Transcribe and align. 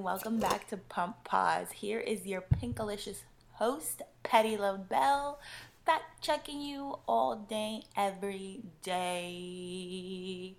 And 0.00 0.06
welcome 0.06 0.40
back 0.40 0.66
to 0.68 0.78
Pump 0.78 1.24
Pause. 1.24 1.72
Here 1.72 2.00
is 2.00 2.24
your 2.24 2.40
pinkalicious 2.40 3.18
host, 3.52 4.00
Petty 4.22 4.56
Love 4.56 4.88
Bell, 4.88 5.38
fact 5.84 6.22
checking 6.22 6.62
you 6.62 7.00
all 7.06 7.36
day, 7.36 7.82
every 7.94 8.62
day. 8.80 10.54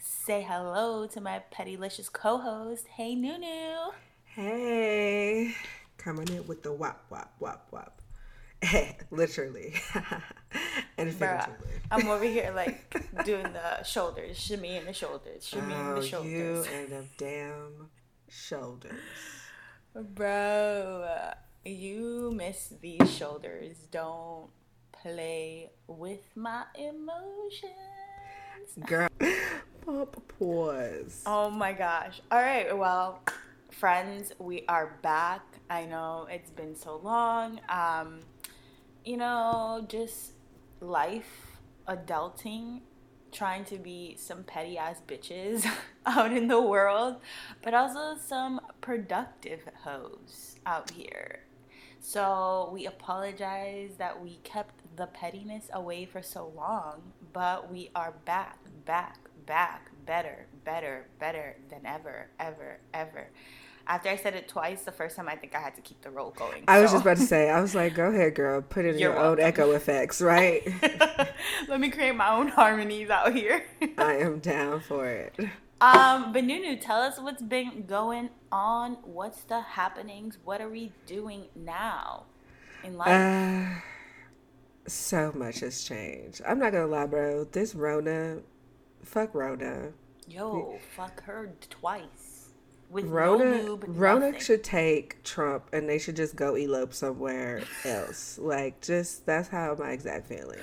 Say 0.00 0.42
hello 0.42 1.06
to 1.06 1.20
my 1.20 1.40
Pettylicious 1.54 2.12
co 2.12 2.38
host. 2.38 2.88
Hey, 2.88 3.14
Nunu. 3.14 3.92
Hey, 4.24 5.54
coming 5.96 6.26
in 6.26 6.44
with 6.48 6.64
the 6.64 6.72
wop, 6.72 7.04
wop, 7.10 7.32
wop, 7.38 7.68
wop. 7.70 8.02
Literally 9.12 9.72
and 10.98 11.12
figuratively. 11.12 11.74
I'm 11.92 12.08
over 12.08 12.24
here 12.24 12.52
like 12.56 12.92
doing 13.24 13.52
the 13.52 13.84
shoulders, 13.84 14.36
shimmy 14.36 14.78
in 14.78 14.86
the 14.86 14.92
shoulders, 14.92 15.46
shimmy 15.46 15.74
oh, 15.76 16.00
the 16.00 16.04
shoulders. 16.04 16.32
You 16.32 16.64
and 16.74 16.88
the 16.88 17.04
damn 17.16 17.88
shoulders. 18.30 18.92
Bro, 19.94 21.32
you 21.64 22.32
miss 22.34 22.72
these 22.80 23.12
shoulders. 23.12 23.76
Don't 23.90 24.48
play 24.92 25.70
with 25.88 26.24
my 26.36 26.64
emotions. 26.76 27.74
Girl, 28.86 29.08
pop 29.84 30.22
pause. 30.38 31.22
Oh 31.26 31.50
my 31.50 31.72
gosh. 31.72 32.20
All 32.30 32.40
right, 32.40 32.76
well, 32.76 33.20
friends, 33.70 34.32
we 34.38 34.64
are 34.68 34.98
back. 35.02 35.42
I 35.68 35.86
know 35.86 36.28
it's 36.30 36.50
been 36.50 36.76
so 36.76 37.00
long. 37.02 37.60
Um, 37.68 38.20
you 39.04 39.16
know, 39.16 39.84
just 39.88 40.32
life, 40.80 41.58
adulting, 41.88 42.82
trying 43.32 43.64
to 43.66 43.78
be 43.78 44.16
some 44.18 44.42
petty 44.44 44.76
ass 44.78 45.00
bitches 45.06 45.66
out 46.06 46.32
in 46.32 46.48
the 46.48 46.60
world, 46.60 47.16
but 47.62 47.74
also 47.74 48.16
some 48.20 48.60
productive 48.80 49.60
hoes 49.84 50.56
out 50.66 50.90
here. 50.90 51.40
So 52.00 52.70
we 52.72 52.86
apologize 52.86 53.92
that 53.98 54.20
we 54.22 54.38
kept 54.42 54.74
the 54.96 55.06
pettiness 55.06 55.68
away 55.72 56.06
for 56.06 56.22
so 56.22 56.52
long, 56.56 57.12
but 57.32 57.70
we 57.70 57.90
are 57.94 58.14
back, 58.24 58.58
back, 58.84 59.18
back, 59.46 59.90
better, 60.06 60.46
better, 60.64 61.06
better 61.18 61.56
than 61.68 61.84
ever, 61.84 62.28
ever, 62.38 62.78
ever 62.94 63.28
after 63.86 64.08
I 64.08 64.16
said 64.16 64.34
it 64.34 64.48
twice, 64.48 64.82
the 64.82 64.92
first 64.92 65.16
time 65.16 65.28
I 65.28 65.36
think 65.36 65.54
I 65.54 65.60
had 65.60 65.74
to 65.74 65.80
keep 65.80 66.00
the 66.02 66.10
roll 66.10 66.30
going. 66.30 66.64
I 66.68 66.76
so. 66.76 66.82
was 66.82 66.92
just 66.92 67.02
about 67.02 67.16
to 67.16 67.22
say, 67.24 67.50
I 67.50 67.60
was 67.60 67.74
like, 67.74 67.94
go 67.94 68.06
ahead, 68.06 68.34
girl, 68.34 68.62
put 68.62 68.84
in 68.84 68.98
You're 68.98 69.12
your 69.12 69.14
welcome. 69.14 69.32
own 69.32 69.40
echo 69.40 69.72
effects, 69.72 70.20
right? 70.20 70.62
Let 71.68 71.80
me 71.80 71.90
create 71.90 72.14
my 72.14 72.30
own 72.30 72.48
harmonies 72.48 73.10
out 73.10 73.34
here. 73.34 73.64
I 73.98 74.16
am 74.16 74.38
down 74.40 74.80
for 74.80 75.08
it. 75.08 75.34
Um, 75.80 76.32
but 76.32 76.44
Nunu, 76.44 76.76
tell 76.76 77.00
us 77.00 77.18
what's 77.18 77.42
been 77.42 77.86
going 77.86 78.30
on. 78.52 78.98
What's 79.02 79.42
the 79.44 79.60
happenings? 79.60 80.38
What 80.44 80.60
are 80.60 80.68
we 80.68 80.92
doing 81.06 81.46
now 81.56 82.24
in 82.84 82.96
life? 82.98 83.08
Uh, 83.08 83.80
so 84.86 85.32
much 85.34 85.60
has 85.60 85.84
changed. 85.84 86.42
I'm 86.46 86.58
not 86.58 86.72
gonna 86.72 86.86
lie, 86.86 87.06
bro. 87.06 87.44
This 87.44 87.74
Rona, 87.74 88.38
fuck 89.02 89.34
Rona. 89.34 89.92
Yo, 90.28 90.78
fuck 90.94 91.24
her 91.24 91.50
twice 91.70 92.19
with 92.90 93.06
Rona, 93.06 93.62
no 93.62 93.76
Rona 93.86 94.38
should 94.40 94.64
take 94.64 95.22
Trump 95.22 95.64
and 95.72 95.88
they 95.88 95.98
should 95.98 96.16
just 96.16 96.34
go 96.34 96.56
elope 96.56 96.92
somewhere 96.92 97.62
else. 97.84 98.38
like, 98.38 98.80
just 98.80 99.24
that's 99.26 99.48
how 99.48 99.76
my 99.78 99.90
exact 99.90 100.26
feelings. 100.26 100.60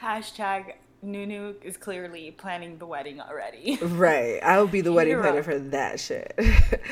Hashtag 0.00 0.74
Nunu 1.02 1.54
is 1.62 1.76
clearly 1.76 2.30
planning 2.30 2.78
the 2.78 2.86
wedding 2.86 3.20
already. 3.20 3.78
right. 3.82 4.38
I'll 4.42 4.66
be 4.66 4.80
the 4.80 4.92
wedding 4.92 5.20
planner 5.20 5.42
for 5.42 5.58
that 5.58 6.00
shit. 6.00 6.38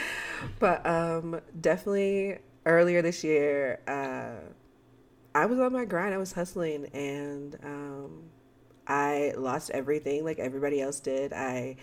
but 0.59 0.85
um 0.87 1.41
definitely 1.61 2.39
earlier 2.67 3.03
this 3.03 3.25
year, 3.25 3.81
uh 3.87 4.49
I 5.35 5.47
was 5.47 5.59
on 5.59 5.73
my 5.73 5.85
grind. 5.85 6.13
I 6.13 6.19
was 6.19 6.33
hustling 6.33 6.87
and 6.93 7.57
um 7.65 8.25
I 8.87 9.33
lost 9.37 9.71
everything 9.71 10.25
like 10.25 10.39
everybody 10.39 10.81
else 10.81 11.01
did. 11.01 11.33
I 11.33 11.77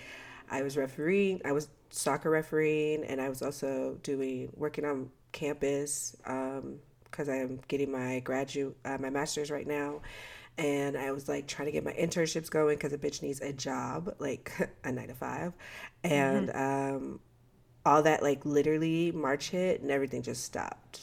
I 0.50 0.64
was 0.64 0.78
refereeing. 0.78 1.42
I 1.46 1.52
was 1.52 1.70
soccer 1.90 2.30
refereeing, 2.30 3.04
and 3.04 3.22
I 3.22 3.30
was 3.30 3.42
also 3.42 3.98
doing 4.04 4.52
working 4.56 4.86
on 4.86 5.10
campus 5.32 6.16
because 6.22 7.30
um, 7.30 7.30
I 7.30 7.38
am 7.38 7.60
getting 7.68 7.92
my 7.92 8.20
graduate 8.20 8.76
uh, 8.86 8.98
my 9.00 9.10
master's 9.10 9.52
right 9.52 9.68
now. 9.68 10.02
And 10.58 10.98
I 10.98 11.12
was 11.12 11.30
like 11.30 11.48
trying 11.48 11.68
to 11.68 11.72
get 11.72 11.86
my 11.86 11.94
internships 11.94 12.50
going 12.50 12.76
because 12.78 12.92
a 12.92 12.98
bitch 12.98 13.22
needs 13.22 13.40
a 13.40 13.54
job, 13.54 14.14
like 14.20 14.52
a 14.84 14.92
nine 14.92 15.08
to 15.08 15.14
five, 15.14 15.54
and 16.04 16.50
mm-hmm. 16.50 16.96
um, 16.96 17.20
all 17.86 18.04
that 18.04 18.22
like 18.22 18.46
literally 18.46 19.12
March 19.12 19.52
hit 19.52 19.82
and 19.82 19.90
everything 19.90 20.22
just 20.22 20.44
stopped, 20.44 21.02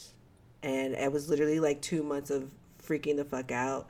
and 0.61 0.93
it 0.93 1.11
was 1.11 1.29
literally 1.29 1.59
like 1.59 1.81
two 1.81 2.03
months 2.03 2.29
of 2.29 2.51
freaking 2.83 3.15
the 3.15 3.25
fuck 3.25 3.51
out, 3.51 3.87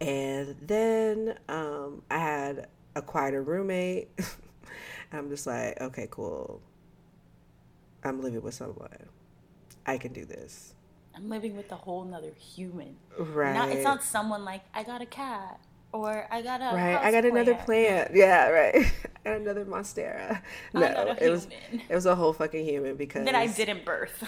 and 0.00 0.56
then 0.60 1.38
um, 1.48 2.02
I 2.10 2.18
had 2.18 2.68
acquired 2.94 3.34
a 3.34 3.40
roommate. 3.40 4.10
I'm 5.12 5.28
just 5.28 5.46
like, 5.46 5.80
okay, 5.80 6.08
cool. 6.10 6.60
I'm 8.04 8.22
living 8.22 8.42
with 8.42 8.54
someone. 8.54 8.88
I 9.86 9.98
can 9.98 10.12
do 10.12 10.24
this. 10.24 10.74
I'm 11.14 11.28
living 11.28 11.56
with 11.56 11.72
a 11.72 11.76
whole 11.76 12.04
nother 12.04 12.32
human. 12.38 12.96
Right. 13.18 13.54
Not, 13.54 13.70
it's 13.70 13.84
not 13.84 14.02
someone 14.02 14.44
like 14.44 14.62
I 14.74 14.82
got 14.82 15.02
a 15.02 15.06
cat 15.06 15.58
or 15.92 16.26
I 16.30 16.42
got 16.42 16.60
a 16.60 16.76
right. 16.76 16.96
I 16.96 17.10
got 17.10 17.22
plant. 17.22 17.26
another 17.26 17.54
plant. 17.54 18.10
Yeah, 18.14 18.48
right. 18.48 18.74
I 19.26 19.30
got 19.30 19.40
another 19.40 19.64
monstera. 19.64 20.42
No, 20.74 21.16
it 21.20 21.30
was 21.30 21.48
it 21.70 21.94
was 21.94 22.06
a 22.06 22.14
whole 22.14 22.32
fucking 22.32 22.64
human 22.64 22.96
because 22.96 23.24
that 23.24 23.34
I 23.34 23.46
didn't 23.46 23.84
birth. 23.84 24.24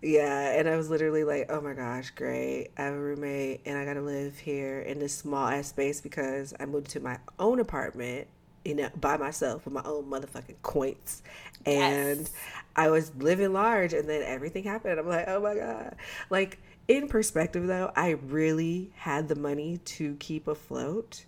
Yeah, 0.00 0.58
and 0.58 0.68
I 0.68 0.76
was 0.76 0.90
literally 0.90 1.22
like, 1.22 1.46
"Oh 1.48 1.60
my 1.60 1.74
gosh, 1.74 2.10
great! 2.10 2.70
I 2.76 2.82
have 2.82 2.94
a 2.94 2.98
roommate, 2.98 3.60
and 3.66 3.78
I 3.78 3.84
gotta 3.84 4.00
live 4.00 4.36
here 4.36 4.80
in 4.80 4.98
this 4.98 5.14
small 5.14 5.46
ass 5.46 5.68
space 5.68 6.00
because 6.00 6.52
I 6.58 6.66
moved 6.66 6.90
to 6.90 7.00
my 7.00 7.18
own 7.38 7.60
apartment 7.60 8.26
you 8.64 8.74
know, 8.74 8.88
by 9.00 9.16
myself 9.16 9.64
with 9.64 9.74
my 9.74 9.82
own 9.84 10.04
motherfucking 10.04 10.62
coins. 10.62 11.22
And 11.64 12.20
yes. 12.20 12.30
I 12.76 12.90
was 12.90 13.12
living 13.16 13.52
large 13.52 13.92
and 13.92 14.08
then 14.08 14.22
everything 14.22 14.64
happened. 14.64 14.98
I'm 14.98 15.08
like, 15.08 15.28
oh 15.28 15.40
my 15.40 15.54
God. 15.54 15.96
Like, 16.30 16.58
in 16.88 17.08
perspective 17.08 17.66
though, 17.66 17.92
I 17.94 18.10
really 18.10 18.92
had 18.96 19.28
the 19.28 19.36
money 19.36 19.78
to 19.78 20.16
keep 20.16 20.48
afloat, 20.48 21.24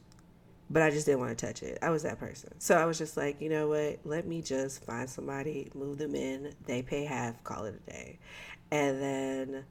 but 0.69 0.83
I 0.83 0.91
just 0.91 1.06
didn't 1.06 1.21
want 1.21 1.37
to 1.37 1.47
touch 1.47 1.62
it. 1.62 1.78
I 1.83 1.91
was 1.91 2.03
that 2.03 2.19
person. 2.19 2.59
So 2.59 2.77
I 2.77 2.84
was 2.84 2.99
just 2.99 3.17
like, 3.17 3.41
you 3.41 3.49
know 3.49 3.69
what? 3.69 4.01
Let 4.05 4.27
me 4.27 4.43
just 4.43 4.84
find 4.84 5.09
somebody, 5.09 5.71
move 5.75 5.99
them 5.99 6.15
in. 6.15 6.53
They 6.66 6.83
pay 6.83 7.05
half, 7.05 7.43
call 7.45 7.66
it 7.66 7.81
a 7.87 7.91
day. 7.91 8.19
And 8.71 9.01
then, 9.01 9.65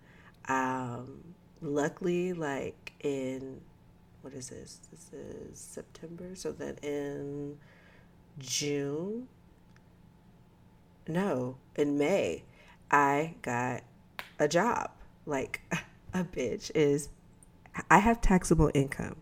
um, 0.47 1.24
luckily, 1.62 2.34
like 2.34 2.94
in 3.01 3.59
what 4.23 4.34
is 4.34 4.50
this? 4.50 4.79
This 4.89 5.11
is 5.11 5.59
September. 5.59 6.34
So 6.34 6.53
then 6.53 6.78
in 6.81 7.57
June, 8.39 9.28
no, 11.07 11.57
in 11.75 11.97
May, 11.97 12.44
I 12.89 13.35
got 13.41 13.83
a 14.39 14.47
job. 14.47 14.91
Like 15.25 15.62
a 16.13 16.23
bitch 16.23 16.72
is, 16.73 17.09
I 17.91 18.00
have 18.00 18.22
taxable 18.22 18.72
income. 18.73 19.17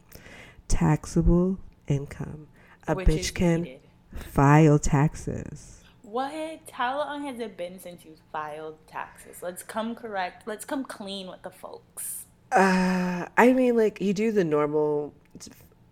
Taxable 0.67 1.57
income. 1.88 2.47
A 2.88 2.94
Which 2.94 3.07
bitch 3.07 3.34
can 3.34 3.63
needed. 3.63 3.81
file 4.13 4.78
taxes. 4.78 5.84
What? 6.03 6.59
How 6.72 6.97
long 6.97 7.26
has 7.26 7.40
it 7.40 7.58
been 7.58 7.79
since 7.79 8.05
you 8.05 8.16
filed 8.31 8.76
taxes? 8.85 9.37
Let's 9.41 9.64
come 9.64 9.96
correct. 9.96 10.47
Let's 10.47 10.66
come 10.66 10.84
clean 10.85 11.28
with 11.28 11.41
the 11.41 11.49
folks. 11.49 12.21
Uh, 12.52 13.26
I 13.38 13.53
mean, 13.53 13.78
like 13.78 14.02
you 14.02 14.14
do 14.14 14.32
the 14.32 14.44
normal 14.44 15.14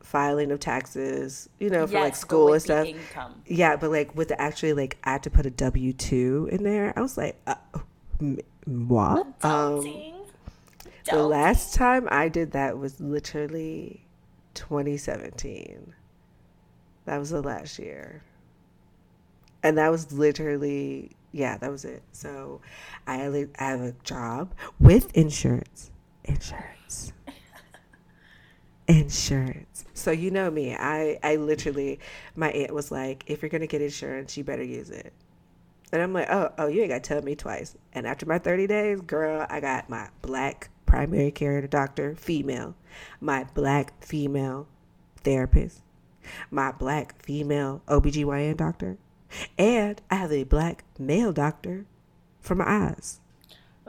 filing 0.01 0.51
of 0.51 0.59
taxes, 0.59 1.47
you 1.59 1.69
know, 1.69 1.85
for 1.85 1.99
like 1.99 2.15
school 2.15 2.53
and 2.53 2.61
stuff. 2.61 2.87
Income. 2.87 3.41
Yeah, 3.45 3.75
but 3.75 3.91
like 3.91 4.15
with 4.15 4.29
the 4.29 4.41
actually 4.41 4.73
like 4.73 4.97
I 5.03 5.11
had 5.11 5.23
to 5.23 5.29
put 5.29 5.45
a 5.45 5.51
W 5.51 5.93
two 5.93 6.49
in 6.51 6.63
there. 6.63 6.93
I 6.95 7.01
was 7.01 7.17
like, 7.17 7.39
uh, 7.47 7.55
what? 8.65 9.27
Um, 9.43 10.13
the 11.05 11.23
last 11.23 11.75
time 11.75 12.07
I 12.11 12.27
did 12.27 12.51
that 12.51 12.77
was 12.77 12.99
literally 12.99 14.05
2017. 14.55 15.93
That 17.05 17.17
was 17.17 17.29
the 17.29 17.41
last 17.41 17.79
year. 17.79 18.23
And 19.63 19.77
that 19.77 19.89
was 19.89 20.11
literally, 20.11 21.11
yeah, 21.31 21.57
that 21.57 21.71
was 21.71 21.85
it. 21.85 22.01
So 22.11 22.61
I 23.07 23.15
have 23.15 23.81
a 23.81 23.93
job 24.03 24.53
with 24.79 25.15
insurance 25.15 25.91
insurance. 26.29 27.13
insurance. 28.87 29.85
So 29.93 30.11
you 30.11 30.31
know 30.31 30.49
me. 30.49 30.75
I 30.75 31.19
I 31.23 31.35
literally 31.35 31.99
my 32.35 32.51
aunt 32.51 32.73
was 32.73 32.91
like, 32.91 33.23
if 33.27 33.41
you're 33.41 33.49
gonna 33.49 33.67
get 33.67 33.81
insurance, 33.81 34.37
you 34.37 34.43
better 34.43 34.63
use 34.63 34.89
it. 34.89 35.13
And 35.91 36.01
I'm 36.01 36.13
like, 36.13 36.29
oh, 36.29 36.51
oh, 36.57 36.67
you 36.67 36.81
ain't 36.81 36.89
gotta 36.89 37.01
tell 37.01 37.21
me 37.21 37.35
twice. 37.35 37.75
And 37.93 38.05
after 38.05 38.25
my 38.25 38.37
30 38.37 38.67
days, 38.67 39.01
girl, 39.01 39.45
I 39.49 39.59
got 39.59 39.89
my 39.89 40.09
black 40.21 40.69
primary 40.85 41.31
care 41.31 41.65
doctor, 41.67 42.15
female, 42.15 42.75
my 43.19 43.45
black 43.53 44.03
female 44.03 44.67
therapist, 45.23 45.81
my 46.51 46.71
black 46.71 47.21
female 47.23 47.81
OBGYN 47.87 48.57
doctor, 48.57 48.97
and 49.57 50.01
I 50.09 50.15
have 50.15 50.31
a 50.31 50.43
black 50.43 50.83
male 50.97 51.33
doctor 51.33 51.85
for 52.39 52.55
my 52.55 52.65
eyes. 52.67 53.19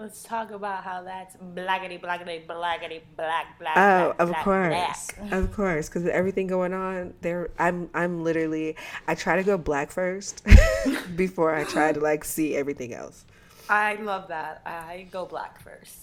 Let's 0.00 0.22
talk 0.22 0.50
about 0.50 0.82
how 0.82 1.02
that's 1.02 1.36
blackety 1.36 2.00
blackety 2.00 2.46
blackety 2.46 3.02
black 3.18 3.58
black. 3.58 3.76
Oh, 3.76 4.14
black, 4.16 4.20
of 4.20 4.28
black, 4.30 4.44
course, 4.44 5.10
black. 5.18 5.32
of 5.32 5.52
course, 5.52 5.88
because 5.90 6.06
everything 6.06 6.46
going 6.46 6.72
on 6.72 7.12
there, 7.20 7.50
I'm 7.58 7.90
I'm 7.92 8.24
literally 8.24 8.76
I 9.06 9.14
try 9.14 9.36
to 9.36 9.42
go 9.42 9.58
black 9.58 9.90
first 9.90 10.42
before 11.16 11.54
I 11.54 11.64
try 11.64 11.92
to 11.92 12.00
like 12.00 12.24
see 12.24 12.56
everything 12.56 12.94
else. 12.94 13.26
I 13.68 13.96
love 13.96 14.28
that. 14.28 14.62
I 14.64 15.06
go 15.10 15.26
black 15.26 15.62
first. 15.62 15.98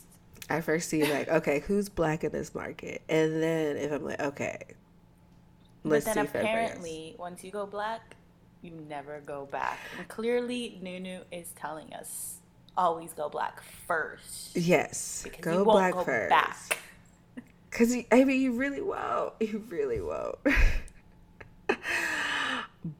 I 0.47 0.61
first 0.61 0.89
see 0.89 1.03
like 1.11 1.27
okay, 1.29 1.61
who's 1.61 1.89
black 1.89 2.23
in 2.23 2.31
this 2.31 2.53
market, 2.53 3.01
and 3.09 3.41
then 3.41 3.77
if 3.77 3.91
I'm 3.91 4.05
like 4.05 4.19
okay, 4.19 4.59
let's 5.83 6.05
but 6.05 6.13
then 6.13 6.25
apparently 6.27 7.15
once 7.17 7.43
you 7.43 7.49
go 7.49 7.65
black, 7.65 8.15
you 8.61 8.73
never 8.87 9.21
go 9.25 9.47
back, 9.51 9.79
and 9.97 10.07
clearly 10.07 10.77
Nunu 10.83 11.21
is 11.31 11.51
telling 11.55 11.91
us 11.95 12.41
always 12.77 13.13
go 13.13 13.27
black 13.27 13.61
first. 13.87 14.55
Yes, 14.55 15.25
go 15.41 15.65
black 15.65 15.93
go 15.93 16.03
first. 16.03 16.29
Back. 16.29 16.79
Cause 17.71 17.93
you, 17.93 18.05
I 18.11 18.23
mean, 18.23 18.41
you 18.41 18.53
really 18.53 18.81
won't. 18.81 19.33
You 19.41 19.63
really 19.69 20.01
won't. 20.01 20.37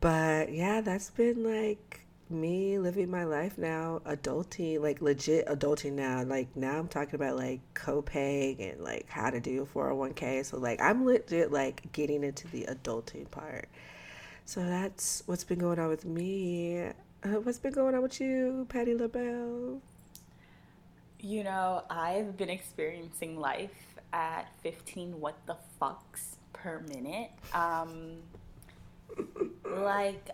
but 0.02 0.52
yeah, 0.52 0.82
that's 0.82 1.10
been 1.12 1.44
like 1.44 2.02
me 2.30 2.78
living 2.78 3.10
my 3.10 3.24
life 3.24 3.58
now, 3.58 4.02
adulting, 4.06 4.82
like 4.82 5.02
legit 5.02 5.48
adulting 5.48 5.94
now. 5.94 6.24
Like 6.24 6.56
now, 6.56 6.78
I'm 6.78 6.88
talking 6.88 7.16
about 7.16 7.38
like 7.38 7.62
copay 7.74 8.72
and 8.72 8.84
like 8.84 9.08
how 9.10 9.30
to 9.30 9.40
do 9.40 9.68
401k. 9.74 10.46
So 10.46 10.58
like 10.58 10.82
I'm 10.82 11.06
legit 11.06 11.52
like 11.52 11.92
getting 11.92 12.24
into 12.24 12.48
the 12.50 12.68
adulting 12.70 13.30
part. 13.32 13.70
So 14.46 14.64
that's 14.64 15.24
what's 15.26 15.44
been 15.44 15.60
going 15.60 15.80
on 15.80 15.90
with 15.90 16.06
me. 16.06 16.92
Uh, 17.24 17.40
what's 17.42 17.58
been 17.58 17.74
going 17.74 17.96
on 17.96 18.02
with 18.02 18.22
you, 18.22 18.66
Patti 18.70 18.94
LaBelle? 18.94 19.82
You 21.20 21.44
know, 21.44 21.84
I've 21.90 22.38
been 22.38 22.50
experiencing 22.50 23.40
life 23.40 23.72
at 24.14 24.48
15 24.62 25.20
what 25.20 25.36
the 25.48 25.58
fucks 25.82 26.36
per 26.54 26.80
minute. 26.82 27.32
Um, 27.54 28.18
like, 29.66 30.30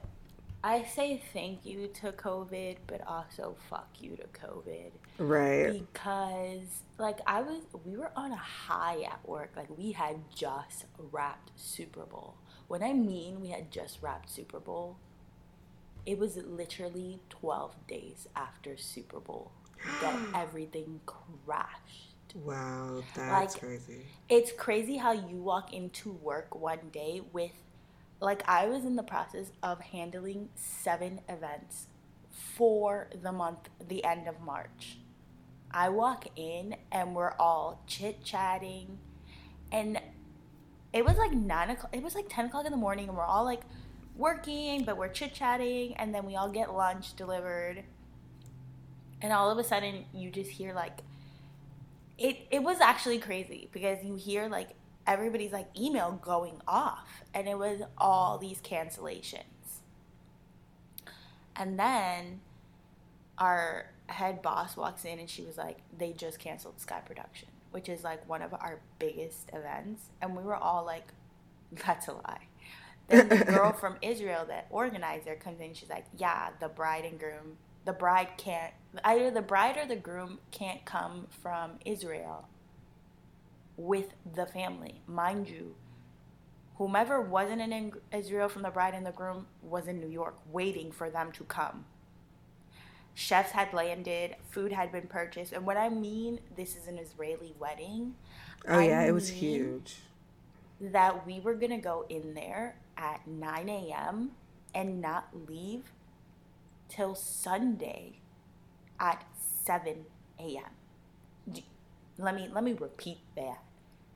I 0.61 0.83
say 0.83 1.21
thank 1.31 1.65
you 1.65 1.87
to 2.01 2.11
COVID, 2.11 2.77
but 2.87 3.05
also 3.07 3.55
fuck 3.69 3.87
you 3.99 4.17
to 4.17 4.23
COVID. 4.45 4.91
Right. 5.19 5.71
Because, 5.71 6.81
like, 6.97 7.19
I 7.25 7.41
was, 7.41 7.61
we 7.85 7.95
were 7.95 8.11
on 8.15 8.31
a 8.31 8.35
high 8.35 9.03
at 9.03 9.19
work. 9.27 9.51
Like, 9.55 9.77
we 9.77 9.93
had 9.93 10.17
just 10.35 10.85
wrapped 11.11 11.51
Super 11.55 12.03
Bowl. 12.03 12.35
When 12.67 12.83
I 12.83 12.93
mean 12.93 13.39
we 13.39 13.49
had 13.49 13.71
just 13.71 14.01
wrapped 14.01 14.29
Super 14.29 14.59
Bowl, 14.59 14.97
it 16.05 16.17
was 16.17 16.37
literally 16.37 17.19
12 17.29 17.87
days 17.87 18.27
after 18.35 18.77
Super 18.77 19.19
Bowl 19.19 19.51
that 20.01 20.19
everything 20.35 20.99
crashed. 21.05 22.13
Wow, 22.35 23.03
that's 23.15 23.53
like, 23.53 23.61
crazy. 23.61 24.05
It's 24.27 24.51
crazy 24.51 24.97
how 24.97 25.11
you 25.11 25.37
walk 25.37 25.71
into 25.71 26.11
work 26.11 26.55
one 26.55 26.89
day 26.91 27.21
with, 27.31 27.51
like, 28.19 28.47
I 28.49 28.65
was 28.65 28.85
in 28.85 28.95
the 28.95 29.03
process 29.03 29.51
of 29.61 29.79
handling 29.79 30.49
seven 30.55 31.21
events 31.29 31.87
for 32.31 33.07
the 33.21 33.31
month, 33.31 33.69
the 33.87 34.03
end 34.03 34.27
of 34.27 34.41
March. 34.41 34.97
I 35.69 35.89
walk 35.89 36.27
in 36.35 36.75
and 36.91 37.15
we're 37.15 37.33
all 37.39 37.83
chit 37.87 38.23
chatting, 38.23 38.97
and 39.71 39.99
it 40.91 41.05
was 41.05 41.17
like 41.17 41.33
nine 41.33 41.71
o'clock, 41.71 41.95
it 41.95 42.03
was 42.03 42.15
like 42.15 42.25
10 42.29 42.45
o'clock 42.45 42.65
in 42.65 42.71
the 42.71 42.77
morning, 42.77 43.09
and 43.09 43.17
we're 43.17 43.25
all 43.25 43.43
like, 43.43 43.61
working, 44.15 44.83
but 44.83 44.97
we're 44.97 45.09
chit 45.09 45.33
chatting, 45.33 45.95
and 45.97 46.13
then 46.13 46.25
we 46.25 46.35
all 46.35 46.49
get 46.49 46.73
lunch 46.73 47.15
delivered. 47.15 47.83
And 49.21 49.31
all 49.31 49.49
of 49.49 49.57
a 49.57 49.63
sudden, 49.63 50.05
you 50.13 50.29
just 50.29 50.51
hear 50.51 50.73
like, 50.73 50.99
it, 52.17 52.47
it 52.51 52.61
was 52.61 52.79
actually 52.79 53.19
crazy 53.19 53.69
because 53.71 54.03
you 54.03 54.15
hear 54.15 54.47
like 54.47 54.69
everybody's 55.07 55.51
like 55.51 55.67
email 55.77 56.19
going 56.21 56.61
off, 56.67 57.23
and 57.33 57.47
it 57.47 57.57
was 57.57 57.81
all 57.97 58.37
these 58.37 58.61
cancellations. 58.61 59.43
And 61.55 61.79
then 61.79 62.41
our 63.37 63.91
head 64.07 64.41
boss 64.41 64.75
walks 64.75 65.05
in 65.05 65.19
and 65.19 65.29
she 65.29 65.43
was 65.43 65.57
like, 65.57 65.77
they 65.97 66.13
just 66.13 66.39
canceled 66.39 66.79
Sky 66.79 67.01
Production, 67.05 67.47
which 67.71 67.89
is 67.89 68.03
like 68.03 68.27
one 68.27 68.41
of 68.41 68.53
our 68.53 68.79
biggest 68.99 69.49
events. 69.53 70.03
And 70.21 70.35
we 70.35 70.43
were 70.43 70.55
all 70.55 70.85
like, 70.85 71.07
that's 71.85 72.07
a 72.07 72.13
lie. 72.13 72.47
Then 73.09 73.29
the 73.29 73.37
girl 73.37 73.73
from 73.79 73.97
Israel 74.01 74.45
that 74.47 74.67
organizer 74.69 75.35
comes 75.35 75.61
in. 75.61 75.73
She's 75.73 75.89
like, 75.89 76.05
"Yeah, 76.17 76.49
the 76.59 76.69
bride 76.69 77.05
and 77.05 77.19
groom. 77.19 77.57
The 77.85 77.93
bride 77.93 78.29
can't. 78.37 78.73
Either 79.03 79.31
the 79.31 79.41
bride 79.41 79.77
or 79.77 79.85
the 79.87 79.95
groom 79.95 80.39
can't 80.51 80.85
come 80.85 81.27
from 81.41 81.73
Israel 81.85 82.47
with 83.77 84.13
the 84.35 84.45
family, 84.45 85.01
mind 85.07 85.49
you." 85.49 85.75
Whomever 86.77 87.21
wasn't 87.21 87.61
in 87.61 87.93
Israel 88.11 88.49
from 88.49 88.63
the 88.63 88.71
bride 88.71 88.93
and 88.95 89.05
the 89.05 89.11
groom 89.11 89.47
was 89.61 89.87
in 89.87 89.99
New 89.99 90.07
York 90.09 90.35
waiting 90.51 90.91
for 90.91 91.09
them 91.09 91.31
to 91.33 91.43
come. 91.43 91.85
Chefs 93.13 93.51
had 93.51 93.73
landed, 93.73 94.35
food 94.49 94.71
had 94.71 94.91
been 94.91 95.07
purchased, 95.07 95.53
and 95.53 95.65
what 95.65 95.77
I 95.77 95.89
mean, 95.89 96.39
this 96.57 96.75
is 96.75 96.87
an 96.87 96.97
Israeli 96.97 97.53
wedding. 97.59 98.15
Oh 98.67 98.79
I 98.79 98.87
yeah, 98.87 99.03
it 99.03 99.11
was 99.11 99.29
huge. 99.29 99.97
That 100.81 101.25
we 101.27 101.39
were 101.39 101.53
gonna 101.53 101.79
go 101.79 102.05
in 102.09 102.33
there 102.33 102.75
at 102.97 103.27
9 103.27 103.69
a.m. 103.69 104.31
and 104.73 105.01
not 105.01 105.29
leave 105.47 105.91
till 106.89 107.15
Sunday 107.15 108.19
at 108.99 109.25
7 109.65 110.05
a.m. 110.39 110.63
Let 112.17 112.35
me 112.35 112.49
let 112.53 112.63
me 112.63 112.73
repeat 112.73 113.19
that. 113.35 113.59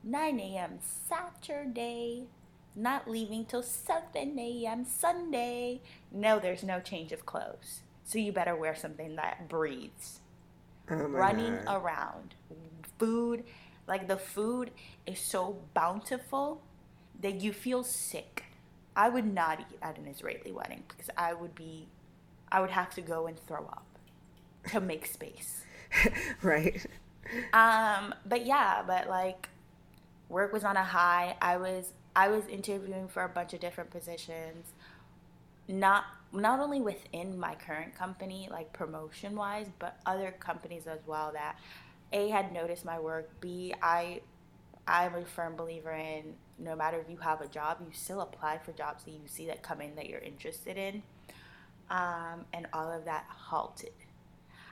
9 0.04 0.40
a.m. 0.40 0.78
Saturday, 0.80 2.24
not 2.76 3.10
leaving 3.10 3.44
till 3.44 3.62
7 3.62 4.38
a.m. 4.38 4.84
Sunday. 4.84 5.80
No, 6.12 6.38
there's 6.38 6.62
no 6.62 6.80
change 6.80 7.12
of 7.12 7.26
clothes. 7.26 7.80
So 8.04 8.18
you 8.18 8.32
better 8.32 8.56
wear 8.56 8.74
something 8.76 9.16
that 9.16 9.48
breathes. 9.48 10.20
Oh 10.90 10.96
Running 10.96 11.58
God. 11.64 11.82
around. 11.82 12.34
Food, 12.98 13.44
like 13.86 14.08
the 14.08 14.16
food 14.16 14.70
is 15.06 15.20
so 15.20 15.58
bountiful 15.74 16.62
that 17.20 17.40
you 17.40 17.52
feel 17.52 17.84
sick 17.84 18.44
I 18.98 19.08
would 19.08 19.32
not 19.32 19.60
eat 19.60 19.78
at 19.80 19.96
an 19.96 20.08
Israeli 20.08 20.50
wedding 20.50 20.82
because 20.88 21.08
I 21.16 21.32
would 21.32 21.54
be, 21.54 21.86
I 22.50 22.60
would 22.60 22.70
have 22.70 22.92
to 22.96 23.00
go 23.00 23.28
and 23.28 23.38
throw 23.38 23.60
up 23.60 23.86
to 24.70 24.80
make 24.80 25.06
space. 25.06 25.62
right. 26.42 26.84
Um, 27.52 28.12
but 28.26 28.44
yeah, 28.44 28.82
but 28.84 29.08
like 29.08 29.48
work 30.28 30.52
was 30.52 30.64
on 30.64 30.76
a 30.76 30.82
high. 30.82 31.36
I 31.40 31.58
was 31.58 31.92
I 32.16 32.28
was 32.28 32.46
interviewing 32.48 33.06
for 33.06 33.22
a 33.22 33.28
bunch 33.28 33.54
of 33.54 33.60
different 33.60 33.90
positions. 33.90 34.72
Not 35.68 36.04
not 36.32 36.58
only 36.58 36.80
within 36.80 37.38
my 37.38 37.54
current 37.54 37.94
company, 37.94 38.48
like 38.50 38.72
promotion 38.72 39.36
wise, 39.36 39.68
but 39.78 40.00
other 40.06 40.32
companies 40.40 40.88
as 40.88 40.98
well 41.06 41.30
that 41.34 41.56
A 42.12 42.30
had 42.30 42.52
noticed 42.52 42.84
my 42.84 42.98
work, 42.98 43.30
B 43.40 43.72
I 43.80 44.22
I'm 44.88 45.14
a 45.14 45.24
firm 45.24 45.54
believer 45.54 45.92
in 45.92 46.34
no 46.58 46.74
matter 46.76 46.98
if 46.98 47.10
you 47.10 47.18
have 47.18 47.40
a 47.40 47.48
job, 47.48 47.78
you 47.80 47.88
still 47.92 48.20
apply 48.20 48.58
for 48.58 48.72
jobs 48.72 49.04
that 49.04 49.12
you 49.12 49.20
see 49.26 49.46
that 49.46 49.62
come 49.62 49.80
in 49.80 49.94
that 49.96 50.08
you're 50.08 50.20
interested 50.20 50.76
in. 50.76 51.02
Um, 51.90 52.44
and 52.52 52.66
all 52.72 52.92
of 52.92 53.06
that 53.06 53.24
halted. 53.28 53.92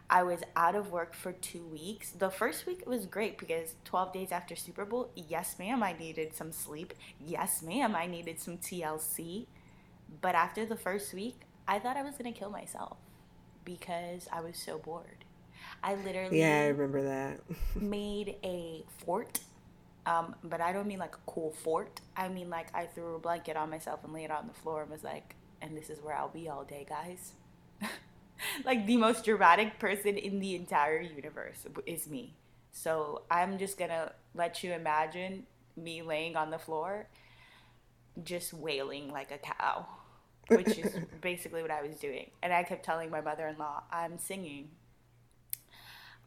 I 0.09 0.23
was 0.23 0.40
out 0.55 0.75
of 0.76 0.93
work 0.93 1.14
for 1.14 1.33
two 1.33 1.64
weeks. 1.66 2.11
The 2.11 2.31
first 2.31 2.66
week 2.66 2.87
was 2.87 3.07
great 3.07 3.38
because 3.38 3.75
12 3.85 4.12
days 4.12 4.33
after 4.33 4.55
Super 4.55 4.85
Bowl, 4.85 5.11
yes, 5.16 5.59
ma'am, 5.59 5.83
I 5.83 5.95
needed 5.95 6.35
some 6.35 6.52
sleep. 6.52 6.95
Yes, 7.21 7.62
ma'am, 7.62 7.97
I 7.97 8.07
needed 8.07 8.38
some 8.38 8.59
TLC. 8.59 9.47
But 10.21 10.35
after 10.35 10.64
the 10.64 10.76
first 10.76 11.12
week, 11.12 11.40
I 11.66 11.78
thought 11.81 11.97
I 11.97 12.02
was 12.02 12.16
going 12.16 12.33
to 12.33 12.38
kill 12.38 12.50
myself 12.50 12.99
because 13.64 14.28
I 14.33 14.40
was 14.40 14.57
so 14.57 14.78
bored. 14.78 15.25
I 15.83 15.95
literally 15.97 16.40
Yeah, 16.40 16.61
I 16.61 16.66
remember 16.69 17.02
that. 17.02 17.40
made 17.81 18.37
a 18.45 18.85
fort 19.05 19.40
um, 20.07 20.35
but 20.45 20.61
I 20.61 20.73
don't 20.73 20.87
mean 20.87 20.99
like 20.99 21.17
a 21.17 21.31
cool 21.31 21.53
fort. 21.53 22.01
I 22.17 22.29
mean 22.29 22.49
like 22.49 22.69
I 22.75 22.87
threw 22.87 23.17
a 23.17 23.19
blanket 23.19 23.57
on 23.57 23.71
myself 23.71 24.01
and 24.05 24.13
laid 24.13 24.27
it 24.27 24.31
on 24.31 24.47
the 24.47 24.55
floor 24.55 24.83
and 24.83 24.91
was 24.91 25.05
like, 25.05 25.35
and 25.61 25.77
this 25.77 25.91
is 25.91 26.01
where 26.03 26.17
I'll 26.17 26.29
be 26.29 26.49
all 26.49 26.65
day, 26.65 26.87
guys. 26.89 27.33
like 28.65 28.87
the 28.87 28.97
most 28.97 29.25
dramatic 29.25 29.79
person 29.79 30.17
in 30.17 30.39
the 30.41 30.55
entire 30.55 31.01
universe 31.01 31.67
is 31.87 32.07
me. 32.09 32.35
So 32.73 33.23
I'm 33.31 33.59
just 33.59 33.79
gonna 33.79 34.13
let 34.35 34.63
you 34.63 34.73
imagine 34.73 35.45
me 35.77 36.03
laying 36.03 36.37
on 36.37 36.51
the 36.51 36.59
floor, 36.59 37.09
just 38.23 38.55
wailing 38.55 39.11
like 39.13 39.31
a 39.31 39.39
cow, 39.39 39.87
which 40.49 40.79
is 40.79 40.95
basically 41.21 41.63
what 41.63 41.71
I 41.71 41.83
was 41.83 41.97
doing. 41.97 42.31
And 42.43 42.53
I 42.53 42.63
kept 42.63 42.85
telling 42.85 43.11
my 43.11 43.21
mother 43.21 43.47
in 43.49 43.59
law, 43.59 43.83
I'm 43.91 44.19
singing. 44.19 44.71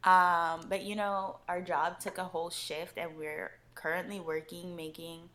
Um, 0.04 0.62
but 0.68 0.82
you 0.82 0.96
know, 0.96 1.38
our 1.48 1.60
job 1.60 2.00
took 2.00 2.18
a 2.18 2.24
whole 2.24 2.50
shift, 2.50 2.96
and 2.96 3.16
we're 3.16 3.50
currently 3.80 4.20
working 4.20 4.76
making 4.76 5.28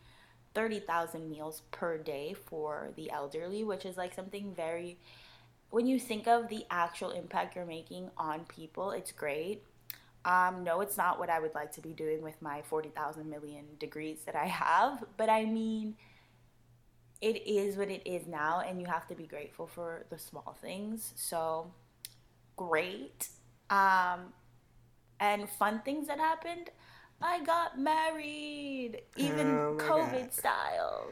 30,000 0.54 1.30
meals 1.30 1.64
per 1.72 1.98
day 1.98 2.34
for 2.34 2.90
the 2.96 3.12
elderly, 3.12 3.64
which 3.64 3.86
is 3.86 3.98
like 3.98 4.14
something 4.14 4.54
very 4.56 4.98
when 5.76 5.88
you 5.88 6.00
think 6.00 6.26
of 6.26 6.48
the 6.48 6.66
actual 6.72 7.12
impact 7.12 7.56
you're 7.56 7.66
making 7.66 8.10
on 8.18 8.46
people, 8.46 8.92
it's 8.92 9.12
great. 9.12 9.62
Um, 10.24 10.64
no, 10.64 10.80
it's 10.82 10.96
not 10.96 11.20
what 11.20 11.30
I 11.30 11.40
would 11.40 11.54
like 11.54 11.72
to 11.74 11.82
be 11.82 11.90
doing 11.90 12.22
with 12.22 12.42
my 12.42 12.62
40,000 12.62 13.30
million 13.30 13.66
degrees 13.78 14.20
that 14.26 14.36
I 14.36 14.46
have, 14.46 15.04
but 15.18 15.30
I 15.30 15.44
mean, 15.44 15.96
it 17.22 17.46
is 17.46 17.76
what 17.76 17.90
it 17.90 18.02
is 18.06 18.26
now, 18.26 18.62
and 18.66 18.80
you 18.80 18.88
have 18.88 19.08
to 19.08 19.16
be 19.16 19.26
grateful 19.26 19.68
for 19.68 20.06
the 20.10 20.18
small 20.18 20.56
things. 20.62 21.14
So, 21.16 21.72
great. 22.56 23.28
Um, 23.70 24.34
and 25.20 25.50
fun 25.50 25.82
things 25.84 26.08
that 26.08 26.20
happened. 26.20 26.70
I 27.22 27.44
got 27.44 27.80
married, 27.80 29.02
even 29.16 29.48
oh 29.48 29.78
COVID 29.80 30.12
God. 30.12 30.34
style. 30.34 31.06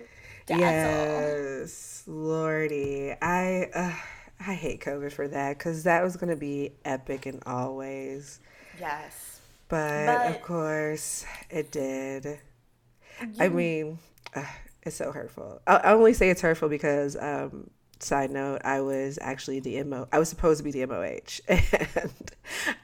That's 0.46 0.60
yes. 0.60 2.04
Lordy, 2.08 3.14
I 3.22 3.70
uh, 3.74 3.96
I 4.40 4.54
hate 4.54 4.82
COVID 4.82 5.12
for 5.12 5.28
that 5.28 5.58
because 5.58 5.84
that 5.84 6.04
was 6.04 6.18
gonna 6.18 6.36
be 6.36 6.74
epic 6.84 7.26
in 7.26 7.42
all 7.46 7.76
ways. 7.76 8.40
Yes, 8.80 9.40
but, 9.70 10.06
but 10.06 10.28
of 10.28 10.42
course 10.42 11.26
it 11.50 11.72
did. 11.72 12.26
You... 12.26 13.30
I 13.40 13.50
mean, 13.50 14.00
uh, 14.36 14.44
it's 14.82 14.98
so 14.98 15.12
hurtful. 15.12 15.62
I, 15.66 15.78
I 15.78 15.94
only 15.94 16.14
say 16.14 16.30
it's 16.30 16.42
hurtful 16.42 16.68
because 16.68 17.16
um, 17.16 17.70
side 18.04 18.32
note, 18.32 18.62
I 18.64 18.82
was 18.82 19.18
actually 19.22 19.60
the 19.60 19.82
MO. 19.84 20.08
I 20.12 20.20
was 20.20 20.30
supposed 20.30 20.60
to 20.60 20.64
be 20.64 20.72
the 20.72 20.86
MOH, 20.86 21.40
and 21.48 22.32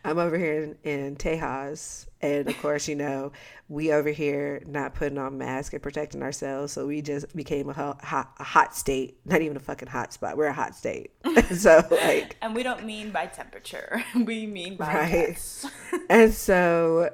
I'm 0.03 0.17
over 0.17 0.37
here 0.37 0.75
in, 0.83 0.89
in 0.89 1.15
Tejas, 1.15 2.07
and 2.21 2.47
of 2.47 2.61
course, 2.61 2.87
you 2.87 2.95
know, 2.95 3.31
we 3.67 3.91
over 3.91 4.09
here 4.09 4.61
not 4.65 4.95
putting 4.95 5.17
on 5.17 5.37
masks 5.37 5.73
and 5.73 5.81
protecting 5.81 6.21
ourselves, 6.21 6.73
so 6.73 6.87
we 6.87 7.01
just 7.01 7.35
became 7.35 7.69
a 7.69 7.73
hot, 7.73 8.33
a 8.39 8.43
hot 8.43 8.75
state. 8.75 9.19
Not 9.25 9.41
even 9.41 9.57
a 9.57 9.59
fucking 9.59 9.87
hot 9.87 10.11
spot. 10.11 10.37
We're 10.37 10.47
a 10.47 10.53
hot 10.53 10.75
state. 10.75 11.11
so 11.55 11.83
like, 11.91 12.35
and 12.41 12.55
we 12.55 12.63
don't 12.63 12.85
mean 12.85 13.11
by 13.11 13.27
temperature. 13.27 14.03
We 14.15 14.45
mean 14.47 14.75
by 14.75 14.93
right. 14.93 15.65
and 16.09 16.33
so, 16.33 17.13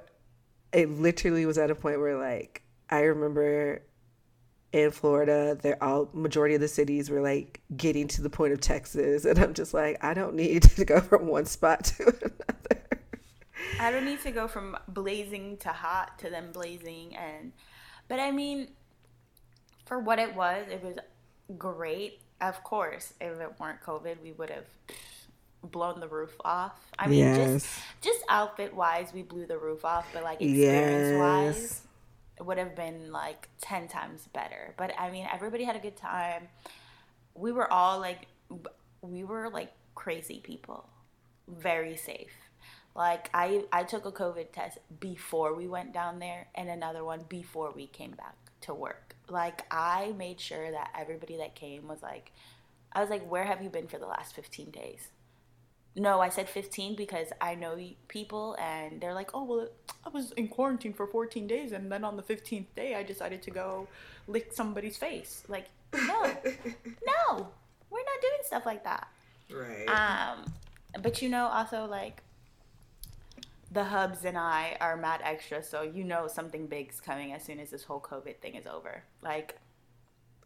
it 0.73 0.89
literally 0.89 1.45
was 1.45 1.57
at 1.57 1.69
a 1.69 1.75
point 1.75 1.99
where 1.99 2.17
like 2.17 2.63
I 2.89 3.01
remember 3.01 3.83
in 4.75 4.91
Florida, 4.91 5.57
they're 5.61 5.81
all 5.81 6.09
majority 6.13 6.53
of 6.55 6.61
the 6.61 6.67
cities 6.67 7.09
were 7.09 7.21
like 7.21 7.61
getting 7.75 8.09
to 8.09 8.21
the 8.21 8.29
point 8.29 8.51
of 8.51 8.59
Texas, 8.59 9.23
and 9.23 9.39
I'm 9.39 9.53
just 9.53 9.73
like, 9.73 10.03
I 10.03 10.13
don't 10.13 10.35
need 10.35 10.63
to 10.75 10.85
go 10.85 10.99
from 10.99 11.27
one 11.27 11.45
spot 11.45 11.85
to 11.85 12.03
another. 12.07 12.83
I 13.79 13.91
don't 13.91 14.05
need 14.05 14.21
to 14.21 14.31
go 14.31 14.47
from 14.47 14.77
blazing 14.87 15.57
to 15.57 15.69
hot 15.69 16.19
to 16.19 16.29
then 16.29 16.51
blazing, 16.51 17.15
and 17.15 17.53
but 18.09 18.19
I 18.19 18.31
mean, 18.31 18.67
for 19.85 19.97
what 19.97 20.19
it 20.19 20.35
was, 20.35 20.67
it 20.69 20.83
was 20.83 20.97
great. 21.57 22.19
Of 22.41 22.61
course, 22.63 23.13
if 23.21 23.39
it 23.39 23.53
weren't 23.59 23.81
COVID, 23.81 24.21
we 24.21 24.33
would 24.33 24.49
have 24.49 24.65
blown 25.63 26.01
the 26.01 26.07
roof 26.07 26.35
off. 26.43 26.77
I 26.99 27.07
mean, 27.07 27.19
yes. 27.19 27.63
just 27.63 27.79
just 28.01 28.19
outfit 28.27 28.73
wise, 28.75 29.13
we 29.13 29.21
blew 29.21 29.45
the 29.45 29.57
roof 29.57 29.85
off, 29.85 30.05
but 30.13 30.23
like 30.23 30.41
experience 30.41 31.17
wise. 31.17 31.55
Yes 31.61 31.84
would 32.39 32.57
have 32.57 32.75
been 32.75 33.11
like 33.11 33.49
10 33.61 33.87
times 33.87 34.27
better. 34.33 34.73
But 34.77 34.93
I 34.99 35.09
mean, 35.11 35.27
everybody 35.31 35.63
had 35.63 35.75
a 35.75 35.79
good 35.79 35.95
time. 35.95 36.47
We 37.33 37.51
were 37.51 37.71
all 37.71 37.99
like, 37.99 38.27
we 39.01 39.23
were 39.23 39.49
like 39.49 39.71
crazy 39.93 40.39
people, 40.43 40.87
very 41.47 41.95
safe. 41.95 42.33
Like 42.95 43.29
I, 43.33 43.65
I 43.71 43.83
took 43.83 44.05
a 44.05 44.11
COVID 44.11 44.51
test 44.53 44.77
before 44.99 45.53
we 45.53 45.67
went 45.67 45.93
down 45.93 46.19
there, 46.19 46.47
and 46.55 46.69
another 46.69 47.03
one 47.03 47.25
before 47.27 47.71
we 47.75 47.87
came 47.87 48.11
back 48.11 48.37
to 48.61 48.73
work. 48.73 49.15
Like 49.29 49.63
I 49.69 50.13
made 50.17 50.39
sure 50.39 50.71
that 50.71 50.91
everybody 50.97 51.37
that 51.37 51.55
came 51.55 51.87
was 51.87 52.01
like, 52.01 52.31
I 52.93 53.01
was 53.01 53.09
like, 53.09 53.29
where 53.29 53.43
have 53.43 53.61
you 53.61 53.69
been 53.69 53.87
for 53.87 53.97
the 53.97 54.05
last 54.05 54.33
15 54.33 54.71
days? 54.71 55.09
No, 55.97 56.19
I 56.19 56.29
said 56.29 56.49
15 56.49 56.95
because 56.95 57.27
I 57.39 57.55
know 57.55 57.77
people 58.09 58.57
and 58.59 58.99
they're 58.99 59.13
like, 59.13 59.31
oh, 59.33 59.43
well, 59.43 59.67
I 60.05 60.09
was 60.09 60.31
in 60.33 60.49
quarantine 60.49 60.93
for 60.93 61.07
14 61.07 61.47
days 61.47 61.71
and 61.71 61.89
then 61.91 62.03
on 62.03 62.17
the 62.17 62.23
15th 62.23 62.65
day 62.75 62.95
I 62.95 63.03
decided 63.03 63.41
to 63.43 63.51
go 63.51 63.87
lick 64.27 64.51
somebody's 64.51 64.97
face. 64.97 65.43
Like, 65.47 65.67
no, 65.93 66.21
no, 66.23 67.47
we're 67.89 67.99
not 67.99 68.21
doing 68.21 68.41
stuff 68.43 68.65
like 68.65 68.83
that. 68.83 69.07
Right. 69.49 69.87
Um, 69.87 70.45
but 71.01 71.21
you 71.21 71.29
know, 71.29 71.45
also 71.47 71.85
like 71.85 72.21
the 73.71 73.83
hubs 73.83 74.25
and 74.25 74.37
I 74.37 74.77
are 74.79 74.97
mad 74.97 75.21
extra, 75.23 75.61
so 75.61 75.81
you 75.81 76.03
know 76.03 76.27
something 76.27 76.67
big's 76.67 76.99
coming 76.99 77.33
as 77.33 77.43
soon 77.43 77.59
as 77.59 77.69
this 77.69 77.83
whole 77.83 77.99
COVID 77.99 78.37
thing 78.37 78.55
is 78.55 78.65
over. 78.65 79.03
Like, 79.21 79.57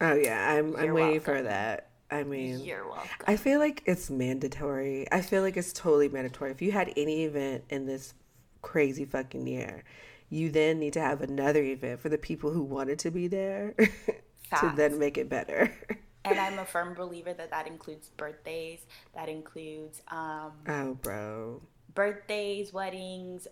oh 0.01 0.15
yeah, 0.15 0.51
I'm 0.51 0.75
I'm 0.75 0.93
waiting 0.93 1.11
welcome. 1.11 1.21
for 1.21 1.41
that. 1.43 1.88
I 2.11 2.23
mean, 2.23 2.59
you're 2.61 2.87
welcome. 2.87 3.09
I 3.27 3.35
feel 3.35 3.59
like 3.59 3.83
it's 3.85 4.09
mandatory. 4.09 5.11
I 5.11 5.21
feel 5.21 5.41
like 5.43 5.57
it's 5.57 5.73
totally 5.73 6.09
mandatory. 6.09 6.51
If 6.51 6.61
you 6.61 6.71
had 6.71 6.91
any 6.97 7.25
event 7.25 7.65
in 7.69 7.85
this 7.85 8.13
crazy 8.61 9.05
fucking 9.05 9.45
year, 9.47 9.83
you 10.29 10.49
then 10.49 10.79
need 10.79 10.93
to 10.93 11.01
have 11.01 11.21
another 11.21 11.63
event 11.63 11.99
for 11.99 12.09
the 12.09 12.17
people 12.17 12.51
who 12.51 12.63
wanted 12.63 12.99
to 12.99 13.11
be 13.11 13.27
there 13.27 13.75
to 14.59 14.73
then 14.75 14.97
make 14.97 15.17
it 15.17 15.29
better. 15.29 15.71
and 16.25 16.39
I'm 16.39 16.59
a 16.59 16.65
firm 16.65 16.93
believer 16.93 17.33
that 17.33 17.51
that 17.51 17.67
includes 17.67 18.09
birthdays. 18.09 18.85
That 19.13 19.29
includes 19.29 20.01
um 20.09 20.53
oh, 20.67 20.93
bro, 20.95 21.61
birthdays, 21.93 22.73
weddings. 22.73 23.47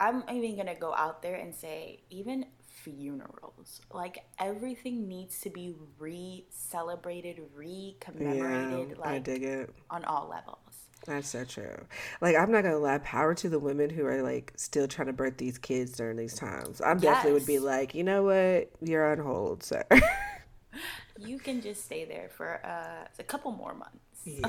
I'm 0.00 0.22
even 0.32 0.56
gonna 0.56 0.78
go 0.78 0.94
out 0.94 1.22
there 1.22 1.34
and 1.34 1.54
say 1.54 2.00
even 2.08 2.46
funerals. 2.82 3.80
Like 3.92 4.24
everything 4.38 5.08
needs 5.08 5.40
to 5.40 5.50
be 5.50 5.74
re-celebrated, 5.98 7.40
re-commemorated. 7.54 8.90
Yeah, 8.90 9.00
like 9.00 9.08
I 9.08 9.18
dig 9.18 9.42
it 9.42 9.74
on 9.90 10.04
all 10.04 10.28
levels. 10.28 10.58
That's 11.06 11.28
so 11.28 11.44
true. 11.44 11.86
Like 12.20 12.36
I'm 12.36 12.50
not 12.50 12.64
gonna 12.64 12.78
lie, 12.78 12.98
power 12.98 13.34
to 13.34 13.48
the 13.48 13.58
women 13.58 13.90
who 13.90 14.04
are 14.06 14.22
like 14.22 14.52
still 14.56 14.88
trying 14.88 15.06
to 15.06 15.12
birth 15.12 15.36
these 15.36 15.58
kids 15.58 15.92
during 15.92 16.16
these 16.16 16.34
times. 16.34 16.80
I 16.80 16.92
yes. 16.92 17.00
definitely 17.00 17.32
would 17.32 17.46
be 17.46 17.58
like, 17.58 17.94
you 17.94 18.04
know 18.04 18.24
what, 18.24 18.70
you're 18.82 19.10
on 19.10 19.18
hold, 19.18 19.62
sir. 19.62 19.84
you 21.18 21.38
can 21.38 21.60
just 21.60 21.84
stay 21.84 22.04
there 22.04 22.28
for 22.28 22.64
uh, 22.64 23.08
a 23.18 23.22
couple 23.22 23.52
more 23.52 23.74
months. 23.74 23.98
Yeah. 24.24 24.48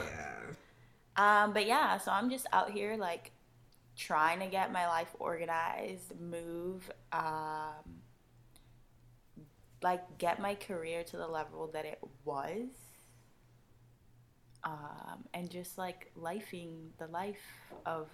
um, 1.16 1.54
but 1.54 1.66
yeah, 1.66 1.98
so 1.98 2.12
I'm 2.12 2.30
just 2.30 2.48
out 2.52 2.72
here 2.72 2.98
like 2.98 3.32
trying 3.96 4.40
to 4.40 4.48
get 4.48 4.72
my 4.72 4.88
life 4.88 5.10
organized, 5.20 6.20
move. 6.20 6.90
Um, 7.12 7.99
like 9.82 10.18
get 10.18 10.40
my 10.40 10.56
career 10.56 11.04
to 11.04 11.18
the 11.18 11.28
level 11.28 11.70
that 11.74 11.86
it 11.86 12.00
was 12.26 12.68
um, 14.64 15.24
and 15.34 15.50
just 15.50 15.78
like 15.78 16.12
lifing 16.20 16.90
the 16.98 17.08
life 17.08 17.38
of 17.86 18.08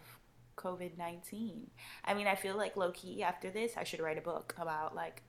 COVID 0.57 0.97
19. 0.97 1.67
I 2.03 2.13
mean, 2.13 2.27
I 2.27 2.35
feel 2.35 2.55
like 2.55 2.77
low 2.77 2.91
key 2.91 3.23
after 3.23 3.49
this, 3.49 3.73
I 3.77 3.83
should 3.83 3.99
write 3.99 4.17
a 4.17 4.21
book 4.21 4.55
about 4.57 4.95
like 4.95 5.23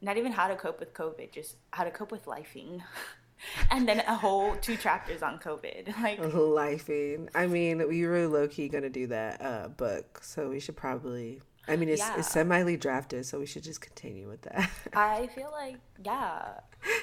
not 0.00 0.16
even 0.16 0.32
how 0.32 0.48
to 0.48 0.56
cope 0.56 0.80
with 0.80 0.94
COVID, 0.94 1.30
just 1.32 1.56
how 1.72 1.84
to 1.84 1.90
cope 1.90 2.10
with 2.10 2.24
lifing. 2.24 2.82
and 3.70 3.88
then 3.88 4.00
a 4.00 4.14
whole 4.14 4.56
two 4.56 4.76
chapters 4.76 5.22
on 5.22 5.38
COVID. 5.38 5.94
Like 6.02 6.20
lifing. 6.20 7.28
I 7.34 7.46
mean, 7.46 7.86
we 7.88 8.06
were 8.06 8.26
low 8.26 8.48
key 8.48 8.68
gonna 8.68 8.90
do 8.90 9.06
that 9.08 9.42
uh, 9.42 9.68
book, 9.68 10.20
so 10.22 10.48
we 10.48 10.60
should 10.60 10.76
probably 10.76 11.40
I 11.70 11.76
mean, 11.76 11.88
it's, 11.88 12.00
yeah. 12.00 12.18
it's 12.18 12.30
semi 12.30 12.76
drafted, 12.76 13.24
so 13.24 13.38
we 13.38 13.46
should 13.46 13.62
just 13.62 13.80
continue 13.80 14.28
with 14.28 14.42
that. 14.42 14.70
I 14.92 15.28
feel 15.28 15.50
like, 15.52 15.76
yeah, 16.04 16.54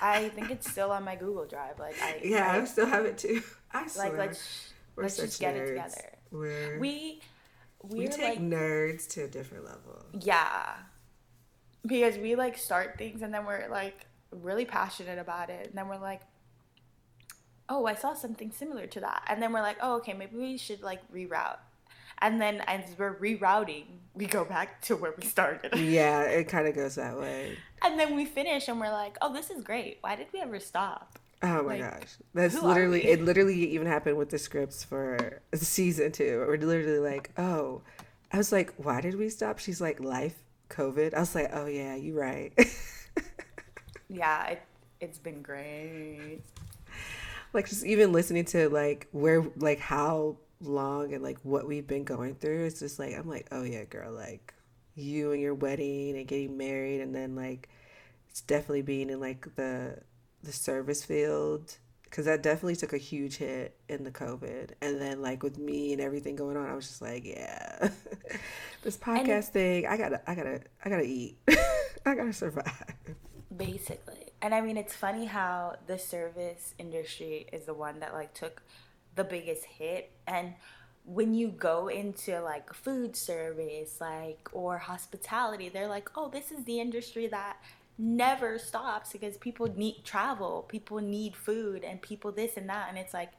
I 0.02 0.30
think 0.30 0.52
it's 0.52 0.70
still 0.70 0.92
on 0.92 1.06
my 1.06 1.16
Google 1.16 1.46
Drive. 1.46 1.80
Like, 1.80 1.96
I 2.02 2.20
yeah, 2.24 2.52
I, 2.52 2.62
I 2.62 2.66
still 2.66 2.86
have 2.86 3.06
it 3.06 3.18
too. 3.18 3.42
I 3.72 3.88
swear. 3.88 4.10
Like, 4.10 4.18
let's 4.18 4.74
we're 4.96 5.04
let's 5.04 5.18
just 5.18 5.40
get 5.40 5.56
nerds. 5.56 5.64
it 5.64 5.68
together. 5.68 6.18
We're, 6.32 6.80
we 6.80 7.22
we 7.84 8.08
take 8.08 8.40
like, 8.40 8.42
nerds 8.42 9.08
to 9.10 9.24
a 9.24 9.28
different 9.28 9.64
level. 9.64 10.06
Yeah, 10.20 10.74
because 11.86 12.18
we 12.18 12.36
like 12.36 12.58
start 12.58 12.98
things 12.98 13.22
and 13.22 13.34
then 13.34 13.46
we're 13.46 13.70
like 13.70 14.06
really 14.32 14.66
passionate 14.66 15.18
about 15.18 15.50
it, 15.50 15.68
and 15.68 15.78
then 15.78 15.88
we're 15.88 15.98
like, 15.98 16.22
oh, 17.70 17.86
I 17.86 17.96
saw 17.96 18.14
something 18.14 18.52
similar 18.52 18.86
to 18.88 19.00
that, 19.00 19.24
and 19.28 19.42
then 19.42 19.54
we're 19.54 19.62
like, 19.62 19.78
oh, 19.82 19.96
okay, 19.98 20.14
maybe 20.14 20.36
we 20.36 20.58
should 20.58 20.82
like 20.82 21.10
reroute 21.12 21.60
and 22.20 22.42
then 22.42 22.62
as 22.68 22.82
we're 22.98 23.16
rerouting, 23.16 23.86
we 24.14 24.26
go 24.26 24.44
back 24.44 24.82
to 24.82 24.96
where 24.96 25.14
we 25.18 25.26
started. 25.26 25.76
yeah, 25.78 26.24
it 26.24 26.46
kind 26.46 26.68
of 26.68 26.76
goes 26.76 26.96
that 26.96 27.18
way. 27.18 27.58
And 27.84 28.00
then 28.00 28.16
we 28.16 28.26
finish, 28.26 28.68
and 28.68 28.80
we're 28.80 28.92
like, 28.92 29.18
"Oh, 29.22 29.32
this 29.32 29.50
is 29.50 29.64
great. 29.64 30.00
Why 30.02 30.16
did 30.16 30.28
we 30.34 30.40
ever 30.40 30.60
stop?" 30.60 31.20
Oh 31.44 31.64
my 31.64 31.78
like, 31.78 31.82
gosh, 31.82 32.18
that's 32.34 32.62
literally 32.62 33.06
it. 33.06 33.22
Literally, 33.22 33.56
even 33.72 33.86
happened 33.86 34.18
with 34.18 34.30
the 34.30 34.40
scripts 34.40 34.84
for 34.84 35.42
season 35.54 36.12
two. 36.12 36.44
We're 36.48 36.58
literally 36.58 37.00
like, 37.00 37.32
"Oh," 37.38 37.82
I 38.32 38.38
was 38.38 38.52
like, 38.52 38.74
"Why 38.78 39.02
did 39.02 39.16
we 39.16 39.30
stop?" 39.30 39.60
She's 39.60 39.80
like, 39.80 40.00
"Life, 40.00 40.36
COVID." 40.70 41.14
I 41.14 41.20
was 41.20 41.36
like, 41.36 41.50
"Oh 41.54 41.68
yeah, 41.68 41.96
you're 41.96 42.20
right." 42.20 42.54
yeah, 44.10 44.48
it, 44.48 44.62
it's 45.00 45.20
been 45.20 45.44
great. 45.44 46.40
Like 47.54 47.70
just 47.70 47.86
even 47.86 48.12
listening 48.12 48.46
to 48.46 48.70
like 48.70 49.08
where 49.12 49.46
like 49.58 49.80
how 49.80 50.38
long 50.62 51.14
and 51.14 51.24
like 51.24 51.38
what 51.44 51.68
we've 51.68 51.88
been 51.88 52.04
going 52.04 52.34
through 52.34 52.66
it's 52.66 52.80
just 52.80 52.98
like 52.98 53.16
i'm 53.16 53.28
like 53.28 53.48
oh 53.52 53.64
yeah 53.64 53.84
girl 53.84 54.12
like 54.12 54.54
you 54.96 55.32
and 55.32 55.42
your 55.42 55.54
wedding 55.54 56.18
and 56.18 56.28
getting 56.28 56.58
married 56.58 57.00
and 57.00 57.14
then 57.14 57.36
like 57.36 57.70
it's 58.30 58.42
definitely 58.42 58.82
being 58.82 59.10
in 59.10 59.20
like 59.20 59.56
the 59.56 59.98
the 60.44 60.52
service 60.52 61.04
field 61.04 61.78
because 62.10 62.26
that 62.26 62.42
definitely 62.42 62.76
took 62.76 62.94
a 62.94 62.98
huge 62.98 63.38
hit 63.38 63.76
in 63.90 64.04
the 64.04 64.12
COVID. 64.12 64.72
And 64.82 65.00
then 65.02 65.22
like 65.22 65.44
with 65.44 65.58
me 65.58 65.92
and 65.94 66.02
everything 66.02 66.36
going 66.36 66.58
on, 66.58 66.66
I 66.66 66.74
was 66.74 66.88
just 66.88 67.02
like, 67.02 67.26
yeah, 67.26 67.90
this 68.84 68.98
podcast 68.98 69.50
thing, 69.50 69.86
I 69.86 69.98
gotta, 69.98 70.22
I 70.30 70.36
gotta, 70.36 70.62
I 70.84 70.90
gotta 70.90 71.04
eat. 71.04 71.38
I 72.06 72.16
gotta 72.16 72.34
survive. 72.34 72.96
Basically. 73.56 74.32
And 74.42 74.54
I 74.54 74.62
mean, 74.62 74.78
it's 74.78 74.96
funny 74.96 75.26
how 75.26 75.76
the 75.88 75.98
service 75.98 76.74
industry 76.78 77.48
is 77.52 77.66
the 77.66 77.74
one 77.74 78.00
that 78.00 78.14
like 78.14 78.34
took 78.34 78.62
the 79.18 79.26
biggest 79.26 79.66
hit. 79.66 80.12
And 80.26 80.54
when 81.04 81.34
you 81.34 81.50
go 81.50 81.90
into 81.90 82.40
like 82.42 82.74
food 82.74 83.16
service, 83.16 83.98
like, 84.00 84.50
or 84.54 84.78
hospitality, 84.78 85.68
they're 85.70 85.88
like, 85.88 86.10
oh, 86.16 86.30
this 86.30 86.52
is 86.52 86.64
the 86.64 86.80
industry 86.80 87.28
that 87.28 87.58
never 87.98 88.60
stops 88.60 89.12
because 89.12 89.38
people 89.38 89.68
need 89.76 90.04
travel, 90.04 90.66
people 90.70 91.00
need 91.00 91.36
food, 91.36 91.84
and 91.84 92.02
people 92.02 92.32
this 92.32 92.56
and 92.56 92.70
that. 92.70 92.88
And 92.90 92.98
it's 92.98 93.14
like, 93.14 93.32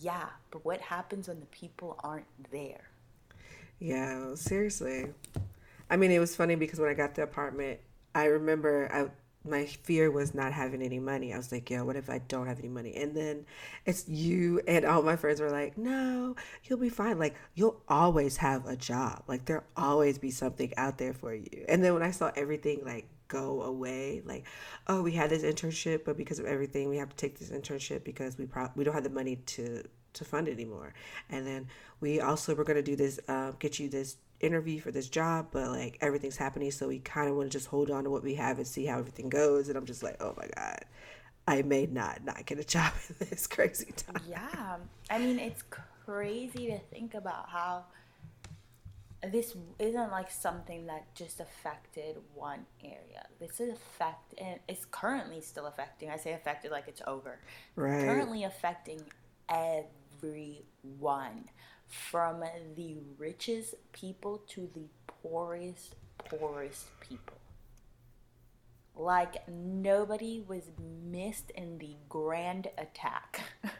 yeah, 0.00 0.26
but 0.50 0.64
what 0.64 0.80
happens 0.80 1.28
when 1.28 1.40
the 1.40 1.46
people 1.46 1.98
aren't 2.02 2.26
there? 2.50 2.88
Yeah, 3.78 4.34
seriously. 4.34 5.12
I 5.90 5.96
mean, 5.96 6.10
it 6.10 6.18
was 6.18 6.34
funny 6.34 6.54
because 6.54 6.80
when 6.80 6.88
I 6.88 6.94
got 6.94 7.14
the 7.14 7.22
apartment, 7.22 7.80
I 8.14 8.26
remember 8.26 8.88
I 8.92 9.10
my 9.44 9.66
fear 9.66 10.10
was 10.10 10.34
not 10.34 10.52
having 10.52 10.82
any 10.82 10.98
money. 10.98 11.32
I 11.32 11.36
was 11.36 11.52
like, 11.52 11.68
yo, 11.70 11.84
what 11.84 11.96
if 11.96 12.08
I 12.08 12.18
don't 12.18 12.46
have 12.46 12.58
any 12.58 12.68
money? 12.68 12.94
And 12.96 13.14
then 13.14 13.44
it's 13.84 14.08
you 14.08 14.60
and 14.66 14.84
all 14.84 15.02
my 15.02 15.16
friends 15.16 15.40
were 15.40 15.50
like, 15.50 15.76
no, 15.76 16.36
you'll 16.64 16.78
be 16.78 16.88
fine. 16.88 17.18
Like, 17.18 17.36
you'll 17.54 17.82
always 17.88 18.38
have 18.38 18.66
a 18.66 18.76
job. 18.76 19.24
Like, 19.26 19.44
there'll 19.44 19.64
always 19.76 20.18
be 20.18 20.30
something 20.30 20.72
out 20.76 20.98
there 20.98 21.12
for 21.12 21.34
you. 21.34 21.64
And 21.68 21.84
then 21.84 21.94
when 21.94 22.02
I 22.02 22.10
saw 22.10 22.30
everything 22.36 22.84
like 22.84 23.08
go 23.28 23.62
away. 23.62 24.22
Like, 24.24 24.46
oh, 24.86 25.02
we 25.02 25.12
had 25.12 25.30
this 25.30 25.42
internship, 25.42 26.04
but 26.04 26.16
because 26.16 26.38
of 26.38 26.46
everything, 26.46 26.88
we 26.88 26.98
have 26.98 27.10
to 27.10 27.16
take 27.16 27.38
this 27.38 27.50
internship 27.50 28.04
because 28.04 28.38
we 28.38 28.46
pro- 28.46 28.70
we 28.76 28.84
don't 28.84 28.94
have 28.94 29.04
the 29.04 29.10
money 29.10 29.36
to 29.36 29.82
to 30.14 30.24
fund 30.24 30.48
anymore. 30.48 30.94
And 31.28 31.44
then 31.44 31.66
we 32.00 32.20
also 32.20 32.54
were 32.54 32.64
gonna 32.64 32.82
do 32.82 32.94
this, 32.94 33.18
um, 33.28 33.56
get 33.58 33.80
you 33.80 33.88
this 33.88 34.16
interview 34.40 34.80
for 34.80 34.90
this 34.90 35.08
job, 35.08 35.48
but 35.52 35.68
like 35.68 35.98
everything's 36.00 36.36
happening, 36.36 36.70
so 36.70 36.88
we 36.88 36.98
kind 36.98 37.28
of 37.28 37.36
want 37.36 37.50
to 37.50 37.58
just 37.58 37.68
hold 37.68 37.90
on 37.90 38.04
to 38.04 38.10
what 38.10 38.22
we 38.22 38.34
have 38.34 38.58
and 38.58 38.66
see 38.66 38.86
how 38.86 38.98
everything 38.98 39.28
goes. 39.28 39.68
And 39.68 39.76
I'm 39.76 39.86
just 39.86 40.02
like, 40.02 40.16
oh 40.20 40.34
my 40.36 40.48
god. 40.56 40.84
I 41.46 41.60
may 41.60 41.84
not 41.86 42.24
not 42.24 42.46
get 42.46 42.58
a 42.58 42.64
job 42.76 42.92
in 43.08 43.28
this 43.28 43.46
crazy 43.46 43.92
time. 43.96 44.22
Yeah. 44.28 44.76
I 45.10 45.18
mean, 45.18 45.38
it's 45.38 45.62
crazy 46.06 46.66
to 46.68 46.78
think 46.78 47.14
about 47.14 47.48
how 47.48 47.84
this 49.30 49.54
isn't 49.78 50.10
like 50.10 50.30
something 50.30 50.86
that 50.86 51.14
just 51.14 51.40
affected 51.40 52.16
one 52.34 52.66
area. 52.82 53.26
This 53.38 53.60
is 53.60 53.72
affect 53.72 54.34
and 54.38 54.58
it's 54.68 54.84
currently 54.90 55.40
still 55.40 55.66
affecting. 55.66 56.10
I 56.10 56.16
say 56.16 56.32
affected 56.32 56.70
like 56.70 56.88
it's 56.88 57.02
over. 57.06 57.38
Right. 57.76 58.04
Currently 58.04 58.44
affecting 58.44 59.00
everyone 59.48 59.84
from 61.94 62.42
the 62.76 62.96
richest 63.18 63.74
people 63.92 64.42
to 64.48 64.68
the 64.74 64.88
poorest 65.06 65.94
poorest 66.18 66.86
people. 67.00 67.36
Like 68.96 69.48
nobody 69.48 70.44
was 70.46 70.70
missed 71.04 71.50
in 71.52 71.78
the 71.78 71.96
grand 72.08 72.68
attack. 72.78 73.40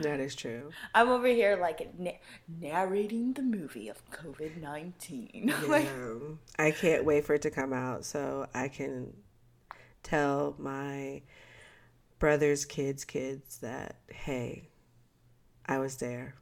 That 0.00 0.20
is 0.20 0.36
true. 0.36 0.70
I'm 0.94 1.08
over 1.08 1.26
here 1.26 1.56
like 1.60 1.98
na- 1.98 2.12
narrating 2.60 3.32
the 3.32 3.42
movie 3.42 3.88
of 3.88 4.08
COVID 4.12 4.60
19. 4.62 5.52
Yeah. 5.68 6.14
I 6.56 6.70
can't 6.70 7.04
wait 7.04 7.24
for 7.24 7.34
it 7.34 7.42
to 7.42 7.50
come 7.50 7.72
out 7.72 8.04
so 8.04 8.46
I 8.54 8.68
can 8.68 9.12
tell 10.04 10.54
my 10.56 11.22
brother's 12.20 12.64
kids' 12.64 13.04
kids 13.04 13.58
that, 13.58 13.96
hey, 14.08 14.68
I 15.66 15.78
was 15.78 15.96
there. 15.96 16.36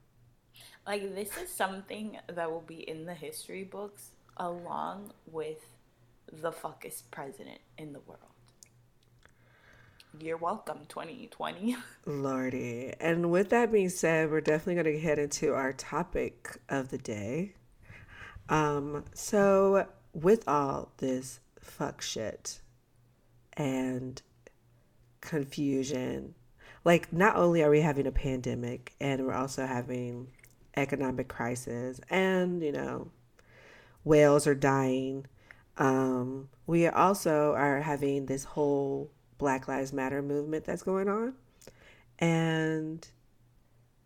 Like, 0.86 1.16
this 1.16 1.36
is 1.36 1.50
something 1.50 2.16
that 2.28 2.50
will 2.50 2.64
be 2.64 2.88
in 2.88 3.06
the 3.06 3.14
history 3.14 3.64
books 3.64 4.10
along 4.36 5.12
with 5.26 5.58
the 6.32 6.52
fuckest 6.52 7.02
president 7.10 7.58
in 7.76 7.92
the 7.92 7.98
world. 8.00 8.20
You're 10.20 10.36
welcome, 10.36 10.80
2020. 10.88 11.76
Lordy. 12.06 12.94
And 13.00 13.32
with 13.32 13.50
that 13.50 13.72
being 13.72 13.88
said, 13.88 14.30
we're 14.30 14.40
definitely 14.40 14.82
going 14.82 14.96
to 14.96 15.00
head 15.00 15.18
into 15.18 15.52
our 15.54 15.72
topic 15.72 16.56
of 16.68 16.90
the 16.90 16.98
day. 16.98 17.54
Um, 18.48 19.04
so, 19.12 19.88
with 20.12 20.46
all 20.46 20.92
this 20.98 21.40
fuck 21.58 22.00
shit 22.00 22.60
and 23.54 24.22
confusion, 25.20 26.34
like, 26.84 27.12
not 27.12 27.34
only 27.34 27.64
are 27.64 27.70
we 27.70 27.80
having 27.80 28.06
a 28.06 28.12
pandemic 28.12 28.94
and 29.00 29.26
we're 29.26 29.34
also 29.34 29.66
having 29.66 30.28
economic 30.76 31.28
crisis 31.28 32.00
and, 32.10 32.62
you 32.62 32.72
know, 32.72 33.10
whales 34.04 34.46
are 34.46 34.54
dying. 34.54 35.26
Um, 35.78 36.48
we 36.66 36.86
also 36.86 37.52
are 37.54 37.80
having 37.80 38.26
this 38.26 38.44
whole 38.44 39.10
Black 39.38 39.68
Lives 39.68 39.92
Matter 39.92 40.22
movement 40.22 40.64
that's 40.64 40.82
going 40.82 41.08
on. 41.08 41.34
And 42.18 43.06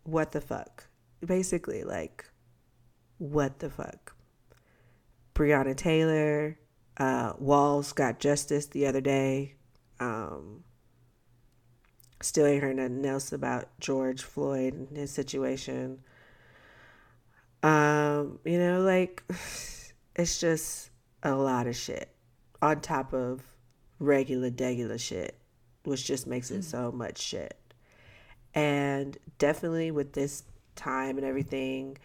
what 0.04 0.33
the 0.33 0.40
fuck? 0.40 0.87
Basically, 1.24 1.85
like, 1.85 2.24
what 3.18 3.59
the 3.59 3.70
fuck? 3.70 4.14
Breonna 5.35 5.76
Taylor, 5.76 6.59
uh, 6.96 7.35
Walls 7.38 7.92
got 7.92 8.18
justice 8.18 8.66
the 8.66 8.87
other 8.87 9.00
day. 9.00 9.54
Um, 10.00 10.64
still 12.22 12.46
ain't 12.46 12.62
heard 12.62 12.76
nothing 12.76 13.04
else 13.04 13.33
about 13.33 13.68
George 13.78 14.22
Floyd 14.22 14.74
and 14.74 14.96
his 14.96 15.11
situation. 15.11 16.00
Um, 17.62 18.38
you 18.44 18.59
know, 18.59 18.81
like, 18.83 19.23
it's 20.16 20.40
just 20.40 20.90
a 21.23 21.35
lot 21.35 21.66
of 21.66 21.77
shit 21.77 22.09
on 22.62 22.81
top 22.81 23.12
of 23.12 23.42
regular 23.99 24.51
degular 24.51 24.99
shit, 24.99 25.37
which 25.85 26.05
just 26.05 26.27
makes 26.27 26.51
it 26.51 26.61
mm. 26.61 26.64
so 26.64 26.90
much 26.92 27.18
shit. 27.18 27.57
And 28.55 29.16
definitely 29.38 29.90
with 29.90 30.12
this 30.12 30.44
time 30.75 31.18
and 31.18 31.27
everything, 31.27 31.99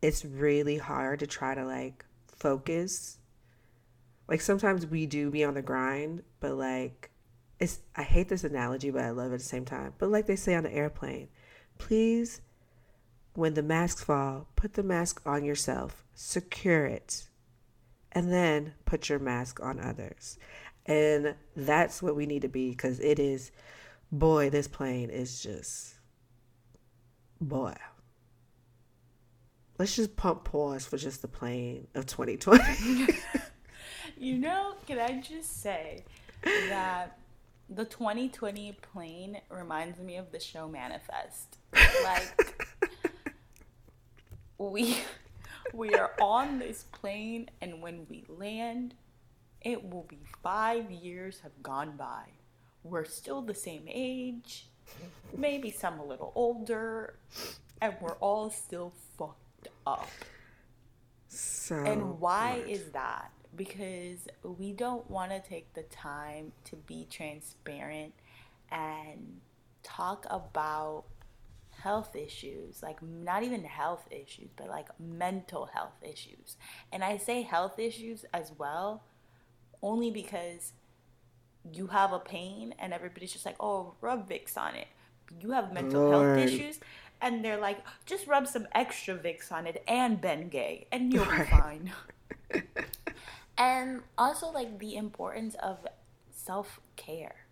it's 0.00 0.24
really 0.24 0.78
hard 0.78 1.20
to 1.20 1.26
try 1.26 1.54
to 1.54 1.64
like 1.64 2.04
focus. 2.28 3.18
Like 4.28 4.40
sometimes 4.40 4.86
we 4.86 5.06
do 5.06 5.30
be 5.30 5.44
on 5.44 5.54
the 5.54 5.62
grind, 5.62 6.22
but 6.40 6.54
like 6.54 7.10
it's 7.58 7.80
I 7.94 8.02
hate 8.02 8.28
this 8.28 8.44
analogy, 8.44 8.90
but 8.90 9.02
I 9.02 9.10
love 9.10 9.32
it 9.32 9.34
at 9.34 9.40
the 9.40 9.46
same 9.46 9.64
time. 9.64 9.94
But 9.98 10.10
like 10.10 10.26
they 10.26 10.36
say 10.36 10.54
on 10.54 10.62
the 10.62 10.72
airplane, 10.72 11.28
please 11.78 12.40
when 13.36 13.54
the 13.54 13.62
masks 13.62 14.02
fall, 14.02 14.48
put 14.56 14.74
the 14.74 14.82
mask 14.82 15.20
on 15.26 15.44
yourself, 15.44 16.04
secure 16.14 16.86
it, 16.86 17.28
and 18.12 18.32
then 18.32 18.74
put 18.84 19.08
your 19.08 19.18
mask 19.18 19.60
on 19.62 19.78
others. 19.78 20.38
And 20.86 21.34
that's 21.54 22.02
what 22.02 22.16
we 22.16 22.26
need 22.26 22.42
to 22.42 22.48
be 22.48 22.70
because 22.70 23.00
it 23.00 23.18
is, 23.18 23.50
boy, 24.10 24.50
this 24.50 24.68
plane 24.68 25.10
is 25.10 25.42
just, 25.42 25.94
boy. 27.40 27.74
Let's 29.78 29.94
just 29.94 30.16
pump 30.16 30.44
pause 30.44 30.86
for 30.86 30.96
just 30.96 31.20
the 31.20 31.28
plane 31.28 31.88
of 31.94 32.06
2020. 32.06 33.08
you 34.16 34.38
know, 34.38 34.74
can 34.86 34.98
I 34.98 35.20
just 35.20 35.60
say 35.60 36.04
that 36.42 37.18
the 37.68 37.84
2020 37.84 38.78
plane 38.92 39.38
reminds 39.50 39.98
me 39.98 40.16
of 40.16 40.30
the 40.32 40.40
show 40.40 40.68
Manifest. 40.68 41.58
Like, 42.04 42.75
we 44.58 44.98
we 45.72 45.94
are 45.94 46.12
on 46.20 46.58
this 46.58 46.84
plane 46.84 47.50
and 47.60 47.82
when 47.82 48.06
we 48.08 48.24
land 48.28 48.94
it 49.66 49.90
will 49.90 50.04
be 50.04 50.20
five 50.44 50.92
years 50.92 51.40
have 51.42 51.60
gone 51.60 51.96
by. 51.96 52.22
We're 52.84 53.04
still 53.04 53.42
the 53.42 53.54
same 53.54 53.84
age, 53.88 54.68
maybe 55.36 55.72
some 55.72 55.98
a 55.98 56.04
little 56.04 56.30
older, 56.36 57.14
and 57.82 57.94
we're 58.00 58.14
all 58.14 58.50
still 58.50 58.92
fucked 59.18 59.68
up. 59.84 60.08
So 61.26 61.74
and 61.74 62.20
why 62.20 62.58
much. 62.60 62.68
is 62.68 62.90
that? 62.92 63.32
Because 63.56 64.28
we 64.44 64.72
don't 64.72 65.10
want 65.10 65.32
to 65.32 65.40
take 65.40 65.74
the 65.74 65.82
time 65.82 66.52
to 66.66 66.76
be 66.76 67.08
transparent 67.10 68.14
and 68.70 69.40
talk 69.82 70.26
about 70.30 71.06
health 71.82 72.16
issues, 72.16 72.82
like 72.82 73.02
not 73.02 73.42
even 73.42 73.64
health 73.64 74.06
issues, 74.10 74.48
but 74.56 74.68
like 74.68 74.88
mental 74.98 75.66
health 75.66 76.02
issues. 76.02 76.56
And 76.92 77.04
I 77.04 77.16
say 77.16 77.42
health 77.42 77.78
issues 77.78 78.24
as 78.32 78.52
well 78.58 79.02
only 79.82 80.10
because 80.10 80.72
you 81.72 81.88
have 81.88 82.12
a 82.12 82.18
pain 82.18 82.74
and 82.78 82.92
everybody's 82.92 83.32
just 83.32 83.46
like, 83.46 83.56
oh, 83.60 83.94
rub 84.00 84.28
Vicks 84.28 84.56
on 84.56 84.74
it. 84.74 84.88
You 85.40 85.50
have 85.52 85.72
mental 85.72 86.10
Lord. 86.10 86.38
health 86.38 86.48
issues. 86.48 86.80
And 87.20 87.44
they're 87.44 87.60
like, 87.60 87.78
just 88.04 88.26
rub 88.26 88.46
some 88.46 88.66
extra 88.72 89.16
Vicks 89.16 89.50
on 89.50 89.66
it 89.66 89.82
and 89.88 90.20
Bengay 90.20 90.86
and 90.92 91.12
you'll 91.12 91.24
be 91.24 91.44
fine. 91.44 91.92
and 93.58 94.02
also, 94.18 94.50
like, 94.50 94.78
the 94.78 94.96
importance 94.96 95.54
of 95.56 95.78
self 96.30 96.80
care. 96.96 97.45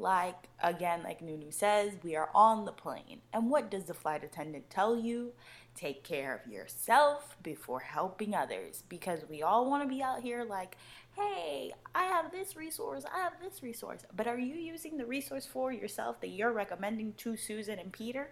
Like, 0.00 0.48
again, 0.62 1.02
like 1.02 1.20
Nunu 1.20 1.50
says, 1.50 1.94
we 2.04 2.14
are 2.14 2.30
on 2.32 2.64
the 2.64 2.72
plane. 2.72 3.20
And 3.32 3.50
what 3.50 3.70
does 3.70 3.84
the 3.84 3.94
flight 3.94 4.22
attendant 4.22 4.70
tell 4.70 4.96
you? 4.96 5.32
Take 5.74 6.04
care 6.04 6.40
of 6.44 6.50
yourself 6.50 7.36
before 7.42 7.80
helping 7.80 8.32
others. 8.32 8.84
Because 8.88 9.20
we 9.28 9.42
all 9.42 9.68
want 9.68 9.82
to 9.82 9.88
be 9.88 10.00
out 10.00 10.22
here 10.22 10.44
like, 10.44 10.76
hey, 11.16 11.72
I 11.96 12.04
have 12.04 12.30
this 12.30 12.54
resource, 12.54 13.04
I 13.12 13.18
have 13.18 13.34
this 13.42 13.60
resource. 13.62 14.02
But 14.14 14.28
are 14.28 14.38
you 14.38 14.54
using 14.54 14.96
the 14.96 15.06
resource 15.06 15.46
for 15.46 15.72
yourself 15.72 16.20
that 16.20 16.28
you're 16.28 16.52
recommending 16.52 17.14
to 17.14 17.36
Susan 17.36 17.80
and 17.80 17.92
Peter? 17.92 18.30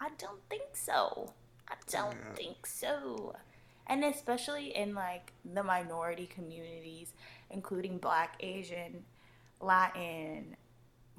I 0.00 0.08
don't 0.16 0.40
think 0.48 0.74
so. 0.74 1.34
I 1.68 1.74
don't 1.90 2.16
yeah. 2.16 2.34
think 2.34 2.66
so. 2.66 3.36
And 3.86 4.04
especially 4.04 4.74
in 4.74 4.94
like 4.94 5.32
the 5.44 5.62
minority 5.62 6.26
communities, 6.26 7.12
including 7.50 7.98
Black, 7.98 8.36
Asian, 8.40 9.04
Latin, 9.60 10.56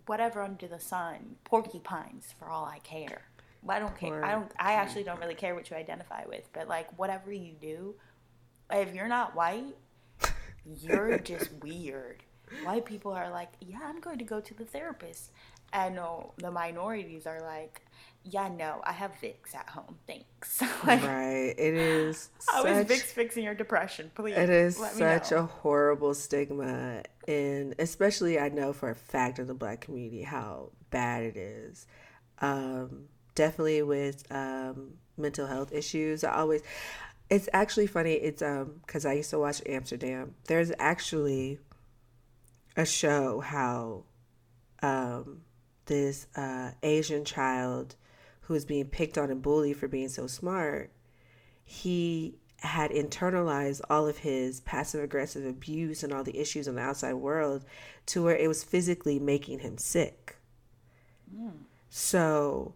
whatever 0.05 0.41
under 0.41 0.67
the 0.67 0.79
sun, 0.79 1.35
porcupines 1.43 2.33
for 2.37 2.49
all 2.49 2.65
I 2.65 2.79
care. 2.79 3.23
I 3.67 3.79
don't 3.79 3.97
care. 3.97 4.23
I 4.23 4.33
don't. 4.33 4.51
I 4.59 4.73
actually 4.73 5.03
don't 5.03 5.19
really 5.19 5.35
care 5.35 5.55
what 5.55 5.69
you 5.69 5.75
identify 5.75 6.23
with, 6.27 6.47
but 6.53 6.67
like 6.67 6.87
whatever 6.99 7.31
you 7.31 7.53
do, 7.59 7.95
if 8.71 8.93
you're 8.93 9.07
not 9.07 9.35
white, 9.35 9.75
you're 10.65 11.17
just 11.23 11.51
weird. 11.63 12.23
White 12.63 12.85
people 12.85 13.11
are 13.11 13.31
like, 13.31 13.49
yeah, 13.59 13.79
I'm 13.83 13.99
going 13.99 14.19
to 14.19 14.23
go 14.23 14.39
to 14.39 14.53
the 14.53 14.65
therapist, 14.65 15.31
and 15.75 15.99
the 16.37 16.51
minorities 16.51 17.27
are 17.27 17.41
like, 17.41 17.81
yeah, 18.23 18.47
no, 18.47 18.81
I 18.83 18.93
have 18.93 19.11
Vicks 19.21 19.53
at 19.53 19.69
home. 19.69 19.97
Thanks. 20.07 20.61
like, 20.85 21.03
right. 21.03 21.53
It 21.57 21.73
is. 21.73 22.29
Such, 22.39 22.65
is 22.65 22.85
Vicks 22.87 23.11
fixing 23.11 23.43
your 23.43 23.53
depression? 23.53 24.09
Please. 24.15 24.37
It 24.37 24.49
is 24.49 24.77
such 24.77 25.31
a 25.33 25.43
horrible 25.43 26.13
stigma. 26.13 27.03
And 27.27 27.75
especially, 27.77 28.39
I 28.39 28.49
know 28.49 28.71
for 28.71 28.89
a 28.89 28.95
fact 28.95 29.37
in 29.37 29.47
the 29.47 29.53
black 29.53 29.81
community 29.81 30.23
how 30.23 30.71
bad 30.91 31.23
it 31.23 31.35
is. 31.35 31.85
Um, 32.39 33.09
definitely 33.35 33.83
with 33.83 34.23
um, 34.31 34.93
mental 35.17 35.45
health 35.45 35.73
issues. 35.73 36.23
I 36.23 36.35
always. 36.35 36.61
It's 37.29 37.49
actually 37.53 37.87
funny. 37.87 38.13
It's 38.13 38.41
um 38.43 38.75
because 38.85 39.03
I 39.05 39.13
used 39.13 39.31
to 39.31 39.39
watch 39.39 39.59
Amsterdam. 39.65 40.35
There's 40.45 40.71
actually 40.77 41.59
a 42.77 42.85
show 42.85 43.39
how 43.39 44.03
um 44.83 45.41
this 45.85 46.27
uh, 46.35 46.71
Asian 46.83 47.25
child 47.25 47.95
who 48.41 48.53
was 48.53 48.65
being 48.65 48.85
picked 48.85 49.17
on 49.17 49.31
and 49.31 49.41
bullied 49.41 49.77
for 49.77 49.87
being 49.87 50.09
so 50.09 50.27
smart, 50.27 50.91
he 51.63 52.35
had 52.59 52.91
internalized 52.91 53.81
all 53.89 54.07
of 54.07 54.19
his 54.19 54.59
passive 54.61 55.03
aggressive 55.03 55.45
abuse 55.45 56.03
and 56.03 56.13
all 56.13 56.23
the 56.23 56.37
issues 56.37 56.67
in 56.67 56.75
the 56.75 56.81
outside 56.81 57.13
world 57.13 57.65
to 58.05 58.23
where 58.23 58.35
it 58.35 58.47
was 58.47 58.63
physically 58.63 59.19
making 59.19 59.59
him 59.59 59.77
sick. 59.77 60.37
Mm. 61.35 61.51
So 61.89 62.73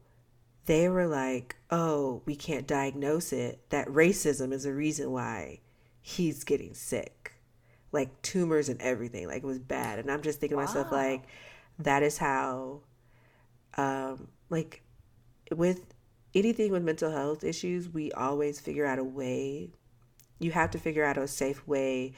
they 0.65 0.89
were 0.89 1.07
like, 1.07 1.55
oh, 1.71 2.21
we 2.25 2.35
can't 2.35 2.67
diagnose 2.67 3.33
it. 3.33 3.59
That 3.69 3.87
racism 3.87 4.51
is 4.53 4.63
the 4.63 4.73
reason 4.73 5.11
why 5.11 5.61
he's 6.01 6.43
getting 6.43 6.73
sick. 6.73 7.33
Like 7.91 8.21
tumors 8.21 8.69
and 8.69 8.81
everything. 8.81 9.27
Like 9.27 9.43
it 9.43 9.47
was 9.47 9.59
bad. 9.59 9.99
And 9.99 10.11
I'm 10.11 10.21
just 10.21 10.39
thinking 10.39 10.57
wow. 10.57 10.65
to 10.65 10.67
myself, 10.67 10.91
like, 10.91 11.23
that 11.79 12.03
is 12.03 12.17
how, 12.17 12.81
um, 13.77 14.27
like, 14.49 14.81
with 15.51 15.93
anything 16.35 16.71
with 16.71 16.83
mental 16.83 17.11
health 17.11 17.43
issues, 17.43 17.89
we 17.89 18.11
always 18.11 18.59
figure 18.59 18.85
out 18.85 18.99
a 18.99 19.03
way. 19.03 19.71
You 20.39 20.51
have 20.51 20.71
to 20.71 20.77
figure 20.77 21.03
out 21.03 21.17
a 21.17 21.27
safe 21.27 21.67
way 21.67 22.13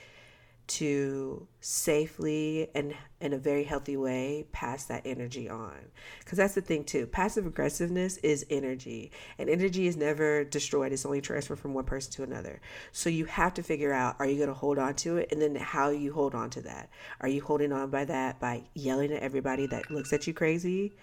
to 0.68 1.48
safely 1.60 2.70
and 2.74 2.94
in 3.20 3.34
a 3.34 3.38
very 3.38 3.64
healthy 3.64 3.98
way 3.98 4.46
pass 4.54 4.86
that 4.86 5.02
energy 5.06 5.50
on. 5.50 5.76
Because 6.20 6.38
that's 6.38 6.54
the 6.54 6.62
thing, 6.62 6.86
too. 6.86 7.08
Passive 7.08 7.46
aggressiveness 7.46 8.18
is 8.18 8.46
energy, 8.50 9.12
and 9.38 9.50
energy 9.50 9.88
is 9.88 9.98
never 9.98 10.46
destroyed, 10.46 10.94
it's 10.94 11.06
only 11.06 11.20
transferred 11.20 11.60
from 11.60 11.74
one 11.74 11.84
person 11.84 12.12
to 12.14 12.24
another. 12.24 12.62
So 12.94 13.10
you 13.10 13.26
have 13.26 13.54
to 13.56 13.64
figure 13.64 13.92
out 13.92 14.16
are 14.20 14.26
you 14.26 14.38
going 14.38 14.48
to 14.48 14.54
hold 14.54 14.80
on 14.80 14.94
to 14.96 15.18
it, 15.18 15.30
and 15.32 15.42
then 15.42 15.56
how 15.56 15.90
you 15.90 16.14
hold 16.14 16.36
on 16.36 16.50
to 16.52 16.62
that. 16.62 16.90
Are 17.20 17.28
you 17.28 17.42
holding 17.42 17.74
on 17.74 17.90
by 17.90 18.06
that 18.06 18.40
by 18.40 18.64
yelling 18.74 19.12
at 19.12 19.24
everybody 19.24 19.66
that 19.68 19.92
looks 19.92 20.14
at 20.14 20.26
you 20.26 20.34
crazy? 20.34 20.94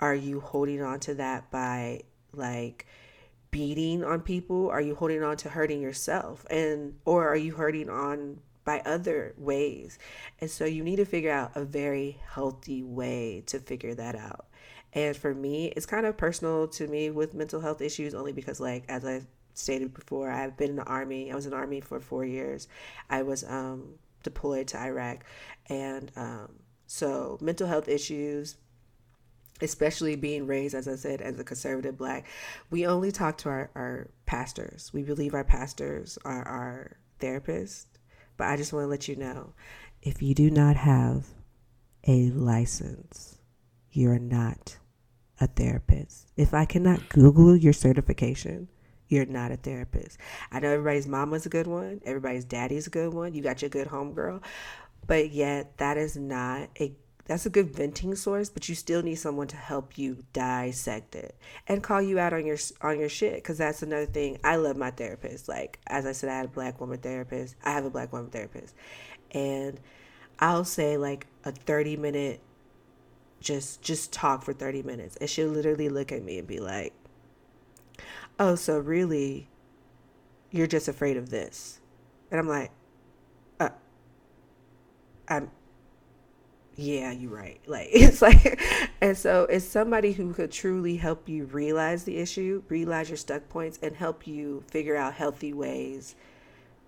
Are 0.00 0.14
you 0.14 0.40
holding 0.40 0.82
on 0.82 0.98
to 1.00 1.14
that 1.14 1.50
by 1.50 2.00
like 2.32 2.86
beating 3.50 4.02
on 4.02 4.20
people? 4.22 4.70
Are 4.70 4.80
you 4.80 4.94
holding 4.94 5.22
on 5.22 5.36
to 5.38 5.50
hurting 5.50 5.80
yourself? 5.80 6.46
And 6.50 6.94
or 7.04 7.28
are 7.28 7.36
you 7.36 7.52
hurting 7.52 7.90
on 7.90 8.40
by 8.64 8.80
other 8.86 9.34
ways? 9.36 9.98
And 10.40 10.50
so 10.50 10.64
you 10.64 10.82
need 10.82 10.96
to 10.96 11.04
figure 11.04 11.30
out 11.32 11.52
a 11.54 11.64
very 11.64 12.18
healthy 12.32 12.82
way 12.82 13.42
to 13.46 13.58
figure 13.58 13.94
that 13.94 14.16
out. 14.16 14.46
And 14.92 15.16
for 15.16 15.34
me, 15.34 15.66
it's 15.76 15.86
kind 15.86 16.06
of 16.06 16.16
personal 16.16 16.66
to 16.68 16.88
me 16.88 17.10
with 17.10 17.34
mental 17.34 17.60
health 17.60 17.80
issues 17.80 18.14
only 18.14 18.32
because 18.32 18.58
like 18.58 18.84
as 18.88 19.04
I 19.04 19.22
stated 19.54 19.92
before, 19.92 20.30
I've 20.30 20.56
been 20.56 20.70
in 20.70 20.76
the 20.76 20.84
army. 20.84 21.30
I 21.30 21.34
was 21.34 21.44
in 21.44 21.50
the 21.50 21.56
army 21.58 21.80
for 21.80 22.00
4 22.00 22.24
years. 22.24 22.68
I 23.10 23.22
was 23.22 23.44
um 23.44 23.94
deployed 24.22 24.66
to 24.68 24.78
Iraq 24.78 25.24
and 25.68 26.10
um 26.16 26.48
so 26.86 27.38
mental 27.40 27.66
health 27.66 27.88
issues 27.88 28.56
especially 29.60 30.16
being 30.16 30.46
raised, 30.46 30.74
as 30.74 30.88
I 30.88 30.96
said, 30.96 31.20
as 31.20 31.38
a 31.38 31.44
conservative 31.44 31.96
black, 31.96 32.26
we 32.70 32.86
only 32.86 33.12
talk 33.12 33.38
to 33.38 33.48
our, 33.48 33.70
our 33.74 34.10
pastors. 34.26 34.90
We 34.92 35.02
believe 35.02 35.34
our 35.34 35.44
pastors 35.44 36.18
are 36.24 36.46
our 36.46 36.96
therapists. 37.20 37.86
But 38.36 38.48
I 38.48 38.56
just 38.56 38.72
want 38.72 38.84
to 38.84 38.88
let 38.88 39.08
you 39.08 39.16
know 39.16 39.52
if 40.02 40.22
you 40.22 40.34
do 40.34 40.50
not 40.50 40.76
have 40.76 41.26
a 42.06 42.30
license, 42.30 43.38
you're 43.90 44.18
not 44.18 44.78
a 45.40 45.46
therapist. 45.46 46.32
If 46.36 46.54
I 46.54 46.64
cannot 46.64 47.08
Google 47.10 47.56
your 47.56 47.72
certification, 47.72 48.68
you're 49.08 49.26
not 49.26 49.50
a 49.50 49.56
therapist. 49.56 50.18
I 50.50 50.60
know 50.60 50.70
everybody's 50.70 51.06
mama's 51.06 51.44
a 51.44 51.50
good 51.50 51.66
one, 51.66 52.00
everybody's 52.04 52.44
daddy's 52.44 52.86
a 52.86 52.90
good 52.90 53.12
one, 53.12 53.34
you 53.34 53.42
got 53.42 53.60
your 53.60 53.68
good 53.68 53.88
homegirl, 53.88 54.42
but 55.06 55.30
yet 55.30 55.76
that 55.78 55.96
is 55.96 56.16
not 56.16 56.70
a 56.80 56.94
that's 57.30 57.46
a 57.46 57.50
good 57.50 57.72
venting 57.72 58.16
source, 58.16 58.50
but 58.50 58.68
you 58.68 58.74
still 58.74 59.04
need 59.04 59.14
someone 59.14 59.46
to 59.46 59.56
help 59.56 59.96
you 59.96 60.24
dissect 60.32 61.14
it 61.14 61.36
and 61.68 61.80
call 61.80 62.02
you 62.02 62.18
out 62.18 62.32
on 62.32 62.44
your 62.44 62.56
on 62.82 62.98
your 62.98 63.08
shit. 63.08 63.36
Because 63.36 63.56
that's 63.56 63.82
another 63.82 64.06
thing. 64.06 64.40
I 64.42 64.56
love 64.56 64.76
my 64.76 64.90
therapist. 64.90 65.48
Like 65.48 65.78
as 65.86 66.06
I 66.06 66.10
said, 66.10 66.28
I 66.28 66.38
had 66.38 66.46
a 66.46 66.48
black 66.48 66.80
woman 66.80 66.98
therapist. 66.98 67.54
I 67.62 67.70
have 67.70 67.84
a 67.84 67.90
black 67.90 68.12
woman 68.12 68.32
therapist, 68.32 68.74
and 69.30 69.78
I'll 70.40 70.64
say 70.64 70.96
like 70.96 71.28
a 71.44 71.52
thirty 71.52 71.96
minute, 71.96 72.40
just 73.38 73.80
just 73.80 74.12
talk 74.12 74.42
for 74.42 74.52
thirty 74.52 74.82
minutes, 74.82 75.14
and 75.20 75.30
she'll 75.30 75.50
literally 75.50 75.88
look 75.88 76.10
at 76.10 76.24
me 76.24 76.36
and 76.36 76.48
be 76.48 76.58
like, 76.58 76.92
"Oh, 78.40 78.56
so 78.56 78.80
really, 78.80 79.48
you're 80.50 80.66
just 80.66 80.88
afraid 80.88 81.16
of 81.16 81.30
this?" 81.30 81.78
And 82.32 82.40
I'm 82.40 82.48
like, 82.48 82.72
uh, 83.60 83.68
I'm 85.28 85.52
yeah, 86.80 87.12
you're 87.12 87.30
right. 87.30 87.60
Like 87.66 87.88
it's 87.92 88.22
like, 88.22 88.60
and 89.00 89.16
so 89.16 89.44
it's 89.44 89.64
somebody 89.64 90.12
who 90.12 90.32
could 90.32 90.50
truly 90.50 90.96
help 90.96 91.28
you 91.28 91.44
realize 91.44 92.04
the 92.04 92.16
issue, 92.16 92.62
realize 92.68 93.08
your 93.08 93.16
stuck 93.16 93.48
points, 93.48 93.78
and 93.82 93.94
help 93.94 94.26
you 94.26 94.64
figure 94.68 94.96
out 94.96 95.14
healthy 95.14 95.52
ways 95.52 96.16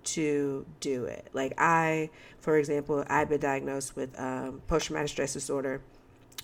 to 0.05 0.67
do 0.81 1.05
it. 1.05 1.29
Like 1.33 1.55
I, 1.59 2.11
for 2.41 2.57
example, 2.57 3.05
I've 3.09 3.29
been 3.29 3.41
diagnosed 3.41 3.95
with 3.95 4.19
um, 4.19 4.63
post-traumatic 4.67 5.11
stress 5.11 5.35
disorder, 5.35 5.81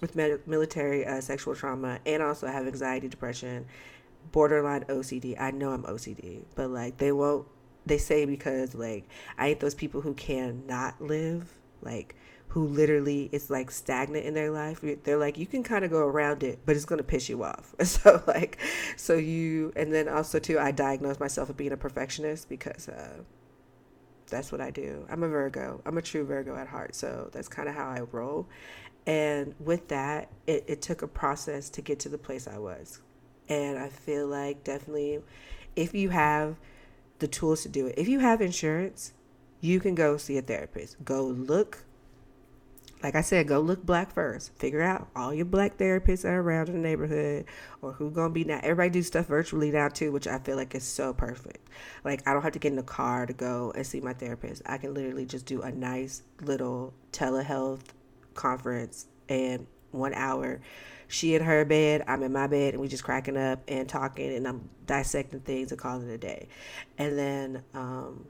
with 0.01 0.15
med- 0.15 0.47
military 0.47 1.05
uh, 1.07 1.21
sexual 1.21 1.55
trauma, 1.55 1.99
and 2.07 2.23
also 2.23 2.47
have 2.47 2.67
anxiety, 2.67 3.09
depression, 3.09 3.67
borderline 4.31 4.85
OCD. 4.85 5.41
I 5.41 5.51
know 5.51 5.71
I'm 5.73 5.85
OCD, 5.85 6.43
but 6.55 6.71
like 6.71 6.99
they 6.99 7.13
won't. 7.13 7.47
They 7.87 7.99
say 7.99 8.27
because 8.27 8.75
like 8.75 9.09
I 9.39 9.49
ain't 9.49 9.61
those 9.61 9.75
people 9.75 10.03
who 10.03 10.15
cannot 10.15 11.01
live 11.01 11.59
like 11.83 12.15
who 12.49 12.67
literally 12.67 13.29
is 13.31 13.51
like 13.51 13.71
stagnant 13.71 14.25
in 14.25 14.33
their 14.33 14.51
life 14.51 14.83
they're 15.05 15.19
like 15.19 15.37
you 15.37 15.47
can 15.47 15.63
kind 15.63 15.85
of 15.85 15.91
go 15.91 15.99
around 15.99 16.43
it 16.43 16.59
but 16.65 16.75
it's 16.75 16.85
going 16.85 16.99
to 16.99 17.05
piss 17.05 17.29
you 17.29 17.43
off. 17.43 17.75
So 17.85 18.23
like 18.27 18.59
so 18.97 19.15
you 19.15 19.73
and 19.77 19.93
then 19.93 20.09
also 20.09 20.39
too 20.39 20.59
i 20.59 20.71
diagnose 20.71 21.19
myself 21.19 21.49
as 21.51 21.57
being 21.57 21.73
a 21.73 21.77
perfectionist 21.77 22.49
because 22.49 22.89
uh, 22.89 23.19
that's 24.29 24.53
what 24.53 24.61
i 24.61 24.71
do. 24.71 25.07
I'm 25.11 25.23
a 25.23 25.29
virgo. 25.29 25.81
I'm 25.85 25.99
a 25.99 26.03
true 26.03 26.25
virgo 26.25 26.57
at 26.57 26.69
heart 26.69 26.95
so 26.95 27.31
that's 27.33 27.49
kind 27.49 27.69
of 27.69 27.75
how 27.75 27.89
i 27.89 28.01
roll. 28.01 28.47
And 29.07 29.55
with 29.59 29.89
that 29.89 30.31
it, 30.47 30.65
it 30.67 30.83
took 30.83 31.03
a 31.03 31.09
process 31.09 31.71
to 31.71 31.83
get 31.83 31.99
to 32.01 32.09
the 32.09 32.19
place 32.19 32.49
i 32.49 32.59
was. 32.59 33.01
And 33.49 33.79
i 33.79 33.89
feel 33.89 34.27
like 34.27 34.65
definitely 34.65 35.21
if 35.77 35.95
you 35.95 36.11
have 36.11 36.57
the 37.19 37.29
tools 37.29 37.63
to 37.63 37.69
do 37.69 37.87
it 37.87 37.95
if 37.99 38.09
you 38.09 38.21
have 38.21 38.41
insurance 38.41 39.13
you 39.61 39.81
can 39.81 39.95
go 39.95 40.17
see 40.17 40.39
a 40.39 40.43
therapist. 40.43 41.05
Go 41.05 41.25
look 41.25 41.85
like 43.03 43.15
I 43.15 43.21
said, 43.21 43.47
go 43.47 43.61
look 43.61 43.85
black 43.85 44.13
first. 44.13 44.55
Figure 44.59 44.83
out 44.83 45.09
all 45.15 45.33
your 45.33 45.45
black 45.45 45.79
therapists 45.79 46.25
are 46.25 46.41
around 46.41 46.69
in 46.69 46.75
the 46.75 46.81
neighborhood 46.81 47.45
or 47.81 47.93
who 47.93 48.11
gonna 48.11 48.33
be 48.33 48.45
now. 48.45 48.61
Everybody 48.63 48.91
do 48.91 49.03
stuff 49.03 49.27
virtually 49.27 49.71
now 49.71 49.89
too, 49.89 50.11
which 50.11 50.27
I 50.27 50.39
feel 50.39 50.57
like 50.57 50.75
is 50.75 50.85
so 50.85 51.13
perfect. 51.13 51.69
Like 52.05 52.27
I 52.27 52.33
don't 52.33 52.43
have 52.43 52.53
to 52.53 52.59
get 52.59 52.71
in 52.71 52.77
the 52.77 52.83
car 52.83 53.27
to 53.27 53.33
go 53.33 53.73
and 53.75 53.87
see 53.87 54.01
my 54.01 54.15
therapist. 54.15 54.63
I 54.67 54.79
can 54.79 54.95
literally 54.95 55.27
just 55.27 55.47
do 55.47 55.63
a 55.63 55.71
nice 55.71 56.23
little 56.43 56.93
telehealth 57.13 57.83
conference 58.35 59.07
and 59.29 59.67
one 59.91 60.15
hour. 60.15 60.61
She 61.09 61.35
in 61.35 61.43
her 61.43 61.65
bed, 61.65 62.05
I'm 62.07 62.23
in 62.23 62.33
my 62.33 62.47
bed, 62.47 62.75
and 62.75 62.83
we 62.83 62.89
just 62.89 63.03
cracking 63.03 63.37
up 63.37 63.63
and 63.67 63.89
talking, 63.89 64.35
and 64.35 64.47
I'm 64.47 64.69
dissecting 64.87 65.41
things 65.41 65.71
and 65.73 65.81
calling 65.81 66.09
it 66.09 66.13
a 66.13 66.19
day. 66.19 66.49
And 66.99 67.19
then, 67.19 67.63
um, 67.73 68.27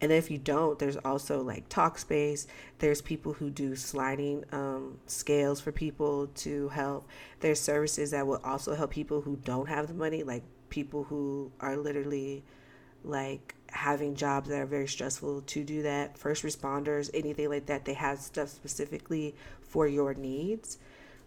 and 0.00 0.12
if 0.12 0.30
you 0.30 0.38
don't, 0.38 0.78
there's 0.78 0.96
also 0.98 1.42
like 1.42 1.68
Talkspace. 1.68 2.46
There's 2.78 3.00
people 3.00 3.32
who 3.32 3.50
do 3.50 3.76
sliding 3.76 4.44
um, 4.52 4.98
scales 5.06 5.60
for 5.60 5.72
people 5.72 6.26
to 6.28 6.68
help. 6.68 7.08
There's 7.40 7.60
services 7.60 8.10
that 8.10 8.26
will 8.26 8.40
also 8.44 8.74
help 8.74 8.90
people 8.90 9.20
who 9.20 9.36
don't 9.36 9.68
have 9.68 9.86
the 9.86 9.94
money, 9.94 10.22
like 10.22 10.42
people 10.68 11.04
who 11.04 11.52
are 11.60 11.76
literally 11.76 12.44
like 13.04 13.54
having 13.70 14.14
jobs 14.14 14.48
that 14.48 14.60
are 14.60 14.66
very 14.66 14.88
stressful 14.88 15.42
to 15.42 15.64
do 15.64 15.82
that. 15.82 16.18
First 16.18 16.42
responders, 16.42 17.10
anything 17.14 17.48
like 17.48 17.66
that, 17.66 17.84
they 17.84 17.94
have 17.94 18.18
stuff 18.18 18.48
specifically 18.48 19.34
for 19.62 19.86
your 19.86 20.14
needs. 20.14 20.78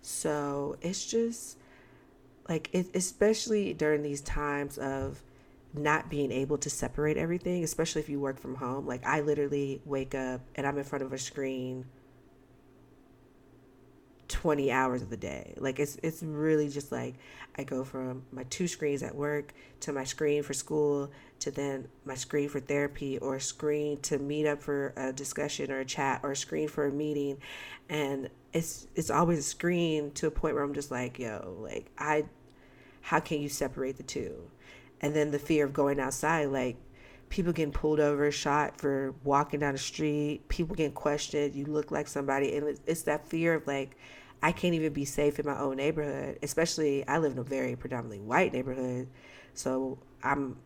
So 0.01 0.77
it's 0.82 1.06
just 1.06 1.58
like, 2.47 2.69
it, 2.73 2.88
especially 2.95 3.73
during 3.73 4.01
these 4.01 4.21
times 4.21 4.77
of 4.77 5.21
not 5.78 6.10
being 6.10 6.32
able 6.32 6.58
to 6.60 6.70
separate 6.70 7.18
everything, 7.18 7.63
especially 7.63 8.02
if 8.02 8.10
you 8.10 8.20
work 8.20 8.40
from 8.40 8.56
home. 8.56 8.86
Like, 8.86 9.06
I 9.06 9.22
literally 9.22 9.82
wake 9.86 10.16
up 10.16 10.42
and 10.56 10.66
I'm 10.66 10.78
in 10.78 10.84
front 10.84 11.04
of 11.04 11.13
a 11.13 11.18
screen 11.18 11.86
20 14.28 14.72
hours 14.72 15.02
of 15.02 15.10
the 15.10 15.18
day. 15.18 15.54
Like 15.58 15.80
it's 15.80 15.98
it's 16.04 16.22
really 16.22 16.70
just 16.70 16.92
like 16.92 17.16
I 17.58 17.63
go 17.63 17.84
from 17.84 18.24
my 18.32 18.44
two 18.44 18.68
screens 18.68 19.04
at 19.04 19.16
work 19.16 19.54
to 19.82 19.94
my 19.94 20.04
screen 20.04 20.44
for 20.44 20.54
school 20.54 21.12
to 21.40 21.52
then 21.52 21.88
my 22.06 22.16
screen 22.16 22.50
for 22.50 22.60
therapy 22.60 23.18
or 23.20 23.40
screen 23.40 24.00
to 24.02 24.18
meet 24.18 24.46
up 24.46 24.62
for 24.62 24.94
a 24.98 25.13
discussion 25.13 25.72
or 25.72 25.80
a 25.80 25.86
chat 25.86 26.22
or 26.24 26.32
a 26.32 26.36
screen 26.36 26.68
for 26.68 26.88
a 26.88 26.92
meeting 26.92 27.38
and 27.90 28.30
it's 28.54 28.88
it's 28.96 29.10
always 29.10 29.40
a 29.40 29.44
screen 29.44 30.12
to 30.12 30.28
a 30.28 30.32
point 30.32 30.56
where 30.56 30.63
I'm 30.63 30.74
just 30.74 30.92
like, 30.92 31.20
yo, 31.20 31.58
like 31.62 31.90
I 31.98 32.26
how 33.02 33.20
can 33.20 33.42
you 33.42 33.50
separate 33.50 33.98
the 33.98 34.04
two? 34.04 34.50
And 35.02 35.16
then 35.16 35.32
the 35.32 35.40
fear 35.40 35.66
of 35.66 35.74
going 35.74 36.00
outside 36.00 36.46
like 36.46 36.78
people 37.30 37.54
getting 37.54 37.74
pulled 37.74 38.00
over, 38.00 38.32
shot 38.32 38.80
for 38.80 39.14
walking 39.24 39.60
down 39.60 39.74
the 39.74 39.80
street, 39.80 40.48
people 40.48 40.76
getting 40.76 40.94
questioned, 40.94 41.54
you 41.54 41.66
look 41.66 41.92
like 41.92 42.08
somebody. 42.08 42.56
And 42.56 42.80
it's 42.86 43.04
that 43.04 43.28
fear 43.28 43.56
of 43.56 43.68
like, 43.68 43.98
I 44.42 44.52
can't 44.52 44.76
even 44.76 44.94
be 44.94 45.06
safe 45.06 45.40
in 45.40 45.46
my 45.46 45.58
own 45.60 45.78
neighborhood, 45.78 46.40
especially 46.44 47.08
I 47.08 47.18
live 47.18 47.34
in 47.34 47.40
a 47.40 47.44
very 47.44 47.76
predominantly 47.76 48.20
white 48.20 48.54
neighborhood. 48.54 49.08
So 49.54 49.98
I'm 50.24 50.58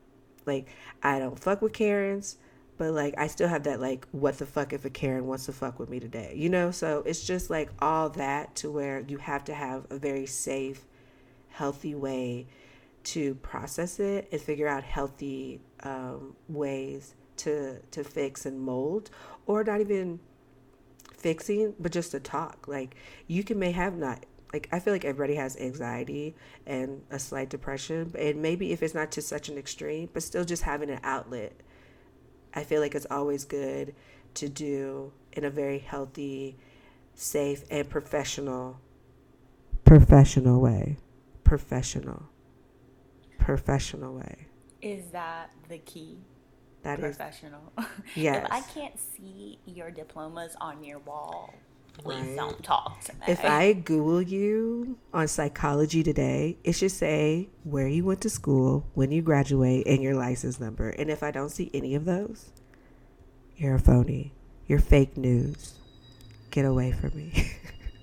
like, 0.46 0.67
I 1.02 1.20
don't 1.20 1.39
fuck 1.39 1.62
with 1.62 1.74
Karens, 1.74 2.38
but 2.78 2.91
like, 2.91 3.15
I 3.17 3.28
still 3.28 3.48
have 3.48 3.63
that 3.63 3.80
like, 3.80 4.08
what 4.12 4.38
the 4.38 4.46
fuck 4.46 4.74
if 4.74 4.86
a 4.86 4.89
Karen 4.89 5.28
wants 5.28 5.46
to 5.46 5.54
fuck 5.54 5.80
with 5.80 5.89
me 5.89 6.00
today, 6.00 6.34
you 6.36 6.50
know? 6.50 6.72
So 6.72 7.02
it's 7.06 7.26
just 7.26 7.50
like 7.50 7.70
all 7.80 8.10
that 8.10 8.56
to 8.56 8.72
where 8.72 9.00
you 9.08 9.17
have 9.17 9.46
to 9.46 9.54
have 9.54 9.86
a 9.89 9.98
very 9.98 10.26
safe, 10.26 10.86
healthy 11.50 11.96
way 11.96 12.48
to 13.03 13.35
process 13.35 13.99
it 13.99 14.27
and 14.31 14.41
figure 14.41 14.67
out 14.67 14.83
healthy 14.83 15.61
um, 15.83 16.35
ways 16.47 17.15
to 17.37 17.79
to 17.91 18.03
fix 18.03 18.45
and 18.45 18.61
mold, 18.61 19.09
or 19.45 19.63
not 19.63 19.81
even 19.81 20.19
fixing, 21.17 21.73
but 21.79 21.91
just 21.91 22.11
to 22.11 22.19
talk. 22.19 22.67
Like 22.67 22.95
you 23.27 23.43
can 23.43 23.59
may 23.59 23.71
have 23.71 23.97
not 23.97 24.25
like 24.53 24.67
I 24.71 24.79
feel 24.79 24.93
like 24.93 25.05
everybody 25.05 25.35
has 25.35 25.57
anxiety 25.57 26.35
and 26.65 27.01
a 27.09 27.19
slight 27.19 27.49
depression, 27.49 28.13
and 28.17 28.41
maybe 28.41 28.71
if 28.71 28.83
it's 28.83 28.93
not 28.93 29.11
to 29.13 29.21
such 29.21 29.49
an 29.49 29.57
extreme, 29.57 30.09
but 30.13 30.23
still 30.23 30.45
just 30.45 30.63
having 30.63 30.89
an 30.89 30.99
outlet. 31.03 31.53
I 32.53 32.63
feel 32.65 32.81
like 32.81 32.95
it's 32.95 33.07
always 33.09 33.45
good 33.45 33.95
to 34.33 34.49
do 34.49 35.13
in 35.31 35.45
a 35.45 35.49
very 35.49 35.79
healthy, 35.79 36.57
safe, 37.15 37.63
and 37.69 37.89
professional 37.89 38.79
professional 39.85 40.61
way. 40.61 40.97
Professional. 41.43 42.31
Professional 43.41 44.15
way. 44.15 44.47
Is 44.82 45.06
that 45.12 45.51
the 45.67 45.80
key? 45.80 46.19
That 46.84 46.99
professional. 46.99 47.62
is 47.77 47.86
professional. 47.86 48.06
Yes. 48.15 48.45
if 48.45 48.51
I 48.51 48.62
can't 48.62 48.99
see 48.99 49.60
your 49.65 49.91
diplomas 49.91 50.56
on 50.60 50.84
your 50.84 50.99
wall, 50.99 51.54
please 51.97 52.21
right. 52.21 52.36
don't 52.36 52.63
talk 52.63 53.01
to 53.01 53.13
me. 53.13 53.19
If 53.27 53.43
I 53.43 53.73
Google 53.73 54.21
you 54.21 54.97
on 55.13 55.27
psychology 55.27 56.04
today, 56.04 56.58
it 56.63 56.73
should 56.73 56.91
say 56.91 57.49
where 57.63 57.88
you 57.88 58.06
went 58.06 58.21
to 58.21 58.30
school, 58.30 58.86
when 58.93 59.12
you 59.12 59.21
graduate, 59.21 59.86
and 59.88 60.01
your 60.01 60.15
license 60.15 60.60
number. 60.60 60.89
And 60.89 61.10
if 61.10 61.23
I 61.23 61.32
don't 61.32 61.49
see 61.49 61.69
any 61.73 61.95
of 61.95 62.06
those, 62.06 62.51
you're 63.58 63.75
a 63.75 63.80
phony. 63.80 64.34
You're 64.67 64.80
fake 64.80 65.17
news. 65.17 65.73
Get 66.49 66.65
away 66.65 66.91
from 66.91 67.15
me. 67.15 67.51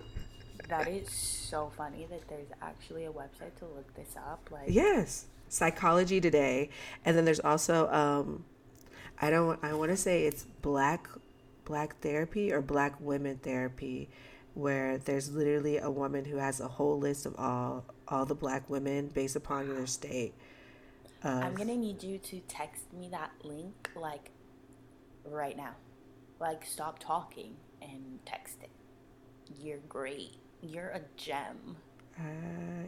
that 0.68 0.88
is 0.88 1.37
so 1.48 1.72
funny 1.76 2.06
that 2.10 2.28
there's 2.28 2.48
actually 2.62 3.06
a 3.06 3.10
website 3.10 3.54
to 3.58 3.64
look 3.64 3.94
this 3.94 4.16
up. 4.16 4.48
Like 4.50 4.66
yes, 4.68 5.26
psychology 5.48 6.20
today, 6.20 6.70
and 7.04 7.16
then 7.16 7.24
there's 7.24 7.40
also 7.40 7.88
um, 7.88 8.44
I 9.20 9.30
don't 9.30 9.62
I 9.62 9.74
want 9.74 9.90
to 9.90 9.96
say 9.96 10.24
it's 10.24 10.44
black 10.62 11.08
black 11.64 12.00
therapy 12.00 12.52
or 12.52 12.62
black 12.62 12.94
women 13.00 13.38
therapy 13.38 14.08
where 14.54 14.98
there's 14.98 15.30
literally 15.30 15.78
a 15.78 15.90
woman 15.90 16.24
who 16.24 16.36
has 16.36 16.60
a 16.60 16.68
whole 16.68 16.98
list 16.98 17.26
of 17.26 17.34
all 17.38 17.84
all 18.08 18.24
the 18.24 18.34
black 18.34 18.68
women 18.68 19.08
based 19.08 19.36
upon 19.36 19.68
their 19.74 19.86
state. 19.86 20.34
Of, 21.22 21.42
I'm 21.42 21.54
gonna 21.54 21.76
need 21.76 22.02
you 22.02 22.18
to 22.18 22.40
text 22.48 22.92
me 22.92 23.08
that 23.10 23.30
link 23.42 23.90
like 23.94 24.30
right 25.24 25.56
now. 25.56 25.74
Like 26.40 26.64
stop 26.64 26.98
talking 26.98 27.56
and 27.82 28.18
text 28.24 28.58
it. 28.62 28.70
You're 29.60 29.78
great. 29.88 30.36
You're 30.62 30.88
a 30.88 31.00
gem. 31.16 31.76
Uh, 32.18 32.22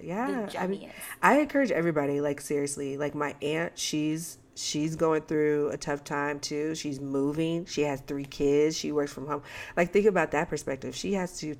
yeah, 0.02 0.48
I 0.58 0.66
mean, 0.66 0.90
I 1.22 1.38
encourage 1.38 1.70
everybody. 1.70 2.20
Like 2.20 2.40
seriously, 2.40 2.96
like 2.96 3.14
my 3.14 3.36
aunt, 3.42 3.78
she's 3.78 4.38
she's 4.56 4.96
going 4.96 5.22
through 5.22 5.68
a 5.70 5.76
tough 5.76 6.02
time 6.02 6.40
too. 6.40 6.74
She's 6.74 7.00
moving. 7.00 7.64
She 7.66 7.82
has 7.82 8.00
three 8.00 8.24
kids. 8.24 8.76
She 8.76 8.90
works 8.90 9.12
from 9.12 9.26
home. 9.28 9.42
Like 9.76 9.92
think 9.92 10.06
about 10.06 10.32
that 10.32 10.48
perspective. 10.48 10.96
She 10.96 11.14
has 11.14 11.38
to. 11.38 11.54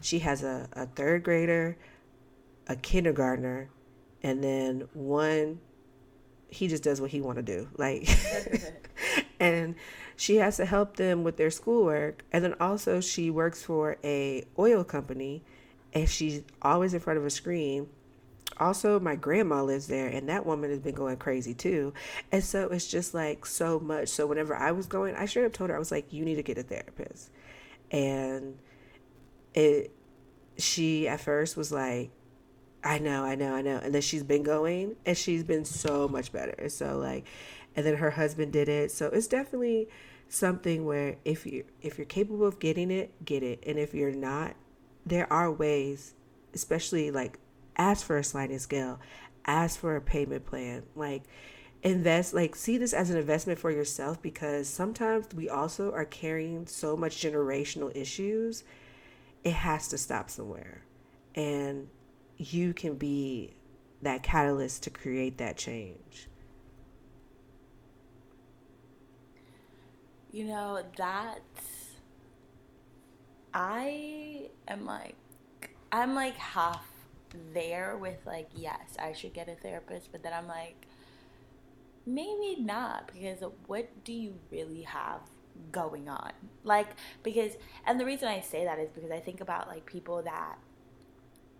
She 0.00 0.18
has 0.20 0.42
a, 0.42 0.68
a 0.72 0.86
third 0.86 1.22
grader, 1.22 1.76
a 2.66 2.74
kindergartner, 2.74 3.70
and 4.22 4.42
then 4.42 4.88
one. 4.92 5.60
He 6.52 6.68
just 6.68 6.82
does 6.82 7.00
what 7.00 7.10
he 7.10 7.20
want 7.20 7.36
to 7.36 7.42
do. 7.42 7.68
Like, 7.76 8.08
and 9.40 9.74
she 10.16 10.36
has 10.36 10.58
to 10.58 10.66
help 10.66 10.96
them 10.96 11.24
with 11.24 11.36
their 11.36 11.50
schoolwork, 11.50 12.24
and 12.32 12.44
then 12.44 12.54
also 12.60 13.00
she 13.00 13.30
works 13.30 13.62
for 13.62 13.96
a 14.04 14.44
oil 14.58 14.84
company 14.84 15.42
and 15.94 16.08
she's 16.08 16.42
always 16.60 16.94
in 16.94 17.00
front 17.00 17.18
of 17.18 17.26
a 17.26 17.30
screen. 17.30 17.88
Also, 18.58 19.00
my 19.00 19.16
grandma 19.16 19.62
lives 19.62 19.86
there, 19.86 20.08
and 20.08 20.28
that 20.28 20.44
woman 20.44 20.70
has 20.70 20.78
been 20.78 20.94
going 20.94 21.16
crazy 21.16 21.54
too. 21.54 21.92
And 22.30 22.44
so 22.44 22.68
it's 22.68 22.86
just 22.86 23.14
like 23.14 23.46
so 23.46 23.80
much. 23.80 24.08
So 24.08 24.26
whenever 24.26 24.54
I 24.54 24.72
was 24.72 24.86
going, 24.86 25.14
I 25.16 25.26
straight 25.26 25.46
up 25.46 25.52
told 25.52 25.70
her 25.70 25.76
I 25.76 25.78
was 25.78 25.90
like, 25.90 26.12
"You 26.12 26.24
need 26.24 26.36
to 26.36 26.42
get 26.42 26.58
a 26.58 26.62
therapist," 26.62 27.30
and 27.90 28.58
it. 29.54 29.90
She 30.58 31.08
at 31.08 31.20
first 31.20 31.56
was 31.56 31.72
like, 31.72 32.10
I 32.84 32.98
know, 32.98 33.24
I 33.24 33.34
know, 33.34 33.54
I 33.54 33.62
know. 33.62 33.78
And 33.78 33.94
then 33.94 34.02
she's 34.02 34.22
been 34.22 34.42
going 34.42 34.96
and 35.06 35.16
she's 35.16 35.44
been 35.44 35.64
so 35.64 36.08
much 36.08 36.32
better. 36.32 36.68
So 36.68 36.98
like 36.98 37.26
and 37.74 37.86
then 37.86 37.96
her 37.96 38.10
husband 38.10 38.52
did 38.52 38.68
it. 38.68 38.90
So 38.90 39.06
it's 39.06 39.26
definitely 39.26 39.88
something 40.28 40.84
where 40.84 41.16
if 41.24 41.46
you 41.46 41.64
if 41.80 41.98
you're 41.98 42.04
capable 42.06 42.46
of 42.46 42.58
getting 42.58 42.90
it, 42.90 43.12
get 43.24 43.42
it. 43.42 43.62
And 43.66 43.78
if 43.78 43.94
you're 43.94 44.12
not, 44.12 44.54
there 45.06 45.32
are 45.32 45.50
ways, 45.50 46.14
especially 46.54 47.10
like 47.10 47.38
ask 47.76 48.04
for 48.04 48.18
a 48.18 48.24
sliding 48.24 48.58
scale, 48.58 49.00
ask 49.44 49.78
for 49.78 49.96
a 49.96 50.00
payment 50.00 50.46
plan, 50.46 50.82
like 50.94 51.22
invest 51.82 52.32
like 52.32 52.54
see 52.54 52.78
this 52.78 52.92
as 52.92 53.10
an 53.10 53.16
investment 53.16 53.58
for 53.58 53.70
yourself 53.70 54.22
because 54.22 54.68
sometimes 54.68 55.26
we 55.34 55.48
also 55.48 55.92
are 55.92 56.04
carrying 56.04 56.64
so 56.64 56.96
much 56.96 57.16
generational 57.16 57.94
issues 57.96 58.62
it 59.42 59.52
has 59.52 59.88
to 59.88 59.98
stop 59.98 60.30
somewhere 60.30 60.82
and 61.34 61.88
you 62.42 62.72
can 62.74 62.94
be 62.94 63.54
that 64.02 64.22
catalyst 64.22 64.82
to 64.82 64.90
create 64.90 65.38
that 65.38 65.56
change 65.56 66.28
you 70.32 70.44
know 70.44 70.82
that 70.96 71.40
I 73.54 74.48
am 74.66 74.86
like, 74.86 75.14
I'm 75.90 76.14
like 76.14 76.36
half 76.36 76.86
there 77.52 77.96
with 77.98 78.18
like, 78.26 78.48
yes, 78.54 78.96
I 78.98 79.12
should 79.12 79.34
get 79.34 79.48
a 79.48 79.54
therapist, 79.54 80.10
but 80.10 80.22
then 80.22 80.32
I'm 80.32 80.48
like, 80.48 80.86
maybe 82.06 82.56
not 82.60 83.10
because 83.12 83.44
what 83.66 83.88
do 84.04 84.12
you 84.12 84.34
really 84.50 84.82
have 84.82 85.20
going 85.70 86.08
on? 86.08 86.32
Like, 86.64 86.88
because, 87.22 87.52
and 87.86 88.00
the 88.00 88.06
reason 88.06 88.28
I 88.28 88.40
say 88.40 88.64
that 88.64 88.78
is 88.78 88.88
because 88.90 89.10
I 89.10 89.20
think 89.20 89.42
about 89.42 89.68
like 89.68 89.84
people 89.84 90.22
that 90.22 90.56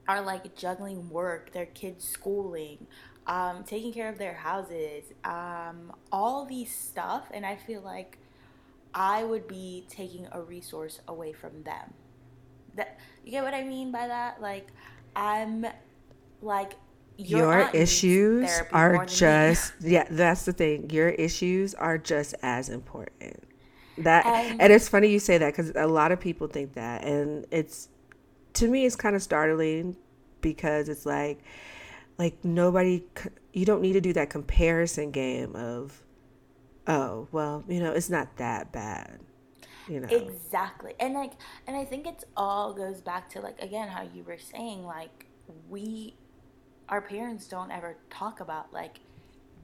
are 0.09 0.21
like 0.21 0.55
juggling 0.57 1.09
work, 1.11 1.53
their 1.53 1.67
kids' 1.67 2.07
schooling, 2.07 2.87
um, 3.27 3.65
taking 3.65 3.93
care 3.93 4.09
of 4.09 4.19
their 4.19 4.35
houses, 4.35 5.05
um, 5.25 5.93
all 6.11 6.45
these 6.45 6.75
stuff, 6.75 7.27
and 7.33 7.47
I 7.47 7.57
feel 7.57 7.81
like 7.81 8.19
I 8.95 9.25
would 9.25 9.49
be 9.49 9.87
taking 9.89 10.27
a 10.33 10.41
resource 10.41 11.01
away 11.09 11.33
from 11.33 11.63
them 11.63 11.95
that 12.75 12.99
you 13.25 13.31
get 13.31 13.45
what 13.45 13.55
I 13.55 13.65
mean 13.65 13.93
by 13.93 14.09
that? 14.09 14.41
Like 14.41 14.69
I'm 15.15 15.67
like 16.41 16.75
your, 17.19 17.59
your 17.61 17.71
issues 17.73 18.51
are 18.73 19.05
just 19.07 19.75
yeah, 19.81 20.07
that's 20.11 20.45
the 20.45 20.53
thing. 20.53 20.91
Your 20.91 21.11
issues 21.11 21.75
are 21.75 21.99
just 21.99 22.35
as 22.43 22.69
important. 22.69 23.45
That 23.99 24.25
and, 24.25 24.61
and 24.61 24.73
it's 24.73 24.89
funny 24.89 25.09
you 25.09 25.19
say 25.19 25.39
that 25.39 25.55
cuz 25.55 25.73
a 25.75 25.87
lot 25.87 26.13
of 26.13 26.21
people 26.21 26.47
think 26.47 26.75
that 26.75 27.05
and 27.05 27.47
it's 27.51 27.89
to 28.55 28.69
me 28.69 28.85
it's 28.85 28.97
kind 28.97 29.17
of 29.17 29.23
startling 29.23 29.97
because 30.41 30.89
it's 30.89 31.07
like 31.07 31.41
like 32.19 32.45
nobody 32.45 33.03
you 33.53 33.65
don't 33.65 33.81
need 33.81 33.95
to 33.95 34.01
do 34.01 34.13
that 34.13 34.31
comparison 34.31 35.11
game 35.11 35.55
of 35.57 36.03
oh 36.87 37.27
well 37.33 37.65
you 37.69 37.81
know 37.81 37.93
it's 37.93 38.11
not 38.11 38.37
that 38.37 38.73
bad 38.73 39.21
you 39.89 40.01
know? 40.01 40.09
Exactly. 40.09 40.95
And 41.01 41.15
like 41.15 41.33
and 41.67 41.77
i 41.77 41.85
think 41.85 42.07
it's 42.07 42.25
all 42.37 42.73
goes 42.73 43.01
back 43.01 43.29
to 43.31 43.41
like 43.41 43.61
again 43.61 43.89
how 43.89 44.03
you 44.03 44.23
were 44.25 44.39
saying 44.39 44.85
like 44.85 45.27
we 45.69 46.15
our 46.89 47.01
parents 47.01 47.47
don't 47.47 47.71
ever 47.71 47.97
talk 48.11 48.41
about 48.41 48.73
like 48.73 49.01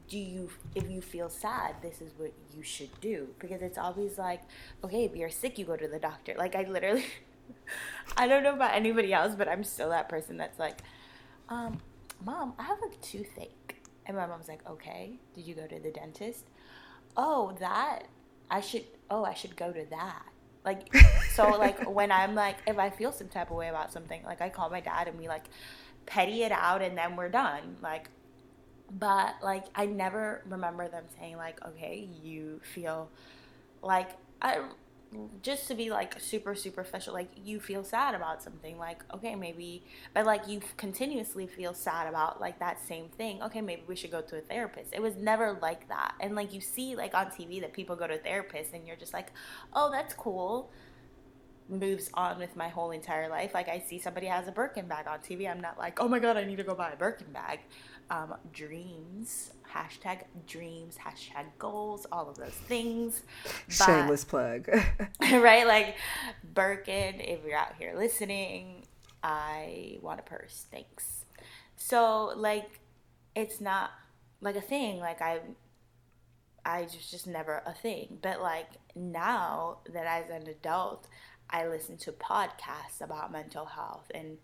do 0.09 0.18
you 0.18 0.51
if 0.74 0.90
you 0.90 1.01
feel 1.01 1.29
sad 1.29 1.77
this 1.83 2.01
is 2.01 2.12
what 2.16 2.33
you 2.57 2.62
should 2.62 3.01
do. 3.01 3.29
Because 3.38 3.62
it's 3.62 3.79
always 3.79 4.18
like 4.18 4.42
okay 4.83 5.05
if 5.05 5.14
you're 5.14 5.31
sick 5.31 5.59
you 5.59 5.64
go 5.64 5.77
to 5.77 5.88
the 5.88 5.98
doctor. 5.98 6.35
Like 6.37 6.55
i 6.55 6.62
literally 6.62 7.05
i 8.16 8.26
don't 8.26 8.42
know 8.42 8.54
about 8.54 8.74
anybody 8.74 9.12
else 9.12 9.34
but 9.37 9.48
i'm 9.48 9.64
still 9.64 9.90
that 9.90 10.08
person 10.08 10.37
that's 10.37 10.58
like 10.58 10.78
um 11.48 11.80
mom 12.24 12.54
i 12.58 12.62
have 12.62 12.78
a 12.82 12.96
toothache. 13.02 13.76
And 14.06 14.16
my 14.16 14.26
mom's 14.26 14.48
like 14.48 14.66
okay 14.68 15.18
did 15.34 15.44
you 15.46 15.54
go 15.54 15.66
to 15.66 15.78
the 15.78 15.90
dentist? 15.90 16.46
Oh 17.16 17.56
that 17.61 18.04
i 18.50 18.61
should 18.61 18.84
oh 19.11 19.24
i 19.24 19.34
should 19.34 19.56
go 19.56 19.72
to 19.72 19.84
that. 19.90 20.22
Like 20.64 20.94
so 21.34 21.50
like 21.50 21.88
when 21.90 22.11
i'm 22.11 22.34
like 22.34 22.56
if 22.66 22.78
i 22.78 22.90
feel 22.90 23.12
some 23.12 23.28
type 23.28 23.50
of 23.50 23.56
way 23.56 23.68
about 23.68 23.92
something 23.92 24.22
like 24.24 24.40
i 24.40 24.48
call 24.48 24.70
my 24.70 24.80
dad 24.80 25.08
and 25.08 25.18
we 25.18 25.28
like 25.28 25.44
petty 26.06 26.42
it 26.42 26.52
out 26.52 26.82
and 26.82 26.96
then 26.96 27.16
we're 27.16 27.28
done 27.28 27.76
like 27.82 28.08
but 28.90 29.34
like 29.42 29.64
i 29.74 29.84
never 29.84 30.42
remember 30.48 30.88
them 30.88 31.04
saying 31.18 31.37
like 31.37 31.62
okay 31.66 32.08
you 32.22 32.61
feel 32.74 33.11
like 33.82 34.11
i 34.40 34.58
just 35.42 35.66
to 35.68 35.75
be 35.75 35.88
like 35.90 36.21
super 36.21 36.55
superficial 36.55 37.14
like 37.14 37.31
you 37.42 37.59
feel 37.59 37.83
sad 37.83 38.14
about 38.14 38.42
something 38.42 38.79
like 38.79 39.03
okay 39.14 39.35
maybe 39.35 39.83
but 40.14 40.27
like 40.27 40.47
you 40.47 40.61
continuously 40.77 41.47
feel 41.47 41.73
sad 41.73 42.07
about 42.07 42.40
like 42.40 42.59
that 42.59 42.79
same 42.81 43.09
thing. 43.16 43.42
Okay 43.42 43.61
maybe 43.61 43.83
we 43.87 43.97
should 43.97 44.11
go 44.11 44.21
to 44.21 44.37
a 44.37 44.40
therapist. 44.40 44.92
It 44.92 45.01
was 45.01 45.16
never 45.16 45.59
like 45.62 45.88
that. 45.88 46.14
And 46.21 46.35
like 46.35 46.53
you 46.53 46.61
see 46.61 46.94
like 46.94 47.14
on 47.14 47.27
tv 47.27 47.61
that 47.61 47.73
people 47.73 47.97
go 47.97 48.07
to 48.07 48.18
therapists 48.18 48.73
and 48.75 48.87
you're 48.87 48.97
just 48.97 49.14
like 49.14 49.33
oh 49.73 49.90
that's 49.90 50.12
cool. 50.14 50.71
Moves 51.71 52.11
on 52.14 52.38
with 52.38 52.57
my 52.57 52.68
whole 52.68 52.90
entire 52.90 53.29
life. 53.29 53.53
Like 53.55 53.68
i 53.68 53.79
see 53.79 53.99
somebody 53.99 54.27
has 54.27 54.47
a 54.47 54.53
birkin 54.53 54.87
bag 54.88 55.07
on 55.07 55.21
tv 55.21 55.51
i'm 55.51 55.61
not 55.61 55.79
like 55.79 56.01
oh 56.01 56.09
my 56.09 56.18
god 56.18 56.37
i 56.37 56.44
need 56.44 56.57
to 56.57 56.64
go 56.64 56.75
buy 56.75 56.90
a 56.90 56.97
birkin 56.97 57.33
bag 57.33 57.61
um, 58.11 58.35
dreams 58.53 59.53
hashtag 59.75 60.23
dreams, 60.47 60.97
hashtag 60.97 61.47
goals, 61.59 62.07
all 62.11 62.29
of 62.29 62.37
those 62.37 62.49
things. 62.49 63.23
But, 63.66 63.75
Shameless 63.75 64.25
plug. 64.25 64.68
right? 65.21 65.66
Like 65.66 65.97
Birkin, 66.55 67.21
if 67.21 67.40
you're 67.44 67.57
out 67.57 67.75
here 67.79 67.94
listening, 67.97 68.87
I 69.23 69.99
want 70.03 70.21
a 70.21 70.23
purse. 70.23 70.66
Thanks. 70.71 71.25
So 71.77 72.33
like 72.37 72.81
it's 73.35 73.61
not 73.61 73.90
like 74.40 74.57
a 74.57 74.61
thing. 74.61 74.99
Like 74.99 75.21
I 75.21 75.40
I 76.64 76.85
just 76.85 77.11
just 77.11 77.27
never 77.27 77.62
a 77.66 77.75
thing. 77.75 78.18
But 78.23 78.40
like 78.40 78.68
now 78.94 79.79
that 79.92 80.07
as 80.07 80.31
an 80.31 80.49
adult, 80.49 81.07
I 81.51 81.66
listen 81.66 81.97
to 81.99 82.12
podcasts 82.12 83.01
about 83.01 83.33
mental 83.33 83.64
health 83.64 84.11
and 84.14 84.38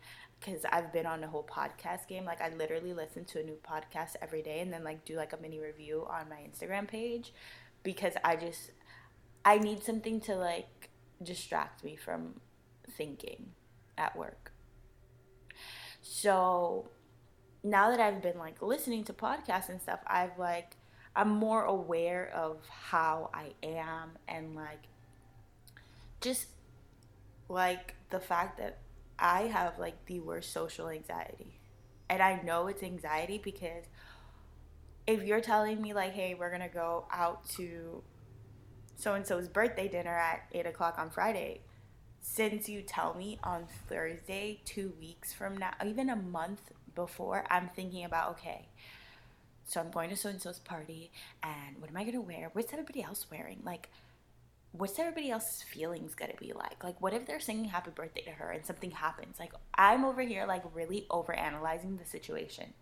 because 0.44 0.64
I've 0.70 0.92
been 0.92 1.06
on 1.06 1.24
a 1.24 1.28
whole 1.28 1.44
podcast 1.44 2.06
game. 2.08 2.24
Like 2.24 2.40
I 2.40 2.50
literally 2.54 2.92
listen 2.92 3.24
to 3.26 3.40
a 3.40 3.42
new 3.42 3.56
podcast 3.68 4.16
every 4.20 4.42
day 4.42 4.60
and 4.60 4.72
then 4.72 4.84
like 4.84 5.04
do 5.04 5.16
like 5.16 5.32
a 5.32 5.38
mini 5.38 5.60
review 5.60 6.06
on 6.08 6.28
my 6.28 6.36
Instagram 6.36 6.86
page 6.86 7.32
because 7.82 8.14
I 8.22 8.36
just 8.36 8.70
I 9.44 9.58
need 9.58 9.82
something 9.82 10.20
to 10.22 10.36
like 10.36 10.90
distract 11.22 11.84
me 11.84 11.96
from 11.96 12.40
thinking 12.90 13.50
at 13.96 14.16
work. 14.16 14.52
So 16.02 16.90
now 17.62 17.90
that 17.90 18.00
I've 18.00 18.20
been 18.20 18.38
like 18.38 18.60
listening 18.60 19.04
to 19.04 19.12
podcasts 19.12 19.68
and 19.68 19.80
stuff, 19.80 20.00
I've 20.06 20.38
like 20.38 20.76
I'm 21.16 21.30
more 21.30 21.64
aware 21.64 22.30
of 22.34 22.58
how 22.68 23.30
I 23.32 23.52
am 23.66 24.10
and 24.28 24.54
like 24.54 24.82
just 26.20 26.48
like 27.48 27.94
the 28.10 28.20
fact 28.20 28.58
that 28.58 28.78
I 29.18 29.42
have 29.42 29.78
like 29.78 30.06
the 30.06 30.20
worst 30.20 30.52
social 30.52 30.88
anxiety. 30.88 31.58
And 32.08 32.22
I 32.22 32.40
know 32.42 32.66
it's 32.66 32.82
anxiety 32.82 33.40
because 33.42 33.84
if 35.06 35.22
you're 35.24 35.40
telling 35.40 35.80
me 35.80 35.92
like, 35.94 36.12
hey, 36.12 36.34
we're 36.34 36.50
gonna 36.50 36.68
go 36.68 37.06
out 37.10 37.48
to 37.50 38.02
so 38.96 39.14
and 39.14 39.26
so's 39.26 39.48
birthday 39.48 39.88
dinner 39.88 40.14
at 40.14 40.46
eight 40.52 40.66
o'clock 40.66 40.96
on 40.98 41.10
Friday, 41.10 41.60
since 42.20 42.68
you 42.68 42.80
tell 42.80 43.14
me 43.14 43.38
on 43.44 43.66
Thursday, 43.88 44.60
two 44.64 44.92
weeks 44.98 45.32
from 45.32 45.56
now, 45.56 45.72
even 45.84 46.08
a 46.08 46.16
month 46.16 46.72
before, 46.94 47.44
I'm 47.50 47.68
thinking 47.74 48.04
about 48.04 48.30
okay, 48.32 48.68
so 49.66 49.80
I'm 49.80 49.90
going 49.90 50.10
to 50.10 50.16
so 50.16 50.28
and 50.30 50.40
so's 50.40 50.58
party, 50.58 51.10
and 51.42 51.80
what 51.80 51.90
am 51.90 51.96
I 51.96 52.04
gonna 52.04 52.20
wear? 52.20 52.50
What's 52.52 52.72
everybody 52.72 53.02
else 53.02 53.26
wearing? 53.30 53.60
Like, 53.64 53.90
what's 54.76 54.98
everybody 54.98 55.30
else's 55.30 55.62
feelings 55.62 56.14
gonna 56.14 56.34
be 56.38 56.52
like? 56.52 56.82
Like, 56.82 57.00
what 57.00 57.14
if 57.14 57.26
they're 57.26 57.40
singing 57.40 57.66
happy 57.66 57.90
birthday 57.94 58.22
to 58.22 58.30
her 58.30 58.50
and 58.50 58.66
something 58.66 58.90
happens? 58.90 59.38
Like, 59.38 59.52
I'm 59.74 60.04
over 60.04 60.22
here, 60.22 60.46
like, 60.46 60.64
really 60.74 61.06
over 61.10 61.32
analyzing 61.32 61.96
the 61.96 62.04
situation. 62.04 62.74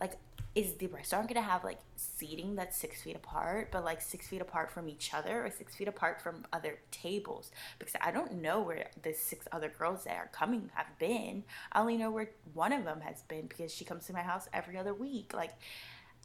Like, 0.00 0.16
is 0.54 0.72
the 0.76 0.86
restaurant 0.86 1.28
gonna 1.28 1.42
have 1.42 1.64
like 1.64 1.78
seating 1.96 2.54
that's 2.54 2.78
six 2.78 3.02
feet 3.02 3.14
apart, 3.14 3.68
but 3.70 3.84
like 3.84 4.00
six 4.00 4.26
feet 4.26 4.40
apart 4.40 4.70
from 4.70 4.88
each 4.88 5.12
other 5.12 5.44
or 5.44 5.50
six 5.50 5.74
feet 5.74 5.86
apart 5.86 6.22
from 6.22 6.46
other 6.50 6.78
tables? 6.90 7.50
Because 7.78 7.94
I 8.00 8.10
don't 8.10 8.40
know 8.40 8.62
where 8.62 8.88
the 9.02 9.12
six 9.12 9.46
other 9.52 9.68
girls 9.68 10.04
that 10.04 10.16
are 10.16 10.30
coming 10.32 10.70
have 10.72 10.98
been. 10.98 11.44
I 11.72 11.80
only 11.80 11.98
know 11.98 12.10
where 12.10 12.30
one 12.54 12.72
of 12.72 12.84
them 12.84 13.02
has 13.02 13.22
been 13.24 13.46
because 13.46 13.70
she 13.70 13.84
comes 13.84 14.06
to 14.06 14.14
my 14.14 14.22
house 14.22 14.48
every 14.54 14.78
other 14.78 14.94
week. 14.94 15.34
Like, 15.34 15.52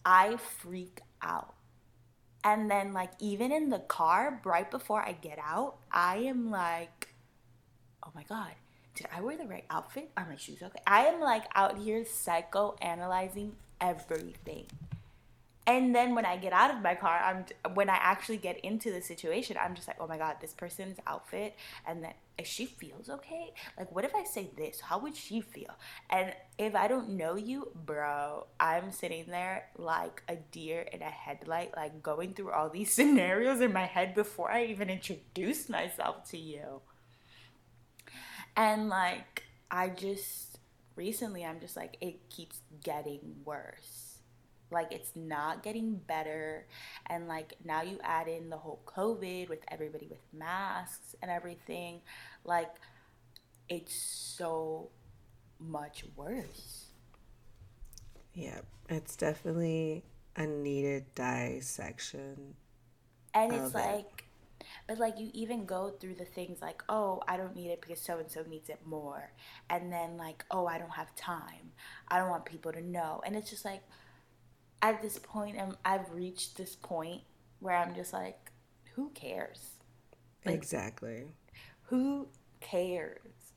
I 0.06 0.38
freak 0.38 1.02
out 1.22 1.54
and 2.44 2.70
then, 2.72 2.94
like, 2.94 3.12
even 3.20 3.52
in 3.52 3.70
the 3.70 3.80
car, 3.80 4.42
right 4.44 4.70
before 4.70 5.02
I 5.02 5.14
get 5.14 5.38
out, 5.40 5.76
I 5.92 6.18
am 6.18 6.50
like, 6.50 7.10
oh 8.06 8.10
my 8.16 8.24
God, 8.24 8.52
did 8.96 9.08
I 9.16 9.22
wear 9.22 9.38
the 9.38 9.46
right 9.46 9.66
outfit? 9.70 10.10
Are 10.18 10.28
my 10.28 10.36
shoes 10.36 10.62
okay? 10.62 10.80
I 10.86 11.06
am 11.06 11.22
like 11.22 11.44
out 11.56 11.78
here 11.78 12.04
psycho 12.06 12.76
analyzing 12.82 13.54
everything. 13.80 14.66
And 15.68 15.96
then 15.96 16.16
when 16.16 16.26
I 16.26 16.38
get 16.38 16.54
out 16.54 16.74
of 16.74 16.82
my 16.82 16.96
car, 16.96 17.22
I'm 17.24 17.46
when 17.76 17.90
I 17.90 17.96
actually 17.96 18.38
get 18.38 18.60
into 18.60 18.92
the 18.92 19.02
situation, 19.02 19.58
I'm 19.62 19.76
just 19.76 19.88
like, 19.88 19.98
oh 20.00 20.08
my 20.08 20.18
god, 20.18 20.38
this 20.42 20.54
person's 20.54 20.98
outfit, 21.06 21.56
and 21.88 22.04
then 22.04 22.14
if 22.42 22.48
she 22.48 22.66
feels 22.66 23.08
okay, 23.08 23.54
like 23.78 23.92
what 23.92 24.04
if 24.04 24.16
I 24.16 24.24
say 24.24 24.50
this? 24.58 24.82
How 24.82 24.98
would 24.98 25.16
she 25.16 25.42
feel? 25.42 25.78
And 26.10 26.34
if 26.58 26.74
I 26.74 26.88
don't 26.88 27.12
know 27.12 27.36
you, 27.36 27.70
bro, 27.86 28.48
I'm 28.60 28.92
sitting 28.92 29.26
there 29.28 29.70
like 29.78 30.24
a 30.28 30.36
deer 30.36 30.82
in 30.92 31.04
a 31.04 31.10
headlight, 31.10 31.76
like 31.78 32.02
going 32.02 32.34
through 32.34 32.52
all 32.52 32.70
these 32.70 32.92
scenarios 32.98 33.62
in 33.62 33.72
my 33.72 33.86
head 33.86 34.16
before 34.16 34.52
I 34.52 34.66
even 34.66 34.90
introduce 34.90 35.70
myself 35.70 36.28
to 36.32 36.38
you. 36.38 36.82
And 38.58 38.90
like 38.90 39.44
I 39.70 39.90
just 39.90 40.58
recently, 40.96 41.46
I'm 41.46 41.60
just 41.60 41.78
like, 41.78 41.96
it 42.02 42.28
keeps 42.30 42.60
getting 42.84 43.36
worse 43.46 44.12
like 44.72 44.92
it's 44.92 45.12
not 45.16 45.64
getting 45.64 45.96
better 45.96 46.66
and 47.08 47.28
like 47.28 47.54
now 47.64 47.82
you 47.82 48.00
add 48.04 48.28
in 48.28 48.50
the 48.50 48.58
whole 48.58 48.82
covid 48.86 49.50
with 49.50 49.60
everybody 49.68 50.08
with 50.08 50.22
masks 50.34 51.16
and 51.22 51.30
everything 51.30 52.00
like 52.44 52.72
it's 53.70 53.96
so 53.96 54.90
much 55.60 56.04
worse 56.16 56.88
yeah 58.34 58.60
it's 58.90 59.16
definitely 59.16 60.04
a 60.36 60.46
needed 60.46 61.06
dissection 61.14 62.56
and 63.34 63.54
it's 63.54 63.74
like 63.74 64.26
it. 64.60 64.66
but 64.88 64.98
like 64.98 65.20
you 65.20 65.30
even 65.34 65.66
go 65.66 65.90
through 66.00 66.16
the 66.16 66.26
things 66.26 66.62
like 66.62 66.84
oh 66.90 67.22
i 67.28 67.38
don't 67.38 67.56
need 67.56 67.70
it 67.70 67.82
because 67.82 68.00
so 68.00 68.18
and 68.18 68.32
so 68.32 68.44
needs 68.50 68.70
it 68.70 68.80
more 68.86 69.32
and 69.70 69.92
then 69.92 70.18
like 70.18 70.44
oh 70.52 70.66
i 70.66 70.78
don't 70.78 70.92
have 70.92 71.14
time 71.16 71.72
i 72.08 72.18
don't 72.18 72.30
want 72.30 72.46
people 72.46 72.72
to 72.72 72.82
know 72.82 73.22
and 73.26 73.36
it's 73.36 73.50
just 73.50 73.66
like 73.66 73.82
at 74.82 75.02
this 75.02 75.20
point, 75.20 75.58
I'm, 75.60 75.76
I've 75.86 76.12
reached 76.12 76.58
this 76.58 76.76
point 76.76 77.22
where 77.60 77.76
I'm 77.76 77.94
just 77.96 78.14
like, 78.14 78.52
who 78.96 79.10
cares? 79.14 79.72
Like, 80.46 80.56
exactly. 80.56 81.26
Who 81.92 82.30
cares? 82.62 83.54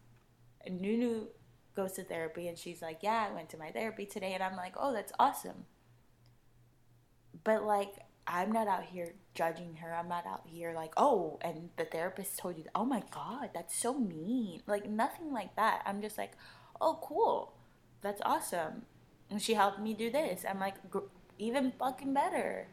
And 0.67 0.81
Nunu 0.81 1.29
goes 1.77 1.93
to 1.93 2.03
therapy 2.03 2.49
and 2.49 2.59
she's 2.59 2.83
like, 2.83 2.99
yeah, 3.01 3.29
I 3.31 3.33
went 3.33 3.49
to 3.51 3.57
my 3.57 3.71
therapy 3.71 4.07
today. 4.07 4.35
And 4.35 4.43
I'm 4.43 4.57
like, 4.57 4.75
oh, 4.77 4.93
that's 4.93 5.13
awesome. 5.21 5.67
But 7.45 7.63
like, 7.63 7.95
I'm 8.27 8.51
not 8.51 8.67
out 8.67 8.87
here 8.87 9.15
judging 9.35 9.77
her. 9.77 9.95
I'm 9.95 10.09
not 10.09 10.27
out 10.27 10.43
here 10.47 10.73
like, 10.75 10.93
oh, 10.97 11.39
and 11.43 11.71
the 11.77 11.85
therapist 11.85 12.37
told 12.37 12.59
you, 12.59 12.65
oh 12.75 12.85
my 12.85 13.05
God, 13.13 13.51
that's 13.55 13.77
so 13.77 13.95
mean. 13.95 14.63
Like, 14.67 14.91
nothing 14.91 15.33
like 15.33 15.55
that. 15.55 15.83
I'm 15.87 16.03
just 16.03 16.19
like, 16.19 16.33
oh, 16.81 16.99
cool. 17.03 17.55
That's 18.01 18.21
awesome. 18.25 18.83
And 19.31 19.41
she 19.41 19.55
helped 19.55 19.79
me 19.79 19.95
do 19.95 20.11
this. 20.11 20.45
I'm 20.49 20.59
like, 20.59 20.75
even 21.39 21.73
fucking 21.79 22.13
better. 22.13 22.67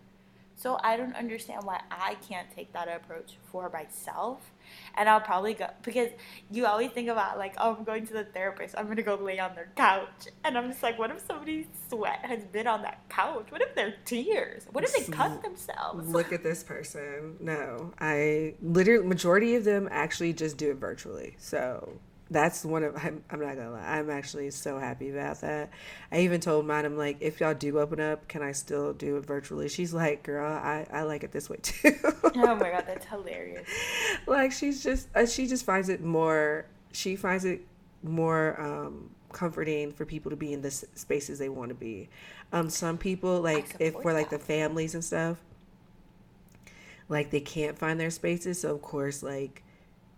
So 0.61 0.77
I 0.83 0.95
don't 0.95 1.15
understand 1.15 1.63
why 1.63 1.81
I 1.89 2.17
can't 2.29 2.47
take 2.55 2.71
that 2.73 2.87
approach 2.87 3.33
for 3.51 3.67
myself. 3.71 4.51
And 4.95 5.09
I'll 5.09 5.19
probably 5.19 5.55
go 5.55 5.65
because 5.81 6.09
you 6.51 6.67
always 6.67 6.91
think 6.91 7.09
about 7.09 7.39
like, 7.39 7.55
oh, 7.57 7.75
I'm 7.75 7.83
going 7.83 8.05
to 8.05 8.13
the 8.13 8.25
therapist. 8.25 8.75
I'm 8.77 8.87
gonna 8.87 9.01
go 9.01 9.15
lay 9.15 9.39
on 9.39 9.55
their 9.55 9.69
couch, 9.75 10.27
and 10.43 10.55
I'm 10.55 10.69
just 10.69 10.83
like, 10.83 10.99
what 10.99 11.09
if 11.09 11.19
somebody's 11.25 11.65
sweat 11.89 12.19
has 12.23 12.45
been 12.45 12.67
on 12.67 12.83
that 12.83 13.01
couch? 13.09 13.47
What 13.49 13.61
if 13.63 13.73
their 13.73 13.95
tears? 14.05 14.67
What 14.71 14.83
if 14.83 14.93
they 14.93 15.11
cut 15.11 15.41
themselves? 15.41 16.07
Look 16.07 16.31
at 16.31 16.43
this 16.43 16.63
person. 16.63 17.37
No, 17.39 17.93
I 17.99 18.53
literally 18.61 19.07
majority 19.07 19.55
of 19.55 19.63
them 19.63 19.89
actually 19.91 20.33
just 20.33 20.57
do 20.57 20.69
it 20.69 20.77
virtually. 20.77 21.35
So 21.39 21.99
that's 22.31 22.63
one 22.63 22.83
of 22.83 22.95
I'm, 22.95 23.23
I'm 23.29 23.41
not 23.41 23.57
gonna 23.57 23.71
lie 23.71 23.97
i'm 23.97 24.09
actually 24.09 24.49
so 24.51 24.79
happy 24.79 25.09
about 25.09 25.41
that. 25.41 25.69
I 26.11 26.21
even 26.21 26.39
told 26.39 26.65
mine 26.65 26.85
i'm 26.85 26.97
like 26.97 27.17
if 27.19 27.39
y'all 27.41 27.53
do 27.53 27.77
open 27.77 27.99
up 27.99 28.27
can 28.27 28.41
i 28.41 28.53
still 28.53 28.93
do 28.93 29.17
it 29.17 29.25
virtually? 29.25 29.67
She's 29.69 29.93
like 29.93 30.23
girl 30.23 30.51
i, 30.51 30.87
I 30.91 31.03
like 31.03 31.23
it 31.23 31.31
this 31.31 31.49
way 31.49 31.57
too. 31.61 31.93
Oh 32.03 32.55
my 32.55 32.71
god 32.71 32.85
that's 32.87 33.05
hilarious. 33.05 33.67
Like 34.27 34.51
she's 34.51 34.81
just 34.81 35.09
uh, 35.13 35.25
she 35.25 35.45
just 35.45 35.65
finds 35.65 35.89
it 35.89 36.01
more 36.01 36.65
she 36.93 37.15
finds 37.15 37.43
it 37.43 37.61
more 38.01 38.59
um 38.59 39.09
comforting 39.33 39.91
for 39.91 40.05
people 40.05 40.29
to 40.29 40.37
be 40.37 40.53
in 40.53 40.61
the 40.61 40.71
spaces 40.71 41.37
they 41.37 41.49
want 41.49 41.69
to 41.69 41.75
be. 41.75 42.09
Um 42.53 42.69
some 42.69 42.97
people 42.97 43.41
like 43.41 43.75
if 43.79 43.93
for 43.93 44.13
like 44.13 44.29
the 44.29 44.39
families 44.39 44.93
and 44.95 45.03
stuff 45.03 45.37
like 47.09 47.29
they 47.29 47.41
can't 47.41 47.77
find 47.77 47.99
their 47.99 48.09
spaces 48.09 48.61
so 48.61 48.73
of 48.73 48.81
course 48.81 49.21
like 49.21 49.63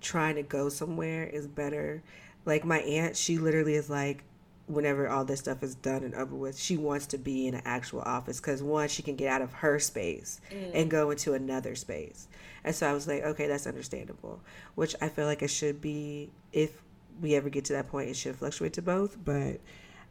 trying 0.04 0.36
to 0.36 0.43
go 0.43 0.70
somewhere 0.70 1.24
is 1.24 1.47
better. 1.47 2.04
Like 2.45 2.66
my 2.66 2.80
aunt, 2.80 3.16
she 3.18 3.38
literally 3.38 3.76
is 3.76 3.89
like, 3.89 4.24
whenever 4.66 5.10
all 5.10 5.26
this 5.26 5.39
stuff 5.39 5.62
is 5.62 5.76
done 5.76 6.04
and 6.04 6.16
over 6.16 6.36
with, 6.36 6.58
she 6.58 6.78
wants 6.78 7.06
to 7.08 7.18
be 7.18 7.47
in 7.47 7.56
an 7.56 7.62
actual 7.66 8.01
office 8.01 8.39
because 8.39 8.64
one, 8.64 8.88
she 8.88 9.04
can 9.04 9.16
get 9.16 9.28
out 9.28 9.41
of 9.41 9.51
her 9.54 9.80
space 9.80 10.39
mm. 10.51 10.72
and 10.74 10.89
go 10.89 11.12
into 11.12 11.34
another 11.34 11.76
space. 11.76 12.28
And 12.64 12.74
so 12.74 12.89
I 12.89 12.93
was 12.93 13.08
like, 13.08 13.24
okay, 13.24 13.47
that's 13.47 13.68
understandable. 13.68 14.39
Which 14.76 14.95
I 15.01 15.10
feel 15.10 15.26
like 15.26 15.41
it 15.41 15.49
should 15.49 15.82
be 15.82 16.30
if 16.54 16.82
we 17.22 17.36
ever 17.36 17.49
get 17.49 17.66
to 17.66 17.74
that 17.74 17.89
point, 17.89 18.10
it 18.10 18.16
should 18.16 18.36
fluctuate 18.36 18.74
to 18.74 18.82
both. 18.82 19.18
But 19.24 19.60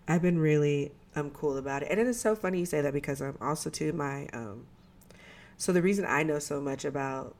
I've 0.06 0.22
been 0.22 0.38
really 0.38 0.92
I'm 1.14 1.30
cool 1.30 1.56
about 1.56 1.82
it. 1.82 1.90
And 1.90 2.00
it 2.00 2.06
is 2.06 2.20
so 2.20 2.34
funny 2.34 2.60
you 2.60 2.66
say 2.66 2.80
that 2.80 2.92
because 2.92 3.20
I'm 3.20 3.36
also 3.40 3.70
to 3.70 3.92
my 3.92 4.28
um 4.32 4.66
so 5.56 5.72
the 5.72 5.82
reason 5.82 6.04
I 6.06 6.22
know 6.22 6.38
so 6.38 6.60
much 6.60 6.84
about 6.84 7.36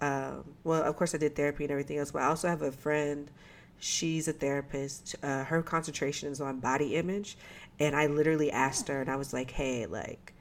um, 0.00 0.44
well, 0.64 0.82
of 0.82 0.96
course, 0.96 1.14
I 1.14 1.18
did 1.18 1.36
therapy 1.36 1.64
and 1.64 1.70
everything 1.70 1.98
else, 1.98 2.10
but 2.10 2.22
I 2.22 2.26
also 2.26 2.48
have 2.48 2.62
a 2.62 2.72
friend. 2.72 3.30
She's 3.78 4.28
a 4.28 4.32
therapist. 4.32 5.16
Uh, 5.22 5.44
her 5.44 5.62
concentration 5.62 6.30
is 6.30 6.40
on 6.40 6.60
body 6.60 6.96
image. 6.96 7.36
And 7.78 7.94
I 7.94 8.06
literally 8.06 8.50
asked 8.50 8.88
her, 8.88 9.00
and 9.00 9.10
I 9.10 9.16
was 9.16 9.32
like, 9.32 9.50
hey, 9.50 9.86
like, 9.86 10.32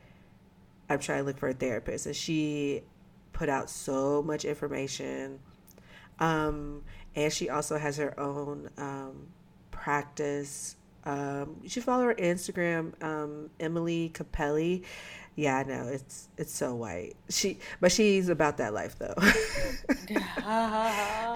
I'm 0.90 1.00
trying 1.00 1.20
to 1.20 1.24
look 1.26 1.38
for 1.38 1.50
a 1.50 1.54
therapist. 1.54 2.06
And 2.06 2.16
she 2.16 2.84
put 3.34 3.50
out 3.50 3.70
so 3.70 4.24
much 4.24 4.46
information. 4.46 5.40
Um, 6.20 6.84
and 7.16 7.32
she 7.32 7.50
also 7.50 7.78
has 7.78 7.98
her 7.98 8.18
own 8.20 8.70
um, 8.78 9.28
practice. 9.72 10.78
Um, 11.04 11.58
you 11.62 11.70
should 11.70 11.84
follow 11.84 12.06
her 12.06 12.16
Instagram, 12.16 13.02
um, 13.04 13.50
Emily 13.60 14.12
Capelli. 14.14 14.84
Yeah, 15.36 15.58
I 15.58 15.64
know 15.64 15.88
it's 15.88 16.30
it's 16.38 16.54
so 16.54 16.76
white. 16.76 17.16
She, 17.30 17.60
but 17.82 17.92
she's 17.92 18.30
about 18.30 18.58
that 18.58 18.74
life 18.74 18.96
though. 18.98 19.16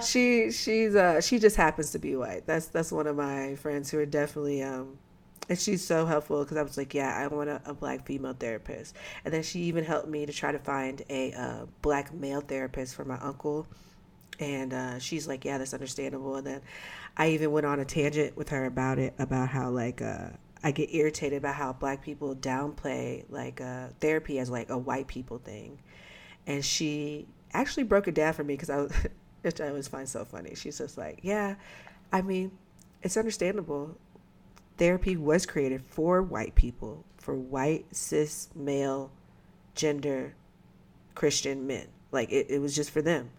she 0.02 0.50
she's 0.50 0.94
uh 0.94 1.20
she 1.20 1.38
just 1.38 1.56
happens 1.56 1.92
to 1.92 1.98
be 1.98 2.16
white. 2.16 2.46
That's 2.46 2.66
that's 2.68 2.90
one 2.90 3.06
of 3.06 3.16
my 3.16 3.56
friends 3.56 3.90
who 3.90 3.98
are 3.98 4.06
definitely 4.06 4.62
um, 4.62 4.96
and 5.50 5.58
she's 5.58 5.84
so 5.84 6.06
helpful 6.06 6.44
because 6.44 6.56
I 6.56 6.62
was 6.62 6.78
like, 6.78 6.94
yeah, 6.94 7.14
I 7.14 7.26
want 7.26 7.50
a, 7.50 7.60
a, 7.66 7.74
black 7.74 8.06
female 8.06 8.34
therapist, 8.34 8.94
and 9.24 9.34
then 9.34 9.42
she 9.42 9.60
even 9.62 9.84
helped 9.84 10.08
me 10.08 10.24
to 10.24 10.32
try 10.32 10.52
to 10.52 10.60
find 10.60 11.02
a 11.10 11.32
uh, 11.32 11.66
black 11.82 12.14
male 12.14 12.40
therapist 12.40 12.94
for 12.94 13.04
my 13.04 13.18
uncle. 13.18 13.66
And 14.38 14.72
uh, 14.72 14.98
she's 15.00 15.26
like, 15.28 15.44
yeah, 15.44 15.58
that's 15.58 15.74
understandable. 15.74 16.36
And 16.36 16.46
then 16.46 16.62
I 17.16 17.30
even 17.30 17.50
went 17.50 17.66
on 17.66 17.80
a 17.80 17.84
tangent 17.84 18.36
with 18.36 18.48
her 18.50 18.64
about 18.64 18.98
it, 18.98 19.12
about 19.18 19.48
how 19.48 19.70
like 19.70 20.00
uh, 20.00 20.28
I 20.62 20.72
get 20.72 20.94
irritated 20.94 21.42
by 21.42 21.52
how 21.52 21.72
black 21.72 22.02
people 22.02 22.34
downplay 22.34 23.24
like 23.28 23.60
uh, 23.60 23.88
therapy 24.00 24.38
as 24.38 24.50
like 24.50 24.70
a 24.70 24.76
white 24.78 25.06
people 25.06 25.38
thing, 25.38 25.78
and 26.46 26.64
she 26.64 27.26
actually 27.52 27.84
broke 27.84 28.08
it 28.08 28.14
down 28.14 28.32
for 28.34 28.44
me 28.44 28.54
because 28.54 28.70
I 28.70 28.76
was, 28.78 28.92
which 29.42 29.60
I 29.60 29.68
always 29.68 29.88
find 29.88 30.08
so 30.08 30.24
funny. 30.24 30.54
She's 30.54 30.78
just 30.78 30.98
like, 30.98 31.20
yeah, 31.22 31.54
I 32.12 32.22
mean, 32.22 32.52
it's 33.02 33.16
understandable. 33.16 33.96
Therapy 34.76 35.16
was 35.16 35.46
created 35.46 35.82
for 35.88 36.22
white 36.22 36.54
people, 36.54 37.04
for 37.18 37.34
white 37.34 37.86
cis 37.94 38.48
male, 38.54 39.10
gender, 39.74 40.34
Christian 41.14 41.66
men. 41.66 41.86
Like 42.12 42.30
it, 42.30 42.46
it 42.50 42.58
was 42.60 42.74
just 42.74 42.90
for 42.90 43.02
them. 43.02 43.30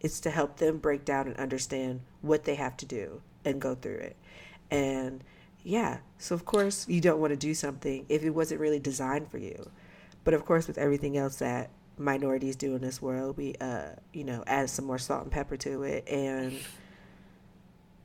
It's 0.00 0.20
to 0.20 0.30
help 0.30 0.58
them 0.58 0.78
break 0.78 1.04
down 1.04 1.26
and 1.26 1.36
understand 1.36 2.00
what 2.20 2.44
they 2.44 2.54
have 2.54 2.76
to 2.78 2.86
do 2.86 3.22
and 3.44 3.60
go 3.60 3.74
through 3.74 3.98
it. 3.98 4.16
And 4.70 5.24
yeah, 5.66 5.98
so 6.16 6.32
of 6.36 6.44
course 6.44 6.86
you 6.88 7.00
don't 7.00 7.18
want 7.18 7.32
to 7.32 7.36
do 7.36 7.52
something 7.52 8.06
if 8.08 8.22
it 8.22 8.30
wasn't 8.30 8.60
really 8.60 8.78
designed 8.78 9.28
for 9.28 9.38
you. 9.38 9.68
But 10.22 10.32
of 10.32 10.44
course, 10.44 10.68
with 10.68 10.78
everything 10.78 11.16
else 11.16 11.36
that 11.36 11.70
minorities 11.98 12.54
do 12.54 12.76
in 12.76 12.82
this 12.82 13.02
world, 13.02 13.36
we 13.36 13.56
uh, 13.60 13.88
you 14.12 14.22
know, 14.22 14.44
add 14.46 14.70
some 14.70 14.84
more 14.84 14.98
salt 14.98 15.24
and 15.24 15.32
pepper 15.32 15.56
to 15.56 15.82
it, 15.82 16.08
and 16.08 16.56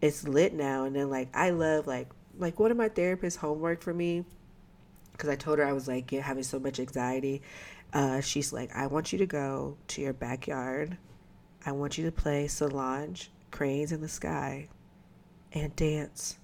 it's 0.02 0.28
lit 0.28 0.56
now. 0.56 0.86
And 0.86 0.96
then 0.96 1.12
like 1.12 1.30
I 1.36 1.52
love 1.52 1.86
like 1.86 2.10
like 2.40 2.60
one 2.60 2.72
of 2.72 2.78
my 2.78 2.90
therapist's 2.90 3.40
homework 3.40 3.84
for 3.84 3.94
me, 3.94 4.26
because 5.12 5.30
I 5.30 5.36
told 5.36 5.60
her 5.60 5.66
I 5.66 5.74
was 5.74 5.88
like 5.88 6.12
yeah, 6.12 6.22
having 6.22 6.42
so 6.44 6.60
much 6.60 6.80
anxiety. 6.80 7.44
Uh, 7.94 8.22
she's 8.22 8.52
like, 8.52 8.76
I 8.76 8.88
want 8.88 9.14
you 9.14 9.20
to 9.20 9.28
go 9.28 9.78
to 9.90 10.02
your 10.02 10.14
backyard. 10.14 10.98
I 11.64 11.74
want 11.74 12.00
you 12.00 12.06
to 12.06 12.12
play 12.12 12.48
Solange, 12.48 13.30
Cranes 13.52 13.92
in 13.92 14.02
the 14.02 14.08
Sky, 14.08 14.68
and 15.54 15.76
dance 15.76 16.40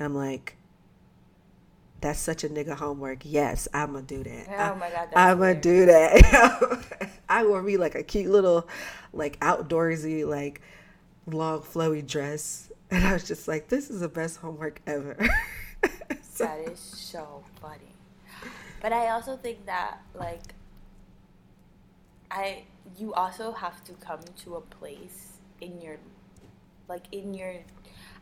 I'm 0.00 0.14
like, 0.14 0.56
that's 2.00 2.20
such 2.20 2.44
a 2.44 2.48
nigga 2.48 2.74
homework. 2.74 3.20
Yes, 3.24 3.66
I'm 3.74 3.92
gonna 3.92 4.02
do 4.02 4.22
that. 4.22 4.46
Oh 4.48 4.74
my 4.76 4.90
god, 4.90 5.08
I'm 5.16 5.38
gonna 5.38 5.60
do 5.60 5.86
that. 5.86 7.10
I 7.28 7.42
will 7.42 7.62
be 7.62 7.76
like 7.76 7.94
a 7.94 8.02
cute 8.02 8.30
little, 8.30 8.68
like 9.12 9.38
outdoorsy, 9.40 10.26
like 10.26 10.60
long 11.26 11.60
flowy 11.60 12.06
dress, 12.06 12.70
and 12.90 13.04
I 13.04 13.12
was 13.12 13.24
just 13.24 13.48
like, 13.48 13.68
this 13.68 13.90
is 13.90 14.00
the 14.00 14.08
best 14.08 14.38
homework 14.38 14.80
ever. 14.86 15.16
so. 16.22 16.44
That 16.44 16.60
is 16.68 16.78
so 16.78 17.42
funny. 17.60 17.94
But 18.80 18.92
I 18.92 19.10
also 19.10 19.36
think 19.36 19.66
that 19.66 19.98
like, 20.14 20.54
I 22.30 22.64
you 22.96 23.12
also 23.14 23.52
have 23.52 23.82
to 23.84 23.92
come 23.94 24.20
to 24.44 24.54
a 24.56 24.60
place 24.60 25.38
in 25.60 25.80
your, 25.80 25.96
like 26.88 27.04
in 27.10 27.34
your 27.34 27.54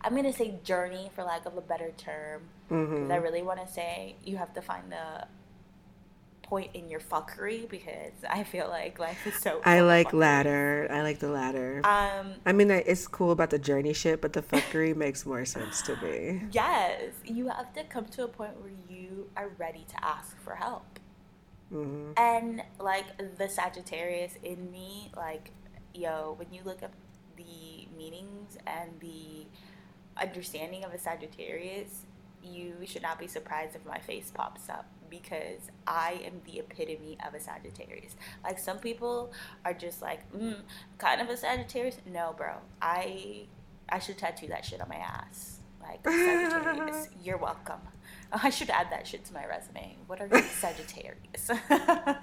I'm 0.03 0.15
gonna 0.15 0.33
say 0.33 0.55
journey 0.65 1.11
for 1.15 1.25
lack 1.25 1.47
of 1.47 1.57
a 1.57 1.61
better 1.61 1.93
term. 1.97 2.43
Mm-hmm. 2.71 3.11
I 3.11 3.17
really 3.17 3.43
want 3.43 3.65
to 3.65 3.73
say 3.73 4.17
you 4.25 4.37
have 4.37 4.53
to 4.55 4.63
find 4.63 4.91
the 4.91 5.27
point 6.43 6.71
in 6.75 6.89
your 6.89 7.01
fuckery 7.01 7.69
because 7.69 8.13
I 8.29 8.45
feel 8.45 8.69
like 8.69 8.99
life 8.99 9.27
is 9.27 9.35
so. 9.35 9.61
I 9.65 9.81
like 9.81 10.09
fuckery. 10.09 10.21
ladder. 10.21 10.89
I 10.91 11.03
like 11.03 11.19
the 11.19 11.29
ladder. 11.29 11.81
Um, 11.85 12.35
I 12.45 12.53
mean, 12.53 12.71
it's 12.71 13.07
cool 13.07 13.33
about 13.33 13.51
the 13.51 13.59
journey 13.59 13.93
shit, 13.93 14.21
but 14.21 14.33
the 14.33 14.43
fuckery 14.43 14.95
makes 15.05 15.27
more 15.27 15.45
sense 15.45 15.83
to 15.83 15.97
me. 15.97 16.43
Yes, 16.53 17.13
you 17.25 17.49
have 17.49 17.73
to 17.75 17.85
come 17.85 18.07
to 18.07 18.25
a 18.25 18.29
point 18.29 18.61
where 18.61 18.73
you 18.89 19.29
are 19.37 19.51
ready 19.59 19.85
to 19.89 20.05
ask 20.05 20.41
for 20.43 20.55
help. 20.55 21.01
Mm-hmm. 21.73 22.13
And 22.17 22.63
like 22.79 23.07
the 23.39 23.49
Sagittarius 23.49 24.35
in 24.43 24.71
me, 24.71 25.11
like 25.17 25.51
yo, 25.97 26.35
when 26.39 26.53
you 26.53 26.63
look 26.65 26.83
up 26.83 26.93
the 27.37 27.89
meanings 27.97 28.57
and 28.67 28.91
the 29.01 29.47
understanding 30.21 30.85
of 30.85 30.93
a 30.93 30.99
Sagittarius, 30.99 32.07
you 32.43 32.75
should 32.85 33.03
not 33.03 33.19
be 33.19 33.27
surprised 33.27 33.75
if 33.75 33.85
my 33.85 33.99
face 33.99 34.31
pops 34.35 34.69
up 34.69 34.87
because 35.11 35.71
I 35.87 36.21
am 36.25 36.41
the 36.45 36.59
epitome 36.61 37.19
of 37.27 37.35
a 37.35 37.41
Sagittarius. 37.41 38.17
Like 38.45 38.59
some 38.59 38.79
people 38.79 39.33
are 39.65 39.75
just 39.75 40.03
like, 40.03 40.31
mm, 40.33 40.57
kind 40.99 41.21
of 41.21 41.29
a 41.29 41.37
Sagittarius. 41.37 41.99
No, 42.13 42.35
bro. 42.37 42.55
I 42.81 43.47
I 43.89 43.99
should 43.99 44.19
tattoo 44.19 44.49
that 44.49 44.65
shit 44.65 44.81
on 44.81 44.89
my 44.89 44.97
ass. 44.97 45.61
Like 45.81 46.01
Sagittarius, 46.05 47.09
you're 47.23 47.39
welcome. 47.39 47.81
I 48.33 48.51
should 48.51 48.71
add 48.71 48.89
that 48.91 49.07
shit 49.07 49.25
to 49.27 49.35
my 49.35 49.47
resume. 49.47 49.97
What 50.07 50.21
are 50.21 50.27
you 50.27 50.43
Sagittarius? 50.61 51.47
that 51.69 52.21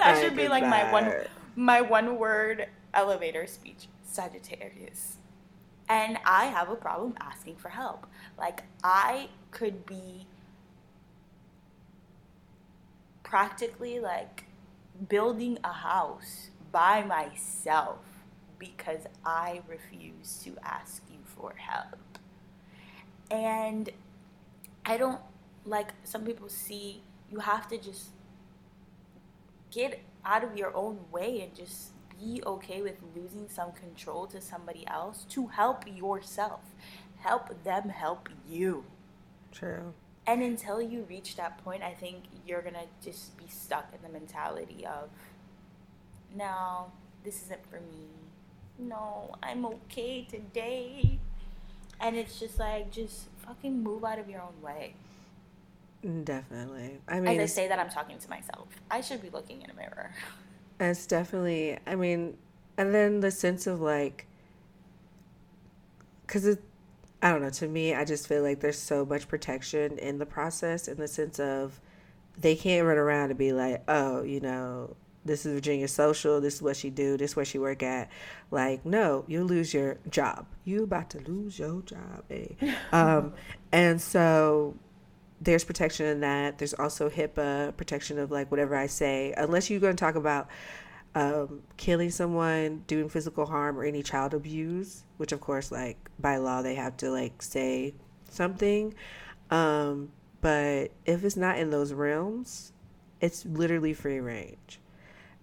I 0.00 0.20
should 0.20 0.36
be 0.36 0.48
like 0.48 0.62
that. 0.62 0.70
my 0.70 0.92
one 0.92 1.12
my 1.56 1.80
one 1.80 2.18
word 2.18 2.68
elevator 2.94 3.46
speech. 3.46 3.88
Sagittarius. 4.04 5.15
And 5.88 6.18
I 6.24 6.46
have 6.46 6.68
a 6.68 6.74
problem 6.74 7.14
asking 7.20 7.56
for 7.56 7.68
help. 7.68 8.06
Like, 8.38 8.64
I 8.82 9.28
could 9.52 9.86
be 9.86 10.26
practically 13.22 13.98
like 14.00 14.44
building 15.08 15.58
a 15.64 15.72
house 15.72 16.50
by 16.72 17.02
myself 17.02 17.98
because 18.58 19.00
I 19.24 19.62
refuse 19.68 20.40
to 20.44 20.56
ask 20.62 21.02
you 21.10 21.18
for 21.24 21.54
help. 21.56 22.18
And 23.30 23.90
I 24.84 24.96
don't 24.96 25.20
like 25.64 25.88
some 26.04 26.24
people 26.24 26.48
see 26.48 27.02
you 27.30 27.40
have 27.40 27.66
to 27.68 27.78
just 27.78 28.10
get 29.70 30.00
out 30.24 30.44
of 30.44 30.56
your 30.56 30.74
own 30.76 31.00
way 31.10 31.40
and 31.40 31.54
just 31.54 31.90
be 32.18 32.42
okay 32.46 32.82
with 32.82 32.96
losing 33.14 33.48
some 33.48 33.72
control 33.72 34.26
to 34.28 34.40
somebody 34.40 34.86
else 34.86 35.24
to 35.30 35.48
help 35.48 35.84
yourself. 35.86 36.60
Help 37.18 37.62
them 37.64 37.88
help 37.88 38.28
you. 38.48 38.84
True. 39.52 39.94
And 40.26 40.42
until 40.42 40.82
you 40.82 41.06
reach 41.08 41.36
that 41.36 41.62
point, 41.64 41.82
I 41.82 41.92
think 41.92 42.24
you're 42.46 42.62
going 42.62 42.74
to 42.74 42.86
just 43.04 43.36
be 43.36 43.46
stuck 43.48 43.92
in 43.94 44.02
the 44.02 44.08
mentality 44.08 44.84
of, 44.84 45.08
no, 46.34 46.90
this 47.24 47.42
isn't 47.44 47.64
for 47.70 47.76
me. 47.76 48.08
No, 48.78 49.34
I'm 49.42 49.64
okay 49.64 50.26
today. 50.28 51.18
And 52.00 52.16
it's 52.16 52.38
just 52.38 52.58
like, 52.58 52.90
just 52.90 53.26
fucking 53.46 53.82
move 53.82 54.04
out 54.04 54.18
of 54.18 54.28
your 54.28 54.42
own 54.42 54.60
way. 54.60 54.94
Definitely. 56.24 56.98
I 57.08 57.20
mean, 57.20 57.40
as 57.40 57.50
I 57.50 57.54
say 57.54 57.68
that, 57.68 57.78
I'm 57.78 57.88
talking 57.88 58.18
to 58.18 58.30
myself. 58.30 58.68
I 58.90 59.00
should 59.00 59.22
be 59.22 59.30
looking 59.30 59.62
in 59.62 59.70
a 59.70 59.74
mirror. 59.74 60.10
It's 60.78 61.06
definitely, 61.06 61.78
I 61.86 61.94
mean, 61.96 62.36
and 62.76 62.94
then 62.94 63.20
the 63.20 63.30
sense 63.30 63.66
of 63.66 63.80
like, 63.80 64.26
because 66.26 66.46
it, 66.46 66.62
I 67.22 67.30
don't 67.30 67.42
know, 67.42 67.50
to 67.50 67.68
me, 67.68 67.94
I 67.94 68.04
just 68.04 68.28
feel 68.28 68.42
like 68.42 68.60
there's 68.60 68.78
so 68.78 69.04
much 69.04 69.26
protection 69.28 69.98
in 69.98 70.18
the 70.18 70.26
process 70.26 70.86
in 70.86 70.98
the 70.98 71.08
sense 71.08 71.40
of 71.40 71.80
they 72.38 72.54
can't 72.54 72.86
run 72.86 72.98
around 72.98 73.30
and 73.30 73.38
be 73.38 73.52
like, 73.52 73.82
oh, 73.88 74.22
you 74.22 74.40
know, 74.40 74.94
this 75.24 75.44
is 75.46 75.54
Virginia 75.54 75.88
Social, 75.88 76.40
this 76.40 76.56
is 76.56 76.62
what 76.62 76.76
she 76.76 76.90
do, 76.90 77.16
this 77.16 77.32
is 77.32 77.36
where 77.36 77.44
she 77.44 77.58
work 77.58 77.82
at. 77.82 78.10
Like, 78.50 78.84
no, 78.84 79.24
you 79.26 79.44
lose 79.44 79.74
your 79.74 79.98
job. 80.08 80.46
You 80.64 80.84
about 80.84 81.10
to 81.10 81.18
lose 81.20 81.58
your 81.58 81.80
job, 81.82 82.24
eh? 82.30 82.48
um, 82.92 83.32
and 83.72 84.00
so 84.00 84.76
there's 85.40 85.64
protection 85.64 86.06
in 86.06 86.20
that. 86.20 86.58
There's 86.58 86.74
also 86.74 87.10
HIPAA 87.10 87.76
protection 87.76 88.18
of 88.18 88.30
like 88.30 88.50
whatever 88.50 88.74
I 88.74 88.86
say, 88.86 89.34
unless 89.36 89.68
you're 89.70 89.80
going 89.80 89.96
to 89.96 90.00
talk 90.00 90.14
about 90.14 90.48
um, 91.14 91.62
killing 91.76 92.10
someone, 92.10 92.84
doing 92.86 93.08
physical 93.08 93.46
harm, 93.46 93.78
or 93.78 93.84
any 93.84 94.02
child 94.02 94.34
abuse, 94.34 95.04
which 95.16 95.32
of 95.32 95.40
course, 95.40 95.72
like 95.72 95.96
by 96.18 96.36
law, 96.36 96.62
they 96.62 96.74
have 96.74 96.96
to 96.98 97.10
like 97.10 97.42
say 97.42 97.94
something. 98.30 98.94
Um, 99.50 100.10
but 100.40 100.92
if 101.04 101.24
it's 101.24 101.36
not 101.36 101.58
in 101.58 101.70
those 101.70 101.92
realms, 101.92 102.72
it's 103.20 103.44
literally 103.46 103.94
free 103.94 104.20
range. 104.20 104.80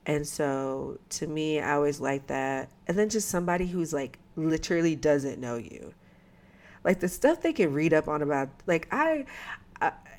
And 0.05 0.27
so 0.27 0.99
to 1.09 1.27
me, 1.27 1.59
I 1.59 1.73
always 1.73 1.99
like 1.99 2.27
that. 2.27 2.69
And 2.87 2.97
then 2.97 3.09
just 3.09 3.29
somebody 3.29 3.67
who's 3.67 3.93
like 3.93 4.19
literally 4.35 4.95
doesn't 4.95 5.39
know 5.39 5.57
you. 5.57 5.93
Like 6.83 6.99
the 6.99 7.07
stuff 7.07 7.41
they 7.41 7.53
can 7.53 7.73
read 7.73 7.93
up 7.93 8.07
on 8.07 8.21
about, 8.21 8.49
like 8.67 8.87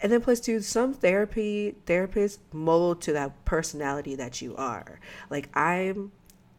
And 0.03 0.13
then 0.13 0.21
plus 0.21 0.41
two, 0.41 0.61
some 0.61 0.93
therapy 0.93 1.77
therapists 1.87 2.39
mold 2.53 3.01
to 3.03 3.13
that 3.15 3.45
personality 3.45 4.15
that 4.17 4.43
you 4.43 4.55
are. 4.57 5.01
Like 5.31 5.49
I'm 5.57 6.13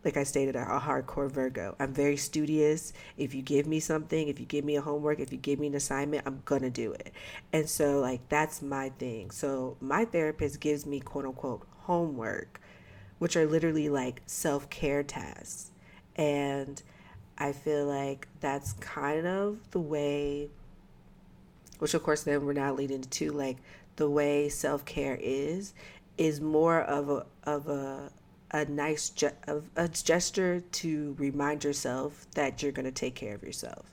like 0.05 0.17
I 0.17 0.23
stated, 0.23 0.55
a 0.55 0.63
hardcore 0.63 1.31
Virgo. 1.31 1.75
I'm 1.79 1.91
very 1.91 2.15
studious. 2.15 2.93
If 3.17 3.33
you 3.33 3.41
give 3.41 3.65
me 3.65 3.79
something, 3.79 4.27
if 4.27 4.39
you 4.39 4.45
give 4.45 4.63
me 4.63 4.75
a 4.75 4.81
homework, 4.81 5.19
if 5.19 5.31
you 5.31 5.39
give 5.39 5.59
me 5.59 5.65
an 5.65 5.73
assignment, 5.73 6.27
I'm 6.27 6.43
gonna 6.45 6.69
do 6.69 6.93
it. 6.93 7.11
And 7.51 7.67
so, 7.67 7.99
like, 7.99 8.29
that's 8.29 8.61
my 8.61 8.89
thing. 8.99 9.31
So, 9.31 9.77
my 9.81 10.05
therapist 10.05 10.59
gives 10.59 10.85
me 10.85 10.99
quote 10.99 11.25
unquote 11.25 11.67
homework, 11.79 12.61
which 13.17 13.35
are 13.35 13.47
literally 13.47 13.89
like 13.89 14.21
self 14.27 14.69
care 14.69 15.01
tasks. 15.01 15.71
And 16.15 16.81
I 17.37 17.51
feel 17.51 17.87
like 17.87 18.27
that's 18.39 18.73
kind 18.73 19.25
of 19.25 19.71
the 19.71 19.79
way 19.79 20.51
which 21.79 21.93
of 21.93 22.03
course 22.03 22.23
then 22.23 22.45
we're 22.45 22.53
now 22.53 22.73
leading 22.73 23.01
to 23.01 23.31
like 23.31 23.57
the 23.95 24.09
way 24.09 24.49
self-care 24.49 25.17
is 25.21 25.73
is 26.17 26.39
more 26.41 26.81
of 26.81 27.09
a 27.09 27.25
of 27.43 27.67
a 27.67 28.11
a 28.51 28.65
nice 28.65 29.09
ge- 29.09 29.25
of 29.47 29.69
a 29.75 29.87
gesture 29.87 30.61
to 30.71 31.15
remind 31.19 31.63
yourself 31.63 32.25
that 32.35 32.61
you're 32.61 32.71
going 32.71 32.85
to 32.85 32.91
take 32.91 33.15
care 33.15 33.35
of 33.35 33.43
yourself. 33.43 33.91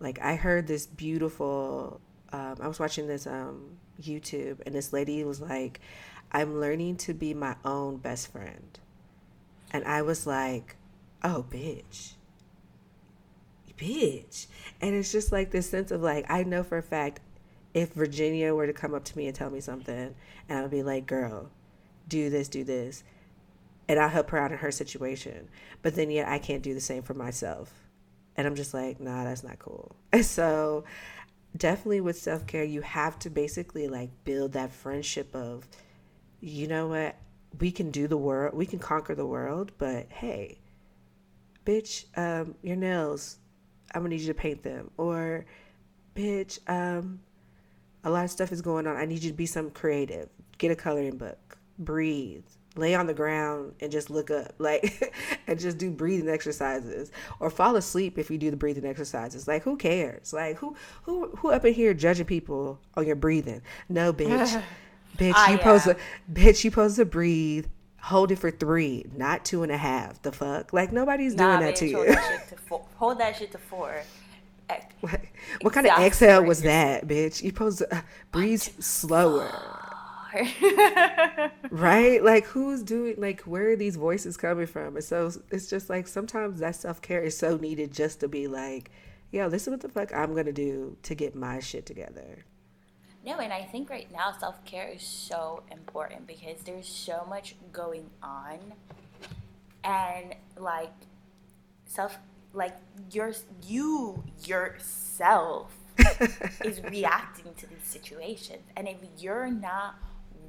Like 0.00 0.20
i 0.20 0.36
heard 0.36 0.66
this 0.66 0.86
beautiful 0.86 2.00
um, 2.32 2.56
i 2.60 2.68
was 2.68 2.78
watching 2.78 3.06
this 3.08 3.26
um, 3.26 3.78
youtube 4.00 4.58
and 4.64 4.74
this 4.74 4.92
lady 4.92 5.24
was 5.24 5.40
like 5.40 5.80
i'm 6.30 6.60
learning 6.60 6.96
to 6.98 7.14
be 7.14 7.34
my 7.34 7.56
own 7.64 7.96
best 7.96 8.30
friend. 8.30 8.78
And 9.72 9.84
i 9.84 10.02
was 10.02 10.26
like 10.26 10.76
oh 11.24 11.44
bitch 11.50 12.12
bitch. 13.78 14.46
And 14.80 14.94
it's 14.94 15.10
just 15.10 15.32
like 15.32 15.50
this 15.50 15.70
sense 15.70 15.90
of 15.90 16.02
like, 16.02 16.26
I 16.28 16.42
know 16.44 16.62
for 16.62 16.76
a 16.76 16.82
fact 16.82 17.20
if 17.74 17.92
Virginia 17.92 18.54
were 18.54 18.66
to 18.66 18.72
come 18.72 18.94
up 18.94 19.04
to 19.04 19.16
me 19.16 19.26
and 19.26 19.34
tell 19.34 19.50
me 19.50 19.60
something, 19.60 20.14
and 20.48 20.58
I 20.58 20.62
would 20.62 20.70
be 20.70 20.82
like, 20.82 21.06
girl, 21.06 21.50
do 22.08 22.28
this, 22.28 22.48
do 22.48 22.64
this. 22.64 23.04
And 23.88 23.98
I'll 23.98 24.08
help 24.08 24.30
her 24.30 24.38
out 24.38 24.52
in 24.52 24.58
her 24.58 24.70
situation. 24.70 25.48
But 25.82 25.94
then 25.94 26.10
yet 26.10 26.28
I 26.28 26.38
can't 26.38 26.62
do 26.62 26.74
the 26.74 26.80
same 26.80 27.02
for 27.02 27.14
myself. 27.14 27.72
And 28.36 28.46
I'm 28.46 28.54
just 28.54 28.74
like, 28.74 29.00
nah, 29.00 29.24
that's 29.24 29.44
not 29.44 29.58
cool. 29.58 29.94
So 30.22 30.84
definitely 31.56 32.00
with 32.00 32.18
self 32.18 32.46
care, 32.46 32.64
you 32.64 32.82
have 32.82 33.18
to 33.20 33.30
basically 33.30 33.88
like 33.88 34.10
build 34.24 34.52
that 34.52 34.72
friendship 34.72 35.34
of, 35.34 35.66
you 36.40 36.68
know 36.68 36.88
what, 36.88 37.16
we 37.58 37.70
can 37.70 37.90
do 37.90 38.06
the 38.06 38.16
world, 38.16 38.54
we 38.54 38.66
can 38.66 38.78
conquer 38.78 39.14
the 39.14 39.26
world, 39.26 39.72
but 39.78 40.06
hey, 40.10 40.58
bitch, 41.64 42.04
um, 42.16 42.54
your 42.62 42.76
nails, 42.76 43.38
I'm 43.94 44.02
gonna 44.02 44.10
need 44.10 44.20
you 44.20 44.28
to 44.28 44.34
paint 44.34 44.62
them. 44.62 44.90
Or, 44.96 45.44
bitch, 46.14 46.58
um, 46.68 47.20
a 48.04 48.10
lot 48.10 48.24
of 48.24 48.30
stuff 48.30 48.52
is 48.52 48.62
going 48.62 48.86
on. 48.86 48.96
I 48.96 49.04
need 49.04 49.22
you 49.22 49.30
to 49.30 49.36
be 49.36 49.46
some 49.46 49.70
creative. 49.70 50.28
Get 50.58 50.70
a 50.70 50.76
coloring 50.76 51.16
book. 51.16 51.58
Breathe. 51.78 52.44
Lay 52.76 52.94
on 52.94 53.06
the 53.06 53.14
ground 53.14 53.74
and 53.80 53.90
just 53.90 54.08
look 54.08 54.30
up, 54.30 54.54
like, 54.58 55.12
and 55.46 55.58
just 55.58 55.78
do 55.78 55.90
breathing 55.90 56.28
exercises, 56.28 57.10
or 57.40 57.50
fall 57.50 57.74
asleep 57.74 58.18
if 58.18 58.30
you 58.30 58.38
do 58.38 58.50
the 58.50 58.56
breathing 58.56 58.84
exercises. 58.84 59.48
Like, 59.48 59.62
who 59.62 59.76
cares? 59.76 60.32
Like, 60.32 60.56
who, 60.56 60.76
who, 61.02 61.28
who 61.36 61.50
up 61.50 61.64
in 61.64 61.74
here 61.74 61.92
judging 61.94 62.26
people 62.26 62.78
on 62.94 63.06
your 63.06 63.16
breathing? 63.16 63.62
No, 63.88 64.12
bitch, 64.12 64.62
bitch, 65.16 65.50
you 65.50 65.58
pose 65.58 65.84
to, 65.84 65.96
bitch, 66.32 66.62
you 66.62 66.70
pose 66.70 66.96
to 66.96 67.04
breathe 67.04 67.66
hold 68.00 68.30
it 68.30 68.36
for 68.36 68.50
three, 68.50 69.06
not 69.16 69.44
two 69.44 69.62
and 69.62 69.72
a 69.72 69.76
half. 69.76 70.22
The 70.22 70.32
fuck? 70.32 70.72
Like 70.72 70.92
nobody's 70.92 71.34
nah, 71.34 71.58
doing 71.58 71.66
that 71.66 71.76
to 71.76 71.86
you. 71.86 72.06
That 72.06 72.48
to 72.48 72.56
four. 72.56 72.86
Hold 72.96 73.18
that 73.20 73.36
shit 73.36 73.52
to 73.52 73.58
four. 73.58 73.94
What, 75.00 75.20
what 75.62 75.72
kind 75.72 75.86
of 75.86 75.96
exhale 75.98 76.44
was 76.44 76.60
that, 76.62 77.06
bitch? 77.06 77.42
You 77.42 77.50
supposed 77.50 77.78
to 77.78 77.94
uh, 77.94 78.02
breathe 78.32 78.60
slower. 78.60 79.48
right? 81.70 82.22
Like 82.22 82.44
who's 82.44 82.82
doing 82.82 83.14
like 83.16 83.42
where 83.42 83.70
are 83.70 83.76
these 83.76 83.96
voices 83.96 84.36
coming 84.36 84.66
from? 84.66 84.96
And 84.96 85.04
so 85.04 85.30
it's 85.50 85.70
just 85.70 85.88
like 85.88 86.06
sometimes 86.06 86.60
that 86.60 86.76
self 86.76 87.00
care 87.00 87.22
is 87.22 87.36
so 87.36 87.56
needed 87.56 87.92
just 87.92 88.20
to 88.20 88.28
be 88.28 88.46
like, 88.46 88.90
yo, 89.30 89.48
this 89.48 89.62
is 89.62 89.70
what 89.70 89.80
the 89.80 89.88
fuck 89.88 90.14
I'm 90.14 90.34
gonna 90.34 90.52
do 90.52 90.96
to 91.04 91.14
get 91.14 91.34
my 91.34 91.60
shit 91.60 91.86
together. 91.86 92.44
No, 93.24 93.38
and 93.38 93.52
I 93.52 93.62
think 93.64 93.90
right 93.90 94.10
now 94.12 94.32
self 94.38 94.64
care 94.64 94.88
is 94.88 95.02
so 95.02 95.62
important 95.70 96.26
because 96.26 96.62
there's 96.64 96.88
so 96.88 97.26
much 97.28 97.56
going 97.72 98.10
on, 98.22 98.58
and 99.84 100.34
like 100.56 100.92
self, 101.86 102.18
like 102.52 102.76
your 103.12 103.32
you 103.66 104.24
yourself 104.44 105.72
is 106.64 106.80
reacting 106.84 107.54
to 107.56 107.66
these 107.66 107.82
situations, 107.84 108.62
and 108.76 108.88
if 108.88 108.96
you're 109.18 109.50
not 109.50 109.96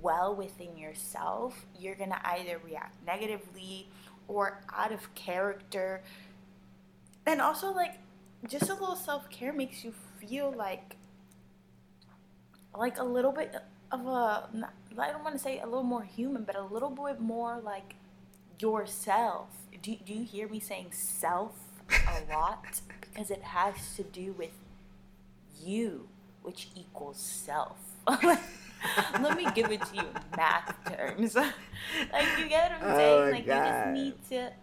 well 0.02 0.36
within 0.36 0.78
yourself, 0.78 1.66
you're 1.78 1.96
gonna 1.96 2.22
either 2.24 2.60
react 2.64 2.96
negatively 3.06 3.88
or 4.28 4.62
out 4.76 4.92
of 4.92 5.14
character, 5.16 6.02
and 7.26 7.42
also 7.42 7.72
like 7.72 7.96
just 8.48 8.70
a 8.70 8.74
little 8.74 8.96
self 8.96 9.30
care 9.30 9.52
makes 9.54 9.84
you 9.84 9.94
feel 10.20 10.52
like 10.56 10.96
like 12.76 12.98
a 13.00 13.04
little 13.04 13.32
bit 13.32 13.56
of 13.92 14.06
a 14.06 14.50
I 14.98 15.12
don't 15.12 15.24
want 15.24 15.36
to 15.36 15.40
say 15.40 15.60
a 15.60 15.66
little 15.66 15.84
more 15.84 16.04
human, 16.04 16.44
but 16.44 16.56
a 16.56 16.64
little 16.64 16.90
bit 16.90 17.20
more 17.20 17.60
like 17.64 17.96
yourself. 18.60 19.48
Do, 19.82 19.96
do 20.06 20.14
you 20.14 20.24
hear 20.24 20.48
me 20.48 20.60
saying 20.60 20.92
self 20.92 21.54
a 21.90 22.32
lot? 22.34 22.82
because 23.20 23.32
it 23.32 23.42
has 23.42 23.96
to 23.96 24.04
do 24.04 24.34
with 24.34 24.52
you, 25.62 26.08
which 26.42 26.70
equals 26.76 27.20
self. 27.20 27.78
Let 28.08 29.38
me 29.38 29.48
give 29.54 29.72
it 29.72 29.82
to 29.82 29.96
you 29.96 30.02
in 30.02 30.38
math 30.38 30.74
terms. 30.86 31.36
like 31.36 32.28
you 32.38 32.48
get 32.48 32.72
what 32.72 32.90
I'm 32.90 32.96
saying? 32.96 33.28
Oh 33.28 33.32
like 33.32 33.46
God. 33.46 33.56
you 33.56 33.72
just 33.72 33.88
need 33.94 34.30
to 34.30 34.54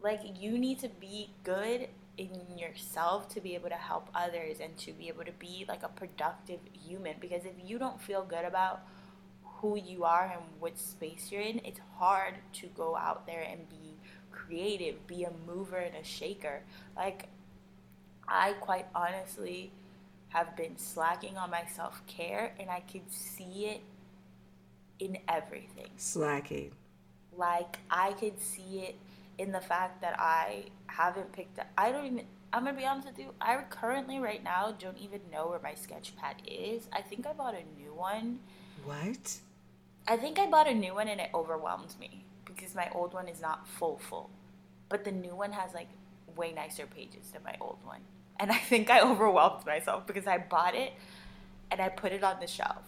like 0.00 0.20
you 0.40 0.58
need 0.58 0.78
to 0.80 0.88
be 0.88 1.30
good 1.44 1.88
in 2.16 2.58
yourself 2.58 3.28
to 3.28 3.40
be 3.40 3.54
able 3.54 3.68
to 3.68 3.74
help 3.74 4.08
others 4.14 4.58
and 4.60 4.76
to 4.78 4.92
be 4.92 5.08
able 5.08 5.24
to 5.24 5.32
be 5.32 5.64
like 5.68 5.82
a 5.82 5.88
productive 5.88 6.60
human 6.72 7.16
because 7.20 7.44
if 7.44 7.54
you 7.64 7.78
don't 7.78 8.00
feel 8.00 8.22
good 8.22 8.44
about 8.44 8.82
who 9.42 9.76
you 9.76 10.04
are 10.04 10.30
and 10.32 10.42
what 10.60 10.78
space 10.78 11.28
you're 11.30 11.40
in, 11.40 11.60
it's 11.64 11.80
hard 11.96 12.34
to 12.52 12.66
go 12.68 12.96
out 12.96 13.26
there 13.26 13.40
and 13.40 13.68
be 13.68 13.96
creative, 14.30 15.06
be 15.06 15.24
a 15.24 15.32
mover 15.46 15.78
and 15.78 15.96
a 15.96 16.04
shaker. 16.04 16.62
Like, 16.96 17.28
I 18.28 18.52
quite 18.54 18.86
honestly 18.94 19.72
have 20.28 20.56
been 20.56 20.76
slacking 20.76 21.36
on 21.36 21.50
my 21.50 21.64
self 21.74 22.06
care, 22.06 22.54
and 22.58 22.68
I 22.68 22.80
can 22.80 23.08
see 23.08 23.66
it 23.66 23.80
in 24.98 25.18
everything. 25.28 25.90
Slacking. 25.96 26.72
Like, 27.36 27.78
I 27.90 28.12
could 28.12 28.40
see 28.40 28.80
it 28.80 28.96
in 29.38 29.52
the 29.52 29.60
fact 29.60 30.00
that 30.02 30.18
I 30.18 30.66
haven't 30.86 31.32
picked 31.32 31.58
up, 31.58 31.66
I 31.76 31.92
don't 31.92 32.06
even, 32.06 32.26
I'm 32.52 32.64
gonna 32.64 32.76
be 32.76 32.84
honest 32.84 33.08
with 33.08 33.18
you, 33.18 33.30
I 33.40 33.56
currently, 33.70 34.18
right 34.18 34.42
now, 34.42 34.74
don't 34.78 34.98
even 34.98 35.20
know 35.32 35.48
where 35.48 35.60
my 35.62 35.74
sketch 35.74 36.14
pad 36.16 36.36
is. 36.46 36.88
I 36.92 37.02
think 37.02 37.26
I 37.26 37.32
bought 37.32 37.54
a 37.54 37.80
new 37.80 37.94
one. 37.94 38.40
What? 38.84 39.38
I 40.06 40.16
think 40.16 40.38
I 40.38 40.46
bought 40.46 40.68
a 40.68 40.74
new 40.74 40.94
one 40.94 41.08
and 41.08 41.20
it 41.20 41.30
overwhelmed 41.34 41.94
me 41.98 42.24
because 42.44 42.74
my 42.74 42.88
old 42.94 43.14
one 43.14 43.28
is 43.28 43.40
not 43.40 43.66
full, 43.66 43.98
full. 43.98 44.30
But 44.88 45.04
the 45.04 45.12
new 45.12 45.34
one 45.34 45.52
has 45.52 45.72
like 45.72 45.88
way 46.36 46.52
nicer 46.52 46.86
pages 46.86 47.30
than 47.32 47.42
my 47.42 47.56
old 47.60 47.78
one. 47.84 48.00
And 48.38 48.50
I 48.52 48.58
think 48.58 48.90
I 48.90 49.00
overwhelmed 49.10 49.64
myself 49.66 50.06
because 50.06 50.26
I 50.26 50.38
bought 50.38 50.74
it 50.74 50.92
and 51.70 51.80
I 51.80 51.88
put 51.88 52.12
it 52.12 52.22
on 52.22 52.40
the 52.40 52.46
shelf. 52.46 52.84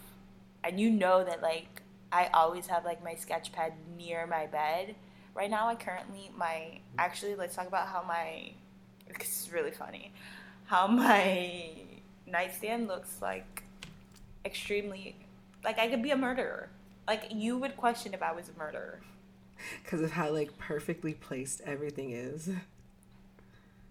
And 0.63 0.79
you 0.79 0.89
know 0.89 1.23
that 1.23 1.41
like 1.41 1.81
I 2.11 2.29
always 2.33 2.67
have 2.67 2.85
like 2.85 3.03
my 3.03 3.15
sketch 3.15 3.51
pad 3.51 3.73
near 3.97 4.27
my 4.27 4.45
bed. 4.45 4.95
Right 5.37 5.51
now 5.51 5.67
I 5.67 5.75
currently 5.75 6.31
my 6.35 6.79
actually 6.97 7.35
let's 7.35 7.55
talk 7.55 7.67
about 7.67 7.87
how 7.87 8.03
my 8.07 8.53
it's 9.05 9.51
really 9.53 9.69
funny. 9.69 10.11
How 10.65 10.87
my 10.87 11.69
nightstand 12.25 12.87
looks 12.87 13.21
like 13.21 13.63
extremely 14.43 15.15
like 15.63 15.77
I 15.77 15.89
could 15.89 16.01
be 16.01 16.09
a 16.09 16.17
murderer. 16.17 16.69
Like 17.07 17.25
you 17.29 17.55
would 17.59 17.77
question 17.77 18.15
if 18.15 18.23
I 18.23 18.31
was 18.31 18.49
a 18.49 18.57
murderer. 18.57 18.99
Because 19.83 20.01
of 20.01 20.11
how 20.11 20.31
like 20.31 20.57
perfectly 20.57 21.13
placed 21.13 21.61
everything 21.61 22.13
is. 22.13 22.49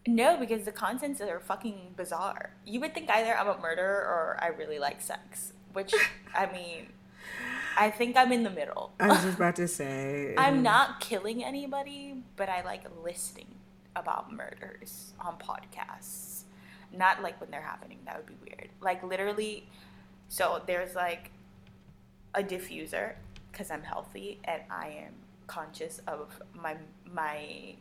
No, 0.05 0.37
because 0.37 0.65
the 0.65 0.73
contents 0.73 1.21
are 1.21 1.39
fucking 1.39 1.95
bizarre. 1.97 2.51
You 2.65 2.81
would 2.81 2.93
think 2.93 3.09
either 3.09 3.37
I'm 3.37 3.49
a 3.49 3.59
murderer 3.59 4.03
or 4.03 4.37
I 4.41 4.49
really 4.49 4.81
like 4.81 5.01
sex, 5.01 5.53
which 5.73 5.95
I 6.35 6.47
mean, 6.53 6.89
I 7.77 7.91
think 7.91 8.17
I'm 8.17 8.33
in 8.33 8.43
the 8.43 8.51
middle. 8.51 8.93
I 8.99 9.09
was 9.09 9.23
just 9.23 9.37
about 9.37 9.57
to 9.57 9.69
say. 9.69 10.35
I'm 10.37 10.63
not 10.63 11.01
killing 11.01 11.45
anybody, 11.45 12.23
but 12.37 12.49
I 12.49 12.63
like 12.63 12.85
listening 13.03 13.55
about 13.95 14.33
murders 14.33 15.13
on 15.21 15.37
podcasts. 15.39 16.43
Not 16.93 17.23
like 17.23 17.41
when 17.41 17.51
they're 17.51 17.61
happening, 17.61 17.99
that 18.07 18.17
would 18.17 18.27
be 18.27 18.37
weird. 18.43 18.69
Like 18.81 19.03
literally, 19.03 19.69
so 20.29 20.63
there's 20.67 20.95
like 20.95 21.31
a 22.35 22.43
diffuser 22.43 23.15
because 23.51 23.71
I'm 23.71 23.83
healthy 23.83 24.39
and 24.45 24.63
I 24.71 25.05
am 25.07 25.15
conscious 25.47 26.01
of 26.07 26.29
my 26.55 26.77
my 27.11 27.75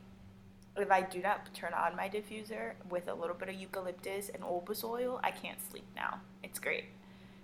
if 0.77 0.91
I 0.91 1.01
do 1.01 1.21
not 1.21 1.53
turn 1.53 1.73
on 1.73 1.95
my 1.95 2.09
diffuser 2.09 2.73
with 2.89 3.07
a 3.07 3.13
little 3.13 3.35
bit 3.35 3.47
of 3.49 3.55
eucalyptus 3.55 4.29
and 4.29 4.43
olbas 4.43 4.83
oil, 4.83 5.19
I 5.23 5.31
can't 5.31 5.59
sleep 5.71 5.85
now. 5.95 6.19
It's 6.43 6.59
great. 6.59 6.85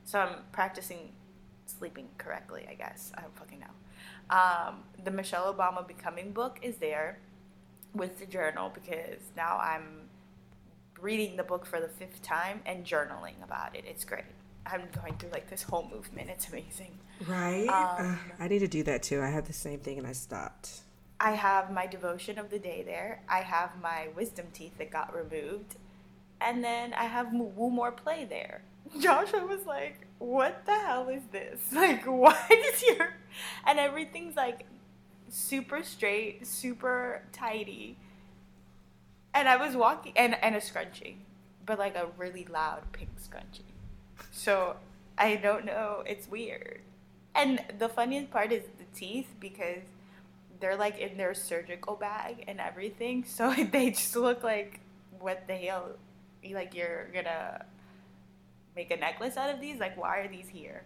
So 0.04 0.20
I'm 0.20 0.36
practicing 0.52 1.12
sleeping 1.78 2.08
correctly, 2.18 2.66
I 2.70 2.76
guess. 2.76 3.12
I 3.18 3.22
don't 3.22 3.36
fucking 3.38 3.60
know. 3.60 4.36
Um, 4.36 4.84
the 5.04 5.12
Michelle 5.12 5.54
Obama 5.54 5.88
Becoming 5.88 6.32
book 6.32 6.60
is 6.62 6.78
there 6.78 7.20
with 7.94 8.20
the 8.20 8.26
journal 8.26 8.72
because 8.74 9.20
now 9.36 9.58
I'm 9.58 10.10
reading 11.00 11.36
the 11.36 11.44
book 11.44 11.66
for 11.66 11.80
the 11.80 11.88
fifth 11.88 12.22
time 12.22 12.62
and 12.66 12.86
journaling 12.86 13.44
about 13.44 13.76
it. 13.76 13.84
It's 13.88 14.06
great. 14.06 14.24
I'm 14.66 14.84
going 15.02 15.16
through 15.18 15.32
like 15.32 15.50
this 15.50 15.64
whole 15.64 15.90
movement. 15.92 16.30
It's 16.30 16.48
amazing. 16.48 16.98
Right. 17.28 17.68
Um, 17.68 18.20
uh, 18.40 18.44
I 18.44 18.48
need 18.48 18.60
to 18.60 18.68
do 18.68 18.84
that 18.84 19.04
too. 19.04 19.22
I 19.22 19.28
had 19.28 19.46
the 19.46 19.54
same 19.54 19.80
thing 19.80 19.98
and 19.98 20.08
I 20.08 20.14
stopped. 20.14 20.82
I 21.20 21.32
have 21.32 21.72
my 21.72 21.86
devotion 21.86 22.40
of 22.40 22.50
the 22.50 22.60
day 22.60 22.84
there. 22.84 23.22
I 23.30 23.42
have 23.42 23.72
my 23.82 24.08
wisdom 24.16 24.48
teeth 24.54 24.78
that 24.78 24.92
got 24.92 25.16
removed. 25.16 25.76
And 26.40 26.64
then 26.64 26.94
I 26.94 27.06
have 27.06 27.32
Woo 27.32 27.70
More 27.70 27.92
Play 27.92 28.26
there. 28.26 28.64
Joshua 29.00 29.46
was 29.46 29.66
like, 29.66 30.08
What 30.22 30.68
the 30.68 30.74
hell 30.74 31.10
is 31.10 31.24
this? 31.32 31.60
Like, 31.74 32.06
why 32.06 32.48
is 32.52 32.84
your. 32.84 33.16
And 33.66 33.80
everything's 33.80 34.36
like 34.36 34.66
super 35.30 35.82
straight, 35.82 36.46
super 36.46 37.24
tidy. 37.32 37.98
And 39.34 39.48
I 39.48 39.56
was 39.56 39.76
walking, 39.76 40.14
and, 40.16 40.36
and 40.44 40.56
a 40.56 40.60
scrunchie, 40.60 41.16
but 41.66 41.80
like 41.80 41.96
a 41.96 42.08
really 42.18 42.46
loud 42.46 42.84
pink 42.92 43.10
scrunchie. 43.20 43.74
So 44.32 44.76
I 45.18 45.38
don't 45.38 45.66
know. 45.66 46.04
It's 46.06 46.30
weird. 46.30 46.82
And 47.34 47.64
the 47.80 47.90
funniest 47.90 48.30
part 48.30 48.52
is 48.52 48.66
the 48.78 48.86
teeth 48.94 49.34
because 49.40 49.84
they're 50.60 50.76
like 50.76 51.00
in 51.00 51.18
their 51.18 51.34
surgical 51.34 51.96
bag 51.96 52.44
and 52.48 52.60
everything. 52.60 53.24
So 53.28 53.54
they 53.54 53.90
just 53.90 54.16
look 54.16 54.44
like 54.44 54.82
what 55.20 55.48
the 55.48 55.56
hell? 55.56 55.94
Like 56.48 56.76
you're 56.76 57.08
gonna 57.14 57.66
make 58.76 58.92
a 58.92 58.98
necklace 58.98 59.38
out 59.38 59.54
of 59.54 59.60
these? 59.62 59.80
Like 59.80 59.98
why 59.98 60.20
are 60.20 60.28
these 60.28 60.48
here? 60.50 60.84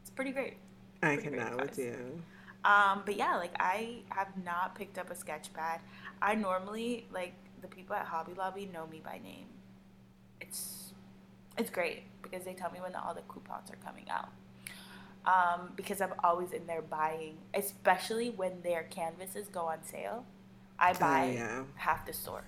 It's 0.00 0.10
pretty 0.10 0.32
great. 0.32 0.54
I 1.02 1.16
cannot 1.16 1.60
with 1.60 1.78
you. 1.78 2.22
Um, 2.64 3.02
but 3.06 3.16
yeah, 3.16 3.36
like 3.36 3.54
I 3.60 4.00
have 4.10 4.28
not 4.44 4.74
picked 4.74 4.98
up 4.98 5.10
a 5.10 5.14
sketch 5.14 5.52
pad. 5.52 5.80
I 6.20 6.34
normally 6.34 7.06
like 7.12 7.34
the 7.62 7.68
people 7.68 7.94
at 7.94 8.06
Hobby 8.06 8.32
Lobby 8.36 8.66
know 8.72 8.86
me 8.86 9.00
by 9.04 9.20
name. 9.22 9.46
It's 10.40 10.92
it's 11.56 11.70
great 11.70 12.02
because 12.22 12.44
they 12.44 12.54
tell 12.54 12.70
me 12.70 12.80
when 12.80 12.92
the, 12.92 13.02
all 13.02 13.14
the 13.14 13.22
coupons 13.22 13.70
are 13.70 13.76
coming 13.84 14.08
out 14.10 14.28
um, 15.28 15.72
because 15.76 16.00
I'm 16.00 16.14
always 16.24 16.52
in 16.52 16.66
there 16.66 16.82
buying, 16.82 17.36
especially 17.54 18.30
when 18.30 18.62
their 18.62 18.84
canvases 18.84 19.48
go 19.48 19.60
on 19.60 19.82
sale. 19.84 20.24
I 20.78 20.92
oh, 20.92 20.98
buy 20.98 21.32
yeah. 21.34 21.64
half 21.74 22.06
the 22.06 22.12
store. 22.12 22.44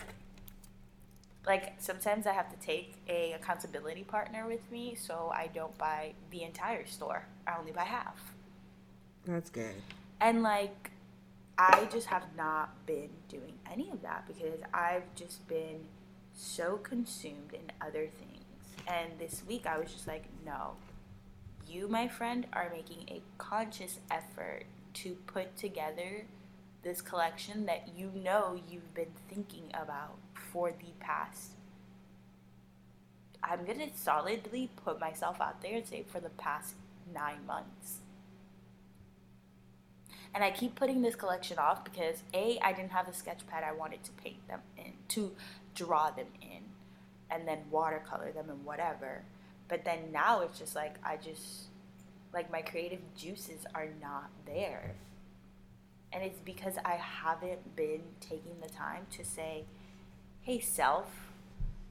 Like 1.47 1.75
sometimes 1.79 2.27
I 2.27 2.33
have 2.33 2.51
to 2.51 2.67
take 2.67 2.95
a 3.09 3.33
accountability 3.33 4.05
partner 4.05 4.47
with 4.47 4.71
me, 4.71 4.95
so 4.95 5.33
I 5.35 5.49
don't 5.49 5.77
buy 5.79 6.13
the 6.31 6.43
entire 6.43 6.87
store. 6.87 7.27
I 7.47 7.57
only 7.59 7.73
buy 7.73 7.85
half. 7.85 8.35
That's 9.27 9.51
good. 9.51 9.75
And 10.21 10.43
like, 10.43 10.91
I 11.59 11.87
just 11.93 12.07
have 12.07 12.25
not 12.37 12.87
been 12.87 13.11
doing 13.29 13.55
any 13.71 13.91
of 13.91 14.03
that 14.03 14.27
because 14.27 14.61
I've 14.73 15.15
just 15.15 15.47
been 15.49 15.81
so 16.35 16.79
consumed 16.79 17.53
in 17.53 17.73
other 17.81 18.09
things. 18.19 18.87
And 18.87 19.19
this 19.19 19.43
week 19.47 19.67
I 19.67 19.79
was 19.79 19.93
just 19.93 20.07
like, 20.07 20.25
no, 20.45 20.75
you, 21.67 21.87
my 21.89 22.09
friend, 22.09 22.47
are 22.53 22.71
making 22.75 23.05
a 23.09 23.23
conscious 23.39 23.99
effort 24.11 24.65
to 24.95 25.17
put 25.27 25.57
together 25.57 26.25
this 26.83 27.01
collection 27.01 27.67
that 27.67 27.89
you 27.97 28.11
know 28.15 28.59
you've 28.69 28.95
been 28.95 29.13
thinking 29.29 29.65
about 29.75 30.17
for 30.53 30.71
the 30.71 30.93
past. 30.99 31.53
I'm 33.43 33.65
gonna 33.65 33.89
solidly 33.95 34.71
put 34.85 35.01
myself 35.01 35.41
out 35.41 35.63
there 35.63 35.77
and 35.77 35.87
say 35.87 36.05
for 36.07 36.21
the 36.21 36.29
past 36.31 36.75
nine 37.15 37.47
months. 37.47 38.01
And 40.35 40.45
I 40.45 40.51
keep 40.51 40.75
putting 40.75 41.03
this 41.03 41.17
collection 41.17 41.59
off 41.59 41.83
because 41.85 42.23
A, 42.35 42.59
I 42.63 42.73
didn't 42.73 42.93
have 42.93 43.07
the 43.07 43.13
sketch 43.13 43.47
pad 43.49 43.65
I 43.65 43.73
wanted 43.73 44.05
to 44.05 44.13
paint 44.13 44.47
them 44.47 44.61
in, 44.77 44.93
to 45.09 45.33
draw 45.75 46.11
them 46.11 46.27
in, 46.41 46.63
and 47.31 47.49
then 47.49 47.59
watercolor 47.71 48.31
them 48.31 48.49
and 48.49 48.65
whatever. 48.65 49.23
But 49.69 49.85
then 49.85 50.13
now 50.13 50.41
it's 50.41 50.59
just 50.59 50.77
like 50.77 50.97
I 51.05 51.17
just 51.17 51.65
like 52.33 52.51
my 52.51 52.63
creative 52.63 53.01
juices 53.17 53.67
are 53.75 53.89
not 54.01 54.31
there. 54.47 54.95
And 56.13 56.23
it's 56.25 56.41
because 56.41 56.75
I 56.85 56.95
haven't 56.95 57.77
been 57.77 58.03
taking 58.21 58.59
the 58.61 58.69
time 58.69 59.07
to 59.13 59.25
say, 59.25 59.65
"Hey 60.43 60.61
self, 60.61 61.33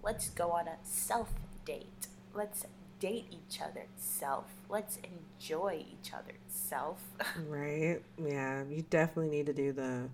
let's 0.04 0.30
go 0.30 0.52
on 0.52 0.68
a 0.68 0.78
self 0.84 1.30
date. 1.66 2.08
Let's 2.34 2.66
date 3.00 3.26
each 3.32 3.62
other 3.62 3.86
self. 3.96 4.46
Let's 4.70 4.98
enjoy 4.98 5.86
each 5.92 6.14
other 6.14 6.34
self." 6.48 7.04
right? 7.48 8.02
Yeah, 8.18 8.64
you 8.70 8.84
definitely 8.90 9.30
need 9.30 9.46
to 9.48 9.54
do 9.54 9.72
the 9.72 10.10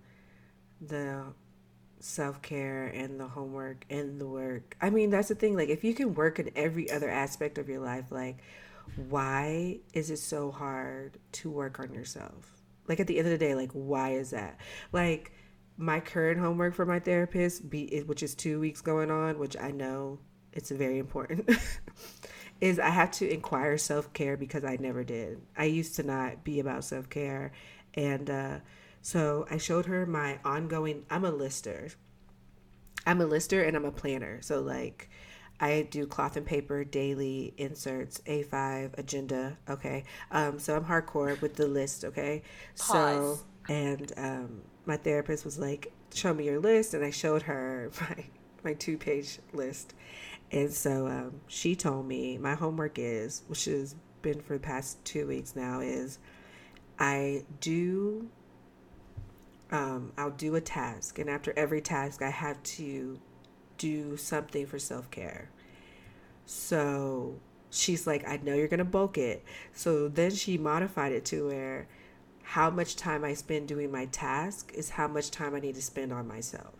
the 0.81 1.23
self 1.99 2.41
care 2.41 2.85
and 2.87 3.19
the 3.19 3.27
homework 3.27 3.85
and 3.89 4.19
the 4.19 4.27
work. 4.27 4.77
I 4.81 4.89
mean, 4.89 5.09
that's 5.09 5.29
the 5.29 5.35
thing. 5.35 5.55
Like, 5.55 5.69
if 5.69 5.83
you 5.83 5.93
can 5.93 6.13
work 6.13 6.39
in 6.39 6.51
every 6.55 6.89
other 6.91 7.09
aspect 7.09 7.57
of 7.57 7.67
your 7.67 7.79
life, 7.79 8.11
like, 8.11 8.37
why 9.09 9.79
is 9.93 10.11
it 10.11 10.19
so 10.19 10.51
hard 10.51 11.17
to 11.33 11.49
work 11.49 11.79
on 11.79 11.93
yourself? 11.93 12.53
Like, 12.87 12.99
at 12.99 13.07
the 13.07 13.17
end 13.17 13.27
of 13.27 13.31
the 13.31 13.37
day, 13.43 13.55
like, 13.55 13.71
why 13.71 14.11
is 14.11 14.29
that? 14.31 14.59
Like, 14.91 15.31
my 15.77 15.99
current 15.99 16.39
homework 16.39 16.73
for 16.73 16.85
my 16.85 16.99
therapist, 16.99 17.69
be 17.69 18.01
which 18.05 18.23
is 18.23 18.35
two 18.35 18.59
weeks 18.59 18.81
going 18.81 19.11
on, 19.11 19.39
which 19.39 19.57
I 19.57 19.71
know 19.71 20.19
it's 20.53 20.71
very 20.71 20.99
important, 20.99 21.49
is 22.61 22.79
I 22.79 22.89
have 22.89 23.11
to 23.11 23.29
inquire 23.29 23.77
self 23.77 24.11
care 24.13 24.37
because 24.37 24.63
I 24.63 24.77
never 24.77 25.03
did. 25.03 25.41
I 25.57 25.65
used 25.65 25.95
to 25.97 26.03
not 26.03 26.43
be 26.43 26.59
about 26.59 26.83
self 26.83 27.09
care, 27.09 27.51
and 27.93 28.29
uh, 28.29 28.59
so 29.05 29.45
I 29.51 29.57
showed 29.57 29.85
her 29.85 30.07
my 30.07 30.39
ongoing, 30.43 31.05
I'm 31.11 31.25
a 31.25 31.29
lister. 31.29 31.89
I'm 33.05 33.21
a 33.21 33.25
lister 33.27 33.61
and 33.61 33.77
I'm 33.77 33.85
a 33.85 33.91
planner. 33.91 34.41
So, 34.41 34.61
like, 34.61 35.11
I 35.59 35.87
do 35.91 36.07
cloth 36.07 36.37
and 36.37 36.45
paper, 36.45 36.83
daily 36.83 37.53
inserts, 37.57 38.19
A5, 38.25 38.97
agenda. 38.97 39.59
Okay. 39.69 40.05
Um, 40.31 40.57
so 40.57 40.75
I'm 40.75 40.85
hardcore 40.85 41.39
with 41.39 41.53
the 41.53 41.67
list. 41.67 42.03
Okay. 42.03 42.41
Pause. 42.79 43.41
So, 43.67 43.73
and 43.73 44.11
um, 44.17 44.61
my 44.85 44.97
therapist 44.97 45.45
was 45.45 45.57
like, 45.57 45.91
show 46.13 46.33
me 46.33 46.45
your 46.45 46.59
list. 46.59 46.93
And 46.93 47.03
I 47.03 47.09
showed 47.09 47.43
her 47.43 47.91
my, 48.01 48.25
my 48.63 48.73
two 48.73 48.97
page 48.97 49.39
list. 49.53 49.93
And 50.51 50.71
so 50.71 51.07
um, 51.07 51.41
she 51.47 51.75
told 51.75 52.07
me 52.07 52.37
my 52.37 52.55
homework 52.55 52.97
is, 52.97 53.43
which 53.47 53.65
has 53.65 53.95
been 54.21 54.41
for 54.41 54.53
the 54.53 54.59
past 54.59 55.03
two 55.03 55.27
weeks 55.27 55.55
now, 55.55 55.79
is 55.79 56.19
I 56.99 57.43
do, 57.59 58.29
um, 59.71 60.13
I'll 60.17 60.31
do 60.31 60.55
a 60.55 60.61
task. 60.61 61.19
And 61.19 61.29
after 61.29 61.53
every 61.57 61.81
task, 61.81 62.21
I 62.21 62.29
have 62.29 62.61
to 62.63 63.19
do 63.77 64.17
something 64.17 64.65
for 64.65 64.79
self 64.79 65.09
care. 65.11 65.49
So 66.45 67.39
she's 67.71 68.07
like, 68.07 68.27
I 68.27 68.37
know 68.37 68.53
you're 68.53 68.67
to 68.67 68.85
bulk 68.85 69.17
it. 69.17 69.43
So 69.73 70.07
then 70.07 70.31
she 70.31 70.57
modified 70.57 71.11
it 71.11 71.25
to 71.25 71.47
where 71.47 71.87
how 72.45 72.69
much 72.69 72.95
time 72.95 73.25
I 73.25 73.33
spend 73.33 73.67
doing 73.67 73.91
my 73.91 74.05
task 74.05 74.71
is 74.75 74.91
how 74.91 75.07
much 75.07 75.31
time 75.31 75.55
I 75.55 75.59
need 75.59 75.75
to 75.75 75.81
spend 75.81 76.13
on 76.13 76.27
myself. 76.27 76.75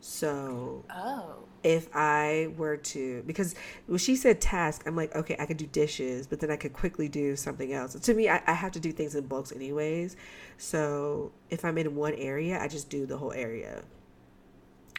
So, 0.00 0.84
oh, 0.94 1.36
if 1.62 1.88
I 1.94 2.50
were 2.58 2.76
to, 2.76 3.22
because 3.26 3.54
when 3.86 3.96
she 3.96 4.16
said 4.16 4.42
task, 4.42 4.82
I'm 4.84 4.94
like, 4.94 5.16
okay, 5.16 5.34
I 5.38 5.46
could 5.46 5.56
do 5.56 5.66
dishes, 5.66 6.26
but 6.26 6.40
then 6.40 6.50
I 6.50 6.56
could 6.56 6.74
quickly 6.74 7.08
do 7.08 7.36
something 7.36 7.72
else. 7.72 7.94
To 7.94 8.12
me, 8.12 8.28
I, 8.28 8.42
I 8.46 8.52
have 8.52 8.72
to 8.72 8.80
do 8.80 8.92
things 8.92 9.14
in 9.14 9.26
bulks 9.26 9.50
anyways. 9.50 10.14
So 10.58 11.32
if 11.48 11.64
I'm 11.64 11.78
in 11.78 11.96
one 11.96 12.12
area, 12.14 12.60
I 12.60 12.68
just 12.68 12.90
do 12.90 13.06
the 13.06 13.16
whole 13.16 13.32
area. 13.32 13.82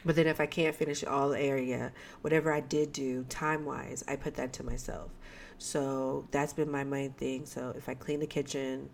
But 0.04 0.16
then 0.16 0.26
if 0.26 0.42
I 0.42 0.48
can't 0.48 0.76
finish 0.76 1.04
all 1.04 1.30
the 1.30 1.40
area, 1.40 1.92
whatever 2.22 2.52
I 2.52 2.62
did 2.62 2.92
do 2.92 3.26
time 3.26 3.64
wise, 3.64 4.04
I 4.08 4.16
put 4.16 4.34
that 4.36 4.54
to 4.54 4.64
myself. 4.64 5.12
So 5.60 6.28
that's 6.32 6.54
been 6.54 6.72
my 6.72 6.84
main 6.84 7.12
thing. 7.12 7.46
So 7.46 7.74
if 7.78 7.88
I 7.88 7.94
clean 7.94 8.20
the 8.20 8.28
kitchen, 8.28 8.90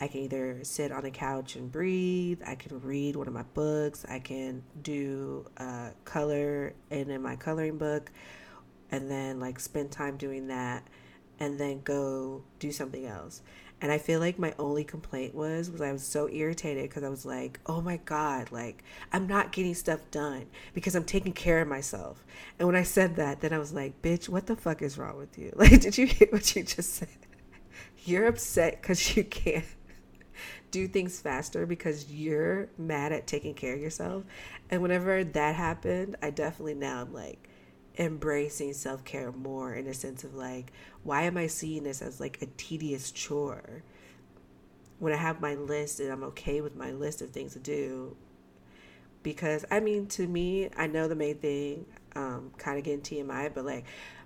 I 0.00 0.08
can 0.08 0.20
either 0.20 0.60
sit 0.62 0.92
on 0.92 1.04
the 1.04 1.10
couch 1.10 1.56
and 1.56 1.72
breathe. 1.72 2.42
I 2.46 2.54
can 2.54 2.80
read 2.80 3.16
one 3.16 3.26
of 3.28 3.32
my 3.34 3.44
books. 3.54 4.04
I 4.08 4.18
can 4.18 4.62
do 4.82 5.46
uh, 5.56 5.90
color 6.04 6.74
and 6.90 7.10
in 7.10 7.22
my 7.22 7.36
coloring 7.36 7.78
book, 7.78 8.10
and 8.90 9.10
then 9.10 9.40
like 9.40 9.58
spend 9.58 9.90
time 9.90 10.16
doing 10.16 10.48
that, 10.48 10.86
and 11.40 11.58
then 11.58 11.80
go 11.82 12.42
do 12.58 12.72
something 12.72 13.06
else. 13.06 13.42
And 13.80 13.92
I 13.92 13.98
feel 13.98 14.20
like 14.20 14.38
my 14.38 14.54
only 14.58 14.84
complaint 14.84 15.34
was 15.34 15.70
was 15.70 15.82
I 15.82 15.92
was 15.92 16.02
so 16.02 16.30
irritated 16.30 16.84
because 16.84 17.02
I 17.02 17.08
was 17.10 17.26
like, 17.26 17.60
"Oh 17.66 17.80
my 17.82 17.98
god, 17.98 18.50
like 18.52 18.82
I'm 19.12 19.26
not 19.26 19.52
getting 19.52 19.74
stuff 19.74 20.00
done 20.10 20.46
because 20.74 20.94
I'm 20.94 21.04
taking 21.04 21.32
care 21.32 21.60
of 21.60 21.68
myself." 21.68 22.24
And 22.58 22.66
when 22.66 22.76
I 22.76 22.82
said 22.84 23.16
that, 23.16 23.40
then 23.40 23.52
I 23.52 23.58
was 23.58 23.72
like, 23.74 24.00
"Bitch, 24.02 24.28
what 24.28 24.46
the 24.46 24.56
fuck 24.56 24.82
is 24.82 24.98
wrong 24.98 25.16
with 25.18 25.38
you? 25.38 25.52
Like, 25.56 25.80
did 25.80 25.98
you 25.98 26.06
hear 26.06 26.28
what 26.30 26.54
you 26.56 26.62
just 26.62 26.94
said? 26.94 27.08
You're 28.04 28.26
upset 28.28 28.82
cuz 28.82 29.16
you 29.16 29.24
can't 29.24 29.64
do 30.70 30.88
things 30.88 31.20
faster 31.20 31.66
because 31.66 32.12
you're 32.12 32.68
mad 32.78 33.12
at 33.12 33.26
taking 33.26 33.54
care 33.54 33.74
of 33.74 33.80
yourself." 33.80 34.24
And 34.70 34.82
whenever 34.82 35.24
that 35.24 35.54
happened, 35.54 36.16
I 36.22 36.30
definitely 36.30 36.74
now 36.74 37.02
I'm 37.02 37.12
like, 37.12 37.48
embracing 37.98 38.72
self 38.72 39.04
care 39.04 39.32
more 39.32 39.74
in 39.74 39.86
a 39.86 39.94
sense 39.94 40.24
of 40.24 40.34
like, 40.34 40.72
why 41.02 41.22
am 41.22 41.36
I 41.36 41.46
seeing 41.46 41.84
this 41.84 42.02
as 42.02 42.20
like 42.20 42.42
a 42.42 42.46
tedious 42.56 43.10
chore? 43.10 43.82
When 44.98 45.12
I 45.12 45.16
have 45.16 45.40
my 45.40 45.54
list 45.54 46.00
and 46.00 46.10
I'm 46.10 46.24
okay 46.24 46.60
with 46.60 46.74
my 46.74 46.92
list 46.92 47.20
of 47.22 47.30
things 47.30 47.52
to 47.52 47.58
do. 47.58 48.16
Because 49.22 49.64
I 49.70 49.80
mean, 49.80 50.06
to 50.08 50.26
me, 50.26 50.70
I 50.76 50.86
know 50.86 51.08
the 51.08 51.14
main 51.14 51.38
thing, 51.38 51.86
um, 52.14 52.52
kind 52.58 52.78
of 52.78 52.84
getting 52.84 53.02
TMI, 53.02 53.52
but 53.54 53.64
like, 53.64 53.84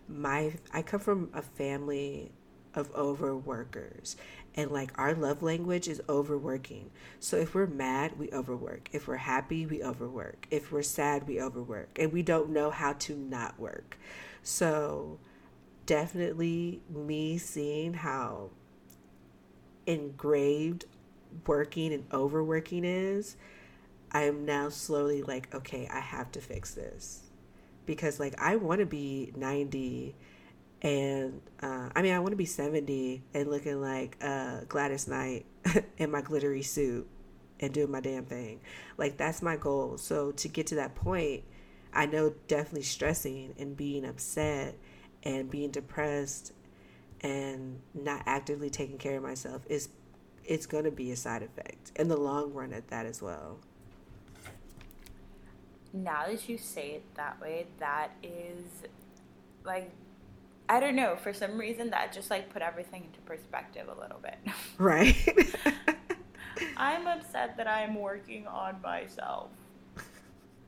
my 0.08 0.52
I 0.72 0.82
come 0.82 1.00
from 1.00 1.30
a 1.32 1.42
family 1.42 2.32
of 2.74 2.92
overworkers 2.94 4.14
and 4.54 4.70
like 4.70 4.92
our 4.98 5.14
love 5.14 5.42
language 5.42 5.88
is 5.88 6.02
overworking. 6.08 6.90
So 7.18 7.36
if 7.36 7.54
we're 7.54 7.66
mad, 7.66 8.18
we 8.18 8.30
overwork. 8.32 8.88
If 8.92 9.06
we're 9.06 9.16
happy, 9.16 9.66
we 9.66 9.82
overwork. 9.82 10.46
If 10.50 10.72
we're 10.72 10.82
sad, 10.82 11.28
we 11.28 11.40
overwork. 11.40 11.98
And 11.98 12.12
we 12.12 12.22
don't 12.22 12.50
know 12.50 12.70
how 12.70 12.94
to 12.94 13.16
not 13.16 13.58
work. 13.58 13.96
So 14.42 15.18
definitely 15.86 16.82
me 16.88 17.38
seeing 17.38 17.94
how 17.94 18.50
engraved 19.86 20.86
working 21.46 21.92
and 21.92 22.04
overworking 22.12 22.84
is, 22.84 23.36
I 24.12 24.22
am 24.22 24.44
now 24.44 24.68
slowly 24.68 25.22
like, 25.22 25.54
okay, 25.54 25.88
I 25.92 26.00
have 26.00 26.32
to 26.32 26.40
fix 26.40 26.74
this. 26.74 27.22
Because 27.86 28.20
like 28.20 28.34
I 28.40 28.56
want 28.56 28.80
to 28.80 28.86
be 28.86 29.32
90 29.36 30.14
and 30.82 31.40
uh, 31.62 31.90
I 31.94 32.02
mean, 32.02 32.14
I 32.14 32.18
want 32.20 32.32
to 32.32 32.36
be 32.36 32.46
70 32.46 33.22
and 33.34 33.50
looking 33.50 33.80
like 33.80 34.16
uh, 34.22 34.60
Gladys 34.68 35.06
Knight 35.06 35.46
in 35.98 36.10
my 36.10 36.22
glittery 36.22 36.62
suit 36.62 37.06
and 37.60 37.72
doing 37.72 37.90
my 37.90 38.00
damn 38.00 38.24
thing. 38.24 38.60
Like, 38.96 39.18
that's 39.18 39.42
my 39.42 39.56
goal. 39.56 39.98
So, 39.98 40.32
to 40.32 40.48
get 40.48 40.68
to 40.68 40.76
that 40.76 40.94
point, 40.94 41.44
I 41.92 42.06
know 42.06 42.34
definitely 42.48 42.82
stressing 42.82 43.54
and 43.58 43.76
being 43.76 44.06
upset 44.06 44.76
and 45.22 45.50
being 45.50 45.70
depressed 45.70 46.52
and 47.20 47.80
not 47.94 48.22
actively 48.26 48.70
taking 48.70 48.96
care 48.96 49.16
of 49.16 49.22
myself 49.22 49.62
is 49.68 49.90
it's 50.44 50.66
going 50.66 50.84
to 50.84 50.90
be 50.90 51.10
a 51.12 51.16
side 51.16 51.42
effect 51.42 51.92
in 51.96 52.08
the 52.08 52.16
long 52.16 52.52
run 52.54 52.72
at 52.72 52.88
that 52.88 53.04
as 53.04 53.20
well 53.20 53.58
now 55.92 56.26
that 56.26 56.48
you 56.48 56.56
say 56.56 56.92
it 56.92 57.14
that 57.16 57.38
way 57.40 57.66
that 57.78 58.10
is 58.22 58.64
like 59.64 59.90
I 60.70 60.78
don't 60.78 60.94
know. 60.94 61.16
For 61.16 61.32
some 61.32 61.58
reason, 61.58 61.90
that 61.90 62.12
just 62.12 62.30
like 62.30 62.48
put 62.48 62.62
everything 62.62 63.02
into 63.04 63.18
perspective 63.22 63.88
a 63.88 64.00
little 64.00 64.20
bit. 64.22 64.36
Right. 64.78 65.16
I'm 66.76 67.06
upset 67.06 67.56
that 67.56 67.66
I'm 67.66 67.96
working 67.96 68.46
on 68.46 68.80
myself. 68.80 69.50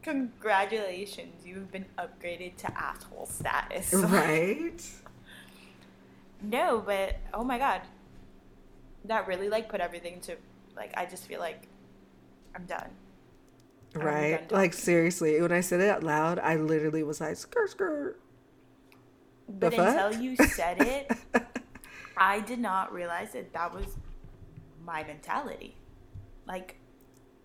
Congratulations, 0.02 1.46
you've 1.46 1.70
been 1.70 1.86
upgraded 1.96 2.56
to 2.56 2.78
asshole 2.78 3.26
status. 3.26 3.94
Right. 4.02 4.82
no, 6.42 6.82
but 6.84 7.16
oh 7.32 7.44
my 7.44 7.58
god, 7.58 7.82
that 9.04 9.28
really 9.28 9.48
like 9.48 9.68
put 9.68 9.80
everything 9.80 10.20
to 10.22 10.36
like. 10.76 10.92
I 10.96 11.06
just 11.06 11.26
feel 11.26 11.38
like 11.38 11.68
I'm 12.56 12.64
done. 12.64 12.90
Right. 13.94 14.40
I'm 14.40 14.48
done 14.48 14.58
like 14.58 14.74
seriously, 14.74 15.40
when 15.40 15.52
I 15.52 15.60
said 15.60 15.80
it 15.80 15.88
out 15.88 16.02
loud, 16.02 16.40
I 16.40 16.56
literally 16.56 17.04
was 17.04 17.20
like, 17.20 17.36
skirt, 17.36 17.70
skirt. 17.70 18.21
But 19.48 19.74
until 19.74 20.20
you 20.20 20.36
said 20.36 20.80
it, 20.80 21.10
I 22.16 22.40
did 22.40 22.58
not 22.58 22.92
realize 22.92 23.32
that 23.32 23.52
that 23.52 23.74
was 23.74 23.86
my 24.84 25.04
mentality. 25.04 25.76
Like, 26.46 26.76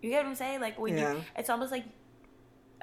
you 0.01 0.09
get 0.09 0.23
what 0.23 0.29
I'm 0.29 0.35
saying? 0.35 0.61
Like 0.61 0.79
when 0.79 0.97
yeah. 0.97 1.13
you, 1.13 1.23
it's 1.35 1.49
almost 1.49 1.71
like 1.71 1.85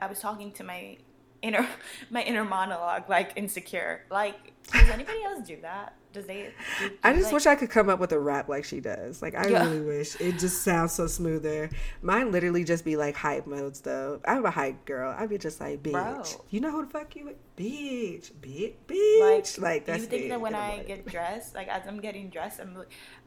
I 0.00 0.06
was 0.06 0.20
talking 0.20 0.52
to 0.52 0.64
my 0.64 0.98
inner, 1.44 1.68
my 2.10 2.22
inner 2.22 2.44
monologue, 2.44 3.08
like 3.08 3.32
insecure. 3.36 4.04
Like, 4.10 4.52
does 4.72 4.88
anybody 4.88 5.22
else 5.22 5.46
do 5.46 5.60
that? 5.60 5.94
Does 6.12 6.26
they? 6.26 6.52
Do, 6.78 6.88
do 6.88 6.94
I 7.02 7.12
just 7.12 7.24
like, 7.24 7.32
wish 7.34 7.46
I 7.46 7.54
could 7.56 7.70
come 7.70 7.88
up 7.88 7.98
with 7.98 8.12
a 8.12 8.18
rap 8.18 8.48
like 8.48 8.64
she 8.64 8.80
does. 8.80 9.20
Like 9.20 9.34
I 9.34 9.48
yeah. 9.48 9.64
really 9.64 9.80
wish 9.80 10.18
it 10.20 10.38
just 10.38 10.62
sounds 10.62 10.92
so 10.92 11.06
smoother. 11.06 11.70
Mine 12.02 12.30
literally 12.30 12.64
just 12.64 12.84
be 12.84 12.96
like 12.96 13.16
hype 13.16 13.46
modes 13.46 13.80
though. 13.80 14.20
I'm 14.24 14.46
a 14.46 14.50
hype 14.50 14.84
girl. 14.84 15.14
I'd 15.16 15.28
be 15.28 15.38
just 15.38 15.60
like, 15.60 15.82
bitch, 15.82 15.92
Bro. 15.92 16.44
you 16.50 16.60
know 16.60 16.70
who 16.70 16.86
the 16.86 16.90
fuck 16.90 17.14
you, 17.16 17.26
with? 17.26 17.56
bitch, 17.56 18.30
bitch, 18.40 18.74
bitch. 18.86 19.58
Like, 19.58 19.62
like 19.62 19.86
that's. 19.86 20.02
You 20.02 20.08
think 20.08 20.28
that 20.28 20.40
when 20.40 20.54
I 20.54 20.82
get 20.84 21.06
dressed, 21.06 21.54
like 21.54 21.68
as 21.68 21.82
I'm 21.86 22.00
getting 22.00 22.30
dressed, 22.30 22.60
I'm 22.60 22.76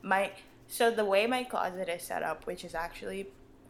my 0.01 0.31
so 0.67 0.89
the 0.89 1.05
way 1.05 1.27
my 1.27 1.43
closet 1.43 1.89
is 1.89 2.03
set 2.03 2.23
up, 2.23 2.47
which 2.47 2.63
is 2.63 2.73
actually 2.73 3.27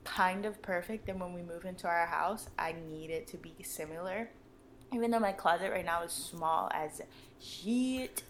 kind 0.08 0.45
of 0.45 0.62
perfect, 0.62 1.10
and 1.10 1.20
when 1.20 1.34
we 1.34 1.41
move 1.41 1.66
into 1.66 1.88
our 1.88 2.06
house, 2.06 2.48
I 2.58 2.76
need 2.89 3.10
it 3.10 3.28
to 3.28 3.38
be 3.38 3.56
similar. 3.62 4.30
Even 4.94 5.12
though 5.12 5.20
my 5.20 5.34
closet 5.34 5.72
right 5.72 5.86
now 5.86 6.04
is 6.04 6.12
small 6.12 6.70
as 6.74 7.02
shit 7.40 8.24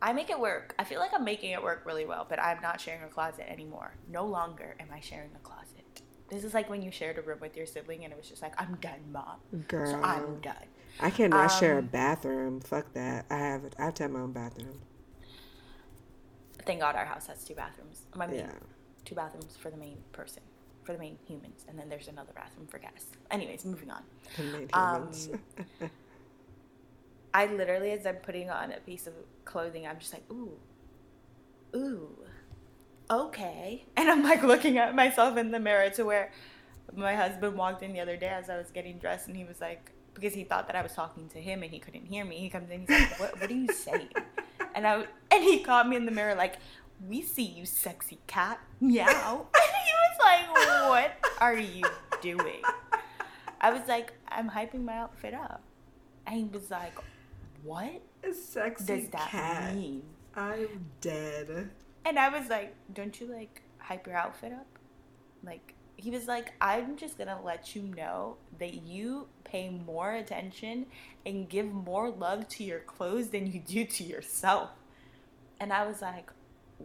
I 0.00 0.12
make 0.12 0.30
it 0.30 0.38
work. 0.38 0.74
I 0.78 0.84
feel 0.84 1.00
like 1.00 1.12
I'm 1.14 1.24
making 1.24 1.50
it 1.50 1.62
work 1.62 1.82
really 1.86 2.04
well, 2.04 2.26
but 2.28 2.40
I'm 2.40 2.60
not 2.60 2.80
sharing 2.80 3.02
a 3.02 3.08
closet 3.08 3.50
anymore. 3.50 3.94
No 4.10 4.26
longer 4.26 4.76
am 4.78 4.88
I 4.92 5.00
sharing 5.00 5.30
a 5.34 5.38
closet. 5.38 6.02
This 6.28 6.44
is 6.44 6.54
like 6.54 6.68
when 6.68 6.82
you 6.82 6.90
shared 6.90 7.18
a 7.18 7.22
room 7.22 7.38
with 7.40 7.56
your 7.56 7.66
sibling 7.66 8.04
and 8.04 8.12
it 8.12 8.16
was 8.16 8.28
just 8.28 8.42
like, 8.42 8.60
I'm 8.60 8.76
done, 8.80 9.00
mom. 9.12 9.38
Girl. 9.68 9.86
So 9.90 10.00
I'm 10.02 10.40
done. 10.40 10.54
I 11.00 11.10
cannot 11.10 11.50
um, 11.50 11.60
share 11.60 11.76
a 11.76 11.78
um, 11.78 11.86
bathroom. 11.86 12.60
Fuck 12.60 12.92
that. 12.94 13.26
I 13.30 13.36
have 13.36 13.62
I 13.78 13.84
have 13.84 13.94
to 13.94 14.02
have 14.04 14.12
my 14.12 14.20
own 14.20 14.32
bathroom. 14.32 14.80
Thank 16.64 16.80
God 16.80 16.96
our 16.96 17.04
house 17.04 17.28
has 17.28 17.44
two 17.44 17.54
bathrooms. 17.54 18.02
I 18.18 18.26
mean, 18.26 18.40
yeah. 18.40 18.50
two 19.04 19.14
bathrooms 19.14 19.56
for 19.56 19.70
the 19.70 19.76
main 19.76 19.98
person, 20.12 20.42
for 20.86 20.92
the 20.92 20.98
main 20.98 21.18
humans, 21.26 21.64
and 21.68 21.78
then 21.78 21.88
there's 21.88 22.08
another 22.08 22.32
bathroom 22.34 22.66
for 22.66 22.78
guests. 22.78 23.16
Anyways, 23.30 23.64
moving 23.64 23.90
on. 23.90 24.02
The 24.36 24.42
main 24.44 24.68
humans. 24.72 25.28
Um, 25.82 25.90
I 27.34 27.46
literally, 27.46 27.90
as 27.90 28.06
I'm 28.06 28.16
putting 28.16 28.48
on 28.48 28.72
a 28.72 28.80
piece 28.80 29.06
of 29.06 29.12
clothing, 29.44 29.86
I'm 29.86 29.98
just 29.98 30.12
like, 30.12 30.22
ooh, 30.30 30.52
ooh, 31.74 32.08
okay. 33.10 33.84
And 33.96 34.08
I'm 34.08 34.22
like 34.22 34.42
looking 34.42 34.78
at 34.78 34.94
myself 34.94 35.36
in 35.36 35.50
the 35.50 35.60
mirror 35.60 35.90
to 35.90 36.04
where 36.04 36.32
my 36.94 37.14
husband 37.14 37.56
walked 37.56 37.82
in 37.82 37.92
the 37.92 38.00
other 38.00 38.16
day 38.16 38.28
as 38.28 38.48
I 38.48 38.56
was 38.56 38.70
getting 38.70 38.98
dressed 38.98 39.28
and 39.28 39.36
he 39.36 39.44
was 39.44 39.60
like, 39.60 39.90
because 40.14 40.32
he 40.32 40.44
thought 40.44 40.66
that 40.66 40.76
I 40.76 40.82
was 40.82 40.94
talking 40.94 41.28
to 41.30 41.40
him 41.40 41.62
and 41.62 41.70
he 41.70 41.78
couldn't 41.78 42.06
hear 42.06 42.24
me. 42.24 42.38
He 42.38 42.48
comes 42.48 42.70
in, 42.70 42.80
he's 42.80 42.88
like, 42.88 43.20
"What? 43.20 43.40
What 43.40 43.50
are 43.50 43.54
you 43.54 43.68
saying?" 43.72 44.08
And 44.74 44.86
I 44.86 45.04
and 45.30 45.42
he 45.42 45.60
caught 45.60 45.88
me 45.88 45.96
in 45.96 46.04
the 46.04 46.12
mirror 46.12 46.34
like, 46.34 46.56
"We 47.06 47.22
see 47.22 47.44
you, 47.44 47.64
sexy 47.64 48.18
cat, 48.26 48.60
meow." 48.80 49.46
Was 50.04 50.18
like, 50.22 50.88
"What 50.88 51.40
are 51.40 51.56
you 51.56 51.84
doing?" 52.20 52.62
I 53.60 53.72
was 53.72 53.86
like, 53.88 54.12
"I'm 54.28 54.50
hyping 54.50 54.84
my 54.84 54.98
outfit 54.98 55.34
up," 55.34 55.62
and 56.26 56.36
he 56.36 56.44
was 56.44 56.70
like, 56.70 56.98
"What? 57.62 58.02
A 58.22 58.32
sexy 58.32 58.84
does 58.84 59.08
that 59.10 59.28
cat. 59.28 59.74
mean?" 59.74 60.02
I'm 60.34 60.86
dead. 61.00 61.70
And 62.04 62.18
I 62.18 62.28
was 62.28 62.48
like, 62.48 62.74
"Don't 62.92 63.18
you 63.20 63.26
like 63.26 63.62
hype 63.78 64.06
your 64.06 64.16
outfit 64.16 64.52
up?" 64.52 64.66
Like 65.42 65.74
he 65.96 66.10
was 66.10 66.28
like, 66.28 66.52
I'm 66.60 66.96
just 66.96 67.16
gonna 67.16 67.40
let 67.42 67.74
you 67.74 67.82
know 67.82 68.36
that 68.58 68.82
you 68.82 69.28
pay 69.44 69.70
more 69.70 70.12
attention 70.12 70.86
and 71.24 71.48
give 71.48 71.72
more 71.72 72.10
love 72.10 72.48
to 72.48 72.64
your 72.64 72.80
clothes 72.80 73.28
than 73.28 73.50
you 73.50 73.60
do 73.60 73.84
to 73.84 74.04
yourself. 74.04 74.70
And 75.58 75.72
I 75.72 75.86
was 75.86 76.02
like, 76.02 76.30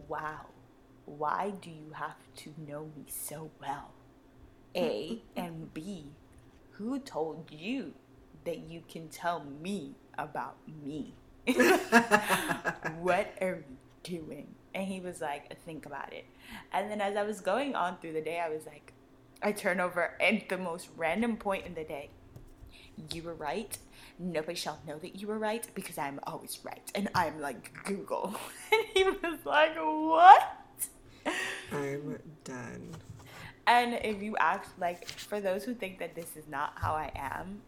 wow, 0.07 0.45
why 1.05 1.53
do 1.61 1.69
you 1.69 1.91
have 1.93 2.17
to 2.37 2.53
know 2.67 2.89
me 2.95 3.05
so 3.07 3.51
well? 3.59 3.91
A 4.75 5.21
and 5.35 5.73
B, 5.73 6.07
who 6.71 6.99
told 6.99 7.51
you 7.51 7.93
that 8.45 8.59
you 8.59 8.83
can 8.89 9.07
tell 9.09 9.43
me 9.61 9.95
about 10.17 10.57
me? 10.83 11.13
what 12.99 13.33
are 13.41 13.63
you 13.67 13.77
doing? 14.03 14.47
And 14.73 14.87
he 14.87 14.99
was 14.99 15.21
like, 15.21 15.59
think 15.65 15.85
about 15.85 16.13
it. 16.13 16.25
And 16.71 16.89
then 16.89 17.01
as 17.01 17.17
I 17.17 17.23
was 17.23 17.41
going 17.41 17.75
on 17.75 17.97
through 17.97 18.13
the 18.13 18.21
day, 18.21 18.39
I 18.39 18.49
was 18.49 18.65
like, 18.65 18.93
I 19.41 19.51
turn 19.51 19.79
over 19.79 20.13
at 20.21 20.49
the 20.49 20.57
most 20.57 20.89
random 20.95 21.35
point 21.35 21.65
in 21.65 21.73
the 21.73 21.83
day. 21.83 22.09
You 23.11 23.23
were 23.23 23.33
right. 23.33 23.77
Nobody 24.19 24.55
shall 24.55 24.79
know 24.87 24.99
that 24.99 25.19
you 25.19 25.27
were 25.27 25.39
right 25.39 25.67
because 25.73 25.97
I'm 25.97 26.19
always 26.23 26.59
right. 26.63 26.91
And 26.93 27.09
I'm 27.15 27.41
like 27.41 27.83
Google. 27.83 28.35
And 28.71 28.85
he 28.93 29.03
was 29.03 29.39
like, 29.45 29.75
What? 29.75 30.60
I'm 31.71 32.19
done. 32.43 32.89
And 33.67 33.99
if 34.03 34.21
you 34.21 34.35
ask, 34.37 34.69
like, 34.79 35.07
for 35.07 35.39
those 35.39 35.63
who 35.63 35.73
think 35.73 35.99
that 35.99 36.15
this 36.15 36.35
is 36.35 36.47
not 36.47 36.73
how 36.75 36.93
I 36.93 37.11
am, 37.15 37.61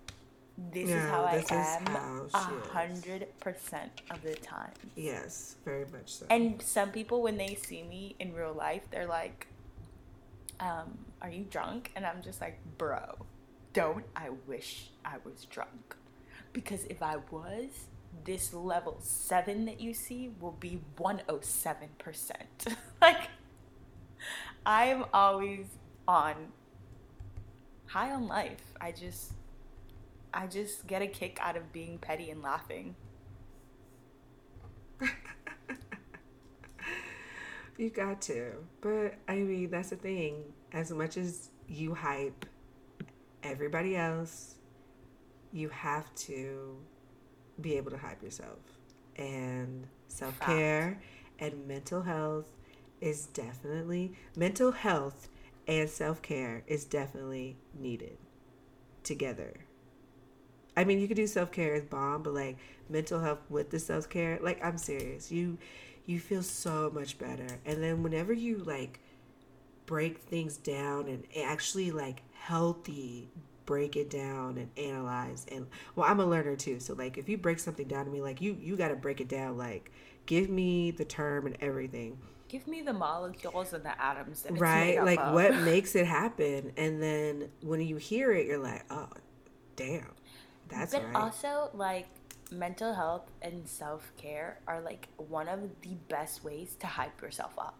this 0.71 0.89
no, 0.89 0.95
is 0.95 1.03
how 1.03 1.31
this 1.31 1.51
I 1.51 1.79
am 1.87 2.27
a 2.33 2.37
hundred 2.37 3.27
percent 3.39 4.01
of 4.11 4.21
the 4.21 4.35
time. 4.35 4.71
Yes, 4.95 5.55
very 5.65 5.85
much 5.85 6.13
so. 6.13 6.25
And 6.29 6.61
some 6.61 6.91
people, 6.91 7.21
when 7.21 7.37
they 7.37 7.55
see 7.55 7.83
me 7.83 8.15
in 8.19 8.33
real 8.33 8.53
life, 8.53 8.83
they're 8.91 9.07
like, 9.07 9.47
um, 10.59 10.97
are 11.21 11.29
you 11.29 11.45
drunk? 11.49 11.91
And 11.95 12.05
I'm 12.05 12.21
just 12.21 12.39
like, 12.39 12.59
bro, 12.77 13.17
don't 13.73 14.05
I 14.15 14.29
wish 14.47 14.89
I 15.03 15.15
was 15.23 15.45
drunk. 15.45 15.95
Because 16.53 16.85
if 16.85 17.01
I 17.01 17.17
was, 17.31 17.87
this 18.25 18.53
level 18.53 18.97
seven 18.99 19.65
that 19.65 19.81
you 19.81 19.93
see 19.93 20.31
will 20.39 20.51
be 20.59 20.79
107%. 20.99 21.47
like, 23.01 23.29
I'm 24.65 25.05
always 25.13 25.65
on 26.07 26.35
high 27.85 28.11
on 28.11 28.27
life. 28.27 28.61
I 28.79 28.91
just, 28.91 29.33
I 30.33 30.47
just 30.47 30.87
get 30.87 31.01
a 31.01 31.07
kick 31.07 31.37
out 31.41 31.55
of 31.55 31.71
being 31.73 31.97
petty 31.97 32.29
and 32.29 32.41
laughing. 32.41 32.95
You 37.77 37.89
got 37.89 38.21
to. 38.23 38.53
But 38.81 39.15
I 39.27 39.35
mean, 39.35 39.69
that's 39.71 39.89
the 39.89 39.95
thing. 39.95 40.43
As 40.71 40.91
much 40.91 41.17
as 41.17 41.49
you 41.67 41.93
hype 41.93 42.45
everybody 43.41 43.95
else, 43.95 44.55
you 45.51 45.69
have 45.69 46.13
to 46.15 46.77
be 47.61 47.75
able 47.77 47.91
to 47.91 47.97
hype 47.97 48.21
yourself. 48.21 48.59
And 49.15 49.87
self 50.07 50.39
care 50.39 50.99
and 51.39 51.67
mental 51.67 52.01
health 52.01 52.49
is 53.03 53.25
definitely, 53.27 54.13
mental 54.35 54.71
health 54.71 55.29
and 55.67 55.89
self 55.89 56.21
care 56.21 56.63
is 56.67 56.85
definitely 56.85 57.57
needed 57.77 58.17
together. 59.03 59.65
I 60.75 60.85
mean, 60.85 60.99
you 60.99 61.07
could 61.07 61.17
do 61.17 61.27
self 61.27 61.51
care 61.51 61.75
as 61.75 61.83
bomb, 61.83 62.23
but 62.23 62.33
like 62.33 62.57
mental 62.89 63.19
health 63.19 63.39
with 63.49 63.69
the 63.69 63.79
self 63.79 64.09
care, 64.09 64.39
like 64.41 64.63
I'm 64.63 64.77
serious. 64.77 65.31
You 65.31 65.57
you 66.05 66.19
feel 66.19 66.43
so 66.43 66.89
much 66.93 67.17
better. 67.17 67.47
And 67.65 67.83
then 67.83 68.03
whenever 68.03 68.33
you 68.33 68.57
like 68.57 68.99
break 69.85 70.19
things 70.19 70.57
down 70.57 71.07
and 71.07 71.25
actually 71.43 71.91
like 71.91 72.23
healthy 72.33 73.29
break 73.65 73.95
it 73.95 74.09
down 74.09 74.57
and 74.57 74.69
analyze 74.77 75.45
and 75.49 75.65
well 75.95 76.09
i'm 76.09 76.19
a 76.19 76.25
learner 76.25 76.55
too 76.55 76.79
so 76.79 76.93
like 76.93 77.17
if 77.17 77.29
you 77.29 77.37
break 77.37 77.59
something 77.59 77.87
down 77.87 78.03
to 78.03 78.11
me 78.11 78.21
like 78.21 78.41
you 78.41 78.57
you 78.59 78.75
got 78.75 78.89
to 78.89 78.95
break 78.95 79.21
it 79.21 79.29
down 79.29 79.57
like 79.57 79.91
give 80.25 80.49
me 80.49 80.91
the 80.91 81.05
term 81.05 81.45
and 81.45 81.55
everything 81.61 82.17
give 82.53 82.67
me 82.67 82.81
the 82.81 82.93
molecules 82.93 83.73
and 83.73 83.83
the 83.83 84.01
atoms 84.01 84.43
that 84.43 84.59
right 84.59 85.03
like 85.03 85.19
of. 85.19 85.33
what 85.33 85.55
makes 85.61 85.95
it 85.95 86.05
happen 86.05 86.71
and 86.77 87.01
then 87.01 87.49
when 87.61 87.81
you 87.81 87.97
hear 87.97 88.31
it 88.31 88.45
you're 88.45 88.59
like 88.59 88.83
oh 88.91 89.09
damn 89.75 90.05
that's 90.69 90.93
but 90.93 91.03
right. 91.03 91.15
also 91.15 91.69
like 91.73 92.07
mental 92.53 92.93
health 92.93 93.29
and 93.41 93.67
self 93.67 94.11
care 94.17 94.59
are 94.67 94.81
like 94.81 95.07
one 95.17 95.47
of 95.47 95.59
the 95.81 95.95
best 96.07 96.43
ways 96.43 96.75
to 96.79 96.87
hype 96.87 97.21
yourself 97.21 97.53
up. 97.57 97.77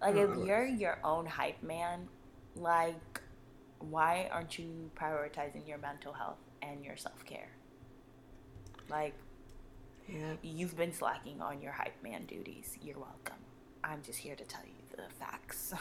Like, 0.00 0.16
if 0.16 0.30
you're 0.46 0.66
your 0.66 0.98
own 1.02 1.24
hype 1.24 1.62
man, 1.62 2.08
like, 2.56 3.20
why 3.78 4.28
aren't 4.30 4.58
you 4.58 4.90
prioritizing 4.96 5.66
your 5.66 5.78
mental 5.78 6.12
health 6.12 6.38
and 6.60 6.84
your 6.84 6.96
self 6.96 7.24
care? 7.24 7.48
Like, 8.90 9.14
yeah. 10.08 10.34
you've 10.42 10.76
been 10.76 10.92
slacking 10.92 11.40
on 11.40 11.62
your 11.62 11.72
hype 11.72 12.02
man 12.02 12.26
duties. 12.26 12.76
You're 12.82 12.98
welcome. 12.98 13.43
I'm 13.84 14.02
just 14.02 14.18
here 14.18 14.34
to 14.34 14.44
tell 14.44 14.64
you 14.64 14.96
the 14.96 15.02
facts. 15.18 15.74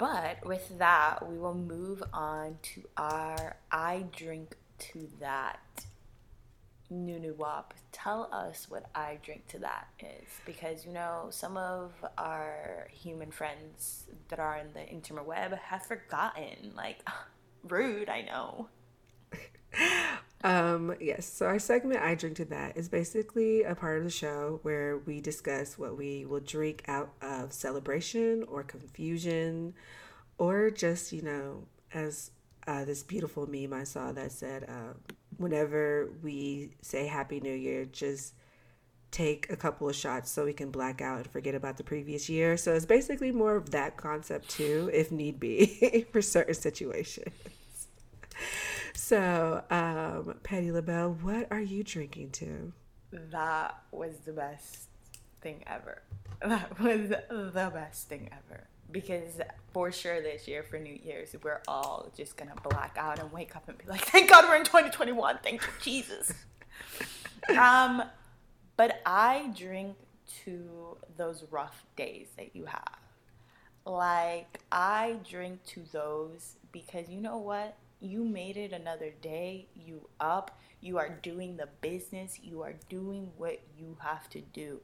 But 0.00 0.46
with 0.46 0.78
that, 0.78 1.28
we 1.28 1.36
will 1.36 1.54
move 1.54 2.02
on 2.14 2.56
to 2.62 2.82
our 2.96 3.56
I 3.70 4.06
drink 4.16 4.56
to 4.78 5.06
that. 5.20 5.60
Nunu 6.88 7.34
Wap, 7.34 7.74
tell 7.92 8.30
us 8.32 8.66
what 8.70 8.86
I 8.94 9.18
drink 9.22 9.46
to 9.48 9.58
that 9.58 9.88
is 10.00 10.26
because 10.46 10.86
you 10.86 10.92
know 10.92 11.26
some 11.28 11.58
of 11.58 11.92
our 12.16 12.88
human 12.90 13.30
friends 13.30 14.06
that 14.28 14.38
are 14.38 14.56
in 14.56 14.72
the 14.72 14.80
interweb 14.80 15.58
have 15.58 15.84
forgotten. 15.84 16.72
Like, 16.74 17.06
rude, 17.68 18.08
I 18.08 18.22
know. 18.22 18.68
um, 20.42 20.94
yes, 21.00 21.26
so 21.26 21.46
our 21.46 21.58
segment 21.58 22.00
I 22.00 22.14
drink 22.14 22.36
to 22.36 22.46
that 22.46 22.76
is 22.76 22.88
basically 22.88 23.62
a 23.62 23.74
part 23.74 23.98
of 23.98 24.04
the 24.04 24.10
show 24.10 24.60
where 24.62 24.98
we 24.98 25.20
discuss 25.20 25.78
what 25.78 25.98
we 25.98 26.24
will 26.24 26.40
drink 26.40 26.82
out 26.88 27.12
of 27.20 27.52
celebration 27.52 28.44
or 28.48 28.62
confusion 28.62 29.74
or 30.38 30.70
just, 30.70 31.12
you 31.12 31.20
know, 31.20 31.64
as 31.92 32.30
uh, 32.66 32.84
this 32.86 33.02
beautiful 33.02 33.46
meme 33.46 33.74
I 33.74 33.84
saw 33.84 34.12
that 34.12 34.32
said, 34.32 34.64
uh, 34.64 34.94
whenever 35.36 36.08
we 36.22 36.70
say 36.80 37.06
Happy 37.06 37.40
New 37.40 37.54
Year, 37.54 37.84
just 37.84 38.34
take 39.10 39.50
a 39.50 39.56
couple 39.56 39.88
of 39.88 39.96
shots 39.96 40.30
so 40.30 40.44
we 40.44 40.52
can 40.52 40.70
black 40.70 41.02
out 41.02 41.18
and 41.18 41.26
forget 41.26 41.54
about 41.54 41.76
the 41.76 41.84
previous 41.84 42.30
year. 42.30 42.56
So 42.56 42.74
it's 42.74 42.86
basically 42.86 43.32
more 43.32 43.56
of 43.56 43.70
that 43.70 43.98
concept 43.98 44.48
too, 44.48 44.88
if 44.92 45.10
need 45.10 45.38
be, 45.38 46.06
for 46.12 46.22
certain 46.22 46.54
situations. 46.54 47.34
So, 49.10 49.64
um, 49.70 50.38
Patti 50.44 50.70
LaBelle, 50.70 51.18
what 51.22 51.48
are 51.50 51.60
you 51.60 51.82
drinking 51.82 52.30
to? 52.30 52.72
That 53.10 53.76
was 53.90 54.18
the 54.24 54.30
best 54.30 54.86
thing 55.40 55.64
ever. 55.66 56.02
That 56.48 56.78
was 56.78 57.08
the 57.08 57.70
best 57.74 58.08
thing 58.08 58.30
ever. 58.30 58.68
Because 58.92 59.40
for 59.72 59.90
sure 59.90 60.22
this 60.22 60.46
year 60.46 60.62
for 60.62 60.78
New 60.78 60.96
Year's, 61.02 61.34
we're 61.42 61.60
all 61.66 62.12
just 62.16 62.36
gonna 62.36 62.54
black 62.70 62.94
out 62.96 63.18
and 63.18 63.32
wake 63.32 63.56
up 63.56 63.68
and 63.68 63.76
be 63.76 63.84
like, 63.88 64.04
"Thank 64.04 64.30
God 64.30 64.44
we're 64.48 64.54
in 64.54 64.64
2021. 64.64 65.40
Thank 65.42 65.62
you, 65.62 65.72
Jesus." 65.82 66.32
um, 67.58 68.04
but 68.76 69.02
I 69.04 69.50
drink 69.56 69.96
to 70.44 70.96
those 71.16 71.42
rough 71.50 71.84
days 71.96 72.28
that 72.36 72.54
you 72.54 72.66
have. 72.66 73.00
Like 73.84 74.60
I 74.70 75.16
drink 75.28 75.64
to 75.74 75.82
those 75.90 76.54
because 76.70 77.08
you 77.08 77.20
know 77.20 77.38
what? 77.38 77.76
You 78.00 78.24
made 78.24 78.56
it 78.56 78.72
another 78.72 79.12
day. 79.20 79.68
You 79.74 80.08
up. 80.20 80.58
You 80.80 80.98
are 80.98 81.10
doing 81.22 81.56
the 81.56 81.68
business. 81.80 82.38
You 82.42 82.62
are 82.62 82.74
doing 82.88 83.30
what 83.36 83.60
you 83.78 83.96
have 84.00 84.28
to 84.30 84.40
do. 84.40 84.80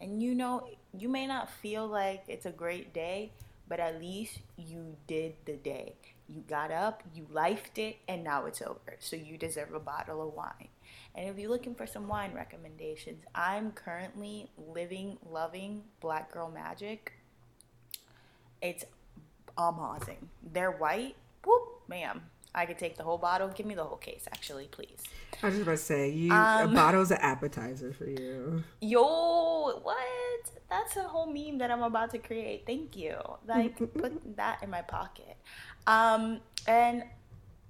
And 0.00 0.22
you 0.22 0.34
know, 0.34 0.68
you 0.92 1.08
may 1.08 1.26
not 1.26 1.50
feel 1.50 1.86
like 1.86 2.24
it's 2.28 2.46
a 2.46 2.50
great 2.50 2.92
day, 2.92 3.32
but 3.68 3.80
at 3.80 4.00
least 4.00 4.38
you 4.56 4.96
did 5.06 5.34
the 5.44 5.54
day. 5.56 5.94
You 6.28 6.42
got 6.48 6.70
up, 6.70 7.02
you 7.14 7.26
lifed 7.32 7.78
it, 7.78 7.98
and 8.08 8.24
now 8.24 8.46
it's 8.46 8.62
over. 8.62 8.96
So 9.00 9.16
you 9.16 9.36
deserve 9.36 9.74
a 9.74 9.80
bottle 9.80 10.22
of 10.26 10.34
wine. 10.34 10.68
And 11.14 11.28
if 11.28 11.38
you're 11.38 11.50
looking 11.50 11.74
for 11.74 11.86
some 11.86 12.08
wine 12.08 12.32
recommendations, 12.34 13.24
I'm 13.34 13.72
currently 13.72 14.50
living, 14.56 15.18
loving 15.28 15.82
Black 16.00 16.32
Girl 16.32 16.50
Magic. 16.50 17.12
it's 18.60 18.84
amazing. 19.58 20.28
They're 20.52 20.70
white. 20.72 21.16
Whoop, 21.44 21.82
ma'am. 21.88 22.22
I 22.54 22.66
could 22.66 22.78
take 22.78 22.96
the 22.96 23.02
whole 23.02 23.18
bottle. 23.18 23.48
Give 23.48 23.66
me 23.66 23.74
the 23.74 23.84
whole 23.84 23.96
case, 23.96 24.26
actually, 24.32 24.66
please. 24.66 25.02
I 25.42 25.46
was 25.46 25.54
just 25.54 25.62
about 25.62 25.72
to 25.72 25.76
say, 25.78 26.10
you 26.10 26.32
um, 26.32 26.70
a 26.70 26.74
bottle's 26.74 27.10
an 27.10 27.18
appetizer 27.20 27.92
for 27.92 28.06
you. 28.06 28.62
Yo, 28.80 29.80
what? 29.82 29.96
That's 30.68 30.96
a 30.96 31.02
whole 31.02 31.26
meme 31.26 31.58
that 31.58 31.70
I'm 31.70 31.82
about 31.82 32.10
to 32.10 32.18
create. 32.18 32.64
Thank 32.66 32.96
you. 32.96 33.16
Like, 33.46 33.76
put 33.94 34.36
that 34.36 34.62
in 34.62 34.70
my 34.70 34.82
pocket. 34.82 35.36
Um, 35.86 36.40
and 36.66 37.04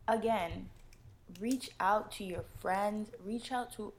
again, 0.09 0.69
reach 1.41 1.71
out 1.81 2.13
to 2.13 2.25
your 2.25 2.45
friends. 2.61 3.11
Reach 3.25 3.53
out 3.53 3.73
to 3.75 3.93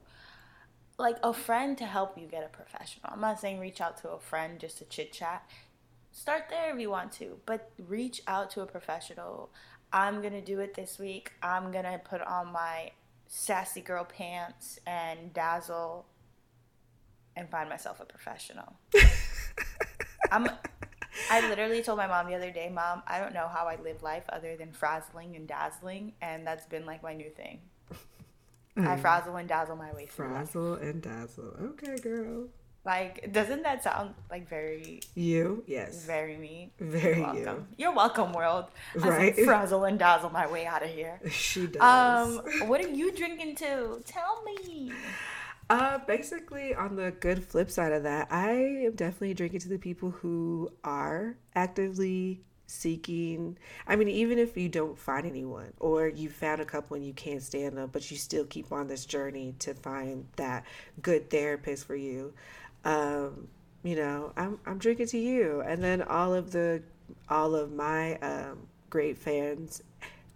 like 0.98 1.16
a 1.22 1.32
friend 1.32 1.76
to 1.78 1.84
help 1.86 2.16
you 2.18 2.26
get 2.26 2.44
a 2.44 2.48
professional. 2.48 3.10
I'm 3.12 3.20
not 3.20 3.40
saying 3.40 3.58
reach 3.58 3.80
out 3.80 3.96
to 4.02 4.10
a 4.10 4.20
friend 4.20 4.60
just 4.60 4.78
to 4.78 4.84
chit 4.84 5.12
chat. 5.12 5.48
Start 6.12 6.44
there 6.48 6.72
if 6.72 6.80
you 6.80 6.90
want 6.90 7.10
to, 7.14 7.38
but 7.44 7.72
reach 7.88 8.22
out 8.28 8.50
to 8.52 8.60
a 8.60 8.66
professional. 8.66 9.50
I'm 9.94 10.20
gonna 10.22 10.40
do 10.40 10.58
it 10.58 10.74
this 10.74 10.98
week. 10.98 11.30
I'm 11.40 11.70
gonna 11.70 12.00
put 12.04 12.20
on 12.20 12.52
my 12.52 12.90
sassy 13.28 13.80
girl 13.80 14.04
pants 14.04 14.80
and 14.88 15.32
dazzle 15.32 16.04
and 17.36 17.48
find 17.48 17.68
myself 17.68 18.00
a 18.00 18.04
professional. 18.04 18.74
I'm 20.32 20.48
I 21.30 21.48
literally 21.48 21.80
told 21.80 21.98
my 21.98 22.08
mom 22.08 22.26
the 22.26 22.34
other 22.34 22.50
day, 22.50 22.68
Mom, 22.68 23.04
I 23.06 23.20
don't 23.20 23.32
know 23.32 23.46
how 23.46 23.66
I 23.68 23.76
live 23.76 24.02
life 24.02 24.24
other 24.30 24.56
than 24.56 24.72
frazzling 24.72 25.36
and 25.36 25.46
dazzling, 25.46 26.12
and 26.20 26.44
that's 26.44 26.66
been 26.66 26.86
like 26.86 27.04
my 27.04 27.14
new 27.14 27.30
thing. 27.30 27.60
Mm. 28.76 28.88
I 28.88 28.96
frazzle 28.96 29.36
and 29.36 29.48
dazzle 29.48 29.76
my 29.76 29.92
way 29.92 30.06
through. 30.06 30.26
Frazzle 30.28 30.72
life. 30.72 30.82
and 30.82 31.02
dazzle. 31.02 31.56
Okay, 31.62 31.96
girl. 31.98 32.48
Like, 32.84 33.32
doesn't 33.32 33.62
that 33.62 33.82
sound 33.82 34.14
like 34.30 34.46
very 34.48 35.00
you? 35.14 35.64
Yes. 35.66 36.04
Very 36.04 36.36
me. 36.36 36.70
Very 36.78 37.16
You're 37.16 37.24
welcome. 37.24 37.66
you. 37.70 37.84
You're 37.84 37.94
welcome, 37.94 38.32
world. 38.32 38.66
I 39.02 39.08
right. 39.08 39.36
frazzle 39.36 39.84
and 39.84 39.98
dazzle 39.98 40.30
my 40.30 40.46
way 40.46 40.66
out 40.66 40.82
of 40.82 40.90
here. 40.90 41.18
She 41.30 41.66
does. 41.66 41.80
Um, 41.80 42.68
what 42.68 42.84
are 42.84 42.88
you 42.88 43.10
drinking 43.12 43.56
to? 43.56 44.02
Tell 44.04 44.42
me. 44.44 44.92
Uh, 45.70 45.98
basically, 46.06 46.74
on 46.74 46.94
the 46.96 47.10
good 47.12 47.42
flip 47.42 47.70
side 47.70 47.92
of 47.92 48.02
that, 48.02 48.28
I 48.30 48.50
am 48.50 48.92
definitely 48.92 49.32
drinking 49.32 49.60
to 49.60 49.68
the 49.68 49.78
people 49.78 50.10
who 50.10 50.70
are 50.84 51.36
actively 51.54 52.42
seeking. 52.66 53.56
I 53.86 53.96
mean, 53.96 54.08
even 54.08 54.38
if 54.38 54.56
you 54.56 54.68
don't 54.68 54.98
find 54.98 55.26
anyone 55.26 55.72
or 55.80 56.08
you 56.08 56.28
found 56.28 56.60
a 56.60 56.64
couple 56.64 56.96
and 56.96 57.06
you 57.06 57.12
can't 57.12 57.42
stand 57.42 57.76
them, 57.76 57.90
but 57.92 58.10
you 58.10 58.16
still 58.16 58.44
keep 58.44 58.72
on 58.72 58.88
this 58.88 59.04
journey 59.04 59.54
to 59.60 59.74
find 59.74 60.26
that 60.36 60.64
good 61.00 61.30
therapist 61.30 61.86
for 61.86 61.96
you. 61.96 62.34
Um, 62.84 63.48
you 63.82 63.96
know, 63.96 64.32
I'm 64.36 64.58
I'm 64.66 64.78
drinking 64.78 65.08
to 65.08 65.18
you, 65.18 65.62
and 65.66 65.82
then 65.82 66.02
all 66.02 66.34
of 66.34 66.50
the 66.52 66.82
all 67.28 67.54
of 67.54 67.72
my 67.72 68.16
um, 68.18 68.66
great 68.90 69.18
fans, 69.18 69.82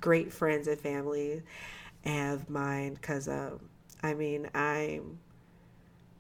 great 0.01 0.33
friends 0.33 0.69
and 0.69 0.79
family 0.79 1.43
have 2.05 2.49
mine 2.49 2.95
because 2.95 3.29
um, 3.29 3.61
I 4.03 4.15
mean, 4.15 4.49
I'm, 4.55 5.19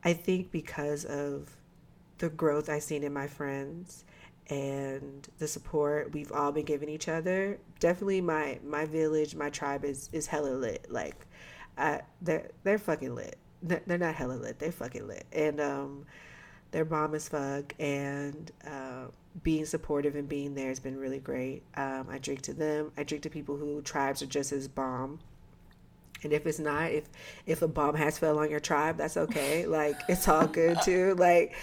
I 0.04 0.12
think 0.12 0.50
because 0.50 1.04
of 1.04 1.48
the 2.18 2.28
growth 2.28 2.68
I've 2.68 2.82
seen 2.82 3.04
in 3.04 3.12
my 3.12 3.26
friends 3.26 4.04
and 4.50 5.28
the 5.38 5.46
support 5.46 6.12
we've 6.12 6.32
all 6.32 6.52
been 6.52 6.64
giving 6.64 6.88
each 6.88 7.08
other, 7.08 7.58
definitely 7.80 8.20
my 8.20 8.58
my 8.64 8.84
village, 8.86 9.34
my 9.34 9.50
tribe 9.50 9.84
is 9.84 10.08
is 10.12 10.26
hella 10.26 10.48
lit. 10.50 10.86
Like, 10.90 11.26
I, 11.76 12.00
they're 12.22 12.50
they're 12.64 12.78
fucking 12.78 13.14
lit. 13.14 13.38
They're 13.62 13.98
not 13.98 14.14
hella 14.14 14.34
lit. 14.34 14.58
They're 14.58 14.72
fucking 14.72 15.06
lit, 15.06 15.26
and 15.32 15.60
um, 15.60 16.06
they're 16.70 16.84
bomb 16.84 17.14
as 17.14 17.28
fuck. 17.28 17.74
And 17.78 18.50
uh, 18.66 19.06
being 19.42 19.64
supportive 19.64 20.14
and 20.16 20.28
being 20.28 20.54
there 20.54 20.68
has 20.68 20.80
been 20.80 20.96
really 20.96 21.18
great. 21.18 21.62
Um, 21.76 22.06
I 22.10 22.18
drink 22.18 22.42
to 22.42 22.54
them. 22.54 22.92
I 22.96 23.02
drink 23.02 23.22
to 23.24 23.30
people 23.30 23.56
who 23.56 23.82
tribes 23.82 24.22
are 24.22 24.26
just 24.26 24.52
as 24.52 24.68
bomb 24.68 25.18
and 26.22 26.32
if 26.32 26.46
it's 26.46 26.58
not, 26.58 26.90
if 26.90 27.08
if 27.46 27.62
a 27.62 27.68
bomb 27.68 27.94
has 27.94 28.18
fell 28.18 28.38
on 28.38 28.50
your 28.50 28.60
tribe, 28.60 28.96
that's 28.96 29.16
okay. 29.16 29.66
like 29.78 30.00
it's 30.08 30.28
all 30.28 30.46
good 30.46 30.80
too. 30.82 31.14
Like 31.14 31.54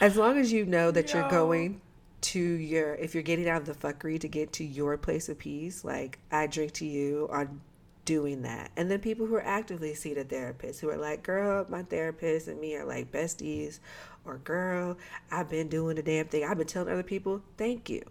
as 0.00 0.16
long 0.16 0.38
as 0.38 0.52
you 0.52 0.66
know 0.66 0.90
that 0.90 1.12
Yo. 1.12 1.20
you're 1.20 1.30
going 1.30 1.80
to 2.22 2.40
your 2.40 2.94
if 2.94 3.14
you're 3.14 3.22
getting 3.22 3.48
out 3.48 3.62
of 3.62 3.66
the 3.66 3.74
fuckery 3.74 4.20
to 4.20 4.28
get 4.28 4.52
to 4.54 4.64
your 4.64 4.96
place 4.98 5.28
of 5.28 5.38
peace, 5.38 5.84
like 5.84 6.18
I 6.30 6.46
drink 6.46 6.72
to 6.74 6.86
you 6.86 7.28
on 7.32 7.60
doing 8.04 8.42
that. 8.42 8.70
And 8.76 8.90
then 8.90 9.00
people 9.00 9.26
who 9.26 9.34
are 9.36 9.46
actively 9.46 9.94
see 9.94 10.14
the 10.14 10.24
therapist 10.24 10.80
who 10.80 10.90
are 10.90 10.96
like, 10.96 11.22
girl, 11.22 11.66
my 11.68 11.82
therapist 11.82 12.48
and 12.48 12.60
me 12.60 12.76
are 12.76 12.84
like 12.84 13.12
besties, 13.12 13.78
or 14.24 14.38
girl, 14.38 14.96
I've 15.30 15.48
been 15.48 15.68
doing 15.68 15.96
the 15.96 16.02
damn 16.02 16.26
thing. 16.26 16.44
I've 16.44 16.58
been 16.58 16.66
telling 16.66 16.92
other 16.92 17.02
people, 17.02 17.42
thank 17.56 17.90
you. 17.90 18.02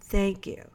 Thank 0.00 0.46
you. 0.46 0.68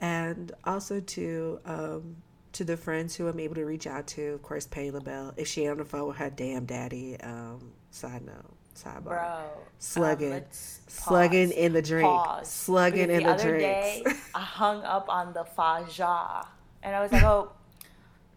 And 0.00 0.52
also 0.64 1.00
to 1.00 1.60
um, 1.64 2.16
to 2.52 2.64
the 2.64 2.76
friends 2.76 3.14
who 3.14 3.28
I'm 3.28 3.38
able 3.38 3.54
to 3.56 3.64
reach 3.64 3.86
out 3.86 4.06
to, 4.08 4.22
of 4.28 4.42
course, 4.42 4.66
Patti 4.66 4.90
LaBelle. 4.90 5.34
If 5.36 5.46
she 5.46 5.68
on 5.68 5.76
the 5.76 5.84
phone 5.84 6.08
with 6.08 6.16
her 6.16 6.30
damn 6.30 6.64
daddy, 6.64 7.18
um, 7.20 7.72
side 7.90 8.24
note, 8.24 8.54
sidebar. 8.74 9.04
Bro. 9.04 9.44
Slugging. 9.78 10.32
Um, 10.32 10.42
slugging 10.50 11.50
in 11.50 11.72
the 11.72 11.82
drink. 11.82 12.06
Pause. 12.06 12.48
Slugging 12.48 13.10
in 13.10 13.18
the, 13.18 13.24
the 13.24 13.28
other 13.30 13.58
Day, 13.58 14.02
I 14.34 14.40
hung 14.40 14.82
up 14.84 15.08
on 15.08 15.32
the 15.32 15.44
Faja. 15.44 16.46
And 16.82 16.94
I 16.94 17.02
was 17.02 17.12
like, 17.12 17.24
oh, 17.24 17.52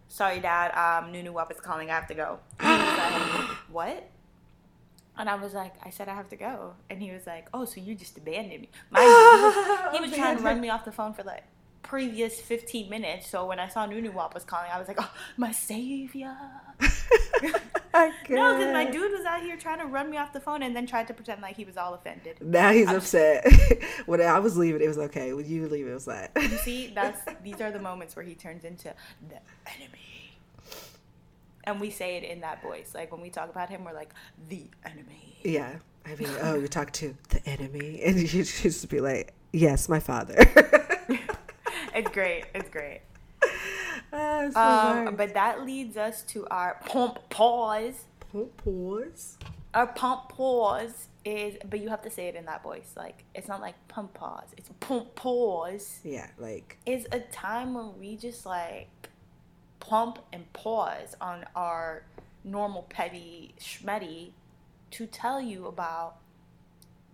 sorry, 0.10 0.40
Dad. 0.42 0.72
Um, 0.76 1.12
Nunu 1.12 1.32
Wap 1.32 1.52
is 1.52 1.60
calling. 1.60 1.90
I 1.90 1.96
have 1.96 2.08
to 2.08 2.16
go. 2.16 2.40
Like, 2.60 3.50
what? 3.72 4.10
And 5.18 5.30
I 5.30 5.36
was 5.36 5.54
like, 5.54 5.74
I 5.84 5.90
said 5.90 6.08
I 6.08 6.16
have 6.16 6.30
to 6.30 6.36
go. 6.36 6.74
And 6.90 7.02
he 7.02 7.12
was 7.12 7.28
like, 7.28 7.48
oh, 7.54 7.66
so 7.66 7.82
you 7.82 7.96
just 7.96 8.18
abandoned 8.18 8.62
me. 8.62 8.70
You, 8.96 9.02
he 9.02 9.06
was, 9.06 9.94
he 9.94 10.02
was 10.02 10.12
trying 10.14 10.38
to 10.38 10.44
run 10.44 10.62
me 10.62 10.70
off 10.70 10.86
the 10.86 10.92
phone 10.92 11.14
for 11.14 11.24
like 11.24 11.44
previous 11.82 12.40
15 12.40 12.90
minutes. 12.90 13.30
So 13.30 13.46
when 13.46 13.60
I 13.60 13.68
saw 13.68 13.86
Nunu 13.86 14.12
Wap 14.12 14.34
was 14.34 14.44
calling, 14.44 14.70
I 14.72 14.80
was 14.80 14.88
like, 14.88 14.98
oh, 15.00 15.12
my 15.38 15.52
savior. 15.52 16.36
no, 17.94 18.12
because 18.30 18.74
my 18.74 18.86
dude 18.90 19.12
was 19.12 19.26
out 19.26 19.42
here 19.42 19.58
trying 19.58 19.80
to 19.80 19.86
run 19.86 20.10
me 20.10 20.18
off 20.18 20.32
the 20.32 20.40
phone 20.40 20.64
and 20.64 20.76
then 20.76 20.86
tried 20.86 21.08
to 21.08 21.14
pretend 21.14 21.42
like 21.42 21.56
he 21.56 21.66
was 21.66 21.78
all 21.78 21.94
offended. 21.94 22.38
Now 22.42 22.72
he's 22.72 22.88
upset. 22.88 23.48
when 24.06 24.22
I 24.22 24.40
was 24.40 24.58
leaving, 24.58 24.82
it 24.82 24.88
was 24.88 24.98
okay. 24.98 25.34
When 25.34 25.50
you 25.50 25.68
leave, 25.68 25.88
it 25.88 25.94
was 25.94 26.08
like. 26.08 26.32
you 26.36 26.58
see, 26.58 26.92
that's 26.94 27.22
these 27.44 27.60
are 27.62 27.72
the 27.72 27.80
moments 27.80 28.16
where 28.16 28.24
he 28.24 28.36
turns 28.36 28.64
into 28.64 28.94
the 29.28 29.40
enemy. 29.76 30.38
And 31.64 31.80
we 31.80 31.90
say 31.90 32.18
it 32.18 32.24
in 32.24 32.42
that 32.42 32.62
voice. 32.62 32.94
Like 32.94 33.12
when 33.12 33.22
we 33.22 33.30
talk 33.30 33.50
about 33.50 33.70
him, 33.70 33.84
we're 33.84 33.94
like, 33.94 34.14
the 34.48 34.64
enemy. 34.86 35.38
Yeah. 35.44 35.76
I 36.06 36.16
mean, 36.16 36.30
oh, 36.42 36.56
you 36.56 36.68
talk 36.68 36.92
to 36.94 37.16
the 37.30 37.46
enemy. 37.48 38.02
And 38.04 38.18
you 38.18 38.44
just 38.44 38.90
be 38.90 39.02
like, 39.02 39.34
yes, 39.52 39.90
my 39.90 40.00
father 40.00 40.36
it's 42.00 42.10
great. 42.12 42.46
It's 42.56 42.70
great. 42.70 43.02
Uh, 44.12 44.50
so 44.50 44.60
um, 44.60 45.16
but 45.16 45.36
that 45.36 45.64
leads 45.68 45.96
us 45.96 46.24
to 46.24 46.44
our 46.48 46.80
pump 46.88 47.20
pause. 47.30 48.06
Pump 48.32 48.58
pause. 48.58 49.38
Our 49.76 49.86
pump 49.86 50.30
pause 50.30 51.10
is, 51.24 51.58
but 51.70 51.80
you 51.80 51.90
have 51.90 52.02
to 52.02 52.10
say 52.10 52.28
it 52.28 52.34
in 52.34 52.46
that 52.46 52.64
voice. 52.64 52.94
Like 52.98 53.24
it's 53.36 53.48
not 53.48 53.62
like 53.62 53.76
pump 53.88 54.16
pause. 54.16 54.48
It's 54.58 54.68
pump 54.80 55.14
pause. 55.14 56.00
Yeah, 56.04 56.26
like 56.40 56.80
is 56.88 57.06
a 57.12 57.20
time 57.20 57.76
when 57.76 58.00
we 58.00 58.16
just 58.16 58.48
like 58.48 58.90
pump 59.80 60.18
and 60.34 60.52
pause 60.54 61.16
on 61.22 61.46
our 61.56 62.02
normal 62.44 62.88
petty 62.90 63.54
schmetty 63.60 64.32
to 64.90 65.06
tell 65.06 65.40
you 65.40 65.68
about 65.68 66.16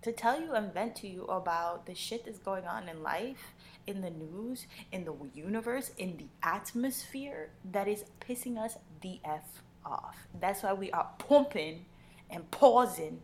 to 0.01 0.11
tell 0.11 0.39
you 0.39 0.53
and 0.53 0.73
vent 0.73 0.95
to 0.95 1.07
you 1.07 1.25
about 1.25 1.88
the 1.88 1.95
shit 1.95 2.25
that's 2.25 2.38
going 2.38 2.65
on 2.65 2.88
in 2.88 3.01
life 3.01 3.55
in 3.88 4.01
the 4.01 4.09
news, 4.09 4.67
in 4.91 5.05
the 5.05 5.13
universe, 5.33 5.91
in 5.97 6.17
the 6.17 6.25
atmosphere 6.43 7.49
that 7.71 7.88
is 7.88 8.05
pissing 8.19 8.57
us 8.57 8.77
the 9.01 9.19
F 9.23 9.63
off. 9.86 10.27
That's 10.39 10.63
why 10.63 10.73
we 10.73 10.91
are 10.91 11.09
pumping 11.19 11.86
and 12.29 12.49
pausing 12.51 13.21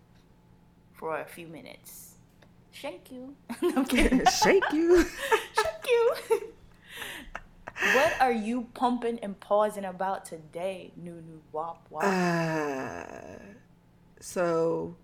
for 0.94 1.20
a 1.20 1.26
few 1.26 1.48
minutes. 1.48 2.16
Thank 2.82 3.12
you. 3.12 3.36
I'm 3.62 3.86
kidding. 3.86 4.24
Shake 4.44 4.72
you. 4.72 5.04
Shake 5.56 5.88
you. 5.88 6.16
what 7.94 8.14
are 8.22 8.32
you 8.32 8.68
pumping 8.74 9.20
and 9.20 9.40
pausing 9.40 9.86
about 9.86 10.26
today, 10.26 10.92
Nunu 10.96 11.42
Wop 11.52 11.86
Wop? 11.90 12.04
Uh, 12.04 13.04
so, 14.20 14.96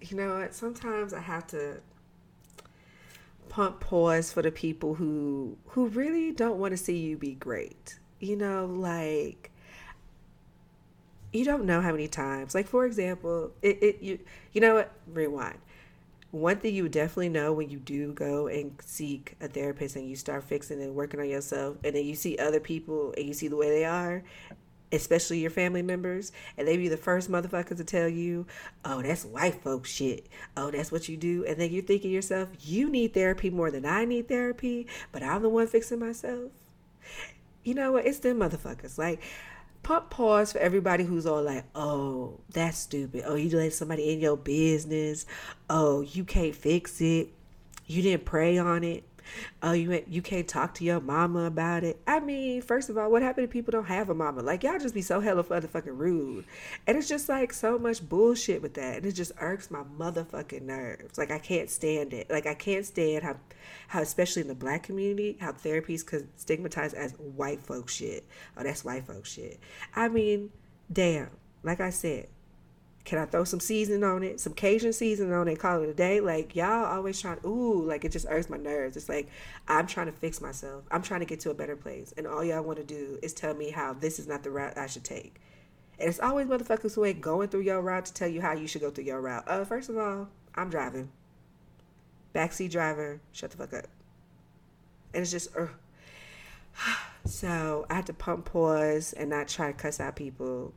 you 0.00 0.16
know 0.16 0.38
what? 0.38 0.54
Sometimes 0.54 1.12
I 1.12 1.20
have 1.20 1.46
to 1.48 1.80
pump 3.50 3.80
pause 3.80 4.32
for 4.32 4.40
the 4.40 4.50
people 4.50 4.94
who 4.94 5.58
who 5.66 5.88
really 5.88 6.32
don't 6.32 6.58
want 6.58 6.70
to 6.70 6.78
see 6.78 6.96
you 6.96 7.18
be 7.18 7.34
great. 7.34 7.98
You 8.18 8.36
know, 8.36 8.64
like 8.64 9.50
you 11.32 11.44
don't 11.44 11.64
know 11.64 11.82
how 11.82 11.90
many 11.90 12.08
times. 12.08 12.54
Like 12.54 12.66
for 12.66 12.86
example, 12.86 13.52
it, 13.60 13.82
it 13.82 13.98
you 14.00 14.18
you 14.52 14.62
know 14.62 14.76
what? 14.76 14.92
Rewind. 15.12 15.58
One 16.30 16.58
thing 16.58 16.74
you 16.76 16.88
definitely 16.88 17.28
know 17.28 17.52
when 17.52 17.70
you 17.70 17.78
do 17.78 18.12
go 18.12 18.46
and 18.46 18.72
seek 18.84 19.34
a 19.40 19.48
therapist 19.48 19.96
and 19.96 20.08
you 20.08 20.14
start 20.14 20.44
fixing 20.44 20.80
and 20.80 20.94
working 20.94 21.18
on 21.18 21.28
yourself, 21.28 21.76
and 21.82 21.94
then 21.94 22.04
you 22.04 22.14
see 22.14 22.38
other 22.38 22.60
people 22.60 23.12
and 23.16 23.26
you 23.26 23.34
see 23.34 23.48
the 23.48 23.56
way 23.56 23.68
they 23.68 23.84
are, 23.84 24.22
especially 24.92 25.38
your 25.38 25.50
family 25.50 25.82
members, 25.82 26.32
and 26.56 26.66
they 26.66 26.76
be 26.76 26.88
the 26.88 26.96
first 26.96 27.30
motherfuckers 27.30 27.76
to 27.76 27.84
tell 27.84 28.08
you, 28.08 28.46
oh, 28.84 29.02
that's 29.02 29.24
white 29.24 29.62
folks 29.62 29.90
shit. 29.90 30.26
Oh, 30.56 30.70
that's 30.70 30.90
what 30.90 31.08
you 31.08 31.16
do. 31.16 31.44
And 31.44 31.56
then 31.58 31.70
you're 31.70 31.82
thinking 31.82 32.10
yourself, 32.10 32.48
you 32.60 32.90
need 32.90 33.14
therapy 33.14 33.50
more 33.50 33.70
than 33.70 33.86
I 33.86 34.04
need 34.04 34.28
therapy, 34.28 34.86
but 35.12 35.22
I'm 35.22 35.42
the 35.42 35.48
one 35.48 35.66
fixing 35.66 36.00
myself. 36.00 36.50
You 37.62 37.74
know 37.74 37.92
what? 37.92 38.06
It's 38.06 38.18
them 38.18 38.38
motherfuckers. 38.38 38.98
Like, 38.98 39.20
pump 39.82 40.10
pause 40.10 40.52
for 40.52 40.58
everybody 40.58 41.04
who's 41.04 41.26
all 41.26 41.42
like, 41.42 41.64
oh, 41.74 42.40
that's 42.50 42.78
stupid. 42.78 43.24
Oh, 43.26 43.34
you 43.34 43.56
let 43.56 43.72
somebody 43.72 44.12
in 44.12 44.20
your 44.20 44.36
business. 44.36 45.26
Oh, 45.68 46.00
you 46.00 46.24
can't 46.24 46.54
fix 46.54 47.00
it. 47.00 47.28
You 47.86 48.02
didn't 48.02 48.24
pray 48.24 48.56
on 48.56 48.84
it 48.84 49.04
oh, 49.62 49.72
you 49.72 50.02
you 50.08 50.22
can't 50.22 50.48
talk 50.48 50.74
to 50.74 50.84
your 50.84 51.00
mama 51.00 51.44
about 51.44 51.84
it. 51.84 52.00
I 52.06 52.20
mean, 52.20 52.62
first 52.62 52.88
of 52.88 52.98
all, 52.98 53.10
what 53.10 53.22
happened 53.22 53.44
if 53.44 53.50
people 53.50 53.72
don't 53.72 53.86
have 53.86 54.10
a 54.10 54.14
mama? 54.14 54.42
Like 54.42 54.62
y'all 54.62 54.78
just 54.78 54.94
be 54.94 55.02
so 55.02 55.20
hella 55.20 55.44
motherfucking 55.44 55.96
rude, 55.98 56.44
and 56.86 56.96
it's 56.96 57.08
just 57.08 57.28
like 57.28 57.52
so 57.52 57.78
much 57.78 58.06
bullshit 58.08 58.62
with 58.62 58.74
that, 58.74 58.98
and 58.98 59.06
it 59.06 59.12
just 59.12 59.32
irks 59.40 59.70
my 59.70 59.82
motherfucking 59.98 60.62
nerves. 60.62 61.18
Like 61.18 61.30
I 61.30 61.38
can't 61.38 61.70
stand 61.70 62.12
it. 62.12 62.30
Like 62.30 62.46
I 62.46 62.54
can't 62.54 62.86
stand 62.86 63.24
how, 63.24 63.36
how 63.88 64.02
especially 64.02 64.42
in 64.42 64.48
the 64.48 64.54
black 64.54 64.82
community, 64.84 65.36
how 65.40 65.52
therapy 65.52 65.94
is 65.94 66.04
stigmatized 66.36 66.94
as 66.94 67.12
white 67.12 67.60
folk 67.60 67.88
shit. 67.88 68.24
Oh, 68.56 68.62
that's 68.62 68.84
white 68.84 69.06
folk 69.06 69.26
shit. 69.26 69.58
I 69.94 70.08
mean, 70.08 70.50
damn. 70.92 71.30
Like 71.62 71.80
I 71.80 71.90
said, 71.90 72.28
can 73.10 73.18
I 73.18 73.24
throw 73.26 73.42
some 73.42 73.58
seasoning 73.58 74.04
on 74.04 74.22
it, 74.22 74.38
some 74.38 74.54
Cajun 74.54 74.92
seasoning 74.92 75.32
on 75.32 75.48
it, 75.48 75.58
call 75.58 75.82
it 75.82 75.88
a 75.88 75.92
day? 75.92 76.20
Like 76.20 76.54
y'all 76.54 76.84
always 76.84 77.20
trying, 77.20 77.40
ooh, 77.44 77.82
like 77.82 78.04
it 78.04 78.12
just 78.12 78.24
irks 78.30 78.48
my 78.48 78.56
nerves. 78.56 78.96
It's 78.96 79.08
like 79.08 79.26
I'm 79.66 79.88
trying 79.88 80.06
to 80.06 80.12
fix 80.12 80.40
myself. 80.40 80.84
I'm 80.92 81.02
trying 81.02 81.18
to 81.18 81.26
get 81.26 81.40
to 81.40 81.50
a 81.50 81.54
better 81.54 81.74
place, 81.74 82.14
and 82.16 82.24
all 82.24 82.44
y'all 82.44 82.62
want 82.62 82.78
to 82.78 82.84
do 82.84 83.18
is 83.20 83.32
tell 83.32 83.52
me 83.52 83.72
how 83.72 83.94
this 83.94 84.20
is 84.20 84.28
not 84.28 84.44
the 84.44 84.50
route 84.52 84.78
I 84.78 84.86
should 84.86 85.02
take. 85.02 85.40
And 85.98 86.08
it's 86.08 86.20
always 86.20 86.46
motherfuckers 86.46 86.94
who 86.94 87.04
ain't 87.04 87.20
going 87.20 87.48
through 87.48 87.62
your 87.62 87.80
route 87.80 88.04
to 88.04 88.14
tell 88.14 88.28
you 88.28 88.42
how 88.42 88.52
you 88.52 88.68
should 88.68 88.80
go 88.80 88.92
through 88.92 89.04
your 89.04 89.20
route. 89.20 89.42
Uh, 89.48 89.64
first 89.64 89.88
of 89.88 89.98
all, 89.98 90.28
I'm 90.54 90.70
driving. 90.70 91.10
Backseat 92.32 92.70
driver, 92.70 93.20
shut 93.32 93.50
the 93.50 93.56
fuck 93.56 93.74
up. 93.74 93.86
And 95.12 95.22
it's 95.22 95.32
just, 95.32 95.56
uh. 95.56 95.66
so 97.24 97.86
I 97.90 97.94
had 97.94 98.06
to 98.06 98.14
pump 98.14 98.44
pause 98.44 99.12
and 99.14 99.30
not 99.30 99.48
try 99.48 99.72
to 99.72 99.76
cuss 99.76 99.98
out 99.98 100.14
people 100.14 100.74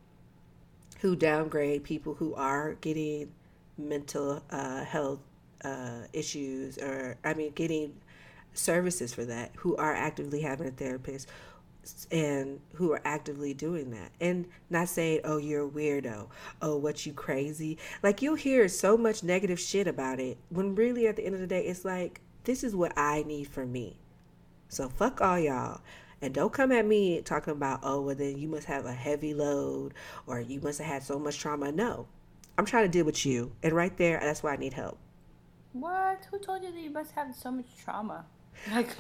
who 1.04 1.18
downgrade 1.18 1.84
people 1.84 2.14
who 2.14 2.34
are 2.36 2.76
getting 2.76 3.30
mental 3.78 4.42
uh, 4.52 4.86
health 4.86 5.20
uh, 5.66 6.04
issues 6.14 6.78
or 6.78 7.18
I 7.26 7.34
mean 7.34 7.52
getting 7.52 7.94
services 8.54 9.14
for 9.14 9.26
that 9.26 9.52
who 9.58 9.76
are 9.76 9.94
actively 9.94 10.40
having 10.40 10.66
a 10.66 10.72
therapist 10.72 11.28
and 12.10 12.62
who 12.76 12.94
are 12.94 13.02
actively 13.04 13.54
doing 13.54 13.92
that. 13.92 14.12
And 14.22 14.46
not 14.70 14.88
saying 14.88 15.20
oh 15.26 15.36
you're 15.36 15.68
a 15.68 15.70
weirdo. 15.70 16.28
Oh 16.62 16.78
what 16.78 17.06
you 17.06 17.12
crazy. 17.12 17.78
Like 18.02 18.22
you'll 18.22 18.36
hear 18.36 18.70
so 18.70 18.96
much 18.96 19.24
negative 19.24 19.60
shit 19.60 19.88
about 19.88 20.22
it 20.22 20.38
when 20.48 20.74
really 20.74 21.06
at 21.08 21.18
the 21.18 21.26
end 21.26 21.36
of 21.36 21.42
the 21.42 21.48
day 21.48 21.66
it's 21.66 21.84
like 21.84 22.22
this 22.46 22.64
is 22.64 22.78
what 22.78 22.98
i 22.98 23.24
need 23.24 23.50
for 23.50 23.66
me. 23.66 23.98
So 24.70 24.88
fuck 24.88 25.20
all 25.20 25.38
y'all 25.38 25.82
and 26.24 26.34
don't 26.34 26.54
come 26.54 26.72
at 26.72 26.86
me 26.86 27.22
talking 27.22 27.52
about, 27.52 27.82
oh, 27.84 28.00
well, 28.00 28.16
then 28.16 28.38
you 28.38 28.48
must 28.48 28.66
have 28.68 28.86
a 28.86 28.94
heavy 28.94 29.34
load 29.34 29.94
or 30.26 30.40
you 30.40 30.62
must 30.62 30.80
have 30.80 30.88
had 30.88 31.04
so 31.04 31.20
much 31.20 31.38
trauma. 31.38 31.70
No, 31.70 32.08
I'm 32.58 32.64
trying 32.64 32.86
to 32.86 32.90
deal 32.90 33.04
with 33.04 33.26
you. 33.26 33.52
And 33.62 33.74
right 33.74 33.96
there, 33.98 34.22
that's 34.22 34.42
why 34.42 34.54
I 34.54 34.56
need 34.56 34.72
help. 34.72 34.98
What? 35.74 36.26
Who 36.32 36.40
told 36.40 36.64
you 36.64 36.72
that 36.72 36.80
you 36.80 36.92
must 36.92 37.12
have 37.12 37.36
so 37.36 37.52
much 37.52 37.66
trauma? 37.84 38.26
Like, 38.72 38.96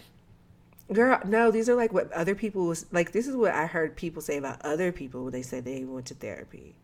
girl, 0.92 1.22
no, 1.26 1.50
these 1.50 1.70
are 1.70 1.76
like 1.76 1.94
what 1.94 2.12
other 2.12 2.36
people 2.36 2.66
was 2.66 2.88
like. 2.92 3.14
This 3.14 3.28
is 3.28 3.36
what 3.36 3.54
I 3.54 3.68
heard 3.68 3.96
people 3.96 4.22
say 4.22 4.36
about 4.36 4.62
other 4.66 4.92
people 4.92 5.24
when 5.24 5.32
they 5.32 5.44
say 5.44 5.62
they 5.62 5.86
went 5.86 6.08
to 6.08 6.16
therapy. 6.16 6.76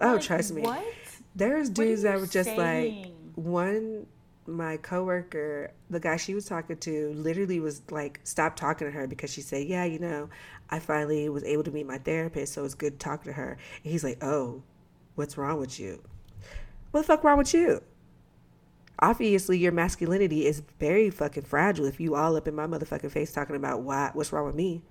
Oh, 0.00 0.12
like, 0.12 0.22
trust 0.22 0.54
me. 0.54 0.62
What? 0.62 0.84
There's 1.34 1.68
dudes 1.68 2.02
that 2.02 2.18
were 2.18 2.26
just 2.26 2.48
saying? 2.48 3.02
like 3.02 3.12
one 3.34 4.06
my 4.46 4.76
coworker, 4.78 5.72
the 5.88 6.00
guy 6.00 6.16
she 6.16 6.34
was 6.34 6.46
talking 6.46 6.76
to, 6.78 7.12
literally 7.14 7.60
was 7.60 7.82
like, 7.90 8.20
stopped 8.24 8.58
talking 8.58 8.86
to 8.86 8.90
her 8.90 9.06
because 9.06 9.32
she 9.32 9.40
said, 9.40 9.66
Yeah, 9.66 9.84
you 9.84 9.98
know, 9.98 10.28
I 10.70 10.78
finally 10.78 11.28
was 11.28 11.44
able 11.44 11.64
to 11.64 11.70
meet 11.70 11.86
my 11.86 11.98
therapist, 11.98 12.52
so 12.52 12.64
it's 12.64 12.74
good 12.74 12.98
to 12.98 13.04
talk 13.04 13.24
to 13.24 13.32
her. 13.32 13.58
And 13.84 13.92
he's 13.92 14.04
like, 14.04 14.22
Oh, 14.22 14.62
what's 15.14 15.36
wrong 15.36 15.58
with 15.58 15.78
you? 15.78 16.02
What 16.90 17.02
the 17.02 17.06
fuck 17.06 17.24
wrong 17.24 17.38
with 17.38 17.54
you? 17.54 17.82
Obviously, 18.98 19.58
your 19.58 19.72
masculinity 19.72 20.46
is 20.46 20.62
very 20.78 21.08
fucking 21.08 21.44
fragile 21.44 21.86
if 21.86 22.00
you 22.00 22.14
all 22.14 22.36
up 22.36 22.46
in 22.46 22.54
my 22.54 22.66
motherfucking 22.66 23.10
face 23.10 23.32
talking 23.32 23.56
about 23.56 23.82
why 23.82 24.10
what's 24.12 24.32
wrong 24.32 24.46
with 24.46 24.54
me. 24.54 24.82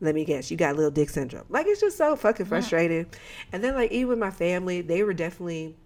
Let 0.00 0.14
me 0.14 0.24
guess, 0.24 0.50
you 0.50 0.56
got 0.56 0.76
little 0.76 0.90
dick 0.90 1.10
syndrome. 1.10 1.44
Like 1.48 1.66
it's 1.66 1.80
just 1.80 1.96
so 1.96 2.16
fucking 2.16 2.46
frustrating. 2.46 3.06
Yeah. 3.10 3.18
And 3.52 3.64
then 3.64 3.74
like 3.74 3.92
even 3.92 4.08
with 4.10 4.18
my 4.18 4.30
family, 4.30 4.80
they 4.82 5.02
were 5.02 5.14
definitely 5.14 5.76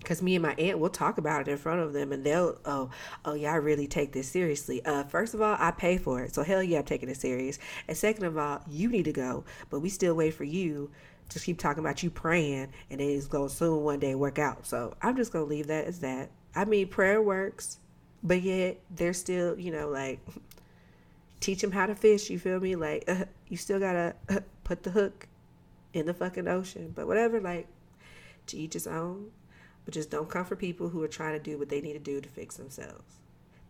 because 0.00 0.22
me 0.22 0.34
and 0.34 0.42
my 0.42 0.54
aunt 0.54 0.78
will 0.78 0.90
talk 0.90 1.18
about 1.18 1.42
it 1.42 1.48
in 1.48 1.56
front 1.56 1.80
of 1.80 1.92
them 1.92 2.12
and 2.12 2.24
they'll 2.24 2.58
oh 2.64 2.90
oh 3.24 3.34
yeah 3.34 3.52
i 3.52 3.56
really 3.56 3.86
take 3.86 4.12
this 4.12 4.28
seriously. 4.28 4.84
Uh 4.84 5.04
first 5.04 5.34
of 5.34 5.40
all 5.40 5.56
i 5.58 5.70
pay 5.70 5.98
for 5.98 6.20
it 6.22 6.34
so 6.34 6.42
hell 6.42 6.62
yeah 6.62 6.78
i'm 6.78 6.84
taking 6.84 7.08
it 7.08 7.16
serious. 7.16 7.58
And 7.86 7.96
second 7.96 8.24
of 8.24 8.36
all 8.36 8.62
you 8.68 8.88
need 8.88 9.04
to 9.04 9.12
go 9.12 9.44
but 9.68 9.80
we 9.80 9.88
still 9.88 10.14
wait 10.14 10.34
for 10.34 10.44
you 10.44 10.90
to 11.28 11.38
keep 11.38 11.58
talking 11.58 11.80
about 11.80 12.02
you 12.02 12.10
praying 12.10 12.68
and 12.90 13.00
it's 13.00 13.26
going 13.26 13.48
to 13.48 13.54
soon 13.54 13.84
one 13.84 14.00
day 14.00 14.14
work 14.14 14.38
out. 14.38 14.66
So 14.66 14.96
i'm 15.02 15.16
just 15.16 15.32
going 15.32 15.44
to 15.44 15.50
leave 15.50 15.68
that 15.68 15.84
as 15.84 16.00
that. 16.00 16.30
I 16.54 16.64
mean 16.64 16.88
prayer 16.88 17.22
works 17.22 17.78
but 18.22 18.42
yet 18.42 18.80
they're 18.90 19.12
still 19.12 19.58
you 19.58 19.70
know 19.70 19.88
like 19.88 20.20
teach 21.40 21.60
them 21.60 21.72
how 21.72 21.86
to 21.86 21.94
fish 21.94 22.30
you 22.30 22.38
feel 22.38 22.60
me? 22.60 22.74
Like 22.74 23.04
uh, 23.06 23.24
you 23.48 23.56
still 23.56 23.78
gotta 23.78 24.14
uh, 24.28 24.40
put 24.64 24.82
the 24.82 24.90
hook 24.90 25.26
in 25.92 26.06
the 26.06 26.14
fucking 26.14 26.46
ocean 26.46 26.92
but 26.94 27.06
whatever 27.06 27.40
like 27.40 27.66
to 28.46 28.56
each 28.56 28.74
his 28.74 28.86
own 28.86 29.30
but 29.84 29.94
just 29.94 30.10
don't 30.10 30.28
come 30.28 30.44
for 30.44 30.56
people 30.56 30.88
who 30.88 31.02
are 31.02 31.08
trying 31.08 31.32
to 31.32 31.50
do 31.50 31.58
what 31.58 31.68
they 31.68 31.80
need 31.80 31.94
to 31.94 31.98
do 31.98 32.20
to 32.20 32.28
fix 32.28 32.56
themselves. 32.56 33.20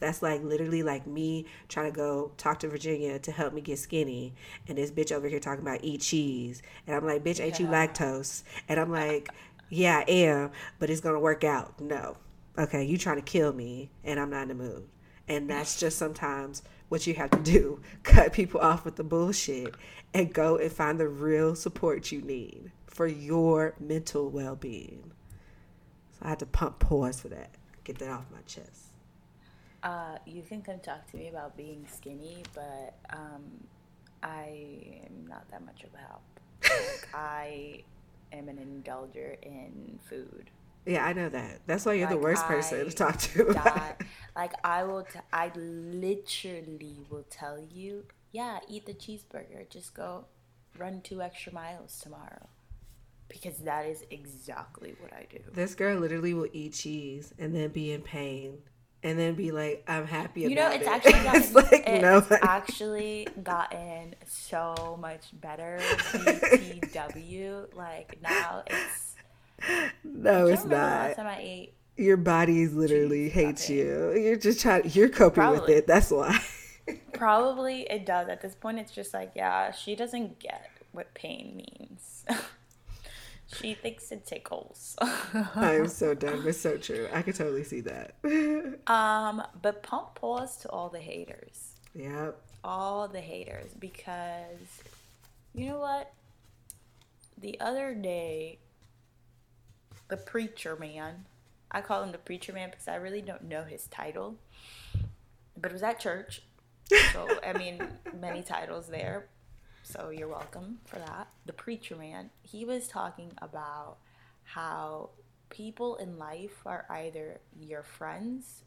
That's 0.00 0.22
like 0.22 0.42
literally 0.42 0.82
like 0.82 1.06
me 1.06 1.46
trying 1.68 1.92
to 1.92 1.96
go 1.96 2.32
talk 2.38 2.58
to 2.60 2.68
Virginia 2.68 3.18
to 3.20 3.32
help 3.32 3.52
me 3.52 3.60
get 3.60 3.78
skinny, 3.78 4.34
and 4.66 4.78
this 4.78 4.90
bitch 4.90 5.12
over 5.12 5.28
here 5.28 5.38
talking 5.38 5.62
about 5.62 5.80
eat 5.82 6.00
cheese, 6.00 6.62
and 6.86 6.96
I'm 6.96 7.06
like, 7.06 7.22
bitch, 7.22 7.40
ain't 7.40 7.60
yeah. 7.60 7.66
you 7.66 7.72
lactose? 7.72 8.42
And 8.68 8.80
I'm 8.80 8.90
like, 8.90 9.28
yeah, 9.68 9.98
I 9.98 10.10
am, 10.10 10.50
but 10.78 10.90
it's 10.90 11.02
gonna 11.02 11.20
work 11.20 11.44
out. 11.44 11.78
No, 11.80 12.16
okay, 12.58 12.82
you 12.82 12.96
trying 12.96 13.16
to 13.16 13.22
kill 13.22 13.52
me, 13.52 13.90
and 14.02 14.18
I'm 14.18 14.30
not 14.30 14.42
in 14.42 14.48
the 14.48 14.54
mood. 14.54 14.88
And 15.28 15.48
that's 15.48 15.78
just 15.78 15.96
sometimes 15.96 16.62
what 16.88 17.06
you 17.06 17.14
have 17.14 17.30
to 17.30 17.38
do: 17.38 17.80
cut 18.02 18.32
people 18.32 18.60
off 18.60 18.86
with 18.86 18.96
the 18.96 19.04
bullshit, 19.04 19.74
and 20.14 20.32
go 20.32 20.56
and 20.56 20.72
find 20.72 20.98
the 20.98 21.08
real 21.08 21.54
support 21.54 22.10
you 22.10 22.22
need 22.22 22.72
for 22.86 23.06
your 23.06 23.74
mental 23.78 24.30
well-being. 24.30 25.12
I 26.22 26.28
had 26.28 26.38
to 26.40 26.46
pump 26.46 26.78
pause 26.78 27.20
for 27.20 27.28
that. 27.28 27.50
Get 27.84 27.98
that 27.98 28.10
off 28.10 28.24
my 28.30 28.40
chest. 28.46 28.86
Uh, 29.82 30.18
you 30.26 30.42
can 30.42 30.60
come 30.60 30.78
talk 30.80 31.10
to 31.10 31.16
me 31.16 31.28
about 31.28 31.56
being 31.56 31.86
skinny, 31.90 32.42
but 32.54 32.94
um, 33.10 33.44
I 34.22 35.02
am 35.06 35.26
not 35.26 35.50
that 35.50 35.64
much 35.64 35.82
of 35.84 35.90
a 35.94 35.98
help. 35.98 36.22
like, 36.62 37.08
I 37.14 37.82
am 38.32 38.48
an 38.48 38.58
indulger 38.58 39.36
in 39.42 39.98
food. 40.08 40.50
Yeah, 40.84 41.04
I 41.04 41.12
know 41.12 41.28
that. 41.28 41.60
That's 41.66 41.86
why 41.86 41.94
you're 41.94 42.08
like 42.08 42.16
the 42.16 42.22
worst 42.22 42.44
I 42.44 42.48
person 42.48 42.84
to 42.84 42.92
talk 42.92 43.18
to. 43.18 43.96
Like 44.36 44.52
I 44.64 44.84
will, 44.84 45.02
t- 45.02 45.18
I 45.32 45.50
literally 45.54 46.96
will 47.10 47.26
tell 47.28 47.58
you, 47.58 48.04
yeah, 48.32 48.60
eat 48.68 48.86
the 48.86 48.94
cheeseburger. 48.94 49.68
Just 49.68 49.92
go 49.92 50.26
run 50.78 51.00
two 51.02 51.20
extra 51.20 51.52
miles 51.52 51.98
tomorrow 52.00 52.48
because 53.30 53.56
that 53.58 53.86
is 53.86 54.04
exactly 54.10 54.94
what 55.00 55.12
I 55.12 55.26
do. 55.30 55.38
This 55.52 55.74
girl 55.74 55.98
literally 55.98 56.34
will 56.34 56.48
eat 56.52 56.74
cheese 56.74 57.32
and 57.38 57.54
then 57.54 57.70
be 57.70 57.92
in 57.92 58.02
pain 58.02 58.58
and 59.02 59.18
then 59.18 59.34
be 59.34 59.50
like, 59.50 59.84
"I'm 59.88 60.06
happy." 60.06 60.42
You 60.42 60.54
know, 60.54 60.70
it's 60.70 60.86
it. 60.86 60.88
actually 60.88 61.12
gotten, 61.24 61.42
it's 61.42 61.54
like, 61.54 61.84
it's 61.86 62.02
no, 62.02 62.38
actually 62.42 63.28
gotten 63.42 64.14
so 64.26 64.98
much 65.00 65.28
better. 65.40 65.78
BTW, 65.80 67.74
like 67.74 68.18
now 68.22 68.62
it's 68.66 69.10
no, 70.04 70.46
it's 70.46 70.64
not. 70.64 70.70
Last 70.70 71.16
time 71.16 71.26
I 71.26 71.38
ate. 71.40 71.74
Your 71.96 72.16
body 72.16 72.66
literally 72.66 73.28
hates 73.28 73.68
you. 73.68 74.12
You're 74.12 74.36
just 74.36 74.60
trying. 74.60 74.88
You're 74.90 75.08
coping 75.08 75.34
Probably. 75.34 75.60
with 75.60 75.68
it. 75.70 75.86
That's 75.86 76.10
why. 76.10 76.38
Probably 77.12 77.82
it 77.82 78.06
does. 78.06 78.28
At 78.28 78.40
this 78.40 78.54
point, 78.54 78.78
it's 78.78 78.92
just 78.92 79.12
like, 79.12 79.32
yeah, 79.34 79.70
she 79.70 79.94
doesn't 79.94 80.38
get 80.38 80.70
what 80.92 81.12
pain 81.14 81.56
means. 81.56 82.24
She 83.52 83.74
thinks 83.74 84.12
it 84.12 84.26
tickles. 84.26 84.96
I'm 85.00 85.88
so 85.88 86.14
done. 86.14 86.42
It's 86.46 86.60
so 86.60 86.76
true. 86.76 87.08
I 87.12 87.22
could 87.22 87.34
totally 87.34 87.64
see 87.64 87.80
that. 87.80 88.14
um, 88.86 89.42
but 89.60 89.82
pump 89.82 90.14
pause 90.14 90.56
to 90.58 90.70
all 90.70 90.88
the 90.88 91.00
haters. 91.00 91.74
Yep. 91.94 92.40
All 92.62 93.08
the 93.08 93.20
haters 93.20 93.72
because 93.78 94.82
you 95.54 95.68
know 95.68 95.78
what? 95.78 96.12
The 97.38 97.58
other 97.60 97.94
day, 97.94 98.58
the 100.08 100.16
preacher 100.16 100.76
man, 100.76 101.24
I 101.70 101.80
call 101.80 102.02
him 102.02 102.12
the 102.12 102.18
preacher 102.18 102.52
man 102.52 102.70
because 102.70 102.86
I 102.86 102.96
really 102.96 103.22
don't 103.22 103.48
know 103.48 103.64
his 103.64 103.86
title, 103.86 104.36
but 105.56 105.70
it 105.70 105.72
was 105.72 105.82
at 105.82 105.98
church. 105.98 106.42
So 107.12 107.26
I 107.44 107.52
mean, 107.54 107.82
many 108.20 108.42
titles 108.42 108.88
there. 108.88 109.26
So 109.82 110.10
you're 110.10 110.28
welcome 110.28 110.78
for 110.84 110.96
that. 110.96 111.28
The 111.46 111.52
preacher 111.52 111.96
man, 111.96 112.30
he 112.42 112.64
was 112.64 112.88
talking 112.88 113.32
about 113.38 113.96
how 114.44 115.10
people 115.48 115.96
in 115.96 116.18
life 116.18 116.62
are 116.64 116.86
either 116.90 117.40
your 117.58 117.82
friends 117.82 118.64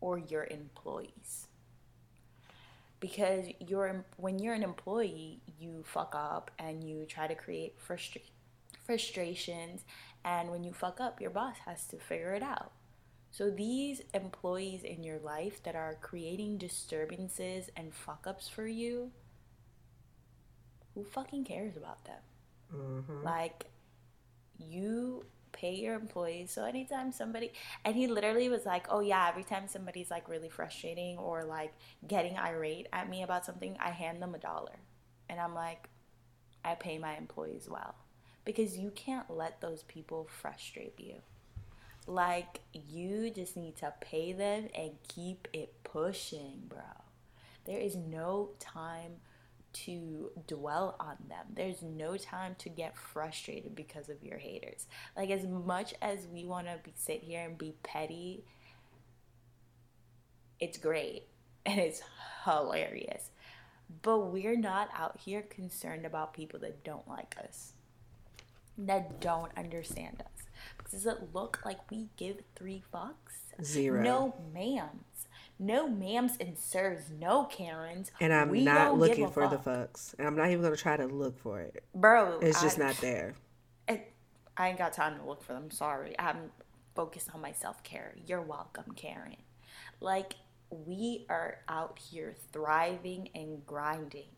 or 0.00 0.18
your 0.18 0.46
employees. 0.50 1.46
Because 3.00 3.46
you're 3.60 4.04
when 4.16 4.40
you're 4.40 4.54
an 4.54 4.64
employee, 4.64 5.40
you 5.60 5.84
fuck 5.86 6.14
up 6.16 6.50
and 6.58 6.82
you 6.82 7.04
try 7.06 7.28
to 7.28 7.34
create 7.34 7.78
frustra- 7.78 8.22
frustrations 8.84 9.84
and 10.24 10.50
when 10.50 10.64
you 10.64 10.72
fuck 10.72 11.00
up, 11.00 11.20
your 11.20 11.30
boss 11.30 11.56
has 11.64 11.86
to 11.86 11.96
figure 11.96 12.34
it 12.34 12.42
out. 12.42 12.72
So 13.30 13.50
these 13.50 14.02
employees 14.14 14.82
in 14.82 15.04
your 15.04 15.18
life 15.18 15.62
that 15.62 15.76
are 15.76 15.98
creating 16.00 16.58
disturbances 16.58 17.70
and 17.76 17.94
fuck 17.94 18.26
ups 18.26 18.48
for 18.48 18.66
you, 18.66 19.12
who 20.98 21.04
fucking 21.04 21.44
cares 21.44 21.76
about 21.76 22.04
them? 22.04 22.20
Mm-hmm. 22.74 23.24
Like, 23.24 23.66
you 24.58 25.24
pay 25.52 25.74
your 25.74 25.94
employees. 25.94 26.50
So 26.50 26.64
anytime 26.64 27.12
somebody, 27.12 27.52
and 27.84 27.94
he 27.94 28.08
literally 28.08 28.48
was 28.48 28.66
like, 28.66 28.86
oh 28.90 29.00
yeah, 29.00 29.28
every 29.28 29.44
time 29.44 29.68
somebody's 29.68 30.10
like 30.10 30.28
really 30.28 30.48
frustrating 30.48 31.16
or 31.18 31.44
like 31.44 31.72
getting 32.06 32.36
irate 32.36 32.88
at 32.92 33.08
me 33.08 33.22
about 33.22 33.46
something, 33.46 33.76
I 33.80 33.90
hand 33.90 34.20
them 34.20 34.34
a 34.34 34.38
dollar. 34.38 34.76
And 35.28 35.38
I'm 35.38 35.54
like, 35.54 35.88
I 36.64 36.74
pay 36.74 36.98
my 36.98 37.16
employees 37.16 37.68
well. 37.70 37.94
Because 38.44 38.76
you 38.76 38.90
can't 38.90 39.30
let 39.30 39.60
those 39.60 39.84
people 39.84 40.26
frustrate 40.28 40.98
you. 40.98 41.16
Like, 42.06 42.60
you 42.72 43.30
just 43.30 43.56
need 43.56 43.76
to 43.76 43.92
pay 44.00 44.32
them 44.32 44.68
and 44.74 44.92
keep 45.06 45.46
it 45.52 45.84
pushing, 45.84 46.62
bro. 46.66 46.80
There 47.66 47.78
is 47.78 47.94
no 47.94 48.50
time 48.58 49.20
to 49.72 50.30
dwell 50.46 50.96
on 50.98 51.16
them. 51.28 51.46
There's 51.54 51.82
no 51.82 52.16
time 52.16 52.56
to 52.58 52.68
get 52.68 52.96
frustrated 52.96 53.74
because 53.74 54.08
of 54.08 54.22
your 54.22 54.38
haters. 54.38 54.86
Like 55.16 55.30
as 55.30 55.44
much 55.46 55.94
as 56.00 56.26
we 56.26 56.44
want 56.44 56.66
to 56.66 56.78
be, 56.82 56.92
sit 56.96 57.22
here 57.22 57.44
and 57.44 57.58
be 57.58 57.74
petty, 57.82 58.44
it's 60.60 60.78
great 60.78 61.24
and 61.66 61.78
it's 61.78 62.02
hilarious. 62.44 63.30
But 64.02 64.18
we're 64.18 64.58
not 64.58 64.90
out 64.94 65.18
here 65.24 65.42
concerned 65.42 66.04
about 66.04 66.34
people 66.34 66.60
that 66.60 66.84
don't 66.84 67.08
like 67.08 67.36
us, 67.42 67.72
that 68.76 69.20
don't 69.20 69.50
understand 69.56 70.20
us. 70.20 70.38
Does 70.90 71.06
it 71.06 71.34
look 71.34 71.60
like 71.64 71.90
we 71.90 72.08
give 72.16 72.38
three 72.54 72.82
fucks? 72.92 73.62
Zero. 73.62 74.02
No, 74.02 74.34
ma'ams. 74.54 75.07
No 75.58 75.88
ma'ams 75.88 76.40
and 76.40 76.56
sirs. 76.56 77.10
No 77.18 77.44
Karens. 77.44 78.10
And 78.20 78.32
I'm 78.32 78.48
we 78.48 78.64
not 78.64 78.96
looking 78.96 79.28
for 79.30 79.48
fuck. 79.48 79.64
the 79.64 79.70
fucks. 79.70 80.14
And 80.18 80.26
I'm 80.26 80.36
not 80.36 80.48
even 80.48 80.60
going 80.60 80.74
to 80.74 80.80
try 80.80 80.96
to 80.96 81.06
look 81.06 81.38
for 81.38 81.60
it. 81.60 81.82
Bro. 81.94 82.38
It's 82.40 82.62
just 82.62 82.80
I, 82.80 82.86
not 82.86 82.96
there. 82.98 83.34
It, 83.88 84.12
I 84.56 84.68
ain't 84.68 84.78
got 84.78 84.92
time 84.92 85.18
to 85.18 85.26
look 85.26 85.42
for 85.42 85.54
them. 85.54 85.70
Sorry. 85.70 86.14
I'm 86.18 86.50
focused 86.94 87.30
on 87.34 87.40
my 87.40 87.52
self 87.52 87.82
care. 87.82 88.14
You're 88.26 88.42
welcome, 88.42 88.92
Karen. 88.94 89.36
Like, 90.00 90.34
we 90.70 91.26
are 91.28 91.58
out 91.68 91.98
here 91.98 92.34
thriving 92.52 93.30
and 93.34 93.66
grinding. 93.66 94.28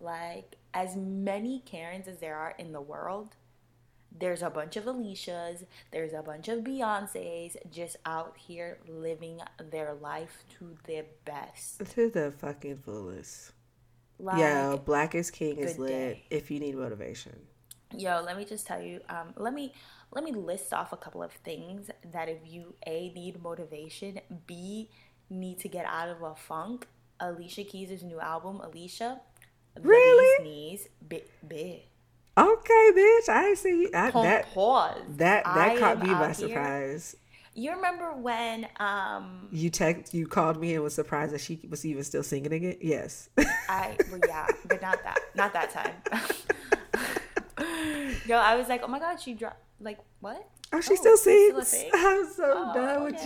Like, 0.00 0.56
as 0.74 0.96
many 0.96 1.60
Karens 1.60 2.08
as 2.08 2.18
there 2.18 2.36
are 2.36 2.54
in 2.58 2.72
the 2.72 2.80
world, 2.80 3.36
there's 4.16 4.42
a 4.42 4.50
bunch 4.50 4.76
of 4.76 4.84
Alicias, 4.84 5.64
there's 5.90 6.12
a 6.12 6.22
bunch 6.22 6.48
of 6.48 6.60
Beyonces 6.60 7.56
just 7.70 7.96
out 8.04 8.36
here 8.36 8.78
living 8.88 9.40
their 9.70 9.94
life 9.94 10.44
to 10.58 10.76
their 10.86 11.04
best. 11.24 11.78
To 11.94 12.10
the 12.10 12.32
fucking 12.32 12.78
fullest. 12.78 13.52
Like, 14.18 14.38
yeah, 14.38 14.76
Black 14.76 15.14
is 15.14 15.30
King 15.30 15.56
is 15.56 15.78
lit 15.78 15.90
day. 15.90 16.24
if 16.30 16.50
you 16.50 16.60
need 16.60 16.76
motivation. 16.76 17.36
Yo, 17.96 18.22
let 18.24 18.36
me 18.36 18.44
just 18.44 18.66
tell 18.66 18.80
you, 18.80 19.00
um, 19.08 19.34
let 19.36 19.54
me 19.54 19.72
let 20.12 20.24
me 20.24 20.32
list 20.32 20.72
off 20.72 20.92
a 20.92 20.96
couple 20.96 21.22
of 21.22 21.32
things 21.32 21.90
that 22.12 22.28
if 22.28 22.38
you 22.46 22.74
A 22.86 23.10
need 23.14 23.42
motivation, 23.42 24.20
B 24.46 24.90
need 25.30 25.58
to 25.60 25.68
get 25.68 25.86
out 25.86 26.08
of 26.08 26.22
a 26.22 26.34
funk. 26.34 26.86
Alicia 27.18 27.64
Keys' 27.64 28.02
new 28.02 28.20
album, 28.20 28.60
Alicia. 28.60 29.20
Really? 29.80 30.44
Knees, 30.44 30.88
B, 31.06 31.22
B, 31.46 31.84
Okay, 32.38 32.90
bitch. 32.96 33.28
I 33.28 33.54
see. 33.54 33.88
I, 33.94 34.10
that 34.10 34.52
pause. 34.52 35.00
That 35.16 35.44
that 35.44 35.56
I 35.56 35.78
caught 35.78 36.02
me 36.02 36.10
by 36.10 36.32
surprise. 36.32 37.16
You 37.54 37.72
remember 37.72 38.12
when 38.12 38.68
um 38.78 39.48
you 39.50 39.70
text 39.70 40.14
you 40.14 40.26
called 40.26 40.60
me 40.60 40.74
and 40.74 40.84
was 40.84 40.94
surprised 40.94 41.34
that 41.34 41.40
she 41.40 41.60
was 41.68 41.84
even 41.84 42.04
still 42.04 42.22
singing 42.22 42.64
it? 42.64 42.78
Yes. 42.80 43.28
I 43.68 43.96
well, 44.10 44.20
yeah, 44.26 44.46
but 44.66 44.80
not 44.80 45.02
that 45.02 45.18
not 45.34 45.52
that 45.52 45.70
time. 45.70 45.94
Yo, 48.26 48.36
I 48.36 48.56
was 48.56 48.68
like, 48.68 48.82
oh 48.84 48.88
my 48.88 48.98
god, 48.98 49.20
she 49.20 49.34
dropped 49.34 49.60
like 49.80 49.98
what? 50.20 50.48
Oh, 50.72 50.80
she 50.80 50.92
oh, 50.92 50.96
still 50.96 51.16
sings. 51.16 51.68
Still 51.68 51.90
I'm 51.92 52.26
so 52.32 52.44
oh, 52.46 52.74
done 52.74 53.02
okay. 53.02 53.12
with 53.12 53.24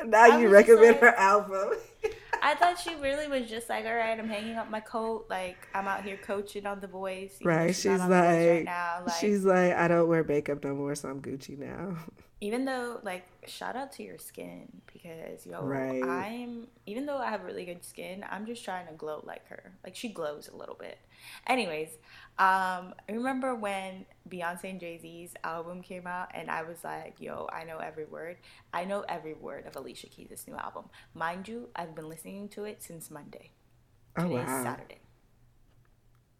you. 0.00 0.06
now 0.08 0.24
I 0.24 0.40
you 0.40 0.48
recommend 0.48 1.00
like, 1.00 1.00
her 1.00 1.14
album. 1.14 1.72
I 2.44 2.56
thought 2.56 2.78
she 2.80 2.96
really 2.96 3.28
was 3.28 3.48
just 3.48 3.68
like, 3.68 3.86
all 3.86 3.94
right, 3.94 4.18
I'm 4.18 4.28
hanging 4.28 4.56
up 4.56 4.68
my 4.68 4.80
coat. 4.80 5.26
Like, 5.30 5.68
I'm 5.74 5.86
out 5.86 6.02
here 6.02 6.16
coaching 6.16 6.66
on 6.66 6.80
The 6.80 6.88
Voice. 6.88 7.38
right. 7.44 7.68
She's, 7.68 7.82
she's 7.82 8.00
like, 8.00 8.10
right 8.10 9.02
like, 9.06 9.14
she's 9.20 9.44
like, 9.44 9.74
I 9.74 9.86
don't 9.86 10.08
wear 10.08 10.24
makeup 10.24 10.64
no 10.64 10.74
more, 10.74 10.96
so 10.96 11.08
I'm 11.08 11.22
Gucci 11.22 11.56
now. 11.56 11.96
Even 12.40 12.64
though, 12.64 12.98
like, 13.04 13.24
shout 13.46 13.76
out 13.76 13.92
to 13.92 14.02
your 14.02 14.18
skin 14.18 14.66
because, 14.92 15.46
yo, 15.46 15.62
right. 15.62 16.02
I'm, 16.02 16.66
even 16.86 17.06
though 17.06 17.18
I 17.18 17.30
have 17.30 17.44
really 17.44 17.64
good 17.64 17.84
skin, 17.84 18.24
I'm 18.28 18.46
just 18.46 18.64
trying 18.64 18.88
to 18.88 18.94
glow 18.94 19.22
like 19.24 19.46
her. 19.46 19.72
Like, 19.84 19.94
she 19.94 20.08
glows 20.08 20.50
a 20.52 20.56
little 20.56 20.74
bit. 20.74 20.98
Anyways, 21.46 21.90
um, 22.38 22.94
I 23.08 23.12
remember 23.12 23.54
when 23.54 24.06
Beyonce 24.28 24.64
and 24.64 24.80
Jay 24.80 24.98
Z's 24.98 25.34
album 25.44 25.82
came 25.82 26.06
out, 26.06 26.30
and 26.34 26.50
I 26.50 26.62
was 26.62 26.82
like, 26.82 27.16
yo, 27.18 27.48
I 27.52 27.64
know 27.64 27.78
every 27.78 28.06
word. 28.06 28.38
I 28.72 28.84
know 28.84 29.04
every 29.08 29.34
word 29.34 29.66
of 29.66 29.76
Alicia 29.76 30.08
Keys' 30.08 30.44
new 30.48 30.56
album. 30.56 30.84
Mind 31.14 31.46
you, 31.46 31.68
I've 31.76 31.94
been 31.94 32.08
listening 32.08 32.48
to 32.50 32.64
it 32.64 32.82
since 32.82 33.10
Monday. 33.10 33.50
Oh, 34.16 34.22
Today's 34.22 34.46
wow. 34.46 34.62
Saturday. 34.64 35.00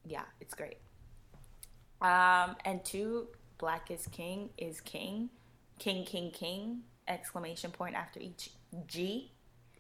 Yeah, 0.05 0.25
it's 0.41 0.55
great. 0.55 0.79
Um, 2.01 2.57
and 2.65 2.85
two, 2.85 3.29
Black 3.59 3.91
is 3.91 4.07
King 4.09 4.51
is 4.59 4.81
King. 4.81 5.31
King, 5.79 6.05
King, 6.05 6.31
King, 6.31 6.83
exclamation 7.07 7.71
point 7.71 7.95
after 7.95 8.19
each 8.19 8.51
G. 8.87 9.31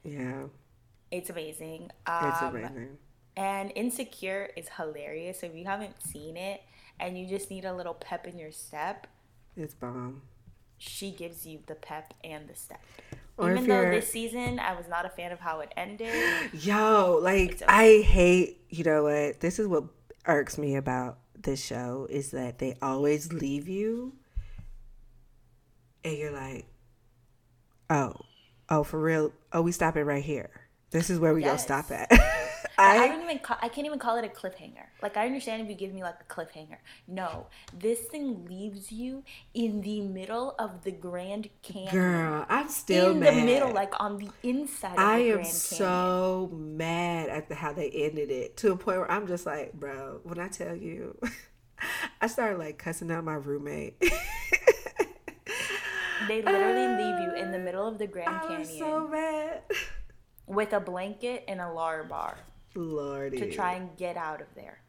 Yeah. 0.04 0.44
It's 1.10 1.30
amazing. 1.30 1.90
Um, 2.06 2.28
it's 2.28 2.42
amazing. 2.42 2.98
And 3.36 3.72
Insecure 3.74 4.50
is 4.56 4.68
hilarious. 4.76 5.40
So 5.40 5.46
if 5.46 5.54
you 5.54 5.64
haven't 5.64 6.02
seen 6.02 6.36
it 6.36 6.62
and 7.00 7.18
you 7.18 7.26
just 7.26 7.50
need 7.50 7.64
a 7.64 7.74
little 7.74 7.94
pep 7.94 8.26
in 8.26 8.38
your 8.38 8.52
step, 8.52 9.06
it's 9.56 9.74
bomb. 9.74 10.22
She 10.78 11.10
gives 11.12 11.46
you 11.46 11.60
the 11.66 11.74
pep 11.74 12.14
and 12.24 12.48
the 12.48 12.54
step. 12.54 12.80
Or 13.38 13.50
Even 13.50 13.66
though 13.66 13.90
this 13.90 14.10
season 14.10 14.58
I 14.58 14.74
was 14.74 14.88
not 14.88 15.06
a 15.06 15.08
fan 15.08 15.32
of 15.32 15.40
how 15.40 15.60
it 15.60 15.72
ended. 15.76 16.12
Yo, 16.52 17.18
like 17.22 17.54
okay. 17.54 17.64
I 17.66 18.02
hate, 18.02 18.60
you 18.68 18.84
know 18.84 19.04
what? 19.04 19.40
This 19.40 19.58
is 19.58 19.66
what 19.66 19.84
irks 20.26 20.58
me 20.58 20.76
about 20.76 21.18
this 21.42 21.64
show 21.64 22.06
is 22.10 22.30
that 22.32 22.58
they 22.58 22.76
always 22.82 23.32
leave 23.32 23.68
you 23.68 24.12
and 26.04 26.16
you're 26.16 26.32
like, 26.32 26.66
oh, 27.90 28.14
oh, 28.68 28.82
for 28.82 29.00
real? 29.00 29.32
Oh, 29.52 29.62
we 29.62 29.72
stop 29.72 29.96
it 29.96 30.04
right 30.04 30.22
here. 30.22 30.50
This 30.90 31.10
is 31.10 31.18
where 31.18 31.32
we 31.32 31.42
yes. 31.42 31.62
go 31.62 31.80
stop 31.80 31.90
at. 31.90 32.10
I, 32.78 33.04
I 33.04 33.08
don't 33.08 33.22
even 33.22 33.38
call, 33.38 33.56
I 33.60 33.68
can't 33.68 33.86
even 33.86 33.98
call 33.98 34.16
it 34.16 34.24
a 34.24 34.28
cliffhanger. 34.28 34.86
Like 35.02 35.16
I 35.16 35.26
understand 35.26 35.62
if 35.62 35.68
you 35.68 35.74
give 35.74 35.92
me 35.92 36.02
like 36.02 36.16
a 36.20 36.32
cliffhanger. 36.32 36.78
No, 37.06 37.46
this 37.78 38.00
thing 38.00 38.46
leaves 38.46 38.92
you 38.92 39.24
in 39.54 39.82
the 39.82 40.00
middle 40.00 40.54
of 40.58 40.84
the 40.84 40.92
Grand 40.92 41.48
Canyon. 41.62 41.92
Girl, 41.92 42.46
I'm 42.48 42.68
still 42.68 43.12
in 43.12 43.20
mad. 43.20 43.34
the 43.34 43.44
middle, 43.44 43.72
like 43.72 43.98
on 44.00 44.18
the 44.18 44.30
inside. 44.42 44.98
I 44.98 45.18
am 45.18 45.34
Grand 45.34 45.46
so 45.48 46.50
mad 46.52 47.28
at 47.28 47.48
the, 47.48 47.54
how 47.54 47.72
they 47.72 47.90
ended 47.90 48.30
it 48.30 48.56
to 48.58 48.72
a 48.72 48.76
point 48.76 48.98
where 48.98 49.10
I'm 49.10 49.26
just 49.26 49.46
like, 49.46 49.72
bro. 49.72 50.20
When 50.22 50.38
I 50.38 50.48
tell 50.48 50.74
you, 50.74 51.18
I 52.20 52.26
started 52.26 52.58
like 52.58 52.78
cussing 52.78 53.10
out 53.10 53.24
my 53.24 53.34
roommate. 53.34 54.00
they 56.28 56.42
literally 56.42 56.86
uh, 56.86 56.98
leave 56.98 57.20
you 57.20 57.34
in 57.42 57.52
the 57.52 57.58
middle 57.58 57.86
of 57.86 57.98
the 57.98 58.06
Grand 58.16 58.42
Canyon. 58.42 58.64
so 58.64 59.08
mad. 59.08 59.62
With 60.46 60.72
a 60.72 60.80
blanket 60.80 61.44
and 61.48 61.60
a 61.60 61.64
Larabar. 61.64 62.34
Lordy. 62.74 63.38
to 63.38 63.52
try 63.52 63.74
and 63.74 63.96
get 63.96 64.16
out 64.16 64.40
of 64.40 64.46
there. 64.54 64.80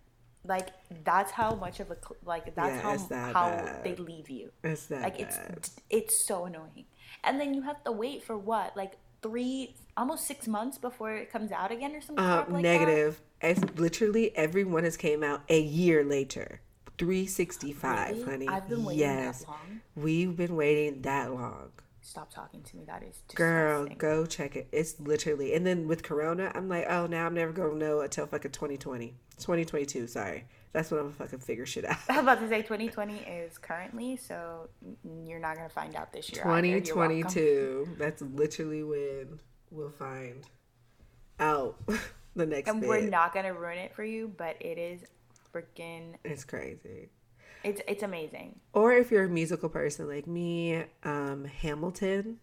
Like 0.46 0.70
that's 1.06 1.32
how 1.32 1.56
much 1.56 1.80
of 1.80 1.90
a 1.92 1.98
like 2.26 2.54
that's 2.54 2.76
yeah, 2.76 2.82
how 2.82 2.98
that 2.98 3.34
how 3.34 3.50
bad. 3.50 3.84
they 3.84 3.96
leave 3.96 4.30
you. 4.30 4.52
It's 4.64 4.88
that 4.88 5.02
like 5.04 5.18
bad. 5.20 5.54
it's 5.58 5.72
it's 5.90 6.26
so 6.26 6.46
annoying. 6.46 6.86
And 7.24 7.40
then 7.40 7.54
you 7.54 7.62
have 7.62 7.82
to 7.86 7.92
wait 7.92 8.24
for 8.24 8.38
what 8.38 8.76
like 8.76 8.98
three 9.22 9.76
almost 9.96 10.28
six 10.28 10.48
months 10.48 10.78
before 10.78 11.16
it 11.16 11.32
comes 11.32 11.52
out 11.52 11.72
again 11.72 11.96
or 11.96 12.02
something. 12.02 12.24
Uh, 12.24 12.46
like 12.50 12.62
negative. 12.62 13.22
That? 13.42 13.52
It's 13.52 13.80
literally 13.80 14.36
everyone 14.36 14.84
has 14.84 14.98
came 14.98 15.24
out 15.24 15.44
a 15.50 15.60
year 15.60 16.04
later. 16.04 16.62
365, 16.98 18.10
really? 18.10 18.24
honey. 18.24 18.48
I've 18.48 18.70
been 18.70 18.84
waiting 18.84 19.00
yes. 19.00 19.40
that 19.40 19.48
long. 19.48 19.82
We've 19.96 20.36
been 20.36 20.56
waiting 20.56 21.02
that 21.02 21.34
long. 21.34 21.72
Stop 22.06 22.34
talking 22.34 22.62
to 22.64 22.76
me. 22.76 22.84
That 22.86 23.02
is 23.02 23.16
disgusting. 23.30 23.36
girl. 23.38 23.88
Go 23.98 24.26
check 24.26 24.58
it. 24.58 24.68
It's 24.74 25.00
literally. 25.00 25.54
And 25.54 25.66
then 25.66 25.88
with 25.88 26.04
Corona, 26.04 26.52
I'm 26.54 26.68
like, 26.68 26.86
oh, 26.90 27.08
now 27.08 27.26
I'm 27.26 27.34
never 27.34 27.54
gonna 27.54 27.76
know 27.76 28.02
until 28.02 28.28
fucking 28.28 28.52
2020, 28.52 29.16
2022. 29.38 30.08
Sorry, 30.08 30.44
that's 30.74 30.92
when 30.92 31.00
I'm 31.00 31.06
gonna 31.08 31.16
fucking 31.16 31.40
figure 31.40 31.66
shit 31.66 31.86
out. 31.86 31.96
I 32.10 32.16
was 32.16 32.24
about 32.24 32.40
to 32.42 32.50
say 32.50 32.62
2020 32.62 33.20
is 33.20 33.58
currently, 33.58 34.18
so 34.18 34.68
you're 35.26 35.40
not 35.40 35.56
gonna 35.56 35.70
find 35.70 35.96
out 35.96 36.12
this 36.12 36.30
year. 36.30 36.44
2022. 36.44 37.96
That's 37.98 38.22
literally 38.22 38.84
when 38.84 39.40
we'll 39.72 39.90
find 39.90 40.46
out 41.40 41.82
the 42.36 42.46
next. 42.46 42.70
And 42.70 42.82
bit. 42.82 42.90
we're 42.90 43.10
not 43.10 43.34
gonna 43.34 43.54
ruin 43.54 43.78
it 43.78 43.96
for 43.96 44.04
you, 44.04 44.30
but 44.38 44.58
it 44.60 44.78
is 44.78 45.06
freaking. 45.54 46.16
It's 46.26 46.44
crazy. 46.44 47.10
It's 47.64 47.82
it's 47.88 48.04
amazing. 48.04 48.60
Or 48.74 48.94
if 48.94 49.12
you're 49.12 49.26
a 49.26 49.30
musical 49.30 49.70
person 49.70 50.08
like 50.08 50.28
me, 50.28 50.84
um, 51.04 51.46
Hamilton. 51.46 52.40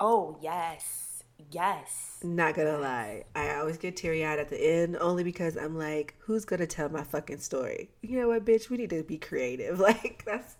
Oh 0.00 0.36
yes, 0.42 1.22
yes. 1.52 2.18
Not 2.22 2.54
gonna 2.54 2.78
lie, 2.78 3.24
I 3.36 3.54
always 3.54 3.78
get 3.78 3.96
teary 3.96 4.24
eyed 4.24 4.38
at 4.40 4.48
the 4.48 4.60
end 4.60 4.96
only 5.00 5.22
because 5.22 5.56
I'm 5.56 5.78
like, 5.78 6.14
who's 6.18 6.44
gonna 6.44 6.66
tell 6.66 6.88
my 6.88 7.04
fucking 7.04 7.38
story? 7.38 7.90
You 8.02 8.20
know 8.20 8.28
what, 8.28 8.44
bitch? 8.44 8.68
We 8.68 8.76
need 8.76 8.90
to 8.90 9.02
be 9.02 9.18
creative. 9.18 9.78
Like 9.84 10.24
that's 10.24 10.56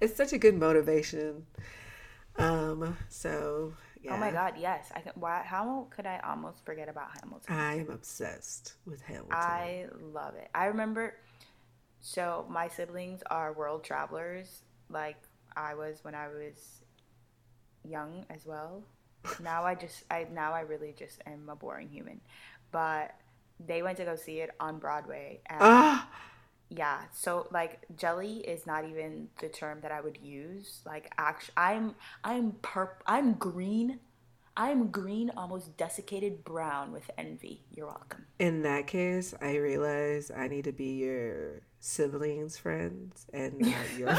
it's 0.00 0.16
such 0.16 0.32
a 0.32 0.38
good 0.38 0.54
motivation. 0.54 1.44
Um. 2.36 2.96
So 3.08 3.74
yeah. 4.02 4.14
Oh 4.14 4.18
my 4.18 4.30
god, 4.30 4.54
yes. 4.58 4.90
I 4.94 5.00
can. 5.00 5.12
Why? 5.16 5.42
How 5.44 5.88
could 5.90 6.06
I 6.06 6.20
almost 6.26 6.64
forget 6.64 6.88
about 6.88 7.08
Hamilton? 7.20 7.54
I 7.54 7.80
am 7.80 7.90
obsessed 7.90 8.74
with 8.86 9.02
Hamilton. 9.02 9.32
I 9.32 9.86
love 10.00 10.34
it. 10.36 10.48
I 10.54 10.66
remember 10.66 11.14
so 12.08 12.46
my 12.48 12.68
siblings 12.68 13.20
are 13.30 13.52
world 13.52 13.84
travelers, 13.84 14.62
like 14.88 15.18
I 15.54 15.74
was 15.74 15.98
when 16.02 16.14
I 16.14 16.28
was 16.28 16.80
young 17.84 18.24
as 18.30 18.46
well. 18.46 18.82
now 19.42 19.62
I 19.62 19.74
just 19.74 20.04
I 20.10 20.26
now 20.32 20.54
I 20.54 20.60
really 20.60 20.94
just 20.98 21.20
am 21.26 21.50
a 21.50 21.54
boring 21.54 21.90
human. 21.90 22.22
But 22.72 23.14
they 23.60 23.82
went 23.82 23.98
to 23.98 24.06
go 24.06 24.16
see 24.16 24.38
it 24.38 24.50
on 24.58 24.78
Broadway 24.78 25.40
and 25.50 25.58
ah! 25.60 26.08
yeah, 26.70 27.00
so 27.12 27.46
like 27.50 27.84
jelly 27.94 28.38
is 28.38 28.66
not 28.66 28.88
even 28.88 29.28
the 29.42 29.50
term 29.50 29.80
that 29.82 29.92
I 29.92 30.00
would 30.00 30.16
use. 30.16 30.80
Like 30.86 31.12
actually 31.18 31.54
I'm 31.58 31.94
I'm 32.24 32.52
perp 32.62 33.02
I'm 33.06 33.34
green 33.34 34.00
I'm 34.56 34.88
green, 34.88 35.30
almost 35.36 35.76
desiccated 35.76 36.42
brown 36.42 36.90
with 36.90 37.08
envy. 37.16 37.62
You're 37.70 37.86
welcome. 37.86 38.26
In 38.40 38.62
that 38.62 38.88
case, 38.88 39.32
I 39.40 39.54
realize 39.56 40.32
I 40.36 40.48
need 40.48 40.64
to 40.64 40.72
be 40.72 40.96
your 40.96 41.60
siblings' 41.80 42.56
friends 42.56 43.26
and 43.32 43.58
not 43.58 43.96
your 43.96 44.14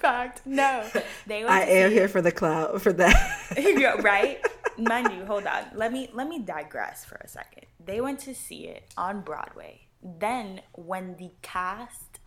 fact. 0.00 0.42
No, 0.44 0.84
they. 1.26 1.44
I 1.44 1.60
am 1.62 1.90
here 1.90 2.08
for 2.08 2.22
the 2.22 2.32
clout 2.32 2.80
for 2.82 2.92
that. 2.92 4.00
right, 4.02 4.40
mind 4.78 5.12
you. 5.12 5.24
Hold 5.24 5.46
on. 5.46 5.64
Let 5.74 5.92
me 5.92 6.10
let 6.12 6.28
me 6.28 6.40
digress 6.40 7.04
for 7.04 7.16
a 7.16 7.28
second. 7.28 7.66
They 7.84 8.00
went 8.00 8.20
to 8.20 8.34
see 8.34 8.66
it 8.66 8.92
on 8.96 9.20
Broadway. 9.20 9.82
Then 10.02 10.60
when 10.72 11.16
the 11.16 11.30
cast 11.42 12.20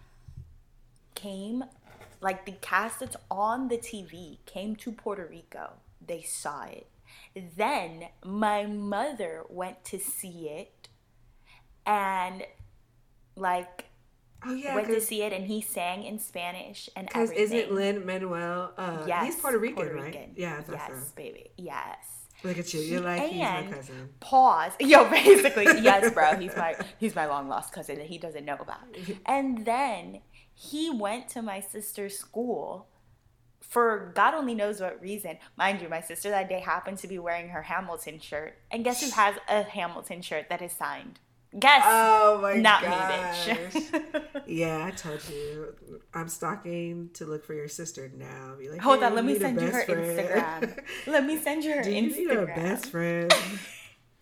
came, 1.15 1.63
like 2.21 2.45
the 2.45 2.53
cast 2.61 3.01
that's 3.01 3.15
on 3.29 3.67
the 3.67 3.77
TV 3.77 4.39
came 4.45 4.75
to 4.77 4.91
Puerto 4.91 5.27
Rico 5.29 5.73
they 6.09 6.21
saw 6.21 6.63
it. 6.63 6.87
Then 7.55 8.05
my 8.25 8.65
mother 8.65 9.43
went 9.47 9.85
to 9.85 9.99
see 9.99 10.49
it 10.49 10.89
and 11.85 12.43
like 13.35 13.85
Oh 14.45 14.53
yeah, 14.53 14.75
went 14.75 14.87
to 14.87 15.01
see 15.01 15.21
it 15.21 15.33
and 15.33 15.47
he 15.47 15.61
sang 15.61 16.03
in 16.03 16.19
Spanish 16.19 16.89
and 16.95 17.07
because 17.07 17.31
isn't 17.31 17.73
Lin 17.73 18.05
Manuel? 18.05 18.73
Uh, 18.77 19.03
yes, 19.05 19.25
he's 19.25 19.35
Puerto 19.35 19.57
Rican, 19.57 19.75
Puerto 19.75 19.93
Rican. 19.95 20.21
right? 20.21 20.33
Yeah, 20.35 20.61
yes, 20.71 21.11
baby, 21.15 21.51
yes. 21.57 21.97
Look 22.43 22.57
at 22.57 22.73
you, 22.73 22.79
you're 22.79 23.01
like 23.01 23.21
he's 23.23 23.41
my 23.41 23.67
cousin. 23.69 24.09
Pause. 24.21 24.73
Yo, 24.79 25.09
basically, 25.09 25.65
yes, 25.81 26.13
bro. 26.13 26.37
He's 26.37 26.55
my 26.55 26.75
he's 26.97 27.15
my 27.15 27.25
long 27.25 27.49
lost 27.49 27.73
cousin 27.73 27.97
that 27.97 28.07
he 28.07 28.17
doesn't 28.17 28.45
know 28.45 28.55
about. 28.55 28.79
And 29.25 29.65
then 29.65 30.21
he 30.53 30.89
went 30.89 31.27
to 31.29 31.41
my 31.41 31.59
sister's 31.59 32.17
school 32.17 32.87
for 33.69 34.11
God 34.15 34.33
only 34.33 34.55
knows 34.55 34.81
what 34.81 34.99
reason. 35.01 35.37
Mind 35.55 35.81
you, 35.81 35.89
my 35.89 36.01
sister 36.01 36.29
that 36.31 36.49
day 36.49 36.59
happened 36.59 36.97
to 36.99 37.07
be 37.07 37.19
wearing 37.19 37.49
her 37.49 37.61
Hamilton 37.61 38.19
shirt. 38.19 38.57
And 38.71 38.83
guess 38.83 39.03
who 39.03 39.11
has 39.11 39.35
a 39.47 39.61
Hamilton 39.63 40.21
shirt 40.23 40.49
that 40.49 40.61
is 40.61 40.71
signed? 40.71 41.19
Guess. 41.57 41.83
Oh 41.85 42.39
my 42.41 42.55
Not 42.55 42.83
gosh. 42.83 43.47
me, 43.47 43.53
bitch. 43.53 44.23
yeah, 44.47 44.85
I 44.85 44.91
told 44.91 45.19
you. 45.29 45.73
I'm 46.13 46.27
stalking 46.29 47.09
to 47.13 47.25
look 47.25 47.43
for 47.43 47.53
your 47.55 47.67
sister 47.67 48.11
now. 48.15 48.53
Be 48.59 48.69
like, 48.69 48.81
Hold 48.81 48.99
hey, 48.99 49.05
on, 49.05 49.15
let 49.15 49.25
me 49.25 49.37
send 49.39 49.59
you 49.59 49.67
her 49.71 49.83
friend. 49.83 50.19
Instagram. 50.19 50.79
let 51.07 51.25
me 51.25 51.37
send 51.37 51.63
you 51.63 51.73
her 51.73 51.81
Do 51.81 51.91
you 51.91 52.03
Instagram. 52.11 52.17
need 52.17 52.29
a 52.31 52.45
best 52.45 52.85
friend? 52.91 53.33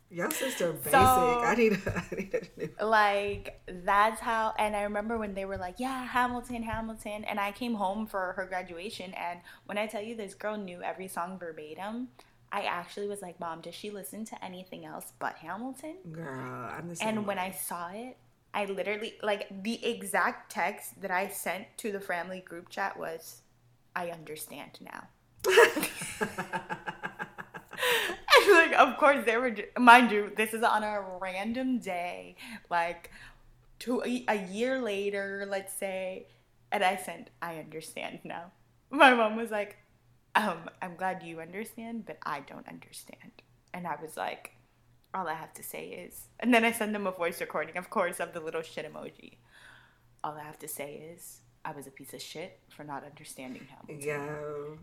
Your 0.10 0.32
sister 0.32 0.72
basic. 0.72 0.92
So, 0.92 1.00
I 1.00 1.54
need 1.56 1.74
a, 1.74 1.98
I 1.98 2.16
need 2.16 2.34
a 2.34 2.60
new. 2.60 2.70
Like 2.80 3.60
that's 3.68 4.22
how 4.22 4.54
and 4.58 4.74
I 4.74 4.84
remember 4.84 5.18
when 5.18 5.34
they 5.34 5.44
were 5.44 5.58
like, 5.58 5.76
Yeah, 5.80 6.06
Hamilton, 6.06 6.64
Hamilton 6.64 7.26
and 7.26 7.40
I 7.42 7.52
came 7.52 7.74
home 7.76 8.08
for 8.08 8.32
her 8.38 8.46
graduation 8.46 9.14
and 9.16 9.40
when 9.66 9.78
I 9.78 9.86
tell 9.88 10.02
you 10.02 10.16
this 10.16 10.34
girl 10.34 10.56
knew 10.58 10.82
every 10.82 11.10
song 11.10 11.38
verbatim, 11.38 12.08
I 12.52 12.62
actually 12.62 13.08
was 13.08 13.22
like, 13.22 13.40
Mom, 13.40 13.62
does 13.62 13.76
she 13.76 13.90
listen 13.90 14.26
to 14.26 14.44
anything 14.44 14.86
else 14.86 15.12
but 15.20 15.36
Hamilton? 15.36 15.98
Girl, 16.12 16.70
I'm 16.72 16.88
the 16.90 16.96
same 16.96 17.08
And 17.10 17.18
way. 17.20 17.26
when 17.26 17.40
I 17.40 17.52
saw 17.52 17.90
it, 17.92 18.18
I 18.54 18.66
literally 18.66 19.16
like 19.22 19.48
the 19.64 19.86
exact 19.86 20.52
text 20.52 21.02
that 21.02 21.12
I 21.12 21.28
sent 21.28 21.66
to 21.78 21.92
the 21.92 22.00
family 22.00 22.40
group 22.40 22.70
chat 22.70 22.98
was, 22.98 23.42
I 23.96 24.10
understand 24.12 24.80
now. 24.82 25.08
like, 28.52 28.74
of 28.74 28.98
course, 28.98 29.26
they 29.26 29.38
were. 29.38 29.56
Mind 29.78 30.12
you, 30.12 30.32
this 30.36 30.54
is 30.54 30.64
on 30.64 30.84
a 30.84 31.02
random 31.22 31.80
day, 31.80 32.36
like 32.70 33.12
to 33.80 34.02
a, 34.04 34.26
a 34.28 34.46
year 34.48 34.82
later, 34.82 35.46
let's 35.50 35.74
say, 35.74 36.28
and 36.72 36.84
I 36.84 36.96
sent, 36.96 37.30
"I 37.42 37.58
understand 37.58 38.20
now." 38.24 38.52
My 38.90 39.14
mom 39.14 39.36
was 39.36 39.52
like, 39.52 39.78
um, 40.38 40.70
"I'm 40.82 40.96
glad 40.96 41.24
you 41.24 41.40
understand, 41.42 42.06
but 42.06 42.18
I 42.24 42.42
don't 42.42 42.68
understand," 42.68 43.32
and 43.74 43.88
I 43.88 43.96
was 44.02 44.16
like, 44.16 44.52
"All 45.14 45.28
I 45.28 45.34
have 45.34 45.54
to 45.56 45.64
say 45.64 45.88
is," 45.88 46.28
and 46.40 46.54
then 46.54 46.64
I 46.64 46.72
send 46.72 46.96
them 46.96 47.08
a 47.08 47.12
voice 47.12 47.42
recording, 47.42 47.78
of 47.78 47.90
course, 47.90 48.20
of 48.20 48.34
the 48.34 48.40
little 48.40 48.62
shit 48.62 48.92
emoji. 48.92 49.38
All 50.24 50.36
I 50.36 50.44
have 50.44 50.60
to 50.60 50.68
say 50.68 51.12
is, 51.14 51.42
I 51.66 51.72
was 51.72 51.88
a 51.88 51.92
piece 51.92 52.14
of 52.14 52.22
shit 52.22 52.60
for 52.70 52.84
not 52.84 53.04
understanding 53.04 53.68
him. 53.68 54.00
Yeah. 54.00 54.30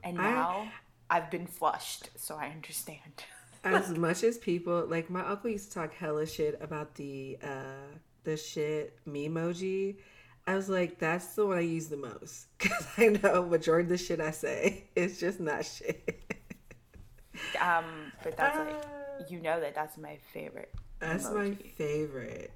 And 0.03 0.17
now 0.17 0.69
I, 1.09 1.17
I've 1.17 1.31
been 1.31 1.47
flushed, 1.47 2.11
so 2.17 2.37
I 2.37 2.49
understand. 2.49 3.25
as 3.65 3.91
much 3.91 4.23
as 4.23 4.37
people 4.39 4.87
like 4.87 5.09
my 5.09 5.25
uncle 5.27 5.51
used 5.51 5.69
to 5.69 5.75
talk 5.75 5.95
hella 5.95 6.27
shit 6.27 6.59
about 6.61 6.95
the 6.97 7.39
uh 7.43 7.97
the 8.25 8.37
shit 8.37 8.99
memoji. 9.07 9.97
I 10.47 10.55
was 10.57 10.69
like, 10.69 10.99
that's 10.99 11.35
the 11.35 11.47
one 11.47 11.59
I 11.59 11.63
use 11.63 11.89
the 11.89 11.97
most 11.97 12.47
because 12.59 12.87
I 12.99 13.19
know 13.23 13.45
majority 13.45 13.85
of 13.85 13.89
the 13.91 13.99
shit 13.99 14.21
I 14.21 14.31
say 14.31 14.85
is 14.95 15.19
just 15.19 15.41
not 15.41 15.65
shit. 15.65 16.21
um, 17.61 18.13
but 18.23 18.37
that's 18.37 18.59
uh, 18.59 18.65
like 18.65 19.31
you 19.31 19.41
know 19.41 19.61
that 19.61 19.75
that's 19.75 19.97
my 19.97 20.19
favorite. 20.33 20.73
That's 21.01 21.27
emoji. 21.27 21.35
my 21.35 21.55
favorite. 21.77 22.53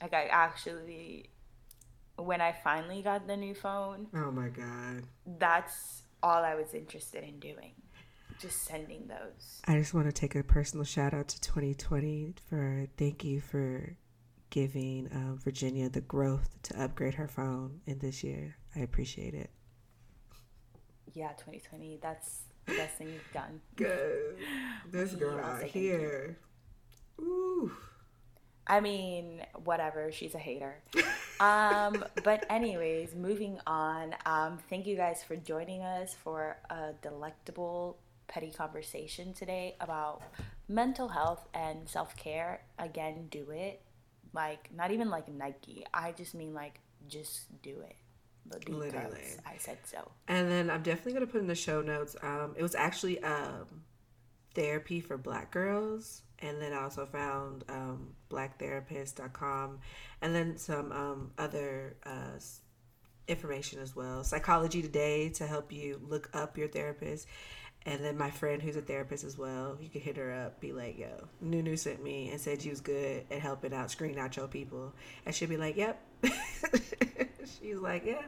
Like 0.00 0.14
I 0.14 0.26
actually, 0.26 1.30
when 2.16 2.40
I 2.40 2.52
finally 2.52 3.02
got 3.02 3.26
the 3.26 3.36
new 3.36 3.54
phone. 3.54 4.08
Oh 4.14 4.30
my 4.30 4.48
god. 4.48 5.04
That's 5.38 6.02
all 6.22 6.44
I 6.44 6.54
was 6.54 6.74
interested 6.74 7.24
in 7.24 7.38
doing 7.38 7.72
just 8.40 8.64
sending 8.64 9.06
those. 9.06 9.60
I 9.66 9.78
just 9.78 9.92
want 9.92 10.06
to 10.06 10.12
take 10.12 10.34
a 10.34 10.42
personal 10.42 10.84
shout 10.84 11.12
out 11.12 11.28
to 11.28 11.40
2020 11.40 12.34
for 12.48 12.86
thank 12.96 13.22
you 13.22 13.40
for 13.40 13.96
giving 14.50 15.08
um, 15.12 15.38
Virginia 15.42 15.88
the 15.88 16.00
growth 16.00 16.48
to 16.64 16.82
upgrade 16.82 17.14
her 17.14 17.28
phone 17.28 17.80
in 17.86 17.98
this 17.98 18.22
year. 18.22 18.56
I 18.76 18.80
appreciate 18.80 19.34
it. 19.34 19.50
Yeah, 21.12 21.28
2020. 21.30 21.98
That's 22.02 22.40
the 22.66 22.74
best 22.74 22.96
thing 22.96 23.08
you've 23.08 23.32
done. 23.32 23.60
Good. 23.76 24.36
This 24.90 25.12
girl 25.12 25.38
out 25.38 25.62
here. 25.62 26.36
Ooh. 27.20 27.72
I 28.66 28.80
mean, 28.80 29.42
whatever. 29.64 30.12
She's 30.12 30.34
a 30.34 30.38
hater. 30.38 30.76
um, 31.40 32.04
but 32.24 32.46
anyways, 32.48 33.14
moving 33.14 33.58
on. 33.66 34.14
Um, 34.26 34.58
thank 34.68 34.86
you 34.86 34.96
guys 34.96 35.24
for 35.26 35.36
joining 35.36 35.82
us 35.82 36.14
for 36.14 36.58
a 36.70 36.92
delectable 37.02 37.98
petty 38.28 38.50
conversation 38.50 39.32
today 39.32 39.74
about 39.80 40.22
mental 40.68 41.08
health 41.08 41.48
and 41.52 41.88
self 41.88 42.16
care. 42.16 42.62
Again, 42.78 43.26
do 43.30 43.50
it. 43.50 43.82
Like, 44.32 44.70
not 44.74 44.90
even 44.90 45.10
like 45.10 45.28
Nike. 45.28 45.84
I 45.92 46.12
just 46.12 46.34
mean 46.34 46.54
like, 46.54 46.80
just 47.08 47.62
do 47.62 47.80
it. 47.80 47.96
Literally. 48.68 49.20
I 49.46 49.56
said 49.58 49.78
so. 49.84 50.10
And 50.26 50.50
then 50.50 50.70
I'm 50.70 50.82
definitely 50.82 51.20
to 51.20 51.26
put 51.26 51.40
in 51.40 51.46
the 51.46 51.54
show 51.54 51.82
notes. 51.82 52.16
Um, 52.22 52.54
it 52.56 52.62
was 52.62 52.74
actually 52.74 53.22
um, 53.22 53.82
therapy 54.54 55.00
for 55.00 55.16
black 55.16 55.50
girls. 55.50 56.22
And 56.40 56.60
then 56.60 56.72
I 56.72 56.82
also 56.82 57.06
found 57.06 57.64
um, 57.68 58.14
blacktherapist.com 58.30 59.78
and 60.22 60.34
then 60.34 60.56
some 60.56 60.90
um, 60.90 61.30
other 61.38 61.96
uh, 62.04 62.38
information 63.28 63.80
as 63.80 63.94
well. 63.94 64.24
Psychology 64.24 64.82
Today 64.82 65.28
to 65.30 65.46
help 65.46 65.70
you 65.70 66.00
look 66.02 66.30
up 66.32 66.56
your 66.56 66.68
therapist 66.68 67.26
And 67.86 68.04
then 68.04 68.18
my 68.18 68.30
friend 68.30 68.60
who's 68.60 68.76
a 68.76 68.82
therapist 68.82 69.24
as 69.24 69.38
well, 69.38 69.78
you 69.80 69.88
could 69.88 70.02
hit 70.02 70.16
her 70.18 70.32
up, 70.32 70.60
be 70.60 70.72
like, 70.72 70.98
yo, 70.98 71.08
Nunu 71.40 71.76
sent 71.76 72.02
me 72.02 72.30
and 72.30 72.38
said 72.38 72.62
you 72.62 72.70
was 72.70 72.80
good 72.80 73.24
at 73.30 73.40
helping 73.40 73.72
out, 73.72 73.90
screen 73.90 74.18
out 74.18 74.36
your 74.36 74.48
people. 74.48 74.92
And 75.24 75.34
she'll 75.34 75.48
be 75.48 75.56
like, 75.56 75.76
yep. 75.76 76.02
She's 77.60 77.78
like, 77.78 78.04
yeah, 78.04 78.22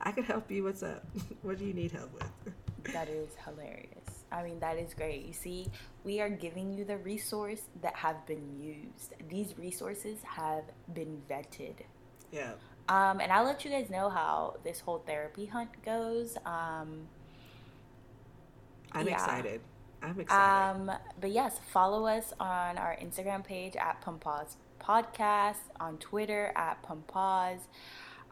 I 0.00 0.12
can 0.12 0.24
help 0.24 0.50
you. 0.50 0.64
What's 0.64 0.82
up? 0.82 1.04
what 1.42 1.58
do 1.58 1.66
you 1.66 1.74
need 1.74 1.92
help 1.92 2.12
with? 2.14 2.92
That 2.94 3.08
is 3.08 3.28
hilarious. 3.44 4.24
I 4.32 4.42
mean, 4.42 4.58
that 4.60 4.78
is 4.78 4.94
great. 4.94 5.26
You 5.26 5.32
see, 5.32 5.66
we 6.02 6.20
are 6.20 6.30
giving 6.30 6.72
you 6.72 6.84
the 6.84 6.96
resource 6.96 7.62
that 7.82 7.94
have 7.96 8.24
been 8.26 8.58
used. 8.58 9.12
These 9.28 9.58
resources 9.58 10.18
have 10.24 10.64
been 10.94 11.20
vetted. 11.28 11.74
Yeah. 12.32 12.52
Um, 12.88 13.20
and 13.20 13.32
I'll 13.32 13.44
let 13.44 13.64
you 13.64 13.70
guys 13.70 13.90
know 13.90 14.08
how 14.08 14.56
this 14.64 14.80
whole 14.80 15.02
therapy 15.06 15.46
hunt 15.46 15.70
goes. 15.84 16.36
Um, 16.46 17.08
I'm 18.96 19.06
yeah. 19.06 19.14
excited. 19.14 19.60
I'm 20.02 20.20
excited. 20.20 20.80
Um, 20.80 20.92
but 21.20 21.30
yes, 21.30 21.60
follow 21.72 22.06
us 22.06 22.32
on 22.38 22.78
our 22.78 22.96
Instagram 23.02 23.44
page 23.44 23.76
at 23.76 24.02
Pumpause 24.02 24.56
Podcast, 24.80 25.56
on 25.80 25.98
Twitter 25.98 26.52
at 26.54 26.82
Pumpause. 26.82 27.60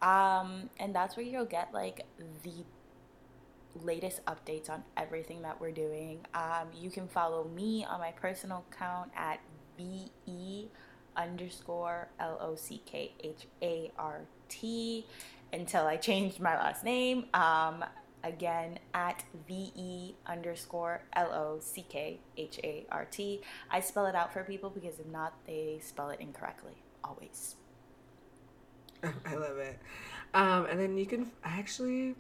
Um, 0.03 0.71
and 0.79 0.95
that's 0.95 1.17
where 1.17 1.25
you'll 1.25 1.47
get 1.47 1.73
like 1.73 2.07
the 2.43 2.65
latest 3.83 4.25
updates 4.27 4.71
on 4.71 4.85
everything 4.97 5.43
that 5.43 5.61
we're 5.61 5.73
doing. 5.73 6.21
Um, 6.35 6.69
you 6.77 6.91
can 6.91 7.09
follow 7.09 7.45
me 7.45 7.85
on 7.85 8.01
my 8.01 8.13
personal 8.13 8.65
account 8.71 9.11
at 9.17 9.41
BE 9.77 10.69
underscore 11.17 12.09
L 12.21 12.39
O 12.41 12.55
C 12.55 12.83
K 12.85 13.13
H 13.23 13.47
A 13.63 13.91
R 13.99 14.23
T 14.49 15.07
until 15.53 15.87
I 15.87 15.97
changed 15.97 16.41
my 16.41 16.57
last 16.57 16.85
name. 16.85 17.27
Um, 17.35 17.85
again, 18.25 18.79
at 18.93 19.23
VE 19.47 20.17
underscore 20.27 21.03
L 21.13 21.33
O 21.33 21.59
C 21.61 21.85
K 21.89 22.19
H 22.37 22.59
A 22.65 22.87
R 22.91 23.05
T. 23.05 23.43
I 23.71 23.81
spell 23.81 24.07
it 24.07 24.15
out 24.15 24.33
for 24.33 24.43
people 24.43 24.71
because 24.71 24.99
if 24.99 25.07
not, 25.07 25.35
they 25.47 25.79
spell 25.83 26.11
it 26.11 26.21
incorrectly. 26.21 26.83
Always. 27.05 27.57
I 29.05 29.35
love 29.35 29.59
it. 29.59 29.79
Um, 30.33 30.67
and 30.67 30.81
then 30.81 30.97
you 30.97 31.07
can 31.07 31.31
actually 31.45 32.17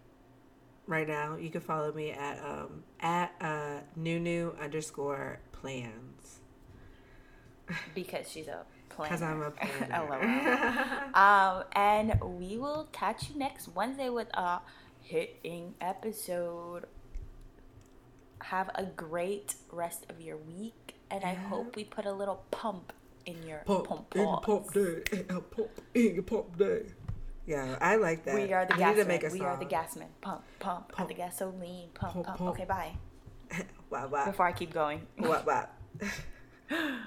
right 0.86 1.08
now 1.08 1.36
you 1.36 1.48
can 1.48 1.62
follow 1.62 1.90
me 1.92 2.10
at 2.10 2.38
um 2.44 2.84
at 3.00 3.32
uh 3.40 3.80
Nunu 3.96 4.54
underscore 4.60 5.40
plans. 5.52 6.40
Because 7.94 8.30
she's 8.30 8.46
a 8.46 8.66
planner. 8.90 9.10
Because 9.10 9.22
I'm 9.22 9.42
a 9.42 9.50
planner. 9.50 11.10
um, 11.14 11.64
and 11.72 12.38
we 12.38 12.58
will 12.58 12.88
catch 12.92 13.30
you 13.30 13.38
next 13.38 13.68
Wednesday 13.68 14.10
with 14.10 14.28
a 14.36 14.60
hitting 15.04 15.74
episode. 15.80 16.86
Have 18.42 18.70
a 18.74 18.84
great 18.84 19.54
rest 19.70 20.06
of 20.10 20.20
your 20.20 20.36
week, 20.36 20.96
and 21.10 21.22
yeah. 21.22 21.30
I 21.30 21.34
hope 21.34 21.76
we 21.76 21.84
put 21.84 22.04
a 22.04 22.12
little 22.12 22.42
pump 22.50 22.92
in 23.26 23.42
your 23.46 23.58
pump, 23.64 23.86
pump 23.88 24.16
in 24.16 24.36
pump 24.42 24.72
day, 24.72 25.22
pump 25.28 25.70
in 25.94 26.14
your 26.14 26.22
pump 26.22 26.58
day. 26.58 26.82
Yeah, 27.46 27.76
I 27.80 27.96
like 27.96 28.24
that. 28.24 28.34
We 28.34 28.52
are 28.52 28.66
the 28.66 28.74
gasmen. 28.74 29.32
We 29.32 29.40
are 29.40 29.56
the 29.56 29.66
gasmen. 29.66 30.08
Pump, 30.20 30.42
pump, 30.58 30.92
pump, 30.92 31.08
the 31.08 31.14
gasoline. 31.14 31.90
Pump, 31.94 32.14
pump. 32.14 32.26
pump. 32.26 32.50
Okay, 32.50 32.64
bye. 32.64 32.92
wow, 33.90 34.08
wow. 34.08 34.26
Before 34.26 34.46
I 34.46 34.52
keep 34.52 34.72
going. 34.72 35.06
Wow, 35.18 35.42
wow. 35.46 35.68